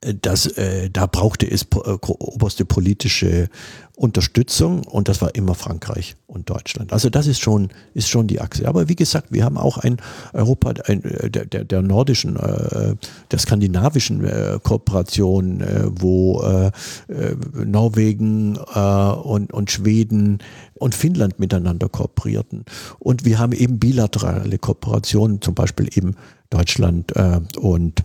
das, 0.00 0.46
äh, 0.46 0.88
da 0.90 1.06
brauchte 1.06 1.50
es 1.50 1.64
po, 1.64 1.82
äh, 1.82 1.98
oberste 2.06 2.64
politische 2.64 3.48
Unterstützung 3.96 4.82
und 4.86 5.08
das 5.08 5.20
war 5.20 5.34
immer 5.34 5.54
Frankreich 5.54 6.16
und 6.26 6.48
Deutschland. 6.48 6.90
Also 6.90 7.10
das 7.10 7.26
ist 7.26 7.40
schon, 7.40 7.68
ist 7.92 8.08
schon 8.08 8.26
die 8.26 8.40
Achse. 8.40 8.66
Aber 8.66 8.88
wie 8.88 8.96
gesagt, 8.96 9.26
wir 9.30 9.44
haben 9.44 9.58
auch 9.58 9.76
ein 9.76 9.98
Europa 10.32 10.72
ein, 10.86 11.04
äh, 11.04 11.30
der, 11.30 11.44
der, 11.44 11.64
der 11.64 11.82
nordischen, 11.82 12.36
äh, 12.36 12.94
der 13.30 13.38
skandinavischen 13.38 14.24
äh, 14.24 14.58
Kooperation, 14.62 15.60
äh, 15.60 15.82
wo 15.90 16.40
äh, 16.42 16.68
äh, 17.12 17.36
Norwegen 17.66 18.58
äh, 18.74 18.80
und, 18.80 19.52
und 19.52 19.70
Schweden 19.70 20.38
und 20.76 20.94
Finnland 20.94 21.38
miteinander 21.38 21.90
kooperierten. 21.90 22.64
Und 23.00 23.26
wir 23.26 23.38
haben 23.38 23.52
eben 23.52 23.78
bilaterale 23.78 24.56
Kooperationen, 24.56 25.42
zum 25.42 25.54
Beispiel 25.54 25.90
eben 25.94 26.16
Deutschland 26.48 27.14
äh, 27.16 27.40
und 27.58 28.02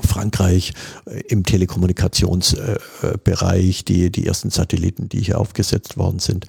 Frankreich 0.00 0.72
äh, 1.06 1.20
im 1.28 1.44
Telekommunikationsbereich, 1.44 3.84
die, 3.84 4.10
die 4.10 4.26
ersten 4.26 4.50
Satelliten, 4.50 5.08
die 5.08 5.20
hier 5.20 5.40
aufgesetzt 5.40 5.96
worden 5.96 6.18
sind. 6.18 6.46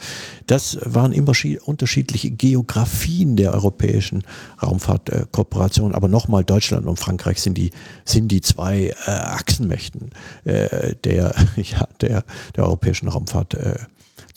Das 0.47 0.79
waren 0.83 1.13
immer 1.13 1.33
unterschiedliche 1.65 2.31
Geografien 2.31 3.35
der 3.35 3.53
europäischen 3.53 4.23
Raumfahrtkooperation. 4.61 5.95
Aber 5.95 6.07
nochmal, 6.07 6.43
Deutschland 6.43 6.87
und 6.87 6.99
Frankreich 6.99 7.41
sind 7.41 7.57
die, 7.57 7.71
sind 8.05 8.29
die 8.29 8.41
zwei 8.41 8.93
äh, 9.05 9.11
Achsenmächten 9.11 10.11
äh, 10.45 10.95
der, 11.03 11.35
ja, 11.55 11.87
der, 12.01 12.23
der 12.55 12.65
europäischen 12.65 13.07
Raumfahrt. 13.07 13.53
Äh, 13.53 13.75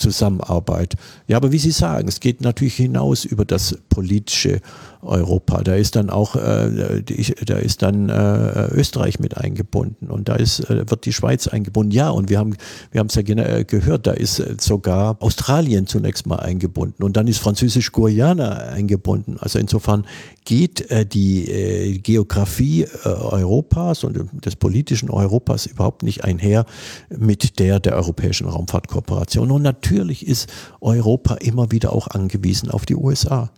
Zusammenarbeit. 0.00 0.96
Ja, 1.28 1.36
aber 1.36 1.52
wie 1.52 1.58
Sie 1.58 1.70
sagen, 1.70 2.08
es 2.08 2.20
geht 2.20 2.40
natürlich 2.40 2.76
hinaus 2.76 3.24
über 3.24 3.44
das 3.44 3.78
politische 3.90 4.60
Europa. 5.02 5.62
Da 5.62 5.74
ist 5.74 5.96
dann 5.96 6.10
auch, 6.10 6.36
äh, 6.36 7.02
da 7.46 7.56
ist 7.56 7.82
dann 7.82 8.08
äh, 8.08 8.66
Österreich 8.72 9.18
mit 9.18 9.36
eingebunden 9.36 10.08
und 10.10 10.28
da 10.28 10.36
ist, 10.36 10.60
äh, 10.70 10.88
wird 10.90 11.06
die 11.06 11.12
Schweiz 11.12 11.48
eingebunden. 11.48 11.92
Ja, 11.92 12.10
und 12.10 12.28
wir 12.28 12.38
haben, 12.38 12.56
wir 12.90 13.00
haben 13.00 13.08
es 13.08 13.14
ja 13.14 13.22
äh, 13.22 13.64
gehört, 13.64 14.06
da 14.06 14.12
ist 14.12 14.40
äh, 14.40 14.56
sogar 14.60 15.16
Australien 15.20 15.86
zunächst 15.86 16.26
mal 16.26 16.36
eingebunden 16.36 17.02
und 17.02 17.16
dann 17.16 17.26
ist 17.26 17.38
Französisch-Guyana 17.38 18.50
eingebunden. 18.70 19.36
Also 19.40 19.58
insofern 19.58 20.04
geht 20.44 20.90
äh, 20.90 21.06
die 21.06 21.48
äh, 21.50 21.98
Geografie 21.98 22.82
äh, 22.82 23.08
Europas 23.08 24.04
und 24.04 24.18
des 24.44 24.56
politischen 24.56 25.10
Europas 25.10 25.66
überhaupt 25.66 26.02
nicht 26.02 26.24
einher 26.24 26.66
mit 27.08 27.58
der 27.58 27.80
der 27.80 27.96
europäischen 27.96 28.48
Raumfahrtkooperation. 28.48 29.50
Und 29.50 29.62
natürlich 29.62 30.26
ist 30.26 30.50
Europa 30.80 31.34
immer 31.34 31.70
wieder 31.70 31.92
auch 31.92 32.08
angewiesen 32.08 32.70
auf 32.70 32.86
die 32.86 32.96
USA. 32.96 33.50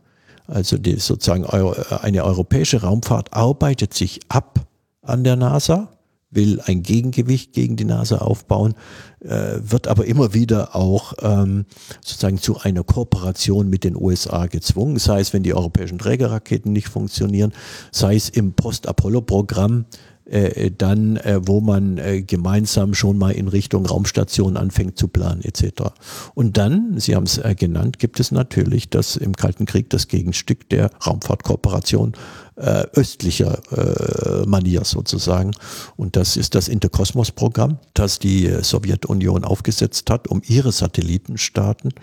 Also 0.46 0.78
die, 0.78 0.96
sozusagen 0.96 1.46
eine 1.46 2.24
europäische 2.24 2.82
Raumfahrt 2.82 3.32
arbeitet 3.32 3.94
sich 3.94 4.20
ab 4.28 4.66
an 5.02 5.24
der 5.24 5.36
NASA. 5.36 5.88
will 6.34 6.62
ein 6.64 6.82
Gegengewicht 6.82 7.52
gegen 7.52 7.76
die 7.76 7.84
NASA 7.84 8.16
aufbauen, 8.16 8.74
äh, 9.20 9.58
wird 9.60 9.86
aber 9.86 10.06
immer 10.06 10.32
wieder 10.32 10.74
auch 10.74 11.12
ähm, 11.20 11.66
sozusagen 12.00 12.38
zu 12.38 12.58
einer 12.58 12.84
Kooperation 12.84 13.68
mit 13.68 13.84
den 13.84 13.96
USA 13.96 14.46
gezwungen, 14.46 14.98
sei 14.98 15.20
es, 15.20 15.34
wenn 15.34 15.42
die 15.42 15.52
europäischen 15.52 15.98
Trägerraketen 15.98 16.72
nicht 16.72 16.88
funktionieren, 16.88 17.52
sei 17.90 18.16
es 18.16 18.30
im 18.30 18.54
Post-Apollo-Programm, 18.54 19.84
äh, 20.26 20.70
dann, 20.70 21.16
äh, 21.16 21.40
wo 21.44 21.60
man 21.60 21.98
äh, 21.98 22.22
gemeinsam 22.22 22.94
schon 22.94 23.18
mal 23.18 23.32
in 23.32 23.48
Richtung 23.48 23.86
Raumstation 23.86 24.56
anfängt 24.56 24.96
zu 24.96 25.08
planen 25.08 25.42
etc. 25.42 25.90
Und 26.34 26.56
dann, 26.56 26.98
Sie 26.98 27.16
haben 27.16 27.24
es 27.24 27.38
äh, 27.38 27.56
genannt, 27.56 27.98
gibt 27.98 28.20
es 28.20 28.30
natürlich 28.30 28.88
das 28.88 29.16
im 29.16 29.34
Kalten 29.34 29.66
Krieg 29.66 29.90
das 29.90 30.06
Gegenstück 30.08 30.68
der 30.68 30.90
Raumfahrtkooperation 31.04 32.14
äh, 32.56 32.84
östlicher 32.94 33.60
äh, 33.72 34.46
Manier 34.46 34.84
sozusagen. 34.84 35.52
Und 35.96 36.16
das 36.16 36.36
ist 36.36 36.54
das 36.54 36.68
Interkosmos-Programm, 36.68 37.78
das 37.94 38.18
die 38.18 38.52
Sowjetunion 38.62 39.44
aufgesetzt 39.44 40.10
hat, 40.10 40.28
um 40.28 40.42
ihre 40.46 40.70
Satellitenstaaten 40.70 41.94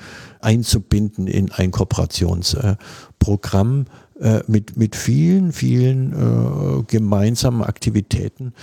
einzubinden 0.42 1.28
in 1.28 1.52
ein 1.52 1.70
Kooperationsprogramm 1.72 3.86
äh, 4.20 4.42
mit, 4.48 4.76
mit 4.78 4.96
vielen, 4.96 5.54
vielen 5.54 6.12
äh, 6.12 6.84
gemeinsamen 6.88 7.64
Aktivitäten. 7.64 8.54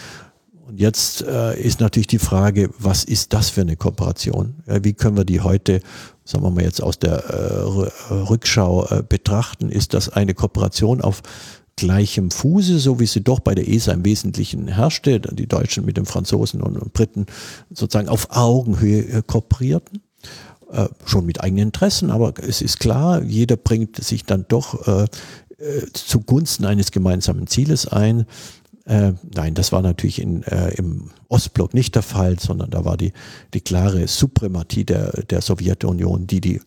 Und 0.66 0.80
jetzt 0.80 1.22
äh, 1.22 1.58
ist 1.58 1.80
natürlich 1.80 2.08
die 2.08 2.18
Frage, 2.18 2.70
was 2.78 3.04
ist 3.04 3.32
das 3.32 3.50
für 3.50 3.62
eine 3.62 3.76
Kooperation? 3.76 4.56
Wie 4.66 4.92
können 4.92 5.16
wir 5.16 5.24
die 5.24 5.40
heute, 5.40 5.80
sagen 6.24 6.44
wir 6.44 6.50
mal 6.50 6.64
jetzt 6.64 6.82
aus 6.82 6.98
der 6.98 7.24
äh, 7.24 8.12
Rückschau 8.12 8.86
äh, 8.86 9.02
betrachten? 9.08 9.70
Ist 9.70 9.94
das 9.94 10.08
eine 10.08 10.34
Kooperation 10.34 11.00
auf 11.00 11.22
gleichem 11.76 12.30
Fuße, 12.30 12.78
so 12.78 12.98
wie 13.00 13.06
sie 13.06 13.22
doch 13.22 13.40
bei 13.40 13.54
der 13.54 13.68
ESA 13.68 13.92
im 13.92 14.04
Wesentlichen 14.04 14.66
herrschte, 14.66 15.20
die 15.20 15.46
Deutschen 15.46 15.84
mit 15.84 15.96
den 15.96 16.06
Franzosen 16.06 16.62
und 16.62 16.92
Briten 16.92 17.26
sozusagen 17.70 18.08
auf 18.08 18.28
Augenhöhe 18.30 19.22
kooperierten? 19.22 20.02
Äh, 20.72 20.88
schon 21.04 21.26
mit 21.26 21.40
eigenen 21.40 21.66
Interessen, 21.66 22.10
aber 22.10 22.34
es 22.42 22.60
ist 22.60 22.80
klar, 22.80 23.22
jeder 23.22 23.56
bringt 23.56 24.02
sich 24.02 24.24
dann 24.24 24.46
doch 24.48 24.88
äh, 24.88 25.06
äh, 25.58 25.86
zugunsten 25.92 26.64
eines 26.64 26.90
gemeinsamen 26.90 27.46
Zieles 27.46 27.86
ein. 27.86 28.26
Äh, 28.84 29.14
nein, 29.34 29.54
das 29.54 29.72
war 29.72 29.82
natürlich 29.82 30.20
in, 30.20 30.42
äh, 30.44 30.74
im 30.74 31.10
Ostblock 31.28 31.74
nicht 31.74 31.94
der 31.94 32.02
Fall, 32.02 32.38
sondern 32.38 32.70
da 32.70 32.84
war 32.84 32.96
die, 32.96 33.12
die 33.52 33.60
klare 33.60 34.06
Suprematie 34.06 34.84
der, 34.84 35.22
der 35.24 35.40
Sowjetunion, 35.40 36.26
die 36.26 36.40
die 36.40 36.60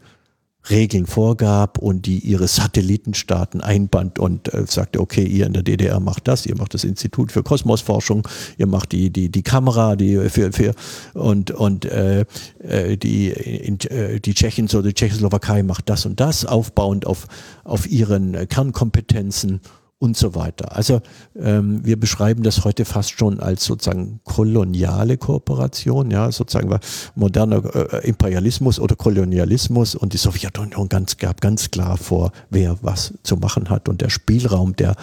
Regeln 0.70 1.05
vorgab 1.05 1.78
und 1.78 2.05
die 2.05 2.20
ihre 2.20 2.47
Satellitenstaaten 2.47 3.61
einband 3.61 4.20
und 4.20 4.53
äh, 4.53 4.65
sagte, 4.67 4.99
okay, 4.99 5.24
ihr 5.24 5.45
in 5.45 5.53
der 5.53 5.63
DDR 5.63 5.99
macht 5.99 6.28
das, 6.28 6.45
ihr 6.45 6.55
macht 6.55 6.74
das 6.74 6.84
Institut 6.84 7.32
für 7.32 7.43
Kosmosforschung, 7.43 8.28
ihr 8.57 8.67
macht 8.67 8.91
die 8.91 9.09
die 9.09 9.30
die 9.30 9.43
Kamera, 9.43 9.95
die 9.95 10.30
für 10.30 10.51
für 10.51 10.74
und 11.13 11.51
und 11.51 11.86
äh, 11.86 12.26
äh 12.59 12.97
die 12.97 13.30
in, 13.30 13.80
äh, 13.82 14.20
die 14.20 14.34
Tschechien 14.34 14.67
so 14.67 14.82
die 14.82 14.93
Tschechoslowakei 14.93 15.63
macht 15.63 15.89
das 15.89 16.05
und 16.05 16.20
das 16.20 16.45
aufbauend 16.45 17.05
auf 17.05 17.28
auf 17.63 17.89
ihren 17.89 18.47
Kernkompetenzen 18.47 19.61
und 20.00 20.16
so 20.16 20.34
weiter. 20.34 20.76
Also 20.76 21.02
ähm, 21.38 21.86
wir 21.86 22.00
beschreiben 22.00 22.41
das 22.41 22.64
heute 22.64 22.86
fast 22.86 23.12
schon 23.12 23.41
als 23.41 23.66
sozusagen 23.66 24.22
koloniale 24.24 25.18
Kooperation, 25.18 26.10
ja, 26.10 26.32
sozusagen 26.32 26.70
war 26.70 26.80
moderner 27.16 27.64
äh, 27.76 28.08
Imperialismus 28.08 28.80
oder 28.80 28.95
Kolonialismus 28.95 29.95
und 29.95 30.14
die 30.14 30.18
Sowjetunion 30.18 30.88
ganz 30.88 31.18
gab 31.18 31.41
ganz 31.41 31.70
klar 31.70 31.97
vor, 31.97 32.32
wer 32.50 32.78
was 32.82 33.14
zu 33.24 33.36
machen 33.36 33.70
hat 33.70 33.89
und 33.89 34.00
der 34.00 34.10
Spielraum 34.10 34.74
der 34.76 34.95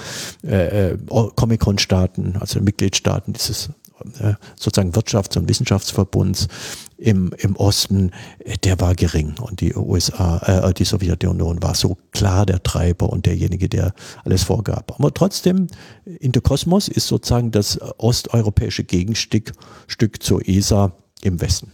äh, 0.42 0.92
äh 0.92 0.98
Comic-Con-Staaten, 1.06 2.36
also 2.40 2.60
Mitgliedstaaten 2.60 3.34
dieses 3.34 3.68
äh, 4.20 4.34
sozusagen 4.56 4.92
Wirtschafts- 4.92 5.36
und 5.36 5.48
Wissenschaftsverbunds 5.48 6.48
im, 6.98 7.32
im 7.38 7.56
Osten, 7.56 8.10
äh, 8.38 8.56
der 8.58 8.80
war 8.80 8.94
gering. 8.94 9.34
Und 9.40 9.60
die 9.60 9.74
USA, 9.74 10.38
äh, 10.38 10.74
die 10.74 10.84
Sowjetunion 10.84 11.62
war 11.62 11.74
so 11.74 11.96
klar 12.12 12.46
der 12.46 12.62
Treiber 12.62 13.10
und 13.10 13.26
derjenige, 13.26 13.68
der 13.68 13.94
alles 14.24 14.44
vorgab. 14.44 14.94
Aber 14.98 15.12
trotzdem, 15.12 15.68
Interkosmos 16.04 16.88
ist 16.88 17.06
sozusagen 17.06 17.50
das 17.50 17.80
osteuropäische 17.98 18.84
Gegenstück 18.84 19.52
Stück 19.86 20.22
zur 20.22 20.46
ESA 20.48 20.92
im 21.22 21.40
Westen. 21.40 21.72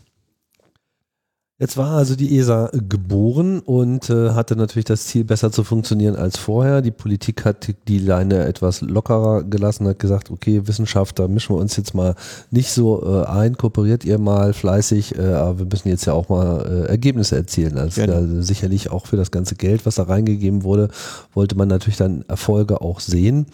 Jetzt 1.62 1.76
war 1.76 1.92
also 1.92 2.16
die 2.16 2.36
ESA 2.36 2.70
geboren 2.72 3.60
und 3.60 4.10
äh, 4.10 4.30
hatte 4.30 4.56
natürlich 4.56 4.86
das 4.86 5.06
Ziel, 5.06 5.22
besser 5.22 5.52
zu 5.52 5.62
funktionieren 5.62 6.16
als 6.16 6.36
vorher. 6.36 6.82
Die 6.82 6.90
Politik 6.90 7.44
hat 7.44 7.72
die 7.86 8.00
Leine 8.00 8.46
etwas 8.46 8.80
lockerer 8.80 9.44
gelassen, 9.44 9.86
hat 9.86 10.00
gesagt, 10.00 10.32
okay, 10.32 10.66
Wissenschaft, 10.66 11.20
da 11.20 11.28
mischen 11.28 11.54
wir 11.54 11.60
uns 11.60 11.76
jetzt 11.76 11.94
mal 11.94 12.16
nicht 12.50 12.72
so 12.72 13.06
äh, 13.06 13.26
ein, 13.28 13.56
kooperiert 13.56 14.04
ihr 14.04 14.18
mal 14.18 14.54
fleißig, 14.54 15.16
äh, 15.16 15.34
aber 15.34 15.60
wir 15.60 15.66
müssen 15.66 15.88
jetzt 15.88 16.04
ja 16.04 16.14
auch 16.14 16.28
mal 16.28 16.66
äh, 16.66 16.88
Ergebnisse 16.88 17.36
erzielen. 17.36 17.78
Also 17.78 18.06
da, 18.06 18.26
sicherlich 18.42 18.90
auch 18.90 19.06
für 19.06 19.16
das 19.16 19.30
ganze 19.30 19.54
Geld, 19.54 19.86
was 19.86 19.94
da 19.94 20.02
reingegeben 20.02 20.64
wurde, 20.64 20.88
wollte 21.32 21.54
man 21.56 21.68
natürlich 21.68 21.96
dann 21.96 22.24
Erfolge 22.26 22.80
auch 22.80 22.98
sehen. 22.98 23.46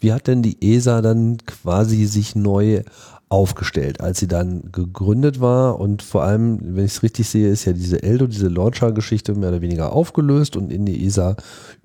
Wie 0.00 0.12
hat 0.12 0.26
denn 0.26 0.42
die 0.42 0.58
ESA 0.60 1.00
dann 1.00 1.38
quasi 1.46 2.04
sich 2.04 2.36
neu 2.36 2.82
aufgestellt, 3.28 4.00
als 4.00 4.20
sie 4.20 4.28
dann 4.28 4.70
gegründet 4.70 5.40
war 5.40 5.80
und 5.80 6.02
vor 6.02 6.22
allem, 6.22 6.58
wenn 6.76 6.84
ich 6.84 6.92
es 6.92 7.02
richtig 7.02 7.28
sehe, 7.28 7.48
ist 7.48 7.64
ja 7.64 7.72
diese 7.72 8.02
Eldo, 8.02 8.26
diese 8.26 8.48
Launcher-Geschichte 8.48 9.34
mehr 9.34 9.48
oder 9.48 9.62
weniger 9.62 9.92
aufgelöst 9.92 10.56
und 10.56 10.72
in 10.72 10.86
die 10.86 11.04
ESA 11.06 11.36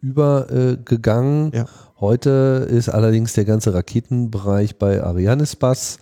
übergegangen. 0.02 1.54
Äh, 1.54 1.58
ja. 1.58 1.66
Heute 2.00 2.68
ist 2.70 2.90
allerdings 2.90 3.34
der 3.34 3.46
ganze 3.46 3.74
Raketenbereich 3.74 4.78
bei 4.78 5.04
Arianespace 5.04 6.00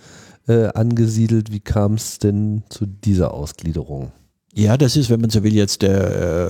äh, 0.48 0.68
angesiedelt. 0.68 1.52
Wie 1.52 1.60
kam 1.60 1.96
es 1.96 2.20
denn 2.20 2.64
zu 2.70 2.86
dieser 2.86 3.34
Ausgliederung? 3.34 4.12
Ja, 4.58 4.76
das 4.76 4.96
ist, 4.96 5.12
wenn 5.12 5.22
man 5.22 5.30
so 5.30 5.44
will, 5.44 5.54
jetzt 5.54 5.84
der, 5.84 6.50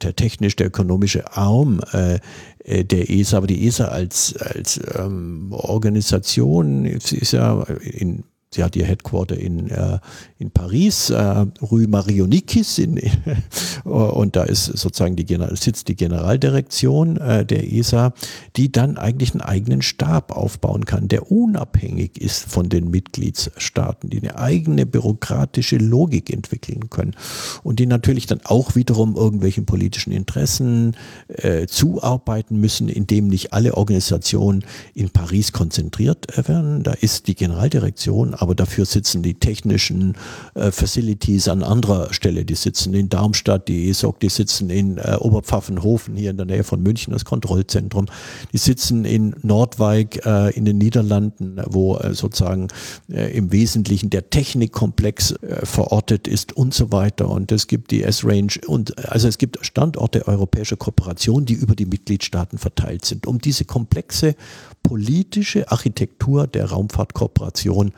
der 0.00 0.14
technisch, 0.14 0.54
der 0.54 0.68
ökonomische 0.68 1.36
Arm 1.36 1.80
äh, 1.92 2.14
äh, 2.14 2.20
der 2.64 3.10
ESA, 3.10 3.38
aber 3.38 3.46
die 3.46 3.66
ESA 3.66 3.86
als, 3.86 4.36
als 4.36 4.80
ähm, 4.96 5.48
Organisation 5.52 6.84
ist 6.84 7.32
ja 7.32 7.62
in 7.82 8.24
Sie 8.54 8.62
hat 8.62 8.76
ihr 8.76 8.84
Headquarter 8.84 9.36
in, 9.36 9.70
äh, 9.70 9.98
in 10.38 10.50
Paris, 10.50 11.08
äh, 11.08 11.46
Rue 11.62 11.88
Marionikis, 11.88 12.78
in, 12.78 13.00
und 13.84 14.36
da 14.36 14.44
ist 14.44 14.66
sozusagen 14.66 15.16
die 15.16 15.24
General, 15.24 15.56
sitzt 15.56 15.88
die 15.88 15.96
Generaldirektion 15.96 17.16
äh, 17.16 17.46
der 17.46 17.72
ESA, 17.72 18.12
die 18.56 18.70
dann 18.70 18.98
eigentlich 18.98 19.32
einen 19.32 19.40
eigenen 19.40 19.80
Stab 19.80 20.36
aufbauen 20.36 20.84
kann, 20.84 21.08
der 21.08 21.32
unabhängig 21.32 22.20
ist 22.20 22.44
von 22.44 22.68
den 22.68 22.90
Mitgliedsstaaten, 22.90 24.10
die 24.10 24.20
eine 24.20 24.36
eigene 24.36 24.84
bürokratische 24.84 25.78
Logik 25.78 26.30
entwickeln 26.30 26.90
können 26.90 27.16
und 27.62 27.78
die 27.78 27.86
natürlich 27.86 28.26
dann 28.26 28.40
auch 28.44 28.74
wiederum 28.74 29.16
irgendwelchen 29.16 29.64
politischen 29.64 30.12
Interessen 30.12 30.94
äh, 31.28 31.66
zuarbeiten 31.66 32.60
müssen, 32.60 32.90
indem 32.90 33.28
nicht 33.28 33.54
alle 33.54 33.74
Organisationen 33.78 34.64
in 34.94 35.08
Paris 35.08 35.52
konzentriert 35.52 36.26
werden. 36.46 36.82
Da 36.82 36.92
ist 36.92 37.28
die 37.28 37.34
Generaldirektion 37.34 38.34
aber 38.42 38.56
dafür 38.56 38.86
sitzen 38.86 39.22
die 39.22 39.34
technischen 39.34 40.16
äh, 40.54 40.72
Facilities 40.72 41.46
an 41.46 41.62
anderer 41.62 42.12
Stelle. 42.12 42.44
Die 42.44 42.56
sitzen 42.56 42.92
in 42.92 43.08
Darmstadt, 43.08 43.68
die 43.68 43.88
ESOC, 43.88 44.18
die 44.18 44.30
sitzen 44.30 44.68
in 44.68 44.98
äh, 44.98 45.16
Oberpfaffenhofen 45.20 46.16
hier 46.16 46.30
in 46.30 46.36
der 46.36 46.46
Nähe 46.46 46.64
von 46.64 46.82
München, 46.82 47.12
das 47.12 47.24
Kontrollzentrum. 47.24 48.06
Die 48.52 48.58
sitzen 48.58 49.04
in 49.04 49.36
Nordwijk 49.42 50.26
äh, 50.26 50.50
in 50.56 50.64
den 50.64 50.78
Niederlanden, 50.78 51.60
wo 51.66 51.96
äh, 51.98 52.14
sozusagen 52.14 52.66
äh, 53.08 53.30
im 53.36 53.52
Wesentlichen 53.52 54.10
der 54.10 54.28
Technikkomplex 54.28 55.32
äh, 55.32 55.64
verortet 55.64 56.26
ist 56.26 56.52
und 56.52 56.74
so 56.74 56.90
weiter. 56.90 57.30
Und 57.30 57.52
es 57.52 57.68
gibt 57.68 57.92
die 57.92 58.02
S-Range 58.02 58.54
und 58.66 58.98
also 59.08 59.28
es 59.28 59.38
gibt 59.38 59.64
Standorte 59.64 60.26
europäischer 60.26 60.76
Kooperation, 60.76 61.44
die 61.44 61.54
über 61.54 61.76
die 61.76 61.86
Mitgliedstaaten 61.86 62.58
verteilt 62.58 63.04
sind, 63.04 63.28
um 63.28 63.38
diese 63.38 63.64
komplexe 63.64 64.34
politische 64.82 65.70
Architektur 65.70 66.48
der 66.48 66.66
Raumfahrtkooperation 66.66 67.92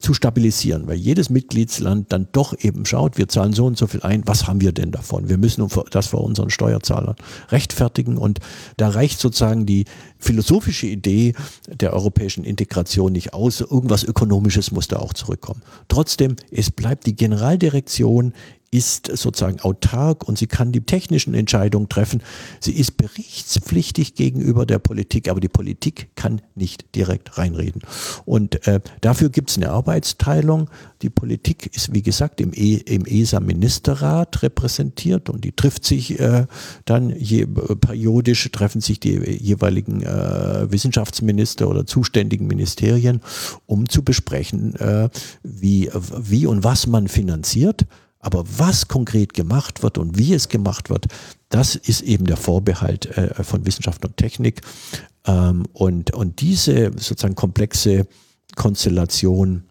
zu 0.00 0.14
stabilisieren, 0.14 0.88
weil 0.88 0.96
jedes 0.96 1.28
Mitgliedsland 1.28 2.10
dann 2.10 2.26
doch 2.32 2.54
eben 2.58 2.86
schaut, 2.86 3.18
wir 3.18 3.28
zahlen 3.28 3.52
so 3.52 3.66
und 3.66 3.76
so 3.76 3.86
viel 3.86 4.00
ein, 4.02 4.22
was 4.26 4.46
haben 4.46 4.62
wir 4.62 4.72
denn 4.72 4.92
davon? 4.92 5.28
Wir 5.28 5.36
müssen 5.36 5.68
das 5.90 6.06
vor 6.08 6.24
unseren 6.24 6.48
Steuerzahlern 6.48 7.16
rechtfertigen 7.50 8.16
und 8.16 8.40
da 8.78 8.88
reicht 8.88 9.20
sozusagen 9.20 9.66
die 9.66 9.84
philosophische 10.18 10.86
Idee 10.86 11.34
der 11.68 11.92
europäischen 11.92 12.44
Integration 12.44 13.12
nicht 13.12 13.34
aus. 13.34 13.60
Irgendwas 13.60 14.02
Ökonomisches 14.02 14.72
muss 14.72 14.88
da 14.88 14.96
auch 14.96 15.12
zurückkommen. 15.12 15.62
Trotzdem, 15.88 16.36
es 16.50 16.70
bleibt 16.70 17.04
die 17.06 17.14
Generaldirektion 17.14 18.32
ist 18.72 19.10
sozusagen 19.16 19.60
autark 19.60 20.26
und 20.28 20.38
sie 20.38 20.46
kann 20.46 20.70
die 20.70 20.82
technischen 20.82 21.34
Entscheidungen 21.34 21.88
treffen. 21.88 22.22
Sie 22.60 22.72
ist 22.72 22.96
berichtspflichtig 22.96 24.14
gegenüber 24.14 24.64
der 24.64 24.78
Politik, 24.78 25.28
aber 25.28 25.40
die 25.40 25.48
Politik 25.48 26.10
kann 26.14 26.40
nicht 26.54 26.94
direkt 26.94 27.36
reinreden. 27.36 27.82
Und 28.24 28.66
äh, 28.68 28.80
dafür 29.00 29.30
gibt 29.30 29.50
es 29.50 29.56
eine 29.56 29.70
Arbeitsteilung. 29.70 30.70
Die 31.02 31.10
Politik 31.10 31.74
ist, 31.74 31.92
wie 31.92 32.02
gesagt, 32.02 32.40
im, 32.40 32.52
e, 32.54 32.74
im 32.74 33.06
ESA-Ministerrat 33.06 34.42
repräsentiert 34.44 35.30
und 35.30 35.44
die 35.44 35.52
trifft 35.52 35.84
sich 35.84 36.20
äh, 36.20 36.46
dann 36.84 37.10
je, 37.10 37.46
periodisch, 37.46 38.48
treffen 38.52 38.80
sich 38.80 39.00
die 39.00 39.18
jeweiligen 39.18 40.02
äh, 40.02 40.70
Wissenschaftsminister 40.70 41.68
oder 41.68 41.86
zuständigen 41.86 42.46
Ministerien, 42.46 43.20
um 43.66 43.88
zu 43.88 44.04
besprechen, 44.04 44.76
äh, 44.76 45.08
wie, 45.42 45.90
wie 45.92 46.46
und 46.46 46.62
was 46.62 46.86
man 46.86 47.08
finanziert. 47.08 47.86
Aber 48.20 48.44
was 48.58 48.88
konkret 48.88 49.34
gemacht 49.34 49.82
wird 49.82 49.98
und 49.98 50.18
wie 50.18 50.34
es 50.34 50.48
gemacht 50.48 50.90
wird, 50.90 51.06
das 51.48 51.74
ist 51.74 52.02
eben 52.02 52.26
der 52.26 52.36
Vorbehalt 52.36 53.06
äh, 53.16 53.42
von 53.42 53.66
Wissenschaft 53.66 54.04
und 54.04 54.16
Technik. 54.16 54.60
Ähm, 55.26 55.64
und, 55.72 56.12
und 56.12 56.40
diese 56.40 56.92
sozusagen 56.96 57.34
komplexe 57.34 58.06
Konstellation, 58.56 59.64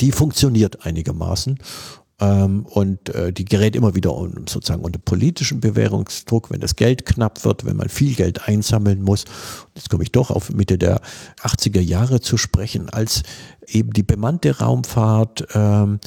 die 0.00 0.12
funktioniert 0.12 0.84
einigermaßen. 0.84 1.58
Ähm, 2.20 2.66
und 2.66 3.14
äh, 3.14 3.32
die 3.32 3.44
gerät 3.44 3.76
immer 3.76 3.94
wieder 3.94 4.16
un, 4.16 4.46
sozusagen 4.48 4.82
unter 4.82 4.98
politischen 4.98 5.60
Bewährungsdruck, 5.60 6.50
wenn 6.50 6.60
das 6.60 6.74
Geld 6.74 7.06
knapp 7.06 7.44
wird, 7.44 7.64
wenn 7.64 7.76
man 7.76 7.88
viel 7.88 8.14
Geld 8.14 8.48
einsammeln 8.48 9.02
muss. 9.02 9.24
Jetzt 9.76 9.88
komme 9.88 10.02
ich 10.02 10.10
doch 10.10 10.32
auf 10.32 10.50
Mitte 10.50 10.78
der 10.78 11.00
80er 11.40 11.80
Jahre 11.80 12.20
zu 12.20 12.36
sprechen, 12.36 12.88
als 12.88 13.22
eben 13.68 13.92
die 13.92 14.02
bemannte 14.02 14.58
Raumfahrt 14.58 15.46
ähm, 15.54 16.00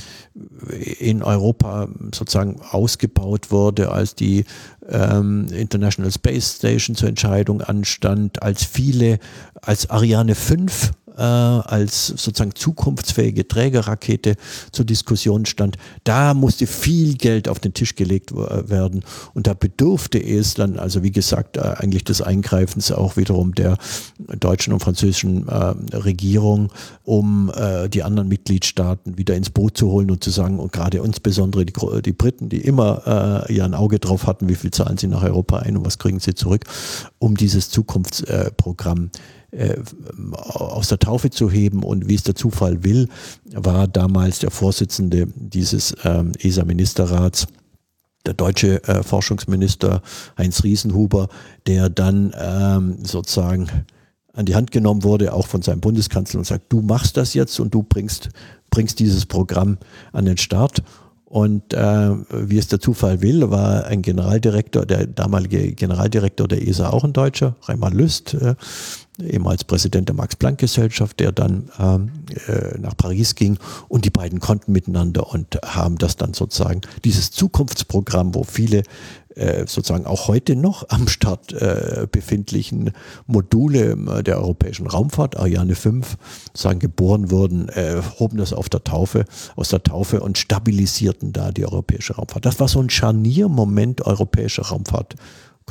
in 1.00 1.24
Europa 1.24 1.88
sozusagen 2.14 2.60
ausgebaut 2.62 3.52
wurde, 3.52 3.92
als 3.92 4.16
die 4.16 4.46
ähm, 4.90 5.48
International 5.48 6.12
Space 6.12 6.56
Station 6.58 6.96
zur 6.96 7.08
Entscheidung 7.10 7.62
anstand, 7.62 8.42
als 8.44 8.66
viele, 8.66 9.20
als 9.62 9.90
Ariane 9.90 10.36
5 10.36 10.92
äh, 11.18 11.22
als 11.22 12.08
sozusagen 12.08 12.56
zukunftsfähige 12.56 13.48
Trägerrakete 13.48 14.36
zur 14.72 14.86
Diskussion 14.86 15.46
stand, 15.46 15.78
da 16.04 16.34
musste 16.34 16.68
viel 16.68 17.16
Geld 17.16 17.48
auf 17.48 17.60
den 17.60 17.74
Tisch 17.74 17.96
gelegt 17.96 18.34
werden. 18.34 19.04
Und 19.34 19.48
da 19.48 19.54
bedurfte 19.54 20.18
es 20.20 20.54
dann, 20.54 20.80
also 20.80 21.04
wie 21.04 21.12
gesagt, 21.12 21.58
äh, 21.58 21.62
eigentlich 21.62 22.04
des 22.04 22.22
Eingreifens 22.22 22.92
auch 22.92 23.18
wiederum 23.18 23.56
der 23.56 23.78
deutschen 24.40 24.74
und 24.74 24.80
französischen 24.80 25.48
äh, 25.48 25.74
Regierung, 25.96 26.72
um 27.04 27.52
äh, 27.56 27.90
die 27.90 28.04
anderen 28.04 28.28
Mitgliedstaaten 28.28 29.18
wieder 29.18 29.36
ins 29.36 29.50
Boot 29.50 29.78
zu 29.78 29.90
holen 29.90 30.12
und 30.12 30.24
zu 30.24 30.30
sagen, 30.30 30.60
und 30.60 30.72
gerade 30.72 31.00
insbesondere 31.00 31.66
die, 31.66 31.74
die 32.04 32.14
Briten, 32.14 32.50
die 32.50 32.62
immer 32.62 33.48
äh, 33.50 33.54
ja 33.54 33.66
ein 33.66 33.74
Auge 33.74 34.00
drauf 34.00 34.28
hatten, 34.28 34.50
wie 34.50 34.56
viel 34.56 34.72
zahlen 34.72 34.98
sie 34.98 35.08
nach 35.08 35.24
Europa 35.24 35.60
ein 35.60 35.78
und 35.78 35.86
was 35.86 36.00
kriegen 36.00 36.20
sie 36.20 36.36
zurück, 36.36 36.66
um 37.20 37.36
dieses 37.36 37.70
Zukunftsprogramm 37.70 39.06
äh, 39.14 39.18
äh, 39.52 39.78
aus 40.34 40.88
der 40.88 41.00
Taufe 41.00 41.30
zu 41.30 41.50
heben. 41.50 41.84
Und 41.84 42.08
wie 42.08 42.16
es 42.16 42.24
der 42.24 42.36
Zufall 42.36 42.84
will, 42.84 43.10
war 43.54 43.88
damals 43.88 44.40
der 44.40 44.52
Vorsitzende 44.52 45.28
dieses 45.36 45.96
ähm, 46.04 46.32
ESA-Ministerrats, 46.40 47.48
der 48.26 48.34
deutsche 48.34 48.84
äh, 48.84 49.04
Forschungsminister 49.04 50.02
Heinz 50.38 50.64
Riesenhuber, 50.64 51.28
der 51.68 51.90
dann 51.90 52.34
ähm, 52.40 52.98
sozusagen 53.04 53.68
an 54.34 54.46
die 54.46 54.56
Hand 54.56 54.72
genommen 54.72 55.04
wurde, 55.04 55.34
auch 55.34 55.48
von 55.48 55.62
seinem 55.62 55.82
Bundeskanzler 55.82 56.40
und 56.40 56.46
sagt, 56.46 56.72
du 56.72 56.82
machst 56.82 57.18
das 57.18 57.34
jetzt 57.34 57.60
und 57.60 57.74
du 57.74 57.84
bringst, 57.84 58.30
bringst 58.70 59.00
dieses 59.00 59.26
Programm 59.26 59.78
an 60.14 60.26
den 60.26 60.38
Start. 60.38 60.84
Und 61.26 61.74
äh, 61.74 62.12
wie 62.30 62.58
es 62.58 62.68
der 62.68 62.82
Zufall 62.82 63.22
will, 63.22 63.50
war 63.50 63.86
ein 63.86 64.02
Generaldirektor, 64.02 64.86
der 64.86 65.08
damalige 65.08 65.72
Generaldirektor 65.74 66.46
der 66.46 66.68
ESA 66.68 66.90
auch 66.90 67.06
ein 67.06 67.14
Deutscher, 67.14 67.56
Raimar 67.62 67.92
Lüst, 67.92 68.34
äh, 68.34 68.56
ehemals 69.24 69.64
Präsident 69.64 70.10
der 70.10 70.16
Max-Planck-Gesellschaft, 70.16 71.20
der 71.20 71.32
dann 71.32 71.70
ähm, 71.80 72.12
äh, 72.48 72.78
nach 72.80 72.96
Paris 72.96 73.36
ging 73.36 73.58
und 73.88 74.06
die 74.06 74.10
beiden 74.10 74.40
konnten 74.40 74.72
miteinander 74.72 75.32
und 75.32 75.60
haben 75.64 75.98
das 75.98 76.16
dann 76.16 76.34
sozusagen, 76.34 76.82
dieses 77.04 77.32
Zukunftsprogramm, 77.32 78.36
wo 78.36 78.44
viele 78.44 78.84
äh, 79.36 79.66
sozusagen 79.68 80.06
auch 80.06 80.28
heute 80.28 80.56
noch 80.56 80.90
am 80.90 81.08
Start 81.08 81.54
äh, 81.54 82.08
befindlichen 82.12 82.92
Module 83.28 83.92
äh, 83.92 84.24
der 84.24 84.38
europäischen 84.38 84.88
Raumfahrt, 84.88 85.38
Ariane 85.38 85.76
5, 85.76 86.18
sagen 86.54 86.80
geboren 86.80 87.32
wurden, 87.32 87.70
äh, 87.70 88.02
hoben 88.20 88.38
das 88.38 88.52
auf 88.52 88.68
der 88.68 88.84
Taufe, 88.84 89.26
aus 89.56 89.70
der 89.70 89.84
Taufe 89.84 90.22
und 90.22 90.38
stabilisierten 90.38 91.32
da 91.32 91.52
die 91.52 91.66
europäische 91.66 92.16
Raumfahrt. 92.16 92.46
Das 92.46 92.60
war 92.60 92.68
so 92.68 92.82
ein 92.82 92.90
Scharniermoment 92.90 94.06
europäischer 94.06 94.64
Raumfahrt 94.64 95.16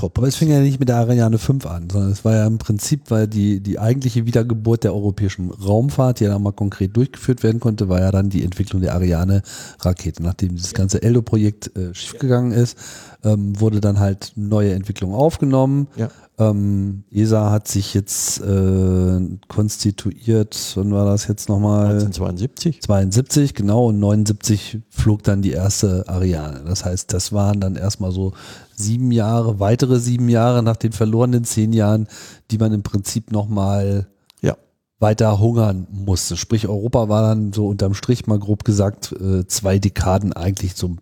aber 0.03 0.27
es 0.27 0.37
fing 0.37 0.51
ja 0.51 0.61
nicht 0.61 0.81
mit 0.81 0.89
der 0.89 0.97
Ariane 0.97 1.39
5 1.39 1.67
an, 1.67 1.89
sondern 1.91 2.13
es 2.13 2.25
war 2.25 2.35
ja 2.35 2.47
im 2.47 2.59
Prinzip, 2.59 3.11
weil 3.11 3.27
die, 3.27 3.61
die 3.61 3.79
eigentliche 3.79 4.27
Wiedergeburt 4.27 4.85
der 4.85 4.95
europäischen 4.95 5.51
Raumfahrt, 5.51 6.21
die 6.21 6.25
ja 6.25 6.39
mal 6.39 6.53
konkret 6.53 6.97
durchgeführt 6.97 7.43
werden 7.43 7.61
konnte, 7.61 7.89
war 7.89 8.01
ja 8.01 8.11
dann 8.11 8.31
die 8.31 8.45
Entwicklung 8.45 8.83
der 8.83 8.95
Ariane-Rakete. 8.95 10.23
Nachdem 10.23 10.57
dieses 10.57 10.75
ganze 10.75 11.03
Eldo-Projekt 11.03 11.77
äh, 11.77 11.95
schiefgegangen 11.95 12.53
ist, 12.53 12.79
ähm, 13.25 13.59
wurde 13.61 13.81
dann 13.81 13.99
halt 14.01 14.33
neue 14.37 14.73
Entwicklung 14.73 15.15
aufgenommen. 15.15 15.89
Ja. 15.97 16.09
Ähm, 16.39 17.05
ESA 17.11 17.51
hat 17.51 17.69
sich 17.69 17.93
jetzt 17.93 18.41
äh, 18.41 19.21
konstituiert, 19.49 20.73
wann 20.75 20.93
war 20.93 21.05
das 21.05 21.29
jetzt 21.29 21.49
nochmal? 21.51 21.93
1972. 21.93 22.81
72, 22.83 23.55
genau, 23.55 23.89
und 23.89 24.01
79 24.01 24.79
flog 24.89 25.23
dann 25.23 25.43
die 25.43 25.53
erste 25.53 26.09
Ariane. 26.09 26.63
Das 26.67 26.85
heißt, 26.85 27.13
das 27.13 27.33
waren 27.33 27.61
dann 27.61 27.77
erstmal 27.77 28.13
so 28.13 28.33
sieben 28.75 29.13
Jahre, 29.13 29.61
weitere 29.61 30.01
sieben 30.01 30.31
Jahre 30.31 30.63
nach 30.63 30.77
den 30.77 30.93
verlorenen 30.93 31.45
zehn 31.45 31.75
Jahren, 31.75 32.09
die 32.51 32.57
man 32.57 32.73
im 32.73 32.83
Prinzip 32.83 33.31
nochmal 33.31 34.09
ja. 34.41 34.57
weiter 34.99 35.39
hungern 35.39 35.87
musste. 35.91 36.39
Sprich, 36.39 36.67
Europa 36.67 37.11
war 37.11 37.23
dann 37.23 37.53
so 37.53 37.69
unterm 37.69 37.93
Strich 37.93 38.27
mal 38.27 38.39
grob 38.39 38.65
gesagt 38.65 39.13
äh, 39.13 39.47
zwei 39.47 39.79
Dekaden 39.79 40.33
eigentlich 40.33 40.75
so 40.75 40.97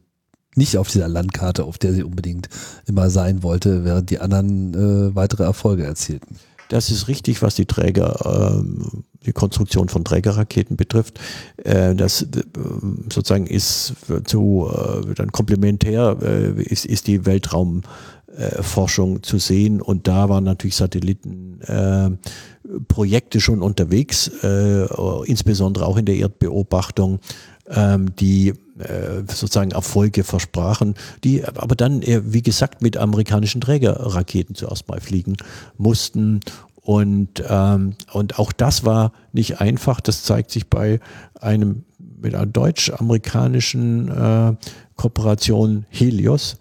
nicht 0.59 0.77
auf 0.77 0.91
dieser 0.91 1.09
Landkarte, 1.09 1.65
auf 1.65 1.79
der 1.79 1.95
sie 1.95 2.03
unbedingt 2.03 2.51
immer 2.87 3.09
sein 3.09 3.43
wollte, 3.43 3.85
während 3.85 4.11
die 4.11 4.19
anderen 4.19 4.75
äh, 4.75 5.15
weitere 5.15 5.45
Erfolge 5.45 5.85
erzielten. 5.85 6.37
Das 6.69 6.91
ist 6.91 7.09
richtig, 7.09 7.41
was 7.41 7.55
die 7.55 7.65
Träger, 7.65 8.61
ähm, 8.61 9.05
die 9.25 9.33
Konstruktion 9.33 9.89
von 9.89 10.05
Trägerraketen 10.05 10.77
betrifft. 10.77 11.19
Äh, 11.57 11.95
das 11.95 12.21
äh, 12.23 12.27
sozusagen 13.11 13.47
ist 13.47 13.95
zu 14.25 14.71
äh, 14.71 15.15
dann 15.15 15.33
komplementär 15.33 16.19
äh, 16.21 16.63
ist, 16.63 16.85
ist 16.85 17.07
die 17.07 17.25
Weltraumforschung 17.25 19.23
zu 19.23 19.39
sehen 19.39 19.81
und 19.81 20.07
da 20.07 20.29
waren 20.29 20.45
natürlich 20.45 20.77
Satellitenprojekte 20.77 23.41
schon 23.41 23.63
unterwegs, 23.63 24.31
insbesondere 25.25 25.87
auch 25.87 25.97
in 25.97 26.05
der 26.05 26.17
Erdbeobachtung 26.17 27.21
ähm, 27.71 28.15
die 28.17 28.53
äh, 28.81 29.23
sozusagen 29.29 29.71
Erfolge 29.73 30.25
versprachen, 30.25 30.95
die 31.25 31.45
aber 31.45 31.75
dann, 31.75 32.03
wie 32.03 32.43
gesagt, 32.43 32.83
mit 32.83 32.97
amerikanischen 32.97 33.61
Trägerraketen 33.61 34.55
zuerst 34.55 34.89
mal 34.89 35.01
fliegen 35.01 35.37
mussten. 35.77 36.41
Und, 36.81 37.43
ähm, 37.47 37.97
und 38.13 38.39
auch 38.39 38.53
das 38.53 38.85
war 38.85 39.13
nicht 39.33 39.61
einfach. 39.61 40.01
Das 40.01 40.23
zeigt 40.23 40.51
sich 40.51 40.69
bei 40.69 41.01
einem 41.39 41.85
mit 41.99 42.35
einer 42.35 42.47
deutsch-amerikanischen 42.47 44.09
äh, 44.09 44.57
Kooperation 44.97 45.87
Helios. 45.91 46.57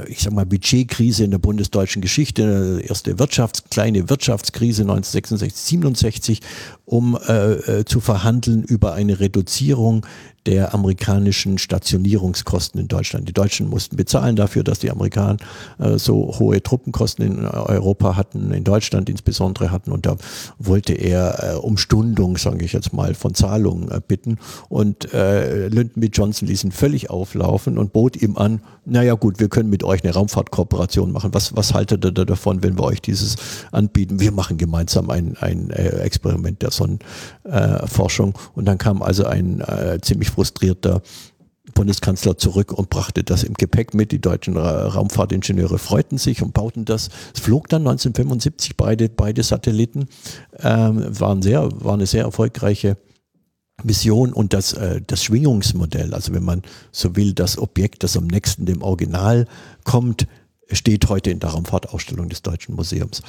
ich 0.09 0.23
sag 0.23 0.33
mal, 0.33 0.47
Budgetkrise 0.47 1.25
in 1.25 1.31
der 1.31 1.39
bundesdeutschen 1.39 2.03
Geschichte, 2.03 2.83
erste 2.87 3.15
Wirtschafts-, 3.15 3.65
kleine 3.71 4.09
Wirtschaftskrise 4.09 4.83
1966, 4.83 5.55
67, 5.55 6.41
um 6.85 7.19
äh, 7.29 7.53
äh, 7.53 7.85
zu 7.85 8.01
verhandeln 8.01 8.63
über 8.63 8.95
eine 8.95 9.21
Reduzierung 9.21 10.07
der 10.47 10.75
amerikanischen 10.75 11.59
Stationierungskosten 11.59 12.81
in 12.81 12.89
Deutschland. 12.89 13.29
Die 13.29 13.33
Deutschen 13.33 13.69
mussten 13.69 13.97
bezahlen 13.97 14.37
dafür, 14.37 14.63
dass 14.63 14.79
die 14.79 14.91
Amerikaner 14.91 15.37
äh, 15.79 15.99
so 15.99 16.39
hohe 16.39 16.63
Truppenkosten 16.63 17.27
in 17.27 17.45
Europa 17.45 18.17
hatten, 18.17 18.53
in 18.53 18.65
Deutschland 18.65 19.11
insbesondere 19.11 19.73
hatten. 19.73 19.91
Und 19.91 20.07
da 20.07 20.17
wollte 20.59 20.93
er 20.93 21.55
äh, 21.55 21.57
um 21.57 21.77
Stundung, 21.77 22.37
sage 22.37 22.65
ich 22.65 22.73
jetzt 22.73 22.93
mal, 22.93 23.15
von 23.15 23.35
Zahlungen 23.35 23.91
äh, 23.91 24.01
bitten. 24.07 24.39
Und 24.69 25.09
Lyndon 25.13 26.01
B. 26.01 26.09
Johnson 26.13 26.49
ließ 26.49 26.65
ihn 26.65 26.73
völlig 26.73 27.11
auflaufen 27.11 27.79
und 27.79 27.93
bot 27.93 28.17
ihm 28.17 28.37
an, 28.37 28.61
naja 28.85 29.15
gut, 29.15 29.41
wir 29.41 29.49
können 29.49 29.71
mit 29.71 29.83
euch 29.83 30.05
eine 30.05 30.13
Raumfahrtkooperation 30.13 31.11
machen. 31.11 31.33
Was, 31.33 31.57
was 31.57 31.75
haltet 31.75 32.05
ihr 32.05 32.13
da 32.13 32.25
davon, 32.25 32.63
wenn 32.63 32.79
wir 32.79 32.85
euch 32.85 33.01
dieses 33.01 33.37
anbieten? 33.73 34.21
Wir 34.21 34.33
machen 34.33 34.59
gemeinsam 34.59 35.11
ein, 35.11 35.37
ein 35.41 35.71
Experiment 35.71 36.63
der 36.63 36.71
Sonnenforschung. 36.71 38.39
Und 38.55 38.67
dann 38.67 38.79
kam 38.79 39.03
also 39.03 39.25
ein 39.25 39.63
ziemlich 40.03 40.31
frustrierter 40.37 41.01
Bundeskanzler 41.75 42.37
zurück 42.37 42.73
und 42.73 42.91
brachte 42.91 43.25
das 43.25 43.43
im 43.43 43.55
Gepäck 43.55 43.95
mit. 43.95 44.13
Die 44.13 44.21
deutschen 44.21 44.57
Raumfahrtingenieure 44.57 45.79
freuten 45.79 46.19
sich 46.19 46.43
und 46.43 46.53
bauten 46.53 46.85
das. 46.85 47.09
Es 47.35 47.41
flog 47.41 47.69
dann 47.69 47.83
1975 47.83 48.77
beide, 48.77 49.09
beide 49.09 49.43
Satelliten, 49.43 50.09
ähm, 50.59 51.05
waren 51.19 51.43
sehr, 51.43 51.69
war 51.83 51.95
eine 51.95 52.07
sehr 52.07 52.25
erfolgreiche 52.25 52.99
Mission 53.83 54.33
und 54.35 54.53
das, 54.53 54.75
äh, 54.75 55.01
das 55.07 55.25
Schwingungsmodell, 55.25 56.15
also 56.15 56.35
wenn 56.35 56.45
man 56.45 56.63
so 56.93 57.17
will, 57.17 57.33
das 57.33 57.59
Objekt, 57.59 58.03
das 58.05 58.17
am 58.17 58.27
nächsten 58.27 58.67
dem 58.67 58.83
Original 58.83 59.47
kommt, 59.85 60.27
steht 60.71 61.09
heute 61.09 61.31
in 61.31 61.41
der 61.41 61.51
Raumfahrtausstellung 61.51 62.29
des 62.29 62.43
Deutschen 62.43 62.75
Museums. 62.75 63.23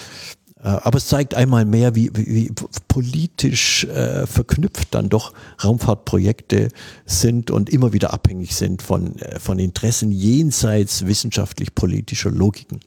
Äh, 0.63 0.67
aber 0.67 0.97
es 0.97 1.07
zeigt 1.07 1.35
einmal 1.35 1.65
mehr, 1.65 1.95
wie, 1.95 2.11
wie, 2.13 2.51
politisch 2.87 3.85
äh, 3.85 4.25
verknüpft 4.25 4.93
dann 4.93 5.09
doch 5.09 5.33
Raumfahrtprojekte 5.63 6.69
sind 7.05 7.51
und 7.51 7.69
immer 7.69 7.93
wieder 7.93 8.13
abhängig 8.13 8.55
sind 8.55 8.81
von, 8.81 9.17
äh, 9.17 9.39
von 9.39 9.59
Interessen 9.59 10.11
jenseits 10.11 11.05
wissenschaftlich-politischer 11.05 12.31
Logiken. 12.31 12.79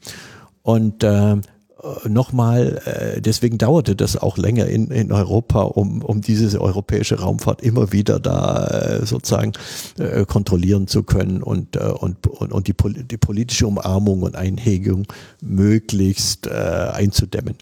Und 0.63 1.03
äh, 1.03 1.37
nochmal, 2.07 2.81
äh, 2.85 3.21
deswegen 3.21 3.57
dauerte 3.57 3.95
das 3.95 4.17
auch 4.17 4.37
länger 4.37 4.67
in, 4.67 4.91
in 4.91 5.11
Europa, 5.11 5.61
um, 5.61 6.01
um 6.03 6.21
diese 6.21 6.61
europäische 6.61 7.19
Raumfahrt 7.19 7.61
immer 7.61 7.91
wieder 7.91 8.19
da 8.19 8.67
äh, 8.67 9.05
sozusagen 9.05 9.53
äh, 9.97 10.25
kontrollieren 10.25 10.87
zu 10.87 11.03
können 11.03 11.41
und, 11.41 11.75
äh, 11.75 11.79
und, 11.79 12.27
und, 12.27 12.51
und 12.51 12.67
die, 12.67 12.75
die 13.05 13.17
politische 13.17 13.67
Umarmung 13.67 14.21
und 14.23 14.35
Einhegung 14.35 15.07
möglichst 15.41 16.47
äh, 16.47 16.51
einzudämmen. 16.51 17.55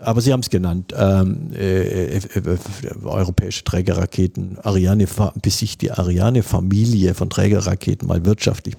Aber 0.00 0.20
Sie 0.20 0.32
haben 0.32 0.40
es 0.40 0.48
genannt, 0.48 0.94
ähm, 0.96 1.50
äh, 1.52 2.18
äh, 2.18 2.18
äh, 2.18 2.58
europäische 3.02 3.64
Trägerraketen, 3.64 4.56
Ariane, 4.62 5.08
bis 5.42 5.58
sich 5.58 5.76
die 5.76 5.90
Ariane-Familie 5.90 7.14
von 7.14 7.28
Trägerraketen 7.28 8.06
mal 8.06 8.24
wirtschaftlich, 8.24 8.76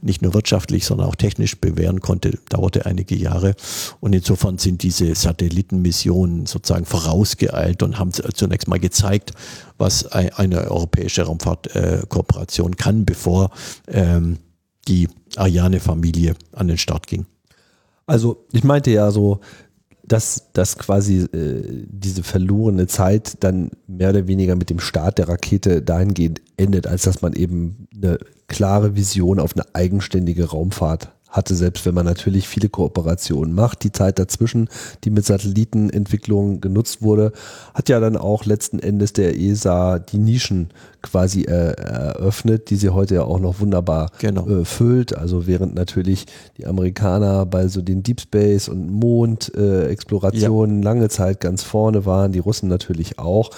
nicht 0.00 0.22
nur 0.22 0.32
wirtschaftlich, 0.32 0.86
sondern 0.86 1.08
auch 1.08 1.16
technisch 1.16 1.60
bewähren 1.60 2.00
konnte, 2.00 2.38
dauerte 2.48 2.86
einige 2.86 3.16
Jahre. 3.16 3.56
Und 3.98 4.14
insofern 4.14 4.58
sind 4.58 4.84
diese 4.84 5.12
Satellitenmissionen 5.16 6.46
sozusagen 6.46 6.84
vorausgeeilt 6.84 7.82
und 7.82 7.98
haben 7.98 8.12
zunächst 8.12 8.68
mal 8.68 8.78
gezeigt, 8.78 9.32
was 9.76 10.06
eine 10.06 10.70
europäische 10.70 11.22
Raumfahrtkooperation 11.22 12.76
kann, 12.76 13.04
bevor 13.04 13.50
ähm, 13.88 14.38
die 14.86 15.08
Ariane-Familie 15.34 16.36
an 16.52 16.68
den 16.68 16.78
Start 16.78 17.08
ging. 17.08 17.26
Also 18.06 18.44
ich 18.52 18.62
meinte 18.62 18.90
ja 18.90 19.10
so, 19.10 19.40
dass, 20.10 20.50
dass 20.54 20.76
quasi 20.76 21.20
äh, 21.20 21.84
diese 21.88 22.24
verlorene 22.24 22.88
Zeit 22.88 23.44
dann 23.44 23.70
mehr 23.86 24.10
oder 24.10 24.26
weniger 24.26 24.56
mit 24.56 24.68
dem 24.68 24.80
Start 24.80 25.18
der 25.18 25.28
Rakete 25.28 25.82
dahingehend 25.82 26.42
endet, 26.56 26.88
als 26.88 27.02
dass 27.02 27.22
man 27.22 27.32
eben 27.32 27.86
eine 27.94 28.18
klare 28.48 28.96
Vision 28.96 29.38
auf 29.38 29.54
eine 29.54 29.64
eigenständige 29.72 30.50
Raumfahrt 30.50 31.12
hatte, 31.30 31.54
selbst 31.54 31.86
wenn 31.86 31.94
man 31.94 32.06
natürlich 32.06 32.48
viele 32.48 32.68
Kooperationen 32.68 33.54
macht. 33.54 33.84
Die 33.84 33.92
Zeit 33.92 34.18
dazwischen, 34.18 34.68
die 35.04 35.10
mit 35.10 35.24
Satellitenentwicklung 35.24 36.60
genutzt 36.60 37.02
wurde, 37.02 37.32
hat 37.74 37.88
ja 37.88 38.00
dann 38.00 38.16
auch 38.16 38.44
letzten 38.44 38.78
Endes 38.78 39.12
der 39.12 39.38
ESA 39.38 39.98
die 39.98 40.18
Nischen 40.18 40.70
quasi 41.02 41.42
äh, 41.42 41.72
eröffnet, 41.72 42.70
die 42.70 42.76
sie 42.76 42.90
heute 42.90 43.14
ja 43.14 43.22
auch 43.22 43.40
noch 43.40 43.60
wunderbar 43.60 44.10
genau. 44.18 44.46
äh, 44.48 44.64
füllt. 44.64 45.16
Also 45.16 45.46
während 45.46 45.74
natürlich 45.74 46.26
die 46.58 46.66
Amerikaner 46.66 47.46
bei 47.46 47.68
so 47.68 47.80
den 47.80 48.02
Deep 48.02 48.20
Space 48.20 48.68
und 48.68 48.90
Mond-Explorationen 48.90 50.80
äh, 50.80 50.84
ja. 50.84 50.90
lange 50.90 51.08
Zeit 51.08 51.40
ganz 51.40 51.62
vorne 51.62 52.04
waren, 52.04 52.32
die 52.32 52.38
Russen 52.38 52.68
natürlich 52.68 53.18
auch, 53.18 53.50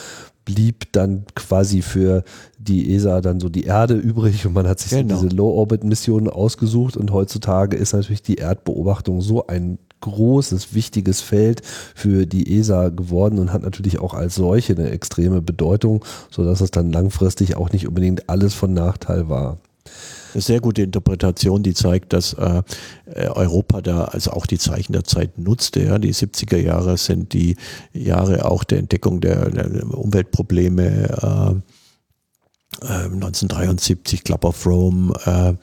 blieb 0.44 0.93
dann 0.93 1.24
quasi 1.35 1.82
für 1.82 2.24
die 2.59 2.94
ESA 2.94 3.20
dann 3.20 3.40
so 3.40 3.48
die 3.48 3.64
Erde 3.64 3.94
übrig 3.94 4.47
und 4.47 4.55
man 4.55 4.66
hat 4.66 4.81
sich 4.81 4.90
genau. 4.90 5.16
so 5.16 5.23
diese 5.23 5.36
Low-Orbit-Missionen 5.36 6.28
ausgesucht 6.28 6.97
und 6.97 7.12
heutzutage 7.12 7.77
ist 7.77 7.93
natürlich 7.93 8.23
die 8.23 8.36
Erdbeobachtung 8.36 9.20
so 9.20 9.47
ein 9.47 9.78
großes, 10.01 10.74
wichtiges 10.74 11.20
Feld 11.20 11.62
für 11.94 12.27
die 12.27 12.59
ESA 12.59 12.89
geworden 12.89 13.39
und 13.39 13.52
hat 13.52 13.62
natürlich 13.62 14.01
auch 14.01 14.14
als 14.14 14.35
solche 14.35 14.74
eine 14.74 14.90
extreme 14.90 15.40
Bedeutung, 15.40 16.05
sodass 16.28 16.60
es 16.60 16.73
dann 16.73 16.93
langfristig 16.93 17.56
auch 17.56 17.70
nicht 17.70 17.86
unbedingt 17.86 18.28
alles 18.28 18.52
von 18.52 18.74
Nachteil 18.74 19.28
war 19.28 19.59
sehr 20.35 20.61
gute 20.61 20.83
Interpretation, 20.83 21.63
die 21.63 21.75
zeigt, 21.75 22.13
dass 22.13 22.33
äh, 22.35 22.63
äh 23.07 23.29
Europa 23.29 23.81
da 23.81 24.05
also 24.05 24.33
auch 24.33 24.47
die 24.47 24.59
Zeichen 24.59 24.93
der 24.93 25.05
Zeit 25.05 25.39
nutzte. 25.39 25.83
Ja. 25.83 25.99
Die 25.99 26.15
70er 26.15 26.59
Jahre 26.59 26.97
sind 26.97 27.33
die 27.33 27.57
Jahre 27.93 28.45
auch 28.45 28.65
der 28.65 28.79
Entdeckung 28.79 29.21
der, 29.21 29.51
der 29.51 29.85
Umweltprobleme. 29.93 31.61
Äh, 31.61 31.63
1973 32.81 34.21
äh, 34.21 34.23
Club 34.23 34.45
of 34.45 34.67
Rome, 34.67 35.13
äh, 35.27 35.55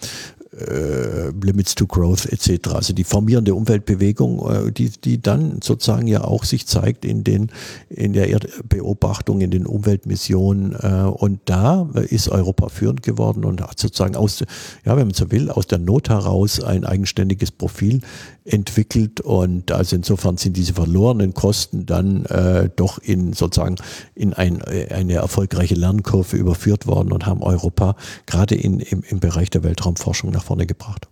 äh, 0.59 1.31
Limits 1.43 1.75
to 1.75 1.87
Growth 1.87 2.25
etc. 2.25 2.69
Also 2.73 2.93
die 2.93 3.03
formierende 3.03 3.55
Umweltbewegung, 3.55 4.67
äh, 4.67 4.71
die, 4.71 4.89
die 4.89 5.21
dann 5.21 5.59
sozusagen 5.63 6.07
ja 6.07 6.23
auch 6.23 6.43
sich 6.43 6.67
zeigt 6.67 7.05
in 7.05 7.23
den 7.23 7.51
in 7.89 8.13
der 8.13 8.29
Erdbeobachtung, 8.29 9.41
in 9.41 9.51
den 9.51 9.65
Umweltmissionen 9.65 10.73
äh, 10.73 11.09
und 11.09 11.41
da 11.45 11.89
ist 12.09 12.29
Europa 12.29 12.69
führend 12.69 13.03
geworden 13.03 13.45
und 13.45 13.61
hat 13.61 13.79
sozusagen 13.79 14.15
aus, 14.15 14.43
ja, 14.85 14.97
wenn 14.97 15.07
man 15.07 15.13
so 15.13 15.31
will, 15.31 15.49
aus 15.49 15.67
der 15.67 15.79
Not 15.79 16.09
heraus 16.09 16.61
ein 16.61 16.85
eigenständiges 16.85 17.51
Profil 17.51 18.01
entwickelt 18.45 19.21
und 19.21 19.71
also 19.71 19.95
insofern 19.95 20.37
sind 20.37 20.57
diese 20.57 20.73
verlorenen 20.73 21.33
Kosten 21.33 21.85
dann 21.85 22.25
äh, 22.25 22.69
doch 22.75 22.97
in 22.97 23.33
sozusagen 23.33 23.75
in 24.15 24.33
ein, 24.33 24.61
eine 24.61 25.13
erfolgreiche 25.13 25.75
Lernkurve 25.75 26.35
überführt 26.37 26.87
worden 26.87 27.11
und 27.11 27.25
haben 27.25 27.43
Europa 27.43 27.95
gerade 28.25 28.55
in, 28.55 28.79
im, 28.79 29.03
im 29.07 29.19
Bereich 29.19 29.49
der 29.49 29.63
Weltraumforschung 29.63 30.31
nach 30.31 30.43
vorne 30.49 30.65
gebracht. 30.65 31.07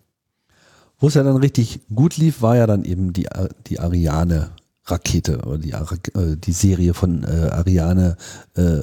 Wo 1.00 1.08
es 1.08 1.14
ja 1.14 1.22
dann 1.22 1.38
richtig 1.38 1.82
gut 1.94 2.18
lief, 2.18 2.42
war 2.42 2.58
ja 2.58 2.66
dann 2.66 2.84
eben 2.84 3.14
die, 3.14 3.28
die 3.68 3.80
Ariane 3.80 4.50
Rakete 4.86 5.40
oder 5.46 5.60
die, 5.60 5.74
äh, 5.74 6.38
die 6.38 6.52
Serie 6.52 6.96
von 6.96 7.24
äh, 7.24 7.50
Ariane 7.52 8.18
äh, 8.56 8.82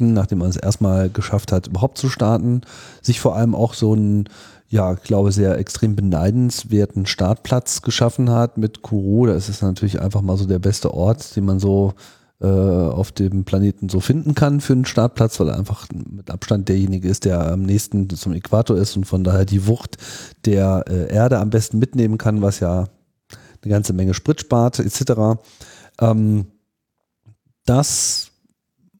nachdem 0.00 0.38
man 0.38 0.48
es 0.48 0.56
erstmal 0.56 1.10
geschafft 1.10 1.52
hat, 1.52 1.66
überhaupt 1.66 1.98
zu 1.98 2.08
starten, 2.08 2.62
sich 3.02 3.20
vor 3.20 3.36
allem 3.36 3.54
auch 3.54 3.74
so 3.74 3.94
ein 3.94 4.28
ja, 4.68 4.94
ich 4.94 5.02
glaube, 5.02 5.32
sehr 5.32 5.58
extrem 5.58 5.96
beneidenswerten 5.96 7.04
Startplatz 7.04 7.82
geschaffen 7.82 8.30
hat 8.30 8.56
mit 8.56 8.82
Kourou. 8.82 9.26
Das 9.26 9.48
ist 9.48 9.62
natürlich 9.62 10.00
einfach 10.00 10.22
mal 10.22 10.36
so 10.36 10.46
der 10.46 10.60
beste 10.60 10.94
Ort, 10.94 11.34
den 11.34 11.44
man 11.44 11.58
so 11.58 11.94
äh, 12.40 12.46
auf 12.46 13.12
dem 13.12 13.44
Planeten 13.44 13.88
so 13.88 14.00
finden 14.00 14.34
kann 14.34 14.60
für 14.60 14.72
einen 14.72 14.86
Startplatz, 14.86 15.38
weil 15.40 15.48
er 15.48 15.58
einfach 15.58 15.86
mit 15.92 16.30
Abstand 16.30 16.68
derjenige 16.68 17.08
ist, 17.08 17.24
der 17.24 17.52
am 17.52 17.62
nächsten 17.62 18.08
zum 18.08 18.32
Äquator 18.32 18.76
ist 18.76 18.96
und 18.96 19.04
von 19.04 19.24
daher 19.24 19.44
die 19.44 19.66
Wucht 19.66 19.98
der 20.46 20.84
äh, 20.88 21.12
Erde 21.12 21.38
am 21.38 21.50
besten 21.50 21.78
mitnehmen 21.78 22.18
kann, 22.18 22.40
was 22.40 22.60
ja 22.60 22.86
eine 23.62 23.70
ganze 23.70 23.92
Menge 23.92 24.14
Sprit 24.14 24.40
spart, 24.40 24.78
etc. 24.78 25.40
Ähm, 26.00 26.46
das 27.66 28.30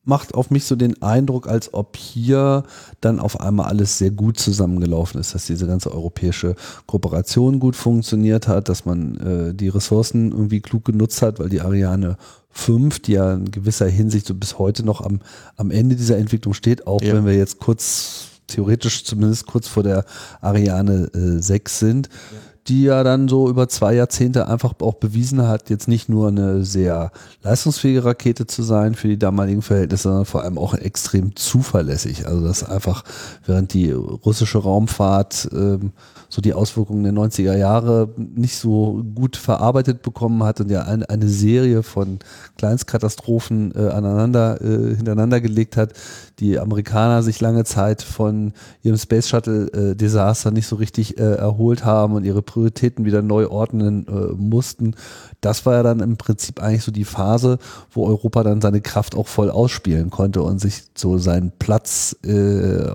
macht 0.02 0.34
auf 0.34 0.50
mich 0.50 0.64
so 0.64 0.76
den 0.76 1.02
Eindruck, 1.02 1.46
als 1.46 1.72
ob 1.72 1.96
hier 1.96 2.64
dann 3.00 3.20
auf 3.20 3.40
einmal 3.40 3.66
alles 3.66 3.98
sehr 3.98 4.10
gut 4.10 4.38
zusammengelaufen 4.38 5.20
ist, 5.20 5.34
dass 5.34 5.46
diese 5.46 5.66
ganze 5.66 5.92
europäische 5.92 6.56
Kooperation 6.86 7.60
gut 7.60 7.76
funktioniert 7.76 8.48
hat, 8.48 8.68
dass 8.68 8.84
man 8.84 9.16
äh, 9.16 9.54
die 9.54 9.68
Ressourcen 9.68 10.32
irgendwie 10.32 10.60
klug 10.60 10.84
genutzt 10.84 11.22
hat, 11.22 11.38
weil 11.38 11.48
die 11.48 11.60
Ariane 11.60 12.16
5, 12.50 13.00
die 13.00 13.12
ja 13.12 13.34
in 13.34 13.50
gewisser 13.50 13.86
Hinsicht 13.88 14.26
so 14.26 14.34
bis 14.34 14.58
heute 14.58 14.84
noch 14.84 15.00
am, 15.00 15.20
am 15.56 15.70
Ende 15.70 15.96
dieser 15.96 16.18
Entwicklung 16.18 16.54
steht, 16.54 16.86
auch 16.86 17.02
ja. 17.02 17.14
wenn 17.14 17.26
wir 17.26 17.34
jetzt 17.34 17.58
kurz, 17.58 18.28
theoretisch 18.46 19.04
zumindest 19.04 19.46
kurz 19.46 19.68
vor 19.68 19.82
der 19.82 20.04
Ariane 20.40 21.10
äh, 21.14 21.40
6 21.40 21.78
sind, 21.78 22.08
ja 22.08 22.49
die 22.68 22.84
ja 22.84 23.02
dann 23.02 23.28
so 23.28 23.48
über 23.48 23.68
zwei 23.68 23.94
Jahrzehnte 23.94 24.46
einfach 24.48 24.74
auch 24.80 24.94
bewiesen 24.94 25.46
hat, 25.46 25.70
jetzt 25.70 25.88
nicht 25.88 26.08
nur 26.08 26.28
eine 26.28 26.64
sehr 26.64 27.10
leistungsfähige 27.42 28.04
Rakete 28.04 28.46
zu 28.46 28.62
sein 28.62 28.94
für 28.94 29.08
die 29.08 29.18
damaligen 29.18 29.62
Verhältnisse, 29.62 30.04
sondern 30.04 30.26
vor 30.26 30.42
allem 30.42 30.58
auch 30.58 30.74
extrem 30.74 31.34
zuverlässig. 31.36 32.26
Also 32.26 32.44
das 32.46 32.62
einfach, 32.62 33.04
während 33.46 33.72
die 33.72 33.90
russische 33.90 34.58
Raumfahrt 34.58 35.48
ähm, 35.52 35.92
so 36.28 36.40
die 36.40 36.54
Auswirkungen 36.54 37.02
der 37.02 37.12
90er 37.12 37.56
Jahre 37.56 38.08
nicht 38.16 38.56
so 38.56 39.02
gut 39.14 39.36
verarbeitet 39.36 40.02
bekommen 40.02 40.44
hat 40.44 40.60
und 40.60 40.70
ja 40.70 40.82
eine, 40.82 41.08
eine 41.10 41.28
Serie 41.28 41.82
von 41.82 42.20
Kleinstkatastrophen 42.56 43.74
äh, 43.74 43.88
aneinander, 43.88 44.60
äh, 44.62 44.94
hintereinander 44.94 45.40
gelegt 45.40 45.76
hat, 45.76 45.94
die 46.38 46.58
Amerikaner 46.58 47.22
sich 47.22 47.40
lange 47.40 47.64
Zeit 47.64 48.02
von 48.02 48.52
ihrem 48.82 48.96
Space 48.96 49.28
Shuttle 49.28 49.94
äh, 49.98 50.50
nicht 50.50 50.66
so 50.66 50.76
richtig 50.76 51.18
äh, 51.18 51.34
erholt 51.34 51.84
haben 51.84 52.14
und 52.14 52.24
ihre 52.24 52.42
Prioritäten 52.50 53.04
wieder 53.04 53.22
neu 53.22 53.46
ordnen 53.48 54.06
äh, 54.08 54.34
mussten. 54.34 54.94
Das 55.40 55.66
war 55.66 55.74
ja 55.74 55.82
dann 55.82 56.00
im 56.00 56.16
Prinzip 56.16 56.60
eigentlich 56.60 56.82
so 56.82 56.92
die 56.92 57.04
Phase, 57.04 57.58
wo 57.92 58.06
Europa 58.06 58.42
dann 58.42 58.60
seine 58.60 58.80
Kraft 58.80 59.14
auch 59.14 59.28
voll 59.28 59.50
ausspielen 59.50 60.10
konnte 60.10 60.42
und 60.42 60.60
sich 60.60 60.82
so 60.96 61.18
seinen 61.18 61.52
Platz 61.58 62.16
äh, 62.24 62.90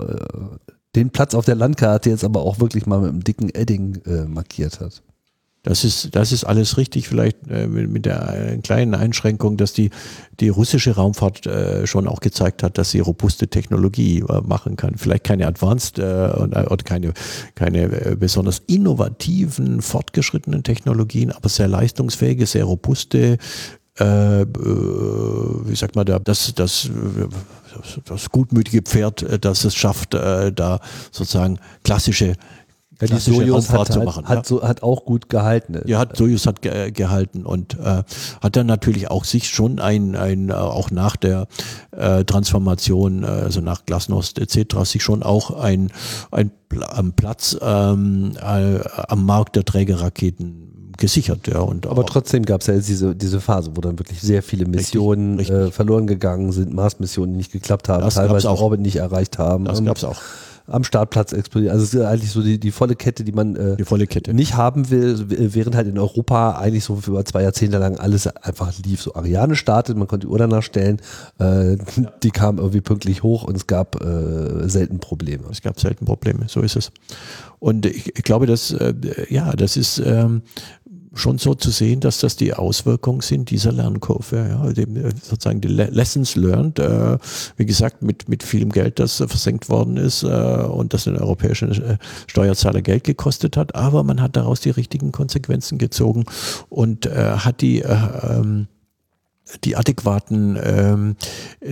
den 0.96 1.10
Platz 1.10 1.36
auf 1.36 1.46
der 1.46 1.56
Landkarte 1.56 2.10
jetzt 2.10 2.24
aber 2.24 2.42
auch 2.42 2.60
wirklich 2.60 2.86
mal 2.86 3.00
mit 3.00 3.10
einem 3.10 3.24
dicken 3.24 3.50
Edding 3.50 4.02
äh, 4.06 4.26
markiert 4.26 4.80
hat. 4.80 5.02
Das 5.66 5.84
ist, 5.84 6.16
das 6.16 6.32
ist 6.32 6.44
alles 6.44 6.78
richtig, 6.78 7.08
vielleicht 7.08 7.38
äh, 7.50 7.68
mit 7.68 8.06
der 8.06 8.52
äh, 8.52 8.58
kleinen 8.58 8.94
Einschränkung, 8.94 9.58
dass 9.58 9.74
die, 9.74 9.90
die 10.40 10.50
russische 10.50 10.96
Raumfahrt 10.96 11.48
äh, 11.48 11.88
schon 11.88 12.08
auch 12.08 12.20
gezeigt 12.20 12.62
hat, 12.62 12.78
dass 12.78 12.92
sie 12.92 13.00
robuste 13.00 13.48
Technologie 13.48 14.20
äh, 14.20 14.42
machen 14.42 14.76
kann. 14.76 14.96
Vielleicht 14.96 15.24
keine 15.24 15.48
advanced 15.48 15.98
äh, 15.98 16.04
oder 16.04 16.78
keine, 16.84 17.14
keine 17.56 17.84
äh, 17.84 18.16
besonders 18.16 18.62
innovativen, 18.68 19.82
fortgeschrittenen 19.82 20.62
Technologien, 20.62 21.32
aber 21.32 21.50
sehr 21.50 21.68
leistungsfähige, 21.68 22.46
sehr 22.46 22.66
robuste, 22.66 23.40
äh, 24.00 24.42
äh, 24.42 24.46
wie 24.46 25.76
sagt 25.76 25.96
man 25.96 26.06
da, 26.06 26.20
das, 26.20 26.54
das, 26.54 26.90
das, 27.74 28.00
das 28.06 28.30
gutmütige 28.30 28.84
Pferd, 28.84 29.24
äh, 29.24 29.40
das 29.40 29.64
es 29.64 29.74
schafft, 29.74 30.14
äh, 30.14 30.52
da 30.52 30.80
sozusagen 31.12 31.58
klassische 31.84 32.36
ja, 33.02 33.08
die 33.08 33.18
Sojus 33.18 33.70
hat, 33.70 33.92
zu 33.92 34.02
machen. 34.02 34.28
Hat, 34.28 34.38
ja. 34.38 34.44
so, 34.46 34.64
hat 34.64 34.84
auch 34.84 35.06
gut 35.06 35.30
gehalten. 35.30 35.82
Ja, 35.86 36.00
hat 36.00 36.16
Sojus 36.16 36.46
hat 36.48 36.62
ge 36.62 36.92
gehalten 36.92 37.46
und 37.46 37.78
äh, 37.80 38.04
hat 38.42 38.56
dann 38.56 38.68
natürlich 38.68 39.12
auch 39.12 39.26
sich 39.26 39.50
schon 39.50 39.80
ein, 39.80 40.16
ein 40.16 40.52
auch 40.52 40.92
nach 40.92 41.16
der 41.16 41.48
äh, 41.92 42.24
Transformation, 42.24 43.26
also 43.26 43.62
nach 43.62 43.86
Glasnost 43.86 44.40
etc., 44.40 44.84
sich 44.84 45.04
schon 45.04 45.24
auch 45.24 45.52
ein, 45.52 45.92
ein, 46.32 46.52
ein 46.90 47.14
Platz 47.14 47.58
ähm, 47.62 48.34
äh, 48.42 48.80
am 49.08 49.26
Markt 49.26 49.56
der 49.56 49.66
Trägerraketen 49.66 50.94
gesichert. 50.98 51.48
Ja, 51.48 51.60
und 51.60 51.88
Aber 51.88 52.06
trotzdem 52.06 52.44
gab 52.44 52.62
es 52.62 52.68
ja 52.68 52.76
diese, 52.76 53.16
diese 53.16 53.42
Phase, 53.42 53.72
wo 53.76 53.82
dann 53.82 54.00
wirklich 54.00 54.22
sehr 54.22 54.44
viele 54.44 54.66
Missionen 54.66 55.38
richtig, 55.38 55.56
richtig. 55.56 55.70
Äh, 55.70 55.72
verloren 55.72 56.08
gegangen 56.08 56.52
sind, 56.52 56.74
Mars-Missionen, 56.74 57.34
die 57.34 57.38
nicht 57.38 57.52
geklappt 57.52 57.90
haben, 57.90 58.04
das 58.04 58.16
teilweise 58.16 58.50
auch 58.50 58.62
Orbit 58.62 58.82
nicht 58.82 58.98
erreicht 58.98 59.38
haben. 59.38 59.66
Das 59.66 59.84
gab 59.84 59.98
es 59.98 60.04
auch 60.04 60.22
am 60.68 60.84
Startplatz 60.84 61.32
explodiert. 61.32 61.74
Also 61.74 61.84
es 61.84 61.94
ist 61.94 62.02
eigentlich 62.02 62.32
so 62.32 62.42
die, 62.42 62.60
die 62.60 62.72
volle 62.72 62.96
Kette, 62.96 63.24
die 63.24 63.32
man 63.32 63.56
äh, 63.56 63.76
die 63.76 63.84
volle 63.84 64.08
Kette. 64.08 64.34
nicht 64.34 64.56
haben 64.56 64.90
will, 64.90 65.26
während 65.28 65.76
halt 65.76 65.88
in 65.88 66.00
Europa 66.00 66.58
eigentlich 66.58 66.84
so 66.84 67.00
über 67.06 67.24
zwei 67.26 67.44
Jahrzehnte 67.44 67.78
lang 67.78 67.98
alles 67.98 68.28
einfach 68.28 68.74
lief. 68.84 69.02
So 69.02 69.16
Ariane 69.16 69.56
startet, 69.56 69.98
man 69.98 70.08
konnte 70.08 70.28
die 70.28 70.32
Uhr 70.32 70.40
danach 70.40 70.64
stellen, 70.64 71.00
äh, 71.40 71.76
ja. 71.76 71.78
die 72.24 72.32
kam 72.32 72.58
irgendwie 72.58 72.82
pünktlich 72.82 73.24
hoch 73.24 73.44
und 73.44 73.56
es 73.56 73.68
gab 73.68 74.02
äh, 74.04 74.68
selten 74.68 75.00
Probleme. 75.00 75.46
Es 75.52 75.62
gab 75.62 75.80
selten 75.80 76.06
Probleme, 76.06 76.46
so 76.48 76.62
ist 76.62 76.76
es. 76.76 76.92
Und 77.60 77.86
ich, 77.86 78.16
ich 78.18 78.24
glaube, 78.24 78.46
dass 78.46 78.72
äh, 78.72 78.94
ja, 79.30 79.54
das 79.54 79.78
ist 79.78 80.00
ähm, 80.00 80.42
schon 81.16 81.38
so 81.38 81.56
zu 81.56 81.72
sehen, 81.72 82.00
dass 82.02 82.20
das 82.20 82.36
die 82.36 82.54
Auswirkungen 82.54 83.22
sind 83.22 83.50
dieser 83.50 83.72
Lernkurve, 83.72 84.48
ja, 84.50 84.74
dem, 84.74 84.96
äh, 84.98 85.10
sozusagen 85.22 85.62
die 85.62 85.70
Lessons 85.70 86.36
learned, 86.36 86.80
äh, 86.80 87.18
wie 87.58 87.66
gesagt, 87.66 88.02
mit, 88.02 88.30
mit 88.30 88.44
vielem 88.44 88.72
Geld, 88.72 89.00
das 89.00 89.20
äh, 89.20 89.28
versenkt 89.28 89.70
worden 89.70 89.98
ist 89.98 90.24
äh, 90.24 90.28
und 90.28 90.94
das 90.94 91.06
den 91.06 91.18
europäischen 91.18 91.72
äh, 91.72 91.98
Steuerzahler 92.28 92.82
Geld 92.82 93.04
gekostet 93.04 93.58
hat, 93.58 93.76
aber 93.76 94.04
man 94.04 94.22
hat 94.22 94.36
daraus 94.36 94.60
die 94.60 94.70
richtigen 94.70 95.12
Konsequenzen 95.12 95.78
gezogen 95.78 96.26
und 96.70 97.06
äh, 97.06 97.38
hat 97.38 97.62
die 97.62 97.80
ähm, 97.80 98.68
die 99.64 99.76
adäquaten 99.76 100.58
ähm, 100.62 101.16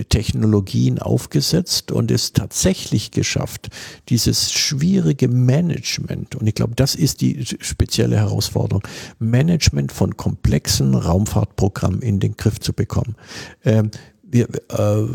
Technologien 0.08 0.98
aufgesetzt 0.98 1.90
und 1.92 2.10
es 2.10 2.32
tatsächlich 2.32 3.10
geschafft, 3.10 3.68
dieses 4.08 4.52
schwierige 4.52 5.28
Management, 5.28 6.36
und 6.36 6.46
ich 6.46 6.54
glaube, 6.54 6.74
das 6.76 6.94
ist 6.94 7.20
die 7.20 7.44
spezielle 7.44 8.16
Herausforderung, 8.16 8.82
Management 9.18 9.92
von 9.92 10.16
komplexen 10.16 10.94
Raumfahrtprogrammen 10.94 12.00
in 12.00 12.20
den 12.20 12.36
Griff 12.36 12.60
zu 12.60 12.72
bekommen. 12.72 13.16
Ähm, 13.64 13.90
wir, 14.34 14.48
äh, 14.70 15.06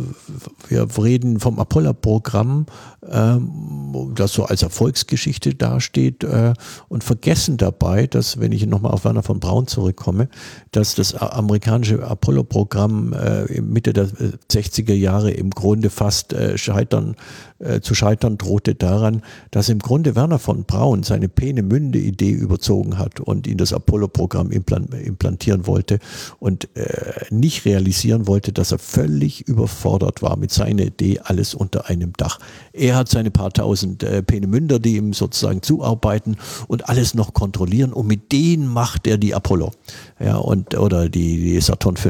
wir 0.70 0.88
reden 0.98 1.42
vom 1.42 1.60
Apollo-Programm, 1.60 2.68
ähm, 3.12 4.14
das 4.16 4.32
so 4.32 4.46
als 4.46 4.64
Erfolgsgeschichte 4.64 5.56
dasteht 5.56 6.24
äh, 6.24 6.54
und 6.88 7.04
vergessen 7.04 7.58
dabei, 7.58 8.08
dass, 8.08 8.40
wenn 8.40 8.54
ich 8.54 8.66
nochmal 8.66 8.94
auf 8.94 9.04
Werner 9.04 9.22
von 9.22 9.42
Braun 9.42 9.68
zurückkomme, 9.68 10.30
dass 10.72 10.96
das 10.96 11.16
amerikanische 11.16 12.02
Apollo-Programm 12.02 13.12
äh, 13.12 13.60
Mitte 13.62 13.92
der 13.92 14.08
60er 14.08 14.94
Jahre 14.94 15.32
im 15.32 15.50
Grunde 15.50 15.90
fast 15.90 16.32
äh, 16.32 16.58
scheitern 16.58 17.16
äh, 17.60 17.82
zu 17.82 17.94
scheitern 17.94 18.38
drohte 18.38 18.74
daran, 18.74 19.22
dass 19.52 19.68
im 19.68 19.80
Grunde 19.80 20.16
Werner 20.16 20.40
von 20.40 20.64
Braun 20.64 21.04
seine 21.04 21.28
Peenemünde-Idee 21.28 22.32
überzogen 22.32 22.98
hat 22.98 23.20
und 23.20 23.48
in 23.48 23.58
das 23.58 23.74
Apollo-Programm 23.74 24.52
implantieren 24.52 25.68
wollte 25.68 26.00
und 26.40 26.70
äh, 26.78 27.26
nicht 27.32 27.66
realisieren 27.66 28.28
wollte, 28.28 28.54
dass 28.54 28.72
er 28.72 28.80
völlig 28.80 29.09
überfordert 29.18 30.22
war 30.22 30.38
mit 30.38 30.52
seiner 30.52 30.84
Idee, 30.84 31.20
alles 31.20 31.54
unter 31.54 31.90
einem 31.90 32.14
Dach. 32.14 32.40
Er 32.74 32.96
hat 32.96 33.10
seine 33.10 33.32
paar 33.32 33.52
tausend 33.52 34.04
äh, 34.04 34.22
Peenemünder, 34.24 34.80
die 34.80 34.98
ihm 34.98 35.14
sozusagen 35.14 35.62
zuarbeiten 35.62 36.38
und 36.68 36.90
alles 36.90 37.14
noch 37.14 37.34
kontrollieren 37.34 37.94
und 37.94 38.08
mit 38.08 38.32
denen 38.32 38.68
macht 38.68 39.08
er 39.08 39.18
die 39.18 39.34
Apollo 39.34 39.72
ja, 40.20 40.38
und, 40.38 40.76
oder 40.76 41.10
die, 41.10 41.38
die 41.38 41.62
Saturn 41.62 41.98
V. 41.98 42.10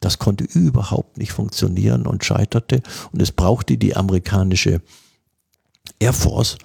Das 0.00 0.18
konnte 0.18 0.44
überhaupt 0.44 1.16
nicht 1.16 1.32
funktionieren 1.32 2.06
und 2.06 2.24
scheiterte. 2.24 2.82
Und 3.12 3.22
es 3.22 3.30
brauchte 3.30 3.78
die 3.78 3.94
amerikanische 3.94 4.80
Air 6.00 6.12
Force, 6.12 6.58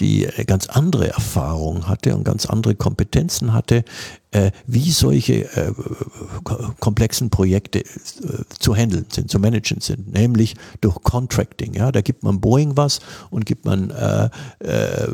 die 0.00 0.28
ganz 0.46 0.66
andere 0.66 1.08
Erfahrungen 1.08 1.86
hatte 1.86 2.16
und 2.16 2.24
ganz 2.24 2.46
andere 2.46 2.74
Kompetenzen 2.74 3.52
hatte, 3.52 3.84
äh, 4.32 4.50
wie 4.66 4.90
solche 4.90 5.44
äh, 5.56 5.72
komplexen 6.80 7.30
Projekte 7.30 7.80
äh, 7.80 7.84
zu 8.58 8.74
handeln 8.74 9.06
sind, 9.10 9.30
zu 9.30 9.38
managen 9.38 9.80
sind, 9.80 10.12
nämlich 10.12 10.54
durch 10.80 10.96
Contracting. 11.02 11.74
Ja, 11.74 11.92
da 11.92 12.00
gibt 12.00 12.24
man 12.24 12.40
Boeing 12.40 12.76
was 12.76 12.98
und 13.30 13.46
gibt 13.46 13.64
man 13.64 13.90
äh, 13.90 14.28
äh, 14.58 15.08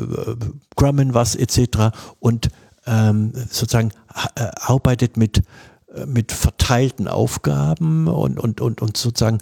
Grumman 0.75 1.13
was 1.13 1.35
etc. 1.35 1.95
und 2.19 2.49
ähm, 2.87 3.31
sozusagen 3.49 3.91
arbeitet 4.33 5.15
mit 5.15 5.43
mit 6.05 6.31
verteilten 6.31 7.07
Aufgaben 7.07 8.07
und, 8.07 8.39
und, 8.39 8.61
und, 8.61 8.81
und 8.81 8.95
sozusagen 8.95 9.39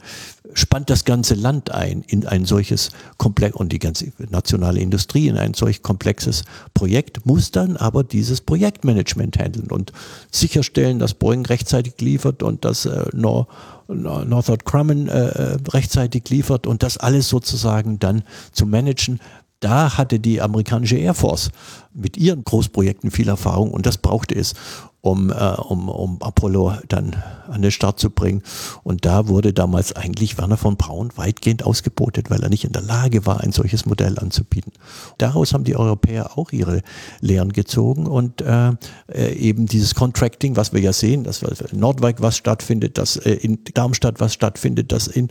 spannt 0.53 0.89
das 0.89 1.05
ganze 1.05 1.35
Land 1.35 1.71
ein 1.71 2.03
in 2.07 2.25
ein 2.25 2.45
solches 2.45 2.89
Komplex 3.17 3.55
und 3.55 3.71
die 3.71 3.79
ganze 3.79 4.11
nationale 4.29 4.79
Industrie 4.79 5.27
in 5.27 5.37
ein 5.37 5.53
solch 5.53 5.83
komplexes 5.83 6.43
Projekt, 6.73 7.25
muss 7.25 7.51
dann 7.51 7.77
aber 7.77 8.03
dieses 8.03 8.41
Projektmanagement 8.41 9.37
handeln 9.37 9.69
und 9.69 9.93
sicherstellen, 10.31 10.97
dass 10.97 11.13
Boeing 11.13 11.45
rechtzeitig 11.45 11.93
liefert 12.01 12.41
und 12.41 12.65
dass 12.65 12.85
äh, 12.85 13.05
Nor 13.13 13.47
Northrop 13.87 14.65
Grumman 14.65 15.07
äh, 15.07 15.57
rechtzeitig 15.69 16.29
liefert 16.29 16.67
und 16.67 16.83
das 16.83 16.97
alles 16.97 17.27
sozusagen 17.27 17.97
dann 17.97 18.23
zu 18.51 18.67
managen. 18.67 19.19
Da 19.61 19.97
hatte 19.97 20.19
die 20.19 20.41
amerikanische 20.41 20.95
Air 20.95 21.15
Force 21.15 21.49
mit 21.93 22.15
ihren 22.15 22.43
Großprojekten 22.43 23.11
viel 23.11 23.27
Erfahrung 23.27 23.71
und 23.71 23.85
das 23.85 23.97
brauchte 23.97 24.35
es 24.35 24.53
um, 25.01 25.31
äh, 25.31 25.33
um, 25.33 25.89
um 25.89 26.21
Apollo 26.21 26.73
dann 26.87 27.15
an 27.47 27.61
den 27.61 27.71
Start 27.71 27.99
zu 27.99 28.09
bringen. 28.09 28.43
Und 28.83 29.05
da 29.05 29.27
wurde 29.27 29.53
damals 29.53 29.93
eigentlich 29.93 30.37
Werner 30.37 30.57
von 30.57 30.75
Braun 30.75 31.09
weitgehend 31.15 31.63
ausgebotet, 31.63 32.29
weil 32.29 32.43
er 32.43 32.49
nicht 32.49 32.65
in 32.65 32.73
der 32.73 32.81
Lage 32.81 33.25
war, 33.25 33.41
ein 33.41 33.51
solches 33.51 33.85
Modell 33.85 34.19
anzubieten. 34.19 34.73
Daraus 35.17 35.53
haben 35.53 35.63
die 35.63 35.75
Europäer 35.75 36.37
auch 36.37 36.51
ihre 36.51 36.81
Lehren 37.21 37.53
gezogen 37.53 38.07
und 38.07 38.41
äh, 38.41 38.71
äh 39.07 39.33
eben 39.33 39.65
dieses 39.67 39.95
Contracting, 39.95 40.55
was 40.55 40.73
wir 40.73 40.81
ja 40.81 40.93
sehen, 40.93 41.23
dass 41.23 41.41
in 41.41 41.79
Nordwijk 41.79 42.21
was 42.21 42.37
stattfindet, 42.37 42.97
dass 42.97 43.15
äh, 43.15 43.31
in 43.31 43.59
Darmstadt 43.73 44.19
was 44.19 44.33
stattfindet, 44.33 44.91
dass 44.91 45.07
in 45.07 45.29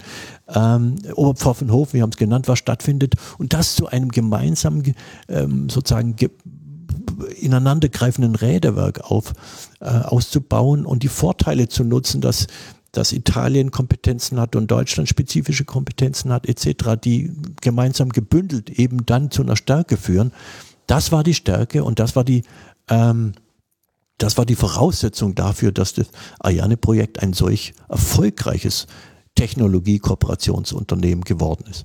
ähm, 0.55 0.97
Oberpfaffenhofen, 1.15 1.95
wir 1.95 2.03
haben 2.03 2.11
es 2.11 2.17
genannt, 2.17 2.49
was 2.49 2.59
stattfindet 2.59 3.15
und 3.39 3.53
das 3.53 3.77
zu 3.77 3.87
einem 3.87 4.09
gemeinsamen 4.09 4.95
ähm, 5.29 5.69
sozusagen 5.69 6.17
ineinandergreifenden 7.41 8.35
Räderwerk 8.35 9.11
auf, 9.11 9.33
äh, 9.81 9.87
auszubauen 9.87 10.87
und 10.87 11.03
die 11.03 11.09
Vorteile 11.09 11.69
zu 11.69 11.85
nutzen, 11.85 12.21
dass 12.21 12.47
dass 12.93 13.13
Italien 13.13 13.71
Kompetenzen 13.71 14.41
hat 14.41 14.57
und 14.57 14.71
Deutschland 14.71 15.09
spezifische 15.09 15.65
Kompetenzen 15.65 16.33
hat 16.33 16.47
etc., 16.47 16.97
die 17.03 17.33
gemeinsam 17.61 18.09
gebündelt 18.09 18.71
eben 18.71 19.05
dann 19.05 19.31
zu 19.31 19.43
einer 19.43 19.57
Stärke 19.57 19.97
führen. 19.97 20.33
das 20.87 21.13
war 21.13 21.23
die 21.23 21.35
Stärke 21.35 21.85
und 21.85 21.99
das 21.99 22.17
war 22.17 22.25
die, 22.25 22.45
ähm, 22.89 23.33
das 24.17 24.39
war 24.39 24.47
die 24.47 24.57
Voraussetzung 24.57 25.35
dafür, 25.35 25.71
dass 25.71 25.93
das 25.93 26.09
Ariane-Projekt 26.41 27.23
ein 27.23 27.35
solch 27.35 27.75
erfolgreiches 27.89 28.87
Technologie-Kooperationsunternehmen 29.35 31.25
geworden 31.25 31.67
ist. 31.71 31.85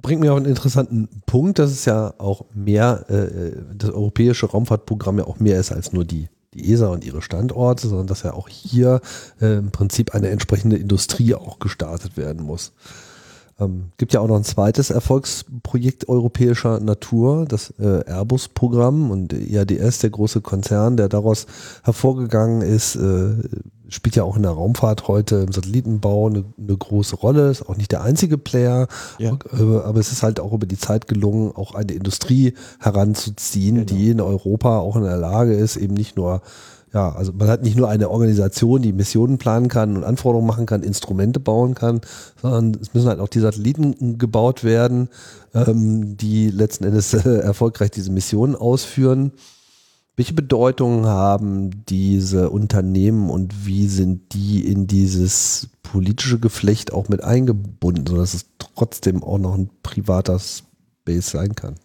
Bringt 0.00 0.22
mir 0.22 0.32
auf 0.32 0.38
einen 0.38 0.46
interessanten 0.46 1.08
Punkt, 1.26 1.58
dass 1.58 1.70
es 1.70 1.84
ja 1.84 2.14
auch 2.16 2.46
mehr, 2.54 3.04
äh, 3.10 3.52
das 3.76 3.90
europäische 3.90 4.46
Raumfahrtprogramm 4.46 5.18
ja 5.18 5.26
auch 5.26 5.38
mehr 5.38 5.60
ist 5.60 5.70
als 5.70 5.92
nur 5.92 6.04
die, 6.04 6.28
die 6.54 6.72
ESA 6.72 6.88
und 6.88 7.04
ihre 7.04 7.20
Standorte, 7.20 7.88
sondern 7.88 8.06
dass 8.06 8.22
ja 8.22 8.32
auch 8.32 8.48
hier 8.48 9.02
äh, 9.40 9.58
im 9.58 9.70
Prinzip 9.70 10.14
eine 10.14 10.30
entsprechende 10.30 10.76
Industrie 10.76 11.34
auch 11.34 11.58
gestartet 11.58 12.16
werden 12.16 12.42
muss. 12.42 12.72
Ähm, 13.60 13.92
gibt 13.98 14.14
ja 14.14 14.20
auch 14.20 14.28
noch 14.28 14.36
ein 14.36 14.44
zweites 14.44 14.90
Erfolgsprojekt 14.90 16.08
europäischer 16.08 16.80
Natur, 16.80 17.44
das 17.46 17.74
äh, 17.78 18.04
Airbus-Programm 18.06 19.10
und 19.10 19.34
IADS, 19.34 19.98
der 19.98 20.10
große 20.10 20.40
Konzern, 20.40 20.96
der 20.96 21.08
daraus 21.08 21.46
hervorgegangen 21.82 22.62
ist, 22.62 22.96
äh, 22.96 23.34
spielt 23.92 24.16
ja 24.16 24.24
auch 24.24 24.36
in 24.36 24.42
der 24.42 24.52
Raumfahrt 24.52 25.08
heute 25.08 25.36
im 25.36 25.52
Satellitenbau 25.52 26.28
eine, 26.28 26.44
eine 26.58 26.76
große 26.76 27.16
Rolle, 27.16 27.50
ist 27.50 27.68
auch 27.68 27.76
nicht 27.76 27.92
der 27.92 28.02
einzige 28.02 28.38
Player, 28.38 28.88
ja. 29.18 29.38
Äh, 29.52 29.78
aber 29.84 30.00
es 30.00 30.12
ist 30.12 30.22
halt 30.22 30.40
auch 30.40 30.52
über 30.52 30.66
die 30.66 30.78
Zeit 30.78 31.08
gelungen, 31.08 31.52
auch 31.54 31.74
eine 31.74 31.92
Industrie 31.92 32.54
heranzuziehen, 32.80 33.76
genau. 33.76 33.86
die 33.86 34.10
in 34.10 34.20
Europa 34.20 34.78
auch 34.78 34.96
in 34.96 35.02
der 35.02 35.16
Lage 35.16 35.54
ist, 35.54 35.76
eben 35.76 35.94
nicht 35.94 36.16
nur 36.16 36.42
ja, 36.94 37.10
also 37.10 37.32
man 37.32 37.48
hat 37.48 37.62
nicht 37.62 37.76
nur 37.76 37.88
eine 37.88 38.10
Organisation, 38.10 38.82
die 38.82 38.92
Missionen 38.92 39.38
planen 39.38 39.68
kann 39.68 39.96
und 39.96 40.04
Anforderungen 40.04 40.46
machen 40.46 40.66
kann, 40.66 40.82
Instrumente 40.82 41.40
bauen 41.40 41.74
kann, 41.74 42.02
sondern 42.40 42.76
es 42.80 42.92
müssen 42.92 43.08
halt 43.08 43.18
auch 43.18 43.28
die 43.28 43.40
Satelliten 43.40 44.18
gebaut 44.18 44.62
werden, 44.62 45.08
ähm, 45.54 46.18
die 46.18 46.50
letzten 46.50 46.84
Endes 46.84 47.14
äh, 47.14 47.38
erfolgreich 47.42 47.90
diese 47.92 48.12
Missionen 48.12 48.54
ausführen. 48.54 49.32
Welche 50.14 50.34
Bedeutung 50.34 51.06
haben 51.06 51.84
diese 51.86 52.50
Unternehmen 52.50 53.30
und 53.30 53.66
wie 53.66 53.88
sind 53.88 54.34
die 54.34 54.66
in 54.66 54.86
dieses 54.86 55.70
politische 55.82 56.38
Geflecht 56.38 56.92
auch 56.92 57.08
mit 57.08 57.24
eingebunden, 57.24 58.06
sodass 58.06 58.34
es 58.34 58.46
trotzdem 58.58 59.22
auch 59.22 59.38
noch 59.38 59.54
ein 59.54 59.70
privater 59.82 60.38
Space 60.38 61.30
sein 61.30 61.54
kann? 61.54 61.76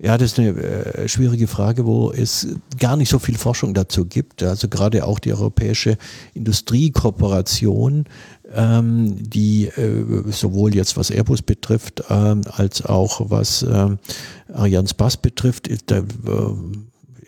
Ja, 0.00 0.18
das 0.18 0.32
ist 0.32 0.38
eine 0.38 0.50
äh, 0.50 1.08
schwierige 1.08 1.46
Frage, 1.46 1.86
wo 1.86 2.10
es 2.10 2.48
gar 2.78 2.96
nicht 2.96 3.08
so 3.08 3.18
viel 3.18 3.38
Forschung 3.38 3.74
dazu 3.74 4.04
gibt. 4.04 4.42
Also 4.42 4.68
gerade 4.68 5.04
auch 5.04 5.18
die 5.18 5.32
Europäische 5.32 5.98
Industriekooperation, 6.34 8.04
ähm, 8.52 9.16
die 9.18 9.66
äh, 9.66 10.30
sowohl 10.30 10.74
jetzt 10.74 10.96
was 10.96 11.10
Airbus 11.10 11.42
betrifft, 11.42 12.04
ähm, 12.10 12.42
als 12.50 12.84
auch 12.84 13.30
was 13.30 13.62
ähm, 13.62 13.98
Ariane 14.52 14.88
Spass 14.88 15.16
betrifft, 15.16 15.68
ist, 15.68 15.90
da, 15.90 15.98
äh, 15.98 16.02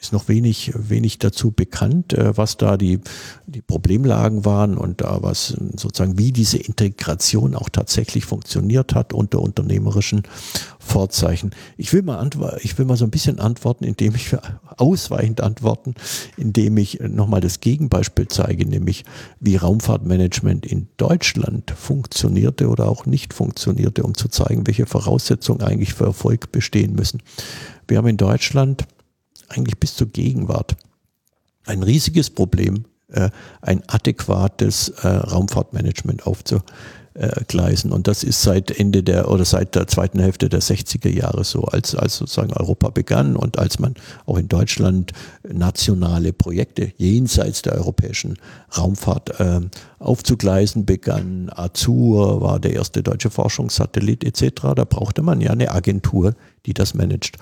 ist 0.01 0.13
noch 0.13 0.29
wenig, 0.29 0.73
wenig 0.75 1.19
dazu 1.19 1.51
bekannt, 1.51 2.13
äh, 2.13 2.37
was 2.37 2.57
da 2.57 2.77
die, 2.77 3.01
die 3.47 3.63
Problemlagen 3.63 4.45
waren 4.45 4.77
und 4.77 5.01
da 5.01 5.23
was 5.23 5.57
sozusagen, 5.77 6.19
wie 6.19 6.33
diese 6.33 6.59
Integration 6.59 7.55
auch 7.55 7.69
tatsächlich 7.69 8.25
funktioniert 8.25 8.95
hat 8.95 9.13
unter 9.13 9.41
unternehmerischen 9.41 10.23
Vorzeichen. 10.79 11.51
Ich 11.77 11.93
will 11.93 12.03
mal 12.03 12.17
ich 12.63 12.79
will 12.79 12.87
mal 12.87 12.97
so 12.97 13.05
ein 13.05 13.11
bisschen 13.11 13.39
antworten, 13.39 13.85
indem 13.85 14.15
ich 14.15 14.37
ausweichend 14.77 15.41
antworten, 15.41 15.95
indem 16.37 16.77
ich 16.77 17.01
nochmal 17.01 17.41
das 17.41 17.61
Gegenbeispiel 17.61 18.29
zeige, 18.29 18.67
nämlich 18.67 19.05
wie 19.41 19.57
Raumfahrtmanagement 19.57 20.67
in 20.67 20.89
Deutschland 20.97 21.71
funktionierte 21.71 22.69
oder 22.69 22.89
auch 22.89 23.07
nicht 23.07 23.35
funktionierte, 23.35 24.03
um 24.03 24.15
zu 24.15 24.29
zeigen, 24.29 24.67
welche 24.67 24.87
Voraussetzungen 24.87 25.63
eigentlich 25.63 25.95
für 25.95 26.05
Erfolg 26.05 26.53
bestehen 26.53 26.95
müssen. 26.95 27.23
Wir 27.89 27.99
haben 27.99 28.09
in 28.09 28.17
Deutschland 28.17 28.87
eigentlich 29.49 29.79
bis 29.79 29.95
zur 29.95 30.09
Gegenwart 30.09 30.77
ein 31.67 31.83
riesiges 31.83 32.31
Problem, 32.31 32.85
äh, 33.09 33.31
ein 33.61 33.83
adäquates 33.89 34.89
äh, 34.89 35.09
Raumfahrtmanagement 35.09 36.27
aufzugleisen. 36.27 37.93
Und 37.93 38.09
das 38.09 38.25
ist 38.25 38.43
seit 38.43 38.71
Ende 38.71 39.03
der 39.03 39.31
oder 39.31 39.45
seit 39.45 39.75
der 39.75 39.87
zweiten 39.87 40.19
Hälfte 40.19 40.49
der 40.49 40.61
60er 40.61 41.09
Jahre 41.09 41.45
so, 41.45 41.63
als, 41.65 41.95
als 41.95 42.17
sozusagen 42.17 42.53
Europa 42.53 42.91
begann 42.91 43.37
und 43.37 43.59
als 43.59 43.79
man 43.79 43.95
auch 44.27 44.39
in 44.39 44.49
Deutschland 44.49 45.13
nationale 45.49 46.33
Projekte 46.33 46.93
jenseits 46.97 47.63
der 47.63 47.75
europäischen 47.75 48.39
Raumfahrt 48.77 49.39
äh, 49.41 49.61
aufzugleisen 49.99 50.85
begann. 50.85 51.51
Azur 51.55 52.41
war 52.41 52.61
der 52.61 52.75
erste 52.75 53.03
deutsche 53.03 53.31
Forschungssatellit 53.31 54.25
etc. 54.25 54.75
Da 54.75 54.85
brauchte 54.85 55.23
man 55.23 55.41
ja 55.41 55.51
eine 55.51 55.71
Agentur, 55.71 56.35
die 56.67 56.75
das 56.75 56.95
managt. 56.95 57.39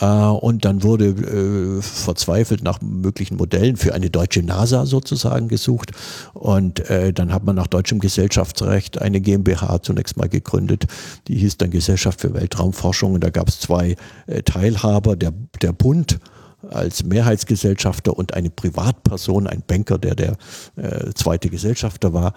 Äh, 0.00 0.06
und 0.06 0.64
dann 0.64 0.82
wurde 0.82 1.08
äh, 1.08 1.82
verzweifelt 1.82 2.62
nach 2.62 2.80
möglichen 2.80 3.36
Modellen 3.36 3.76
für 3.76 3.94
eine 3.94 4.10
deutsche 4.10 4.42
NASA 4.42 4.86
sozusagen 4.86 5.48
gesucht. 5.48 5.92
Und 6.34 6.90
äh, 6.90 7.12
dann 7.12 7.32
hat 7.32 7.44
man 7.44 7.56
nach 7.56 7.66
deutschem 7.66 8.00
Gesellschaftsrecht 8.00 9.00
eine 9.00 9.20
GmbH 9.20 9.82
zunächst 9.82 10.16
mal 10.16 10.28
gegründet. 10.28 10.86
Die 11.28 11.36
hieß 11.36 11.58
dann 11.58 11.70
Gesellschaft 11.70 12.20
für 12.20 12.34
Weltraumforschung. 12.34 13.14
Und 13.14 13.24
da 13.24 13.30
gab 13.30 13.48
es 13.48 13.60
zwei 13.60 13.96
Teilhaber, 14.44 15.16
der, 15.16 15.32
der 15.60 15.72
Bund 15.72 16.18
als 16.68 17.04
Mehrheitsgesellschafter 17.04 18.16
und 18.16 18.34
eine 18.34 18.50
Privatperson, 18.50 19.46
ein 19.46 19.62
Banker, 19.66 19.98
der 19.98 20.14
der 20.14 20.36
äh, 20.76 21.12
zweite 21.14 21.48
Gesellschafter 21.48 22.12
war, 22.12 22.34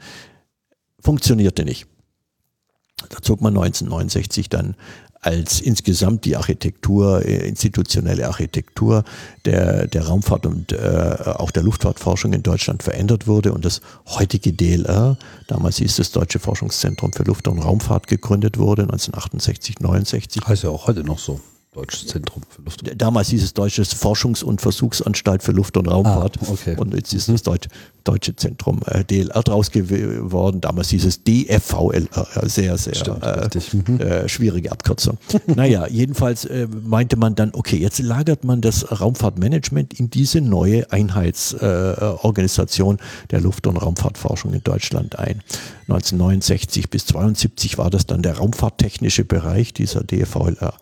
Funktionierte 0.99 1.65
nicht. 1.65 1.87
Da 3.09 3.17
zog 3.21 3.41
man 3.41 3.53
1969 3.53 4.49
dann 4.49 4.75
als 5.21 5.59
insgesamt 5.59 6.25
die 6.25 6.37
Architektur, 6.37 7.25
äh, 7.25 7.47
institutionelle 7.47 8.27
Architektur 8.27 9.03
der, 9.45 9.87
der 9.87 10.07
Raumfahrt 10.07 10.45
und 10.45 10.71
äh, 10.71 11.17
auch 11.25 11.51
der 11.51 11.63
Luftfahrtforschung 11.63 12.33
in 12.33 12.43
Deutschland 12.43 12.83
verändert 12.83 13.27
wurde 13.27 13.53
und 13.53 13.65
das 13.65 13.81
heutige 14.05 14.53
DLR, 14.53 15.17
damals 15.47 15.77
hieß 15.77 15.97
das 15.97 16.11
Deutsche 16.11 16.39
Forschungszentrum 16.39 17.11
für 17.11 17.23
Luft- 17.23 17.47
und 17.47 17.59
Raumfahrt 17.59 18.07
gegründet 18.07 18.57
wurde, 18.57 18.83
1968, 18.83 19.79
69. 19.79 20.41
Heißt 20.47 20.63
ja 20.63 20.69
auch 20.69 20.87
heute 20.87 21.03
noch 21.03 21.19
so. 21.19 21.39
Deutsches 21.71 22.07
Zentrum 22.07 22.41
für 22.49 22.63
Luft- 22.63 22.81
und 22.81 22.99
Damals 22.99 23.29
hieß 23.29 23.43
es 23.43 23.53
Deutsches 23.53 23.95
Forschungs- 23.95 24.43
und 24.43 24.59
Versuchsanstalt 24.59 25.43
für 25.43 25.51
Luft- 25.51 25.77
und 25.77 25.87
Raumfahrt. 25.87 26.39
Ah, 26.41 26.49
okay. 26.49 26.75
Und 26.75 26.95
jetzt 26.95 27.13
ist 27.13 27.29
das 27.29 27.43
Deutsch, 27.43 27.67
Deutsche 28.03 28.35
Zentrum 28.35 28.79
äh, 28.87 29.03
DLR 29.03 29.43
draus 29.43 29.69
geworden. 29.69 30.61
Damals 30.61 30.89
hieß 30.89 31.05
es 31.05 31.23
DFVLR. 31.23 32.49
Sehr, 32.49 32.75
sehr 32.75 32.95
Stimmt, 32.95 33.23
äh, 33.23 33.47
mhm. 33.87 33.99
äh, 33.99 34.27
schwierige 34.27 34.71
Abkürzung. 34.71 35.19
naja, 35.45 35.85
jedenfalls 35.85 36.45
äh, 36.45 36.67
meinte 36.67 37.17
man 37.17 37.35
dann, 37.35 37.53
okay, 37.53 37.77
jetzt 37.77 37.99
lagert 37.99 38.43
man 38.43 38.61
das 38.61 38.99
Raumfahrtmanagement 38.99 39.93
in 39.93 40.09
diese 40.09 40.41
neue 40.41 40.91
Einheitsorganisation 40.91 42.97
der 43.29 43.41
Luft- 43.41 43.67
und 43.67 43.77
Raumfahrtforschung 43.77 44.55
in 44.55 44.63
Deutschland 44.63 45.19
ein. 45.19 45.43
1969 45.81 46.89
bis 46.89 47.03
1972 47.03 47.77
war 47.77 47.91
das 47.91 48.07
dann 48.07 48.23
der 48.23 48.37
raumfahrttechnische 48.37 49.23
Bereich 49.23 49.71
dieser 49.71 50.03
DFVLR. 50.03 50.73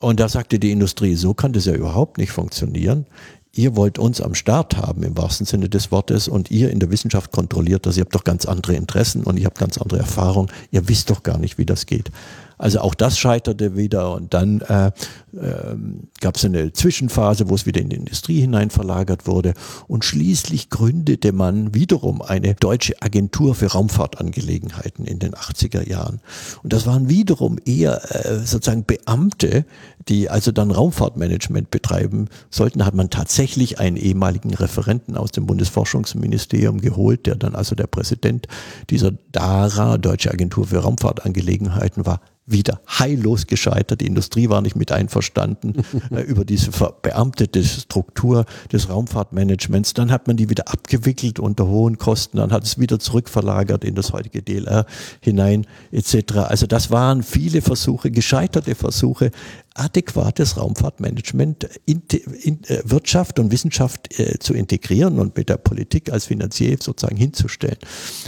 Und 0.00 0.20
da 0.20 0.28
sagte 0.28 0.58
die 0.58 0.70
Industrie, 0.70 1.14
so 1.14 1.34
kann 1.34 1.52
das 1.52 1.64
ja 1.64 1.74
überhaupt 1.74 2.18
nicht 2.18 2.30
funktionieren. 2.30 3.06
Ihr 3.52 3.74
wollt 3.74 3.98
uns 3.98 4.20
am 4.20 4.34
Start 4.34 4.76
haben 4.76 5.02
im 5.02 5.16
wahrsten 5.16 5.44
Sinne 5.44 5.68
des 5.68 5.90
Wortes 5.90 6.28
und 6.28 6.50
ihr 6.50 6.70
in 6.70 6.78
der 6.78 6.90
Wissenschaft 6.90 7.32
kontrolliert 7.32 7.86
das. 7.86 7.96
Ihr 7.96 8.02
habt 8.02 8.14
doch 8.14 8.22
ganz 8.22 8.46
andere 8.46 8.74
Interessen 8.76 9.24
und 9.24 9.36
ihr 9.38 9.46
habt 9.46 9.58
ganz 9.58 9.78
andere 9.78 9.98
Erfahrungen. 9.98 10.50
Ihr 10.70 10.88
wisst 10.88 11.10
doch 11.10 11.24
gar 11.24 11.38
nicht, 11.38 11.58
wie 11.58 11.66
das 11.66 11.86
geht. 11.86 12.12
Also 12.58 12.80
auch 12.80 12.94
das 12.94 13.18
scheiterte 13.18 13.76
wieder 13.76 14.12
und 14.14 14.34
dann 14.34 14.60
äh, 14.62 14.86
äh, 14.86 15.76
gab 16.20 16.36
es 16.36 16.44
eine 16.44 16.72
Zwischenphase, 16.72 17.48
wo 17.48 17.54
es 17.54 17.66
wieder 17.66 17.80
in 17.80 17.88
die 17.88 17.96
Industrie 17.96 18.40
hinein 18.40 18.70
verlagert 18.70 19.26
wurde 19.26 19.54
und 19.86 20.04
schließlich 20.04 20.68
gründete 20.68 21.32
man 21.32 21.74
wiederum 21.74 22.20
eine 22.20 22.54
deutsche 22.54 23.00
Agentur 23.00 23.54
für 23.54 23.66
Raumfahrtangelegenheiten 23.66 25.04
in 25.04 25.18
den 25.18 25.32
80er 25.34 25.88
Jahren. 25.88 26.20
Und 26.62 26.72
das 26.72 26.86
waren 26.86 27.08
wiederum 27.08 27.58
eher 27.64 28.26
äh, 28.26 28.38
sozusagen 28.38 28.84
Beamte, 28.84 29.64
die 30.08 30.30
also 30.30 30.52
dann 30.52 30.70
Raumfahrtmanagement 30.70 31.70
betreiben 31.70 32.28
sollten, 32.50 32.84
hat 32.84 32.94
man 32.94 33.10
tatsächlich 33.10 33.78
einen 33.78 33.96
ehemaligen 33.96 34.54
Referenten 34.54 35.16
aus 35.16 35.30
dem 35.30 35.46
Bundesforschungsministerium 35.46 36.80
geholt, 36.80 37.26
der 37.26 37.36
dann 37.36 37.54
also 37.54 37.74
der 37.74 37.86
Präsident 37.86 38.48
dieser 38.90 39.12
DARA, 39.32 39.98
Deutsche 39.98 40.30
Agentur 40.30 40.66
für 40.66 40.78
Raumfahrtangelegenheiten, 40.78 42.06
war 42.06 42.20
wieder 42.50 42.80
heillos 42.88 43.46
gescheitert. 43.46 44.00
Die 44.00 44.06
Industrie 44.06 44.48
war 44.48 44.62
nicht 44.62 44.76
mit 44.76 44.92
einverstanden 44.92 45.82
äh, 46.10 46.22
über 46.22 46.44
diese 46.44 46.72
verbeamtete 46.72 47.62
Struktur 47.64 48.44
des 48.72 48.88
Raumfahrtmanagements. 48.88 49.94
Dann 49.94 50.10
hat 50.10 50.26
man 50.26 50.36
die 50.36 50.48
wieder 50.48 50.68
abgewickelt 50.68 51.38
unter 51.38 51.66
hohen 51.66 51.98
Kosten. 51.98 52.38
Dann 52.38 52.52
hat 52.52 52.64
es 52.64 52.78
wieder 52.78 52.98
zurückverlagert 52.98 53.84
in 53.84 53.94
das 53.94 54.12
heutige 54.12 54.42
DLR 54.42 54.86
hinein 55.20 55.66
etc. 55.92 56.38
Also 56.48 56.66
das 56.66 56.90
waren 56.90 57.22
viele 57.22 57.62
Versuche, 57.62 58.10
gescheiterte 58.10 58.74
Versuche, 58.74 59.30
adäquates 59.74 60.56
Raumfahrtmanagement 60.56 61.68
in, 61.86 62.02
in 62.42 62.64
äh, 62.64 62.82
Wirtschaft 62.84 63.38
und 63.38 63.52
Wissenschaft 63.52 64.18
äh, 64.18 64.38
zu 64.38 64.54
integrieren 64.54 65.18
und 65.18 65.36
mit 65.36 65.48
der 65.48 65.56
Politik 65.56 66.12
als 66.12 66.26
Finanzier 66.26 66.76
sozusagen 66.80 67.16
hinzustellen. 67.16 67.78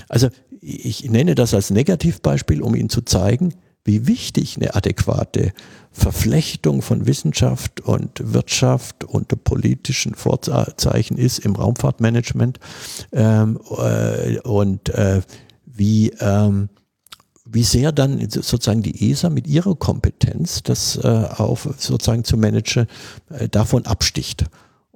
Also 0.09 0.29
ich 0.61 1.09
nenne 1.11 1.35
das 1.35 1.55
als 1.55 1.71
Negativbeispiel, 1.71 2.61
um 2.63 2.75
Ihnen 2.75 2.91
zu 2.91 3.01
zeigen, 3.03 3.55
wie 3.85 4.07
wichtig 4.07 4.57
eine 4.57 4.75
adäquate 4.75 5.53
Verflechtung 5.93 6.83
von 6.83 7.07
Wissenschaft 7.07 7.81
und 7.81 8.33
Wirtschaft 8.33 9.05
und 9.05 9.43
politischen 9.45 10.15
Vorzeichen 10.15 11.17
ist 11.19 11.41
im 11.41 11.57
Raumfahrtmanagement 11.57 12.61
ähm, 13.13 13.59
äh, 13.77 14.39
und 14.41 14.89
äh, 14.91 15.23
wie, 15.67 16.11
ähm, 16.21 16.69
wie 17.45 17.65
sehr 17.65 17.91
dann 17.91 18.21
sozusagen 18.31 18.83
die 18.83 19.11
ESA 19.11 19.31
mit 19.31 19.49
ihrer 19.49 19.75
Kompetenz, 19.75 20.63
das 20.63 20.97
äh, 20.97 21.09
auf 21.09 21.69
sozusagen 21.79 22.23
zu 22.23 22.37
managen, 22.37 22.87
äh, 23.31 23.49
davon 23.49 23.87
absticht. 23.87 24.45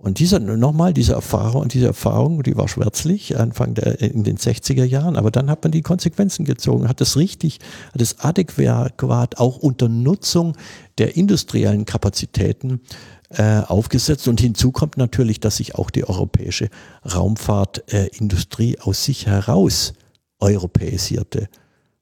Und 0.05 0.19
dieser, 0.19 0.39
nochmal, 0.39 0.93
diese 0.93 1.15
Erfahrung, 1.15 1.69
diese 1.69 1.87
Erfahrung, 1.87 2.43
die 2.43 2.59
war 2.59 2.69
schwärzlich, 2.69 3.39
Anfang 3.39 3.73
der, 3.73 4.03
in 4.03 4.23
den 4.23 4.37
60er 4.37 4.85
Jahren, 4.85 5.17
aber 5.17 5.31
dann 5.31 5.49
hat 5.49 5.63
man 5.65 5.73
die 5.73 5.81
Konsequenzen 5.81 6.45
gezogen, 6.45 6.91
hat 6.91 7.01
es 7.01 7.17
richtig, 7.17 7.59
hat 7.91 8.03
es 8.03 8.21
adäquat 8.21 9.39
auch 9.39 9.57
unter 9.57 9.89
Nutzung 9.89 10.59
der 10.99 11.17
industriellen 11.17 11.87
Kapazitäten 11.87 12.83
äh, 13.31 13.61
aufgesetzt. 13.61 14.29
Und 14.29 14.43
hinzu 14.43 14.73
kommt 14.73 14.99
natürlich, 14.99 15.41
dass 15.41 15.57
sich 15.57 15.75
auch 15.75 15.89
die 15.89 16.07
europäische 16.07 16.69
Raumfahrtindustrie 17.07 18.75
äh, 18.75 18.81
aus 18.81 19.05
sich 19.05 19.25
heraus 19.25 19.95
europäisierte, 20.39 21.49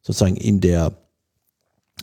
sozusagen 0.00 0.36
in 0.36 0.60
der 0.60 0.90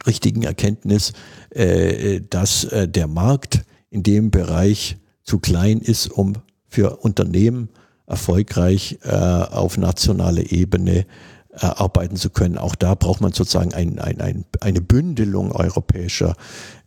richtigen 0.08 0.44
Erkenntnis, 0.44 1.12
äh, 1.50 2.22
dass 2.22 2.64
äh, 2.64 2.88
der 2.88 3.08
Markt 3.08 3.66
in 3.90 4.02
dem 4.02 4.32
Bereich 4.32 4.96
zu 5.30 5.38
klein 5.38 5.80
ist, 5.80 6.08
um 6.08 6.34
für 6.68 6.98
Unternehmen 6.98 7.70
erfolgreich 8.08 8.98
äh, 9.04 9.12
auf 9.12 9.78
nationaler 9.78 10.52
Ebene 10.52 11.06
äh, 11.52 11.66
arbeiten 11.66 12.16
zu 12.16 12.32
können. 12.32 12.58
Auch 12.58 12.74
da 12.74 12.96
braucht 12.96 13.22
man 13.22 13.32
sozusagen 13.32 13.72
ein, 13.76 14.00
ein, 14.00 14.22
ein, 14.22 14.46
eine 14.60 14.82
Bündelung 14.82 15.52
europäischer 15.52 16.36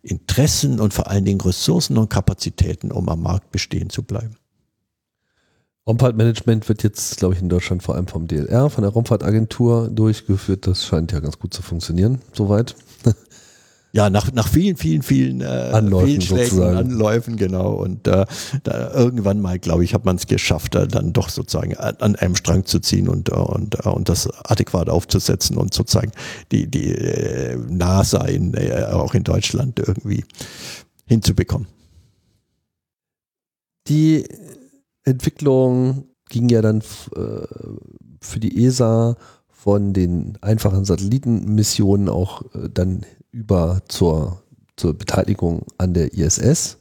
Interessen 0.03 0.81
und 0.81 0.93
vor 0.93 1.07
allen 1.09 1.25
Dingen 1.25 1.41
Ressourcen 1.41 1.97
und 1.97 2.11
Kapazitäten, 2.11 2.91
um 2.91 3.09
am 3.09 3.23
Markt 3.23 3.53
bestehen 3.53 3.91
zu 3.91 4.03
bleiben. 4.03 4.35
Raumfahrtmanagement 5.87 6.69
wird 6.69 6.83
jetzt, 6.83 7.19
glaube 7.19 7.35
ich, 7.35 7.43
in 7.43 7.49
Deutschland 7.49 7.85
vor 7.85 7.95
allem 7.95 8.09
vom 8.09 8.27
DLR, 8.27 8.71
von 8.71 8.83
der 8.83 8.93
Raumfahrtagentur 8.93 9.89
durchgeführt. 9.89 10.67
Das 10.67 10.85
scheint 10.85 11.13
ja 11.13 11.21
ganz 11.21 11.39
gut 11.39 11.55
zu 11.55 11.63
funktionieren, 11.63 12.21
soweit. 12.33 12.75
Ja, 13.95 14.09
nach, 14.09 14.33
nach 14.33 14.49
vielen, 14.49 14.77
vielen, 14.79 15.03
vielen 15.03 15.43
äh, 15.43 15.45
Anläufen, 15.45 16.23
sozusagen. 16.23 16.79
Anläufen, 16.79 17.37
genau. 17.37 17.75
Und 17.75 18.09
äh, 18.09 18.25
da 18.63 18.95
irgendwann 18.95 19.41
mal, 19.43 19.59
glaube 19.59 19.85
ich, 19.85 19.93
hat 19.93 20.07
man 20.07 20.17
es 20.17 20.27
geschafft, 20.27 20.75
äh, 20.75 20.89
dann 20.89 21.13
doch 21.13 21.29
sozusagen 21.29 21.77
an 21.77 22.17
einem 22.17 22.35
Strang 22.35 22.65
zu 22.65 22.81
ziehen 22.81 23.07
und, 23.07 23.29
äh, 23.29 23.35
und, 23.35 23.85
äh, 23.85 23.89
und 23.91 24.09
das 24.09 24.31
adäquat 24.47 24.89
aufzusetzen 24.89 25.59
und 25.59 25.75
sozusagen 25.75 26.11
die, 26.53 26.71
die 26.71 26.91
äh, 26.91 27.59
NASA 27.69 28.25
in, 28.25 28.55
äh, 28.55 28.87
auch 28.91 29.13
in 29.15 29.25
Deutschland 29.25 29.79
irgendwie 29.79 30.25
hinzubekommen. 31.05 31.69
Die 33.89 34.25
Entwicklung 35.05 36.07
ging 36.31 36.49
ja 36.49 36.63
dann 36.63 36.81
äh, 36.81 37.47
für 38.23 38.41
die 38.41 38.65
ESA 38.65 39.17
von 39.51 39.93
den 39.93 40.39
einfachen 40.41 40.87
Satellitenmissionen 40.87 42.09
auch 42.09 42.43
äh, 42.55 42.71
dann 42.73 43.05
über 43.33 43.81
zur, 43.89 44.43
zur 44.77 44.95
Beteiligung 44.95 45.67
an 45.79 45.95
der 45.95 46.15
ISS. 46.15 46.79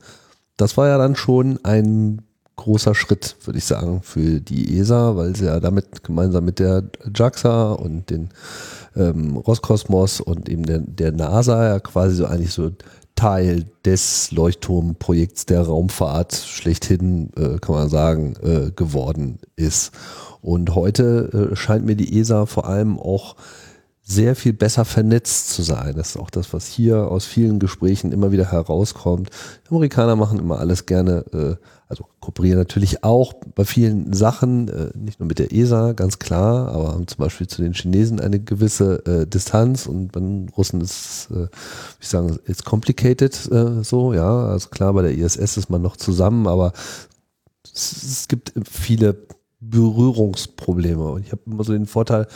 Das 0.57 0.77
war 0.77 0.87
ja 0.87 0.97
dann 0.97 1.15
schon 1.15 1.59
ein 1.63 2.21
großer 2.57 2.93
Schritt, 2.93 3.37
würde 3.43 3.57
ich 3.57 3.65
sagen, 3.65 4.01
für 4.03 4.39
die 4.39 4.77
ESA, 4.77 5.15
weil 5.15 5.35
sie 5.35 5.45
ja 5.45 5.59
damit 5.59 6.03
gemeinsam 6.03 6.45
mit 6.45 6.59
der 6.59 6.83
JAXA 7.13 7.71
und 7.71 8.09
den 8.11 8.29
ähm, 8.95 9.37
Roskosmos 9.37 10.21
und 10.21 10.47
eben 10.47 10.63
der, 10.63 10.79
der 10.79 11.11
NASA 11.11 11.65
ja 11.65 11.79
quasi 11.79 12.15
so 12.17 12.25
eigentlich 12.25 12.53
so 12.53 12.71
Teil 13.15 13.65
des 13.85 14.31
Leuchtturmprojekts 14.31 15.45
der 15.45 15.61
Raumfahrt 15.61 16.35
schlechthin, 16.35 17.31
äh, 17.35 17.57
kann 17.59 17.75
man 17.75 17.89
sagen, 17.89 18.35
äh, 18.41 18.71
geworden 18.71 19.39
ist. 19.55 19.91
Und 20.41 20.75
heute 20.75 21.51
äh, 21.51 21.55
scheint 21.55 21.85
mir 21.85 21.95
die 21.95 22.19
ESA 22.19 22.45
vor 22.45 22.67
allem 22.67 22.99
auch 22.99 23.35
sehr 24.11 24.35
viel 24.35 24.53
besser 24.53 24.85
vernetzt 24.85 25.49
zu 25.49 25.61
sein. 25.61 25.95
Das 25.95 26.09
ist 26.09 26.17
auch 26.17 26.29
das, 26.29 26.53
was 26.53 26.67
hier 26.67 27.07
aus 27.09 27.25
vielen 27.25 27.59
Gesprächen 27.59 28.11
immer 28.11 28.31
wieder 28.31 28.51
herauskommt. 28.51 29.29
Die 29.65 29.71
Amerikaner 29.71 30.15
machen 30.15 30.39
immer 30.39 30.59
alles 30.59 30.85
gerne, 30.85 31.25
äh, 31.33 31.55
also 31.87 32.05
kooperieren 32.19 32.59
natürlich 32.59 33.03
auch 33.03 33.33
bei 33.55 33.63
vielen 33.63 34.11
Sachen, 34.13 34.67
äh, 34.67 34.91
nicht 34.97 35.19
nur 35.19 35.27
mit 35.27 35.39
der 35.39 35.53
ESA, 35.53 35.93
ganz 35.93 36.19
klar, 36.19 36.69
aber 36.69 36.89
haben 36.89 37.07
zum 37.07 37.19
Beispiel 37.19 37.47
zu 37.47 37.61
den 37.61 37.73
Chinesen 37.73 38.19
eine 38.19 38.39
gewisse 38.39 39.05
äh, 39.05 39.27
Distanz 39.27 39.85
und 39.85 40.11
bei 40.11 40.19
den 40.19 40.49
Russen 40.49 40.81
ist, 40.81 41.29
äh, 41.31 41.47
ich 41.99 42.09
sagen, 42.09 42.37
it's 42.47 42.63
complicated 42.63 43.33
so, 43.33 44.13
ja. 44.13 44.45
Also 44.47 44.69
klar, 44.69 44.93
bei 44.93 45.03
der 45.03 45.17
ISS 45.17 45.57
ist 45.57 45.69
man 45.69 45.81
noch 45.81 45.95
zusammen, 45.95 46.47
aber 46.47 46.73
es 47.73 48.27
gibt 48.27 48.53
viele 48.69 49.27
Berührungsprobleme. 49.61 51.03
Und 51.03 51.25
ich 51.25 51.31
habe 51.31 51.41
immer 51.45 51.63
so 51.63 51.71
den 51.71 51.85
Vorteil, 51.85 52.27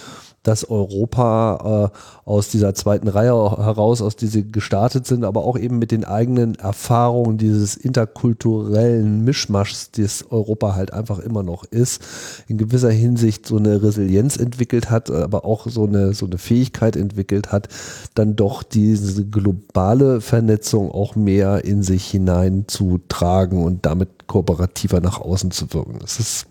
dass 0.48 0.70
Europa 0.70 1.92
äh, 1.94 2.30
aus 2.30 2.50
dieser 2.50 2.76
zweiten 2.76 3.08
Reihe 3.08 3.34
heraus, 3.34 4.02
aus 4.02 4.16
die 4.16 4.28
sie 4.28 4.52
gestartet 4.52 5.08
sind, 5.08 5.24
aber 5.24 5.44
auch 5.44 5.58
eben 5.58 5.80
mit 5.80 5.92
den 5.92 6.06
eigenen 6.06 6.56
Erfahrungen 6.56 7.38
dieses 7.38 7.76
interkulturellen 7.76 9.24
Mischmaschs, 9.24 9.92
das 9.92 10.26
Europa 10.30 10.76
halt 10.76 10.94
einfach 10.94 11.20
immer 11.20 11.44
noch 11.44 11.64
ist, 11.66 12.02
in 12.48 12.58
gewisser 12.58 12.92
Hinsicht 12.92 13.48
so 13.48 13.58
eine 13.58 13.82
Resilienz 13.82 14.38
entwickelt 14.38 14.90
hat, 14.90 15.10
aber 15.10 15.46
auch 15.46 15.68
so 15.68 15.86
eine, 15.86 16.14
so 16.14 16.26
eine 16.26 16.38
Fähigkeit 16.38 16.96
entwickelt 16.96 17.52
hat, 17.52 17.68
dann 18.14 18.36
doch 18.36 18.62
diese 18.64 19.26
globale 19.26 20.22
Vernetzung 20.22 20.92
auch 20.92 21.16
mehr 21.16 21.66
in 21.66 21.82
sich 21.82 22.06
hineinzutragen 22.06 23.64
und 23.64 23.86
damit 23.86 24.28
kooperativer 24.28 25.02
nach 25.02 25.20
außen 25.20 25.52
zu 25.52 25.74
wirken. 25.74 25.98
Das 26.00 26.20
ist 26.20 26.46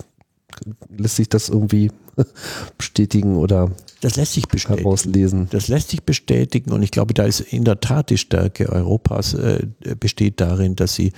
lässt 0.97 1.17
sich 1.17 1.29
das 1.29 1.49
irgendwie 1.49 1.91
bestätigen 2.79 3.37
oder 3.37 3.71
das 4.01 4.17
lässt 4.17 4.35
sich 4.35 4.49
bestätigen. 4.49 4.83
herauslesen? 4.85 5.49
Das 5.51 5.69
lässt 5.69 5.91
sich 5.91 6.03
bestätigen 6.03 6.73
und 6.73 6.83
ich 6.83 6.91
glaube, 6.91 7.15
da 7.15 7.25
ist 7.25 7.41
in 7.41 7.65
der 7.65 7.81
Tat 7.81 8.11
die 8.11 8.19
Stärke 8.19 8.69
Europas 8.69 9.35
äh, 9.35 9.67
besteht 9.99 10.41
darin, 10.41 10.77
dass 10.77 10.95
sie 10.95 11.13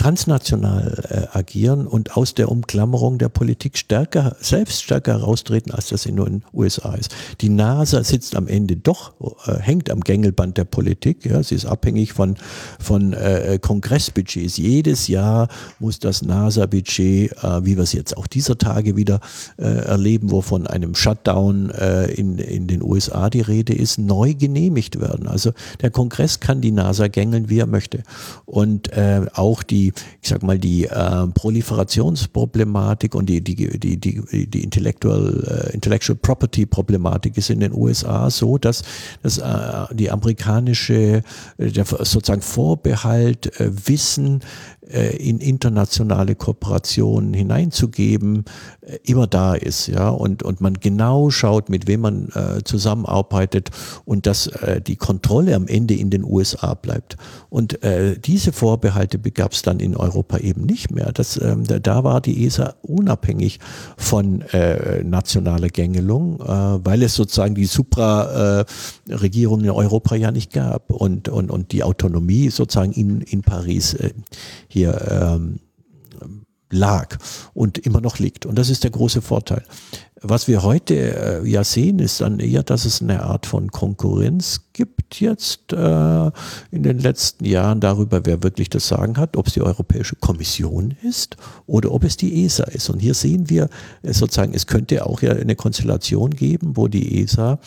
transnational 0.00 1.28
äh, 1.32 1.36
agieren 1.36 1.86
und 1.86 2.16
aus 2.16 2.32
der 2.32 2.50
Umklammerung 2.50 3.18
der 3.18 3.28
Politik 3.28 3.76
stärker, 3.76 4.34
selbst 4.40 4.82
stärker 4.82 5.18
heraustreten, 5.18 5.72
als 5.72 5.88
das 5.88 6.06
in 6.06 6.16
den 6.16 6.42
USA 6.54 6.94
ist. 6.94 7.14
Die 7.42 7.50
NASA 7.50 8.02
sitzt 8.02 8.34
am 8.34 8.48
Ende 8.48 8.76
doch, 8.76 9.12
äh, 9.46 9.58
hängt 9.60 9.90
am 9.90 10.00
Gängelband 10.00 10.56
der 10.56 10.64
Politik. 10.64 11.26
Ja, 11.26 11.42
sie 11.42 11.54
ist 11.54 11.66
abhängig 11.66 12.14
von, 12.14 12.36
von 12.78 13.12
äh, 13.12 13.58
Kongressbudgets. 13.60 14.56
Jedes 14.56 15.06
Jahr 15.06 15.48
muss 15.80 15.98
das 15.98 16.22
NASA-Budget, 16.22 17.32
äh, 17.32 17.64
wie 17.66 17.76
wir 17.76 17.82
es 17.82 17.92
jetzt 17.92 18.16
auch 18.16 18.26
dieser 18.26 18.56
Tage 18.56 18.96
wieder 18.96 19.20
äh, 19.58 19.64
erleben, 19.64 20.30
wo 20.30 20.40
von 20.40 20.66
einem 20.66 20.94
Shutdown 20.94 21.68
äh, 21.72 22.06
in, 22.06 22.38
in 22.38 22.66
den 22.68 22.82
USA 22.82 23.28
die 23.28 23.42
Rede 23.42 23.74
ist, 23.74 23.98
neu 23.98 24.32
genehmigt 24.32 24.98
werden. 24.98 25.26
Also 25.26 25.52
der 25.82 25.90
Kongress 25.90 26.40
kann 26.40 26.62
die 26.62 26.72
NASA 26.72 27.08
gängeln, 27.08 27.50
wie 27.50 27.58
er 27.58 27.66
möchte. 27.66 28.02
Und 28.46 28.90
auch 29.34 29.62
die 29.62 29.89
ich 30.22 30.28
sag 30.28 30.42
mal, 30.42 30.58
die 30.58 30.84
äh, 30.84 31.26
Proliferationsproblematik 31.28 33.14
und 33.14 33.26
die, 33.26 33.40
die, 33.40 33.78
die, 33.78 33.98
die, 33.98 34.46
die 34.46 34.62
Intellectual, 34.62 35.68
äh, 35.70 35.74
Intellectual 35.74 36.16
Property 36.16 36.66
Problematik 36.66 37.36
ist 37.36 37.50
in 37.50 37.60
den 37.60 37.72
USA 37.72 38.30
so, 38.30 38.58
dass, 38.58 38.82
dass 39.22 39.38
äh, 39.38 39.94
die 39.94 40.10
amerikanische, 40.10 41.22
äh, 41.58 41.70
der 41.70 41.84
sozusagen 41.84 42.42
Vorbehalt, 42.42 43.60
äh, 43.60 43.70
Wissen, 43.86 44.40
in 45.16 45.38
internationale 45.38 46.34
Kooperationen 46.34 47.34
hineinzugeben, 47.34 48.44
äh, 48.80 48.98
immer 49.04 49.26
da 49.26 49.54
ist, 49.54 49.86
ja, 49.86 50.08
und, 50.08 50.42
und 50.42 50.60
man 50.60 50.74
genau 50.74 51.30
schaut, 51.30 51.68
mit 51.68 51.86
wem 51.86 52.00
man 52.00 52.28
äh, 52.28 52.62
zusammenarbeitet 52.64 53.70
und 54.04 54.26
dass 54.26 54.46
äh, 54.48 54.80
die 54.80 54.96
Kontrolle 54.96 55.54
am 55.54 55.66
Ende 55.66 55.94
in 55.94 56.10
den 56.10 56.24
USA 56.24 56.74
bleibt. 56.74 57.16
Und 57.48 57.82
äh, 57.82 58.18
diese 58.18 58.52
Vorbehalte 58.52 59.18
gab 59.18 59.52
es 59.52 59.62
dann 59.62 59.80
in 59.80 59.96
Europa 59.96 60.38
eben 60.38 60.62
nicht 60.62 60.90
mehr. 60.90 61.12
Das, 61.12 61.40
ähm, 61.40 61.64
da, 61.64 62.04
war 62.04 62.20
die 62.20 62.46
ESA 62.46 62.74
unabhängig 62.82 63.58
von 63.96 64.42
äh, 64.52 65.04
nationaler 65.04 65.68
Gängelung, 65.68 66.40
äh, 66.40 66.44
weil 66.46 67.02
es 67.02 67.14
sozusagen 67.14 67.54
die 67.54 67.66
Supra-Regierung 67.66 69.60
in 69.60 69.70
Europa 69.70 70.14
ja 70.14 70.30
nicht 70.30 70.52
gab 70.52 70.90
und, 70.90 71.28
und, 71.28 71.50
und 71.50 71.72
die 71.72 71.82
Autonomie 71.82 72.50
sozusagen 72.50 72.92
in, 72.92 73.20
in 73.20 73.42
Paris 73.42 73.94
äh, 73.94 74.10
hier 74.68 74.79
ähm, 74.84 75.60
lag 76.70 77.16
und 77.52 77.78
immer 77.78 78.00
noch 78.00 78.18
liegt. 78.18 78.46
Und 78.46 78.56
das 78.56 78.70
ist 78.70 78.84
der 78.84 78.90
große 78.90 79.22
Vorteil. 79.22 79.64
Was 80.22 80.48
wir 80.48 80.62
heute 80.62 80.94
äh, 80.94 81.48
ja 81.48 81.64
sehen, 81.64 81.98
ist 81.98 82.20
dann 82.20 82.40
eher, 82.40 82.62
dass 82.62 82.84
es 82.84 83.00
eine 83.00 83.22
Art 83.22 83.46
von 83.46 83.70
Konkurrenz 83.70 84.66
gibt 84.74 85.18
jetzt 85.18 85.72
äh, 85.72 86.30
in 86.70 86.82
den 86.82 86.98
letzten 86.98 87.46
Jahren 87.46 87.80
darüber, 87.80 88.26
wer 88.26 88.42
wirklich 88.42 88.68
das 88.68 88.86
Sagen 88.86 89.16
hat, 89.16 89.36
ob 89.38 89.46
es 89.46 89.54
die 89.54 89.62
Europäische 89.62 90.16
Kommission 90.16 90.94
ist 91.02 91.38
oder 91.66 91.90
ob 91.90 92.04
es 92.04 92.18
die 92.18 92.44
ESA 92.44 92.64
ist. 92.64 92.90
Und 92.90 93.00
hier 93.00 93.14
sehen 93.14 93.48
wir 93.48 93.70
äh, 94.02 94.12
sozusagen, 94.12 94.52
es 94.52 94.66
könnte 94.66 95.06
auch 95.06 95.22
ja 95.22 95.32
eine 95.32 95.56
Konstellation 95.56 96.30
geben, 96.30 96.76
wo 96.76 96.86
die 96.86 97.22
ESA 97.22 97.58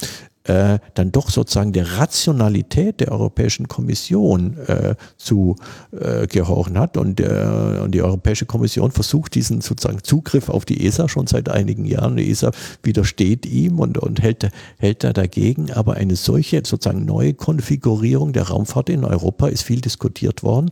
äh, 0.46 0.80
dann 0.94 1.12
doch 1.12 1.30
sozusagen 1.30 1.72
der 1.72 1.98
Rationalität 1.98 3.00
der 3.00 3.12
Europäischen 3.12 3.68
Kommission 3.70 4.58
äh, 4.68 4.96
zu 5.18 5.56
äh, 5.92 6.28
gehorchen 6.28 6.78
hat. 6.78 6.98
Und, 6.98 7.22
äh, 7.22 7.80
und 7.82 7.92
die 7.92 8.02
Europäische 8.02 8.46
Kommission 8.46 8.92
versucht 8.92 9.36
diesen 9.36 9.62
sozusagen 9.62 10.04
Zugriff 10.04 10.50
auf 10.50 10.66
die 10.66 10.86
ESA 10.86 11.08
schon 11.08 11.28
seit 11.28 11.48
einigen 11.48 11.86
Jahren. 11.86 12.18
Die 12.18 12.30
ESA 12.30 12.52
widersteht 12.82 13.46
ihm 13.46 13.80
und, 13.80 13.98
und 13.98 14.22
hält, 14.22 14.50
hält 14.78 15.06
da 15.06 15.14
dagegen. 15.14 15.72
Aber 15.72 15.94
eine 15.94 16.18
solche 16.18 16.62
sozusagen 16.66 17.06
neue 17.06 17.34
Konfigurierung 17.34 18.34
der 18.34 18.50
Raumfahrt 18.50 18.90
in 18.90 19.06
Europa 19.06 19.48
ist 19.48 19.64
viel 19.64 19.80
diskutiert 19.80 20.44
worden. 20.44 20.72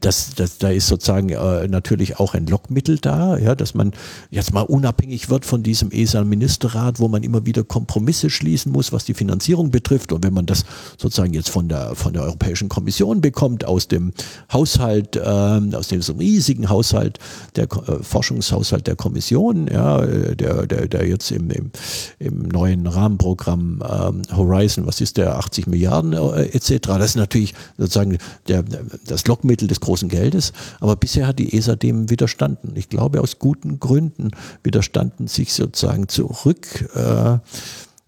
Das, 0.00 0.34
das, 0.34 0.58
da 0.58 0.70
ist 0.70 0.88
sozusagen 0.88 1.28
äh, 1.28 1.68
natürlich 1.68 2.18
auch 2.18 2.34
ein 2.34 2.46
Lockmittel 2.46 2.98
da, 2.98 3.38
ja, 3.38 3.54
dass 3.54 3.74
man 3.74 3.92
jetzt 4.30 4.52
mal 4.52 4.62
unabhängig 4.62 5.30
wird 5.30 5.46
von 5.46 5.62
diesem 5.62 5.92
ESA-Ministerrat, 5.92 6.98
wo 6.98 7.06
man 7.06 7.22
immer 7.22 7.46
wieder 7.46 7.62
Kompromisse 7.62 8.30
schließen 8.30 8.72
muss 8.72 8.79
muss, 8.80 8.92
was 8.92 9.04
die 9.04 9.12
Finanzierung 9.12 9.70
betrifft. 9.70 10.10
Und 10.10 10.24
wenn 10.24 10.32
man 10.32 10.46
das 10.46 10.64
sozusagen 10.96 11.34
jetzt 11.34 11.50
von 11.50 11.68
der, 11.68 11.94
von 11.94 12.14
der 12.14 12.22
Europäischen 12.22 12.70
Kommission 12.70 13.20
bekommt, 13.20 13.66
aus 13.66 13.88
dem 13.88 14.12
Haushalt, 14.50 15.16
äh, 15.16 15.20
aus 15.20 15.88
dem 15.88 16.00
riesigen 16.18 16.70
Haushalt, 16.70 17.18
der 17.56 17.64
äh, 17.64 18.02
Forschungshaushalt 18.02 18.86
der 18.86 18.96
Kommission, 18.96 19.68
ja, 19.68 20.00
der, 20.00 20.66
der, 20.66 20.88
der 20.88 21.06
jetzt 21.06 21.30
im, 21.30 21.50
im, 21.50 21.70
im 22.18 22.48
neuen 22.48 22.86
Rahmenprogramm 22.86 23.82
äh, 23.82 24.34
Horizon, 24.34 24.86
was 24.86 25.02
ist 25.02 25.18
der, 25.18 25.36
80 25.36 25.66
Milliarden 25.66 26.14
äh, 26.14 26.44
etc., 26.56 26.78
das 26.80 27.10
ist 27.10 27.16
natürlich 27.16 27.54
sozusagen 27.76 28.16
der, 28.48 28.64
das 29.06 29.26
Lockmittel 29.26 29.68
des 29.68 29.80
großen 29.80 30.08
Geldes. 30.08 30.54
Aber 30.80 30.96
bisher 30.96 31.26
hat 31.26 31.38
die 31.38 31.54
ESA 31.54 31.76
dem 31.76 32.08
widerstanden. 32.08 32.72
Ich 32.76 32.88
glaube, 32.88 33.20
aus 33.20 33.38
guten 33.38 33.78
Gründen 33.78 34.30
widerstanden 34.62 35.28
sich 35.28 35.52
sozusagen 35.52 36.08
zurück. 36.08 36.88
Äh, 36.94 37.38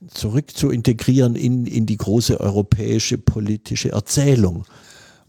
zurück 0.08 0.50
zu 0.54 0.70
integrieren 0.70 1.34
in, 1.34 1.66
in 1.66 1.86
die 1.86 1.96
große 1.96 2.40
europäische 2.40 3.18
politische 3.18 3.92
Erzählung. 3.92 4.64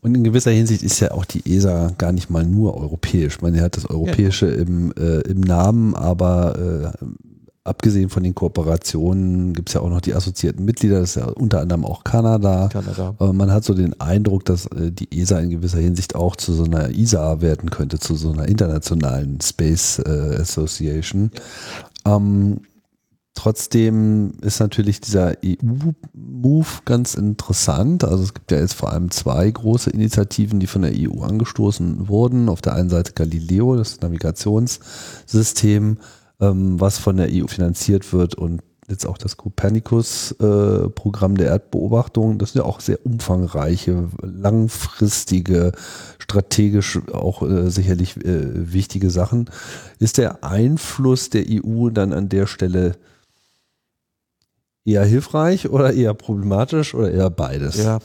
Und 0.01 0.15
in 0.15 0.23
gewisser 0.25 0.51
Hinsicht 0.51 0.83
ist 0.83 0.99
ja 0.99 1.11
auch 1.11 1.23
die 1.23 1.55
ESA 1.55 1.93
gar 1.97 2.11
nicht 2.11 2.29
mal 2.29 2.45
nur 2.45 2.75
europäisch. 2.75 3.41
Man 3.41 3.59
hat 3.61 3.77
das 3.77 3.85
Europäische 3.85 4.47
ja. 4.47 4.61
im, 4.61 4.91
äh, 4.97 5.21
im 5.21 5.39
Namen, 5.39 5.95
aber 5.95 6.93
äh, 7.01 7.05
abgesehen 7.63 8.09
von 8.09 8.23
den 8.23 8.35
Kooperationen 8.35 9.53
gibt 9.53 9.69
es 9.69 9.75
ja 9.75 9.81
auch 9.81 9.89
noch 9.89 10.01
die 10.01 10.13
assoziierten 10.13 10.65
Mitglieder, 10.65 10.99
das 10.99 11.11
ist 11.11 11.15
ja 11.15 11.27
unter 11.27 11.61
anderem 11.61 11.85
auch 11.85 12.03
Kanada. 12.03 12.67
Kanada. 12.67 13.15
Aber 13.17 13.31
man 13.31 13.51
hat 13.51 13.63
so 13.63 13.73
den 13.73 13.99
Eindruck, 14.01 14.43
dass 14.43 14.65
äh, 14.67 14.91
die 14.91 15.07
ESA 15.17 15.39
in 15.39 15.51
gewisser 15.51 15.79
Hinsicht 15.79 16.15
auch 16.15 16.35
zu 16.35 16.53
so 16.53 16.65
einer 16.65 16.89
ISA 16.89 17.39
werden 17.39 17.69
könnte, 17.69 17.99
zu 17.99 18.15
so 18.15 18.31
einer 18.31 18.47
internationalen 18.49 19.39
Space 19.41 19.99
äh, 19.99 20.35
Association. 20.41 21.31
Ja. 22.05 22.17
Ähm, 22.17 22.59
Trotzdem 23.35 24.33
ist 24.41 24.59
natürlich 24.59 25.01
dieser 25.01 25.33
EU-Move 25.43 26.67
ganz 26.85 27.15
interessant. 27.15 28.03
Also 28.03 28.23
es 28.23 28.35
gibt 28.35 28.51
ja 28.51 28.59
jetzt 28.59 28.75
vor 28.75 28.91
allem 28.91 29.09
zwei 29.09 29.49
große 29.49 29.89
Initiativen, 29.89 30.59
die 30.59 30.67
von 30.67 30.83
der 30.83 30.93
EU 30.93 31.23
angestoßen 31.23 32.07
wurden. 32.07 32.47
Auf 32.47 32.61
der 32.61 32.75
einen 32.75 32.89
Seite 32.89 33.13
Galileo, 33.13 33.75
das 33.75 34.01
Navigationssystem, 34.01 35.97
ähm, 36.39 36.79
was 36.79 36.99
von 36.99 37.17
der 37.17 37.29
EU 37.31 37.47
finanziert 37.47 38.13
wird 38.13 38.35
und 38.35 38.61
jetzt 38.87 39.07
auch 39.07 39.17
das 39.17 39.37
Copernicus-Programm 39.37 41.35
der 41.35 41.47
Erdbeobachtung. 41.47 42.37
Das 42.37 42.51
sind 42.51 42.61
ja 42.61 42.67
auch 42.67 42.81
sehr 42.81 43.03
umfangreiche, 43.03 44.09
langfristige, 44.21 45.71
strategisch 46.19 46.99
auch 47.11 47.41
äh, 47.41 47.71
sicherlich 47.71 48.17
äh, 48.17 48.73
wichtige 48.73 49.09
Sachen. 49.09 49.49
Ist 49.99 50.19
der 50.19 50.43
Einfluss 50.43 51.29
der 51.31 51.45
EU 51.49 51.89
dann 51.89 52.13
an 52.13 52.29
der 52.29 52.45
Stelle 52.45 52.97
eher 54.85 55.05
hilfreich 55.05 55.69
oder 55.69 55.93
eher 55.93 56.13
problematisch 56.13 56.93
oder 56.93 57.11
eher 57.11 57.29
beides? 57.29 57.77
Ja, 57.77 57.99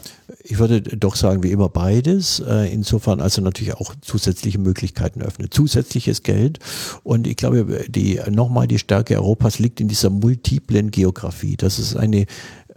ich 0.45 0.59
würde 0.59 0.81
doch 0.81 1.17
sagen, 1.17 1.43
wie 1.43 1.51
immer 1.51 1.69
beides. 1.69 2.41
Äh, 2.41 2.73
insofern 2.73 3.21
also 3.21 3.43
natürlich 3.43 3.75
auch 3.75 3.95
zusätzliche 4.01 4.59
Möglichkeiten 4.59 5.23
öffnet, 5.23 5.53
zusätzliches 5.53 6.23
Geld. 6.23 6.59
Und 7.03 7.27
ich 7.27 7.37
glaube, 7.37 7.85
die, 7.89 8.21
nochmal 8.31 8.69
die 8.69 8.79
Stärke 8.79 9.17
Europas 9.17 9.59
liegt 9.59 9.81
in 9.81 9.89
dieser 9.89 10.11
multiplen 10.11 10.91
Geografie. 10.91 11.57
Das 11.57 11.79
ist 11.79 11.97
eine 11.97 12.27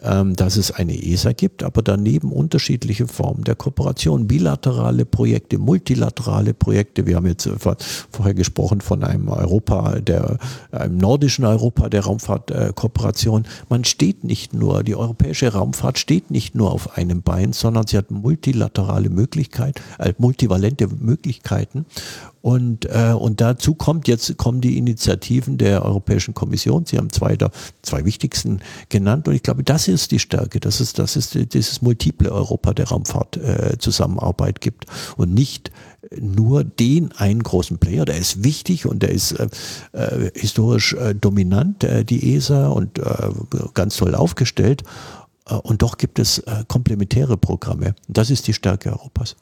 dass 0.02 0.58
es 0.58 0.72
eine 0.72 0.96
ESA 0.96 1.34
gibt, 1.34 1.62
aber 1.62 1.84
daneben 1.84 2.32
unterschiedliche 2.32 3.08
Formen 3.08 3.44
der 3.44 3.56
Kooperation, 3.56 4.28
bilaterale 4.28 5.06
Projekte, 5.06 5.60
multilaterale 5.60 6.56
Projekte. 6.56 7.06
Wir 7.06 7.18
haben 7.18 7.28
jetzt 7.28 7.46
äh, 7.46 7.52
vorher 8.12 8.34
gesprochen 8.34 8.82
von 8.82 9.04
einem 9.04 9.28
Europa, 9.28 10.00
der, 10.00 10.38
einem 10.72 10.98
nordischen 10.98 11.46
Europa 11.46 11.90
der 11.90 12.02
Raumfahrtkooperation. 12.02 13.46
Man 13.70 13.84
steht 13.84 14.24
nicht 14.24 14.54
nur, 14.54 14.84
die 14.84 14.96
europäische 14.96 15.54
Raumfahrt 15.54 16.00
steht 16.00 16.32
nicht 16.32 16.56
nur 16.56 16.72
auf 16.72 16.98
einem 16.98 17.22
Bein, 17.22 17.54
sondern 17.54 17.86
sie 17.86 17.98
hat 17.98 18.10
multilaterale 18.10 19.10
Möglichkeiten, 19.10 19.82
äh, 20.00 20.14
multivalente 20.18 20.88
Möglichkeiten. 20.88 21.86
Und, 22.42 22.86
äh, 22.86 23.14
und 23.18 23.40
dazu 23.40 23.76
kommt 23.76 24.08
jetzt 24.08 24.36
kommen 24.38 24.62
die 24.62 24.78
Initiativen 24.78 25.58
der 25.58 25.86
Europäischen 25.86 26.34
Kommission. 26.34 26.86
Sie 26.86 26.98
haben 26.98 27.12
zwei 27.12 27.36
der 27.36 27.52
zwei 27.82 28.04
wichtigsten 28.06 28.62
genannt. 28.90 29.28
Und 29.28 29.36
ich 29.36 29.44
glaube, 29.44 29.64
das 29.64 29.88
ist 29.88 30.12
die 30.12 30.20
Stärke, 30.20 30.60
dass 30.60 30.80
es, 30.80 30.94
dass 30.94 31.16
es 31.16 31.30
dieses 31.30 31.82
multiple 31.82 32.32
Europa 32.32 32.74
der 32.74 32.90
Raumfahrtzusammenarbeit 32.90 34.58
äh, 34.58 34.60
gibt 34.60 34.86
und 35.18 35.34
nicht 35.34 35.72
nur 36.20 36.64
den 36.64 37.12
einen 37.14 37.44
großen 37.44 37.78
Player, 37.78 38.06
der 38.06 38.18
ist 38.18 38.44
wichtig 38.44 38.86
und 38.86 39.04
der 39.04 39.12
ist 39.12 39.34
äh, 39.34 39.48
äh, 39.94 40.32
historisch 40.34 40.94
äh, 40.94 41.14
dominant, 41.14 41.84
äh, 41.84 42.04
die 42.04 42.36
ESA 42.36 42.70
und 42.70 42.98
äh, 42.98 43.04
ganz 43.74 43.98
toll 43.98 44.16
aufgestellt. 44.16 44.84
Äh, 45.48 45.56
und 45.56 45.82
doch 45.82 45.98
gibt 45.98 46.20
es 46.20 46.40
äh, 46.40 46.64
komplementäre 46.68 47.38
Programme. 47.38 47.96
Das 48.08 48.30
ist 48.30 48.48
die 48.48 48.54
Stärke 48.54 48.92
Europas. 48.92 49.36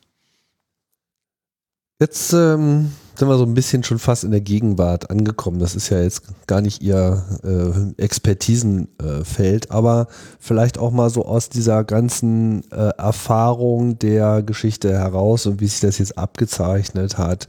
Jetzt 2.01 2.31
ähm, 2.31 2.93
sind 3.13 3.27
wir 3.27 3.37
so 3.37 3.43
ein 3.43 3.53
bisschen 3.53 3.83
schon 3.83 3.99
fast 3.99 4.23
in 4.23 4.31
der 4.31 4.39
Gegenwart 4.39 5.09
angekommen. 5.09 5.59
Das 5.59 5.75
ist 5.75 5.89
ja 5.89 6.01
jetzt 6.01 6.21
gar 6.47 6.61
nicht 6.61 6.81
Ihr 6.81 7.25
äh, 7.43 8.01
Expertisenfeld, 8.01 9.65
äh, 9.65 9.69
aber 9.69 10.07
vielleicht 10.39 10.77
auch 10.77 10.91
mal 10.91 11.09
so 11.09 11.25
aus 11.25 11.49
dieser 11.49 11.83
ganzen 11.83 12.63
äh, 12.71 12.91
Erfahrung 12.97 13.99
der 13.99 14.43
Geschichte 14.43 14.93
heraus 14.93 15.45
und 15.45 15.59
wie 15.59 15.67
sich 15.67 15.81
das 15.81 15.97
jetzt 15.97 16.17
abgezeichnet 16.17 17.17
hat. 17.17 17.47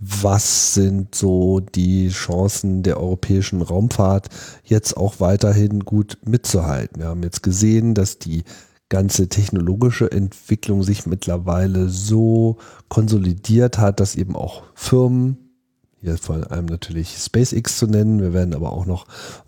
Was 0.00 0.74
sind 0.74 1.14
so 1.14 1.60
die 1.60 2.08
Chancen 2.08 2.82
der 2.82 2.98
europäischen 2.98 3.62
Raumfahrt 3.62 4.30
jetzt 4.64 4.96
auch 4.96 5.20
weiterhin 5.20 5.84
gut 5.84 6.18
mitzuhalten? 6.24 7.00
Wir 7.02 7.06
haben 7.06 7.22
jetzt 7.22 7.44
gesehen, 7.44 7.94
dass 7.94 8.18
die 8.18 8.42
ganze 8.92 9.26
technologische 9.28 10.12
Entwicklung 10.12 10.82
sich 10.82 11.06
mittlerweile 11.06 11.88
so 11.88 12.58
konsolidiert 12.90 13.78
hat, 13.78 14.00
dass 14.00 14.16
eben 14.16 14.36
auch 14.36 14.64
Firmen, 14.74 15.38
hier 16.02 16.18
vor 16.18 16.52
allem 16.52 16.66
natürlich 16.66 17.16
SpaceX 17.16 17.78
zu 17.78 17.86
nennen, 17.86 18.20
wir 18.20 18.34
werden 18.34 18.54
aber 18.54 18.70
auch 18.70 18.84
noch 18.84 19.06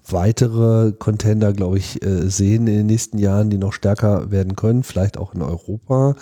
weitere 0.08 0.92
Contender, 0.92 1.52
glaube 1.52 1.76
ich, 1.76 2.02
äh, 2.02 2.30
sehen 2.30 2.66
in 2.68 2.74
den 2.74 2.86
nächsten 2.86 3.18
Jahren, 3.18 3.50
die 3.50 3.58
noch 3.58 3.74
stärker 3.74 4.30
werden 4.30 4.56
können, 4.56 4.82
vielleicht 4.82 5.18
auch 5.18 5.34
in 5.34 5.42
Europa, 5.42 6.16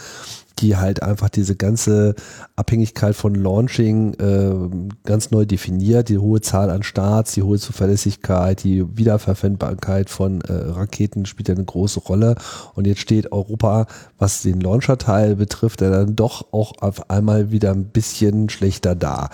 die 0.58 0.76
halt 0.76 1.02
einfach 1.02 1.28
diese 1.28 1.56
ganze 1.56 2.14
Abhängigkeit 2.56 3.14
von 3.14 3.34
Launching 3.34 4.14
äh, 4.14 4.88
ganz 5.04 5.30
neu 5.30 5.44
definiert, 5.44 6.08
die 6.08 6.18
hohe 6.18 6.40
Zahl 6.40 6.70
an 6.70 6.82
Starts, 6.82 7.32
die 7.32 7.42
hohe 7.42 7.58
Zuverlässigkeit, 7.58 8.62
die 8.64 8.84
Wiederverwendbarkeit 8.96 10.10
von 10.10 10.40
äh, 10.42 10.52
Raketen 10.52 11.26
spielt 11.26 11.48
ja 11.48 11.54
eine 11.54 11.64
große 11.64 12.00
Rolle. 12.00 12.36
Und 12.74 12.86
jetzt 12.86 13.00
steht 13.00 13.32
Europa, 13.32 13.86
was 14.22 14.42
den 14.42 14.60
Launcher-Teil 14.60 15.34
betrifft, 15.34 15.80
der 15.80 15.90
dann 15.90 16.14
doch 16.14 16.52
auch 16.52 16.74
auf 16.80 17.10
einmal 17.10 17.50
wieder 17.50 17.72
ein 17.72 17.86
bisschen 17.86 18.48
schlechter 18.50 18.94
da. 18.94 19.30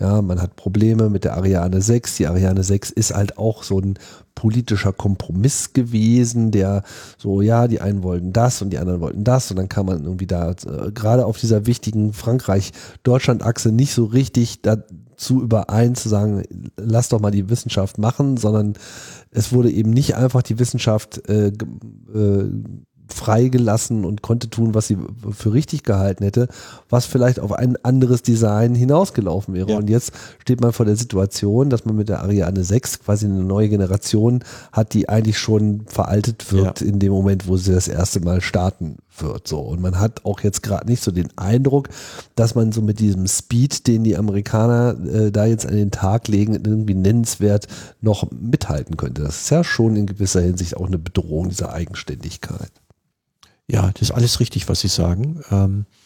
Ja, 0.00 0.20
man 0.20 0.42
hat 0.42 0.56
Probleme 0.56 1.10
mit 1.10 1.22
der 1.22 1.36
Ariane 1.36 1.80
6. 1.80 2.16
Die 2.16 2.26
Ariane 2.26 2.64
6 2.64 2.90
ist 2.90 3.14
halt 3.14 3.38
auch 3.38 3.62
so 3.62 3.78
ein 3.78 4.00
politischer 4.34 4.92
Kompromiss 4.92 5.74
gewesen, 5.74 6.50
der 6.50 6.82
so, 7.18 7.40
ja, 7.40 7.68
die 7.68 7.80
einen 7.80 8.02
wollten 8.02 8.32
das 8.32 8.60
und 8.62 8.70
die 8.70 8.78
anderen 8.78 9.00
wollten 9.00 9.22
das 9.22 9.48
und 9.52 9.58
dann 9.58 9.68
kann 9.68 9.86
man 9.86 10.02
irgendwie 10.02 10.26
da 10.26 10.50
äh, 10.50 10.90
gerade 10.90 11.24
auf 11.24 11.38
dieser 11.38 11.66
wichtigen 11.66 12.12
Frankreich-Deutschland-Achse 12.12 13.70
nicht 13.70 13.94
so 13.94 14.06
richtig 14.06 14.60
da 14.62 14.78
zu 15.14 15.40
überein 15.40 15.94
zu 15.94 16.08
sagen, 16.08 16.42
lass 16.76 17.10
doch 17.10 17.20
mal 17.20 17.30
die 17.30 17.48
Wissenschaft 17.48 17.96
machen, 17.98 18.38
sondern 18.38 18.72
es 19.30 19.52
wurde 19.52 19.70
eben 19.70 19.90
nicht 19.90 20.16
einfach 20.16 20.42
die 20.42 20.58
Wissenschaft 20.58 21.28
äh, 21.28 21.48
äh, 21.48 22.50
freigelassen 23.08 24.04
und 24.04 24.22
konnte 24.22 24.48
tun, 24.48 24.74
was 24.74 24.86
sie 24.86 24.96
für 25.30 25.52
richtig 25.52 25.82
gehalten 25.82 26.24
hätte, 26.24 26.48
was 26.88 27.06
vielleicht 27.06 27.40
auf 27.40 27.52
ein 27.52 27.76
anderes 27.82 28.22
Design 28.22 28.74
hinausgelaufen 28.74 29.54
wäre. 29.54 29.72
Ja. 29.72 29.76
Und 29.78 29.90
jetzt 29.90 30.12
steht 30.40 30.60
man 30.60 30.72
vor 30.72 30.86
der 30.86 30.96
Situation, 30.96 31.70
dass 31.70 31.84
man 31.84 31.96
mit 31.96 32.08
der 32.08 32.22
Ariane 32.22 32.64
6 32.64 33.00
quasi 33.00 33.26
eine 33.26 33.42
neue 33.42 33.68
Generation 33.68 34.44
hat, 34.72 34.94
die 34.94 35.08
eigentlich 35.08 35.38
schon 35.38 35.82
veraltet 35.86 36.52
wird 36.52 36.80
ja. 36.80 36.86
in 36.86 36.98
dem 36.98 37.12
Moment, 37.12 37.46
wo 37.48 37.56
sie 37.56 37.72
das 37.72 37.88
erste 37.88 38.20
Mal 38.20 38.40
starten 38.40 38.96
wird. 39.18 39.48
So. 39.48 39.60
Und 39.60 39.80
man 39.80 39.98
hat 39.98 40.24
auch 40.24 40.40
jetzt 40.40 40.62
gerade 40.62 40.86
nicht 40.86 41.02
so 41.02 41.10
den 41.10 41.28
Eindruck, 41.36 41.88
dass 42.34 42.54
man 42.54 42.72
so 42.72 42.82
mit 42.82 43.00
diesem 43.00 43.26
Speed, 43.26 43.86
den 43.86 44.04
die 44.04 44.16
Amerikaner 44.16 44.96
äh, 45.06 45.30
da 45.30 45.46
jetzt 45.46 45.66
an 45.66 45.74
den 45.74 45.90
Tag 45.90 46.28
legen, 46.28 46.54
irgendwie 46.54 46.94
nennenswert 46.94 47.66
noch 48.00 48.30
mithalten 48.30 48.96
könnte. 48.96 49.22
Das 49.22 49.42
ist 49.42 49.50
ja 49.50 49.64
schon 49.64 49.96
in 49.96 50.06
gewisser 50.06 50.40
Hinsicht 50.40 50.76
auch 50.76 50.86
eine 50.86 50.98
Bedrohung 50.98 51.48
dieser 51.48 51.72
Eigenständigkeit. 51.72 52.72
Ja, 53.70 53.90
das 53.92 54.02
ist 54.02 54.10
alles 54.10 54.40
richtig, 54.40 54.68
was 54.68 54.80
Sie 54.80 54.88
sagen. 54.88 55.40
Ähm, 55.50 55.86
äh, 55.86 55.90
äh, 55.90 56.01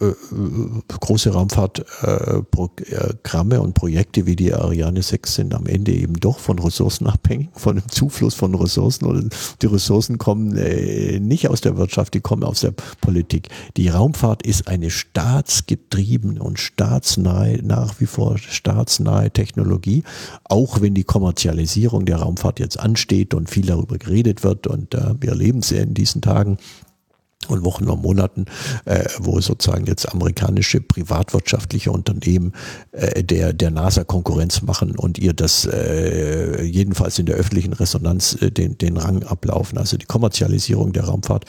große 0.00 1.30
Raumfahrtprogramme 1.30 3.60
und 3.60 3.74
Projekte 3.74 4.24
wie 4.24 4.34
die 4.34 4.54
Ariane 4.54 5.02
6 5.02 5.34
sind 5.34 5.54
am 5.54 5.66
Ende 5.66 5.92
eben 5.92 6.14
doch 6.14 6.38
von 6.38 6.58
Ressourcen 6.58 7.06
abhängig, 7.06 7.50
von 7.52 7.76
dem 7.76 7.86
Zufluss 7.88 8.34
von 8.34 8.54
Ressourcen 8.54 9.04
und 9.04 9.36
die 9.60 9.66
Ressourcen 9.66 10.16
kommen 10.16 10.56
äh, 10.56 11.20
nicht 11.20 11.48
aus 11.48 11.60
der 11.60 11.76
Wirtschaft, 11.76 12.14
die 12.14 12.20
kommen 12.20 12.44
aus 12.44 12.60
der 12.60 12.72
Politik. 13.02 13.50
Die 13.76 13.88
Raumfahrt 13.88 14.42
ist 14.42 14.68
eine 14.68 14.88
staatsgetriebene 14.88 16.42
und 16.42 16.58
staatsnahe, 16.58 17.60
nach 17.62 18.00
wie 18.00 18.06
vor 18.06 18.38
staatsnahe 18.38 19.30
Technologie, 19.30 20.02
auch 20.44 20.80
wenn 20.80 20.94
die 20.94 21.04
Kommerzialisierung 21.04 22.06
der 22.06 22.16
Raumfahrt 22.16 22.58
jetzt 22.58 22.80
ansteht 22.80 23.34
und 23.34 23.50
viel 23.50 23.66
darüber 23.66 23.98
geredet 23.98 24.44
wird 24.44 24.66
und 24.66 24.94
wir 24.94 25.30
erleben 25.30 25.58
es 25.58 25.72
in 25.72 25.92
diesen 25.92 26.22
Tagen 26.22 26.56
und 27.50 27.64
Wochen 27.64 27.88
und 27.88 28.02
Monaten, 28.02 28.46
äh, 28.84 29.04
wo 29.18 29.40
sozusagen 29.40 29.86
jetzt 29.86 30.12
amerikanische 30.12 30.80
privatwirtschaftliche 30.80 31.92
Unternehmen 31.92 32.52
äh, 32.92 33.22
der, 33.22 33.52
der 33.52 33.70
NASA 33.70 34.04
Konkurrenz 34.04 34.62
machen 34.62 34.96
und 34.96 35.18
ihr 35.18 35.32
das 35.32 35.66
äh, 35.66 36.62
jedenfalls 36.62 37.18
in 37.18 37.26
der 37.26 37.36
öffentlichen 37.36 37.72
Resonanz 37.72 38.36
äh, 38.40 38.50
den, 38.50 38.78
den 38.78 38.96
Rang 38.96 39.22
ablaufen. 39.22 39.78
Also 39.78 39.96
die 39.96 40.06
Kommerzialisierung 40.06 40.92
der 40.92 41.04
Raumfahrt 41.04 41.44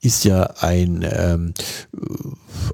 ist 0.00 0.24
ja 0.24 0.44
ein, 0.60 1.04
ähm, 1.10 1.54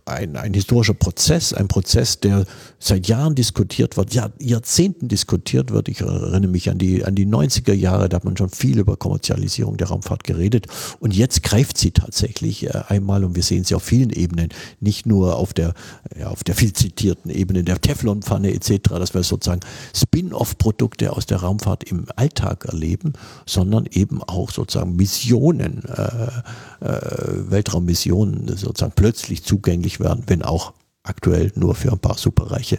ein, 0.05 0.37
ein 0.37 0.53
historischer 0.53 0.93
Prozess, 0.93 1.55
ein 1.55 1.69
Prozess, 1.69 2.21
der 2.21 2.45
seit 2.79 3.09
Jahren 3.09 3.35
diskutiert 3.35 3.97
wird, 3.97 4.13
Jahr, 4.13 4.31
Jahrzehnten 4.39 5.09
diskutiert 5.09 5.71
wird. 5.71 5.89
Ich 5.89 6.03
erinnere 6.03 6.49
mich 6.49 6.69
an 6.69 6.77
die, 6.77 7.03
an 7.03 7.15
die 7.15 7.27
90er 7.27 7.73
Jahre, 7.73 8.11
da 8.11 8.17
hat 8.17 8.25
man 8.25 8.37
schon 8.37 8.51
viel 8.51 8.79
über 8.79 8.99
Kommerzialisierung 8.99 9.79
der 9.79 9.89
Raumfahrt 9.89 10.25
geredet. 10.25 10.67
Und 11.01 11.15
jetzt 11.15 11.43
greift 11.43 11.79
sie 11.79 11.93
tatsächlich 11.93 12.67
äh, 12.67 12.83
einmal 12.89 13.25
und 13.25 13.37
wir 13.37 13.43
sehen 13.43 13.65
sie 13.65 13.75
auf 13.75 13.83
vielen 13.83 14.11
Ebenen, 14.11 14.51
nicht 14.81 15.07
nur 15.07 15.37
auf 15.37 15.55
der, 15.55 15.73
ja, 16.19 16.29
auf 16.29 16.45
der 16.45 16.55
viel 16.55 16.75
zitierten 16.75 17.31
Ebene 17.31 17.65
der 17.65 17.81
Teflonpfanne 17.81 18.53
etc., 18.53 18.91
dass 18.91 19.15
wir 19.15 19.23
sozusagen 19.23 19.61
Spin-off-Produkte 19.95 21.13
aus 21.13 21.25
der 21.25 21.39
Raumfahrt 21.39 21.85
im 21.85 22.05
Alltag 22.17 22.67
erleben, 22.67 23.15
sondern 23.47 23.87
eben 23.91 24.23
auch 24.23 24.51
sozusagen 24.51 24.97
Missionen, 24.97 25.85
äh, 25.87 26.87
äh, 26.87 27.14
Weltraummissionen 27.51 28.57
sozusagen 28.57 28.93
plötzlich 28.95 29.45
zugänglich 29.45 30.01
werden, 30.01 30.25
wenn 30.27 30.43
auch 30.43 30.73
aktuell 31.05 31.53
nur 31.55 31.75
für 31.75 31.93
ein 31.93 31.99
paar 31.99 32.19
superreiche 32.19 32.79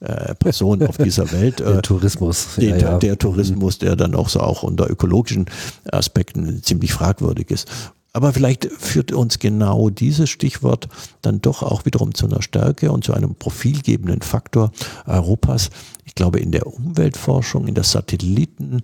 äh, 0.00 0.34
Personen 0.34 0.86
auf 0.86 0.98
dieser 0.98 1.30
Welt. 1.32 1.42
Äh, 1.62 1.72
der 1.74 1.82
Tourismus. 1.82 2.54
Den, 2.56 2.70
ja, 2.70 2.92
ja. 2.92 2.98
Der 2.98 3.18
Tourismus, 3.18 3.78
der 3.78 3.94
dann 3.94 4.14
auch 4.14 4.28
so 4.28 4.40
auch 4.40 4.62
unter 4.62 4.90
ökologischen 4.90 5.46
Aspekten 5.90 6.62
ziemlich 6.62 6.92
fragwürdig 6.92 7.50
ist. 7.50 7.68
Aber 8.12 8.32
vielleicht 8.32 8.66
führt 8.66 9.12
uns 9.12 9.38
genau 9.38 9.90
dieses 9.90 10.28
Stichwort 10.28 10.88
dann 11.22 11.40
doch 11.40 11.62
auch 11.62 11.84
wiederum 11.84 12.14
zu 12.14 12.26
einer 12.26 12.42
Stärke 12.42 12.92
und 12.92 13.04
zu 13.04 13.14
einem 13.14 13.34
profilgebenden 13.34 14.22
Faktor 14.22 14.72
Europas. 15.06 15.70
Ich 16.04 16.14
glaube, 16.14 16.40
in 16.40 16.52
der 16.52 16.66
Umweltforschung, 16.66 17.68
in 17.68 17.74
der 17.74 17.84
Satelliten, 17.84 18.82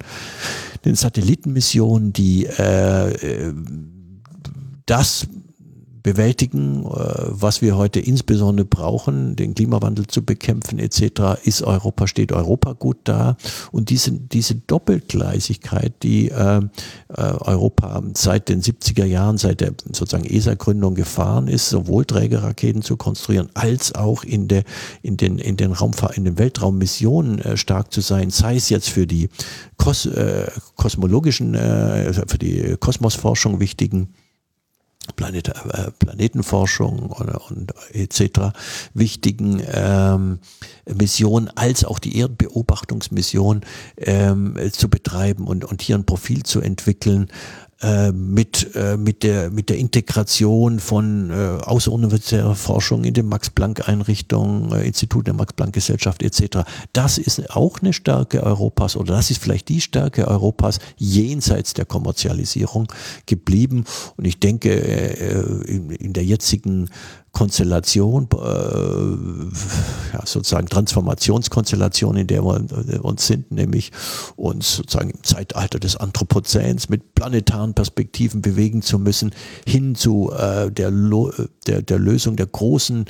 den 0.84 0.94
Satellitenmissionen, 0.94 2.12
die 2.12 2.46
äh, 2.46 3.12
äh 3.12 3.54
das 4.90 5.28
bewältigen, 6.02 6.86
äh, 6.86 6.88
was 7.28 7.60
wir 7.60 7.76
heute 7.76 8.00
insbesondere 8.00 8.64
brauchen, 8.64 9.36
den 9.36 9.54
Klimawandel 9.54 10.06
zu 10.06 10.24
bekämpfen 10.24 10.78
etc., 10.78 11.38
ist 11.44 11.62
Europa, 11.62 12.06
steht 12.06 12.32
Europa 12.32 12.72
gut 12.72 12.96
da. 13.04 13.36
Und 13.72 13.90
diese, 13.90 14.12
diese 14.12 14.54
Doppelgleisigkeit, 14.54 16.02
die 16.02 16.30
äh, 16.30 16.58
äh 16.58 16.62
Europa 17.08 18.02
seit 18.14 18.48
den 18.48 18.62
70er 18.62 19.04
Jahren, 19.04 19.36
seit 19.36 19.60
der 19.60 19.72
sozusagen 19.92 20.24
ESA-Gründung 20.24 20.94
gefahren 20.94 21.46
ist, 21.46 21.68
sowohl 21.68 22.06
Trägerraketen 22.06 22.80
zu 22.80 22.96
konstruieren, 22.96 23.50
als 23.54 23.94
auch 23.94 24.24
in, 24.24 24.48
der, 24.48 24.64
in, 25.02 25.18
den, 25.18 25.38
in, 25.38 25.58
den, 25.58 25.72
Raumfahr 25.72 26.16
in 26.16 26.24
den 26.24 26.38
Weltraummissionen 26.38 27.38
äh, 27.40 27.56
stark 27.56 27.92
zu 27.92 28.00
sein, 28.00 28.30
sei 28.30 28.56
es 28.56 28.70
jetzt 28.70 28.88
für 28.88 29.06
die 29.06 29.28
Kos 29.76 30.06
äh, 30.06 30.46
kosmologischen, 30.76 31.54
für 31.54 32.38
die 32.38 32.76
Kosmosforschung 32.78 33.60
wichtigen 33.60 34.08
Planet, 35.16 35.48
äh, 35.48 35.90
Planetenforschung 35.98 37.10
und, 37.10 37.28
und 37.50 37.72
etc. 37.92 38.52
wichtigen 38.94 39.62
ähm, 39.72 40.38
Missionen 40.86 41.48
als 41.54 41.84
auch 41.84 41.98
die 41.98 42.18
Erdbeobachtungsmission 42.18 43.62
ähm, 43.96 44.56
zu 44.72 44.88
betreiben 44.88 45.46
und, 45.46 45.64
und 45.64 45.82
hier 45.82 45.96
ein 45.96 46.06
Profil 46.06 46.42
zu 46.42 46.60
entwickeln, 46.60 47.28
äh, 47.80 48.10
mit, 48.10 48.74
äh, 48.74 48.96
mit, 48.96 49.22
der, 49.22 49.50
mit 49.50 49.68
der 49.68 49.78
Integration 49.78 50.80
von 50.80 51.30
äh, 51.30 51.34
außeruniversitärer 51.62 52.56
Forschung 52.56 53.04
in 53.04 53.14
den 53.14 53.26
Max-Planck-Einrichtungen, 53.26 54.72
äh, 54.72 54.84
Institut 54.84 55.28
der 55.28 55.34
Max-Planck-Gesellschaft 55.34 56.22
etc. 56.24 56.68
Das 56.92 57.18
ist 57.18 57.50
auch 57.50 57.78
eine 57.80 57.92
Stärke 57.92 58.42
Europas 58.42 58.96
oder 58.96 59.14
das 59.14 59.30
ist 59.30 59.40
vielleicht 59.40 59.68
die 59.68 59.80
Stärke 59.80 60.26
Europas 60.26 60.80
jenseits 60.96 61.72
der 61.72 61.84
Kommerzialisierung 61.84 62.92
geblieben. 63.26 63.84
Und 64.16 64.24
ich 64.24 64.40
denke, 64.40 64.70
äh, 64.70 65.70
in, 65.70 65.90
in 65.90 66.12
der 66.14 66.24
jetzigen 66.24 66.90
Konstellation, 67.32 68.28
äh, 68.32 70.12
ja, 70.12 70.24
sozusagen 70.24 70.66
Transformationskonstellation, 70.68 72.16
in 72.16 72.26
der 72.26 72.42
wir 72.42 73.04
uns 73.04 73.26
sind, 73.26 73.52
nämlich 73.52 73.92
uns 74.36 74.76
sozusagen 74.76 75.10
im 75.10 75.22
Zeitalter 75.22 75.78
des 75.78 75.96
Anthropozäns 75.96 76.88
mit 76.88 77.14
planetaren 77.14 77.74
Perspektiven 77.74 78.42
bewegen 78.42 78.82
zu 78.82 78.98
müssen, 78.98 79.32
hin 79.66 79.94
zu 79.94 80.32
äh, 80.32 80.70
der, 80.70 80.90
der, 81.66 81.82
der 81.82 81.98
Lösung 81.98 82.36
der 82.36 82.46
großen 82.46 83.04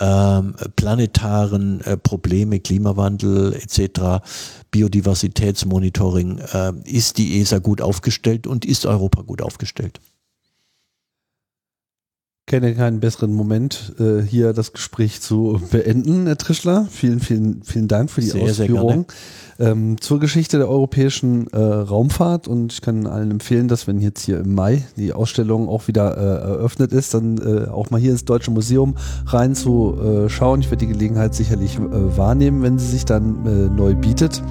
ähm, 0.00 0.54
planetaren 0.74 1.80
äh, 1.82 1.96
Probleme, 1.96 2.58
Klimawandel 2.58 3.54
etc., 3.54 4.24
Biodiversitätsmonitoring, 4.72 6.38
äh, 6.38 6.72
ist 6.84 7.18
die 7.18 7.40
ESA 7.40 7.58
gut 7.58 7.80
aufgestellt 7.80 8.46
und 8.46 8.64
ist 8.64 8.86
Europa 8.86 9.22
gut 9.22 9.42
aufgestellt 9.42 10.00
kenne 12.46 12.74
keinen 12.74 13.00
besseren 13.00 13.32
Moment, 13.32 13.94
äh, 14.00 14.20
hier 14.20 14.52
das 14.52 14.72
Gespräch 14.72 15.20
zu 15.20 15.60
beenden, 15.70 16.26
Herr 16.26 16.36
Trischler. 16.36 16.86
Vielen, 16.90 17.20
vielen, 17.20 17.62
vielen 17.62 17.88
Dank 17.88 18.10
für 18.10 18.20
die 18.20 18.28
sehr, 18.28 18.42
Ausführung 18.42 19.06
sehr 19.58 19.70
ähm, 19.70 20.00
zur 20.00 20.18
Geschichte 20.18 20.58
der 20.58 20.68
europäischen 20.68 21.46
äh, 21.48 21.58
Raumfahrt. 21.58 22.48
Und 22.48 22.72
ich 22.72 22.80
kann 22.80 23.06
allen 23.06 23.30
empfehlen, 23.30 23.68
dass 23.68 23.86
wenn 23.86 24.00
jetzt 24.00 24.22
hier 24.22 24.40
im 24.40 24.54
Mai 24.54 24.84
die 24.96 25.12
Ausstellung 25.12 25.68
auch 25.68 25.86
wieder 25.86 26.16
äh, 26.16 26.48
eröffnet 26.50 26.92
ist, 26.92 27.14
dann 27.14 27.68
auch 27.68 27.90
mal 27.90 28.00
hier 28.00 28.10
ins 28.10 28.24
Deutsche 28.24 28.50
Museum 28.50 28.96
reinzuschauen. 29.26 30.60
ich 30.60 30.70
werde 30.70 30.86
die 30.86 30.92
Gelegenheit 30.92 31.34
sicherlich 31.34 31.78
wahrnehmen, 31.80 32.62
wenn 32.62 32.78
sie 32.78 32.86
sich 32.86 33.04
dann 33.04 33.74
neu 33.74 33.94
bietet 33.94 34.42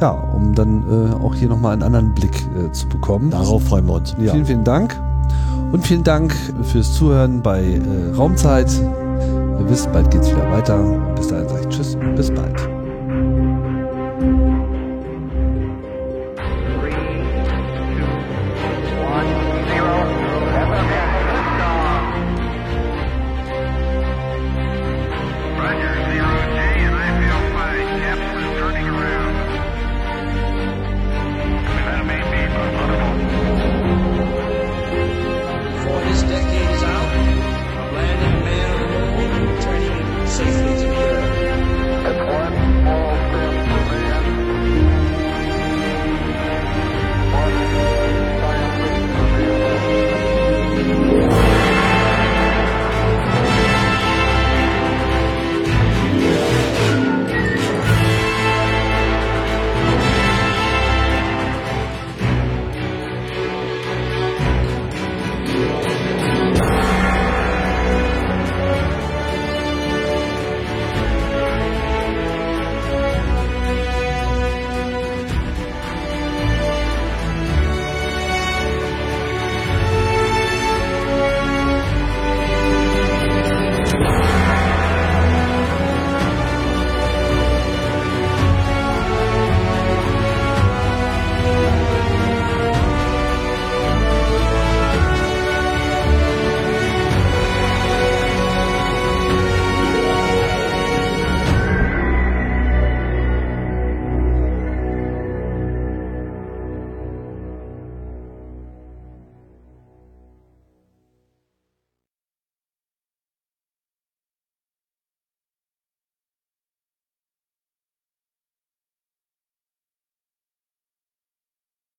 ja, 0.00 0.10
um 0.10 0.54
dann 0.54 1.14
auch 1.14 1.34
hier 1.34 1.48
nochmal 1.48 1.72
einen 1.72 1.82
anderen 1.82 2.14
Blick 2.14 2.34
zu 2.72 2.88
bekommen. 2.88 3.30
Darauf 3.30 3.64
freuen 3.64 3.86
wir 3.86 3.94
uns. 3.94 4.14
Ja. 4.20 4.32
Vielen, 4.32 4.46
vielen 4.46 4.64
Dank. 4.64 4.94
Und 5.72 5.86
vielen 5.86 6.04
Dank 6.04 6.34
fürs 6.62 6.94
Zuhören 6.94 7.42
bei 7.42 7.62
äh, 7.62 8.14
Raumzeit. 8.16 8.70
Ihr 8.72 9.68
wisst, 9.68 9.92
bald 9.92 10.10
geht's 10.10 10.30
wieder 10.30 10.50
weiter. 10.50 10.78
Bis 11.16 11.28
dahin 11.28 11.48
sage 11.48 11.60
ich 11.62 11.68
Tschüss 11.68 11.96
bis 12.16 12.30
bald. 12.30 12.73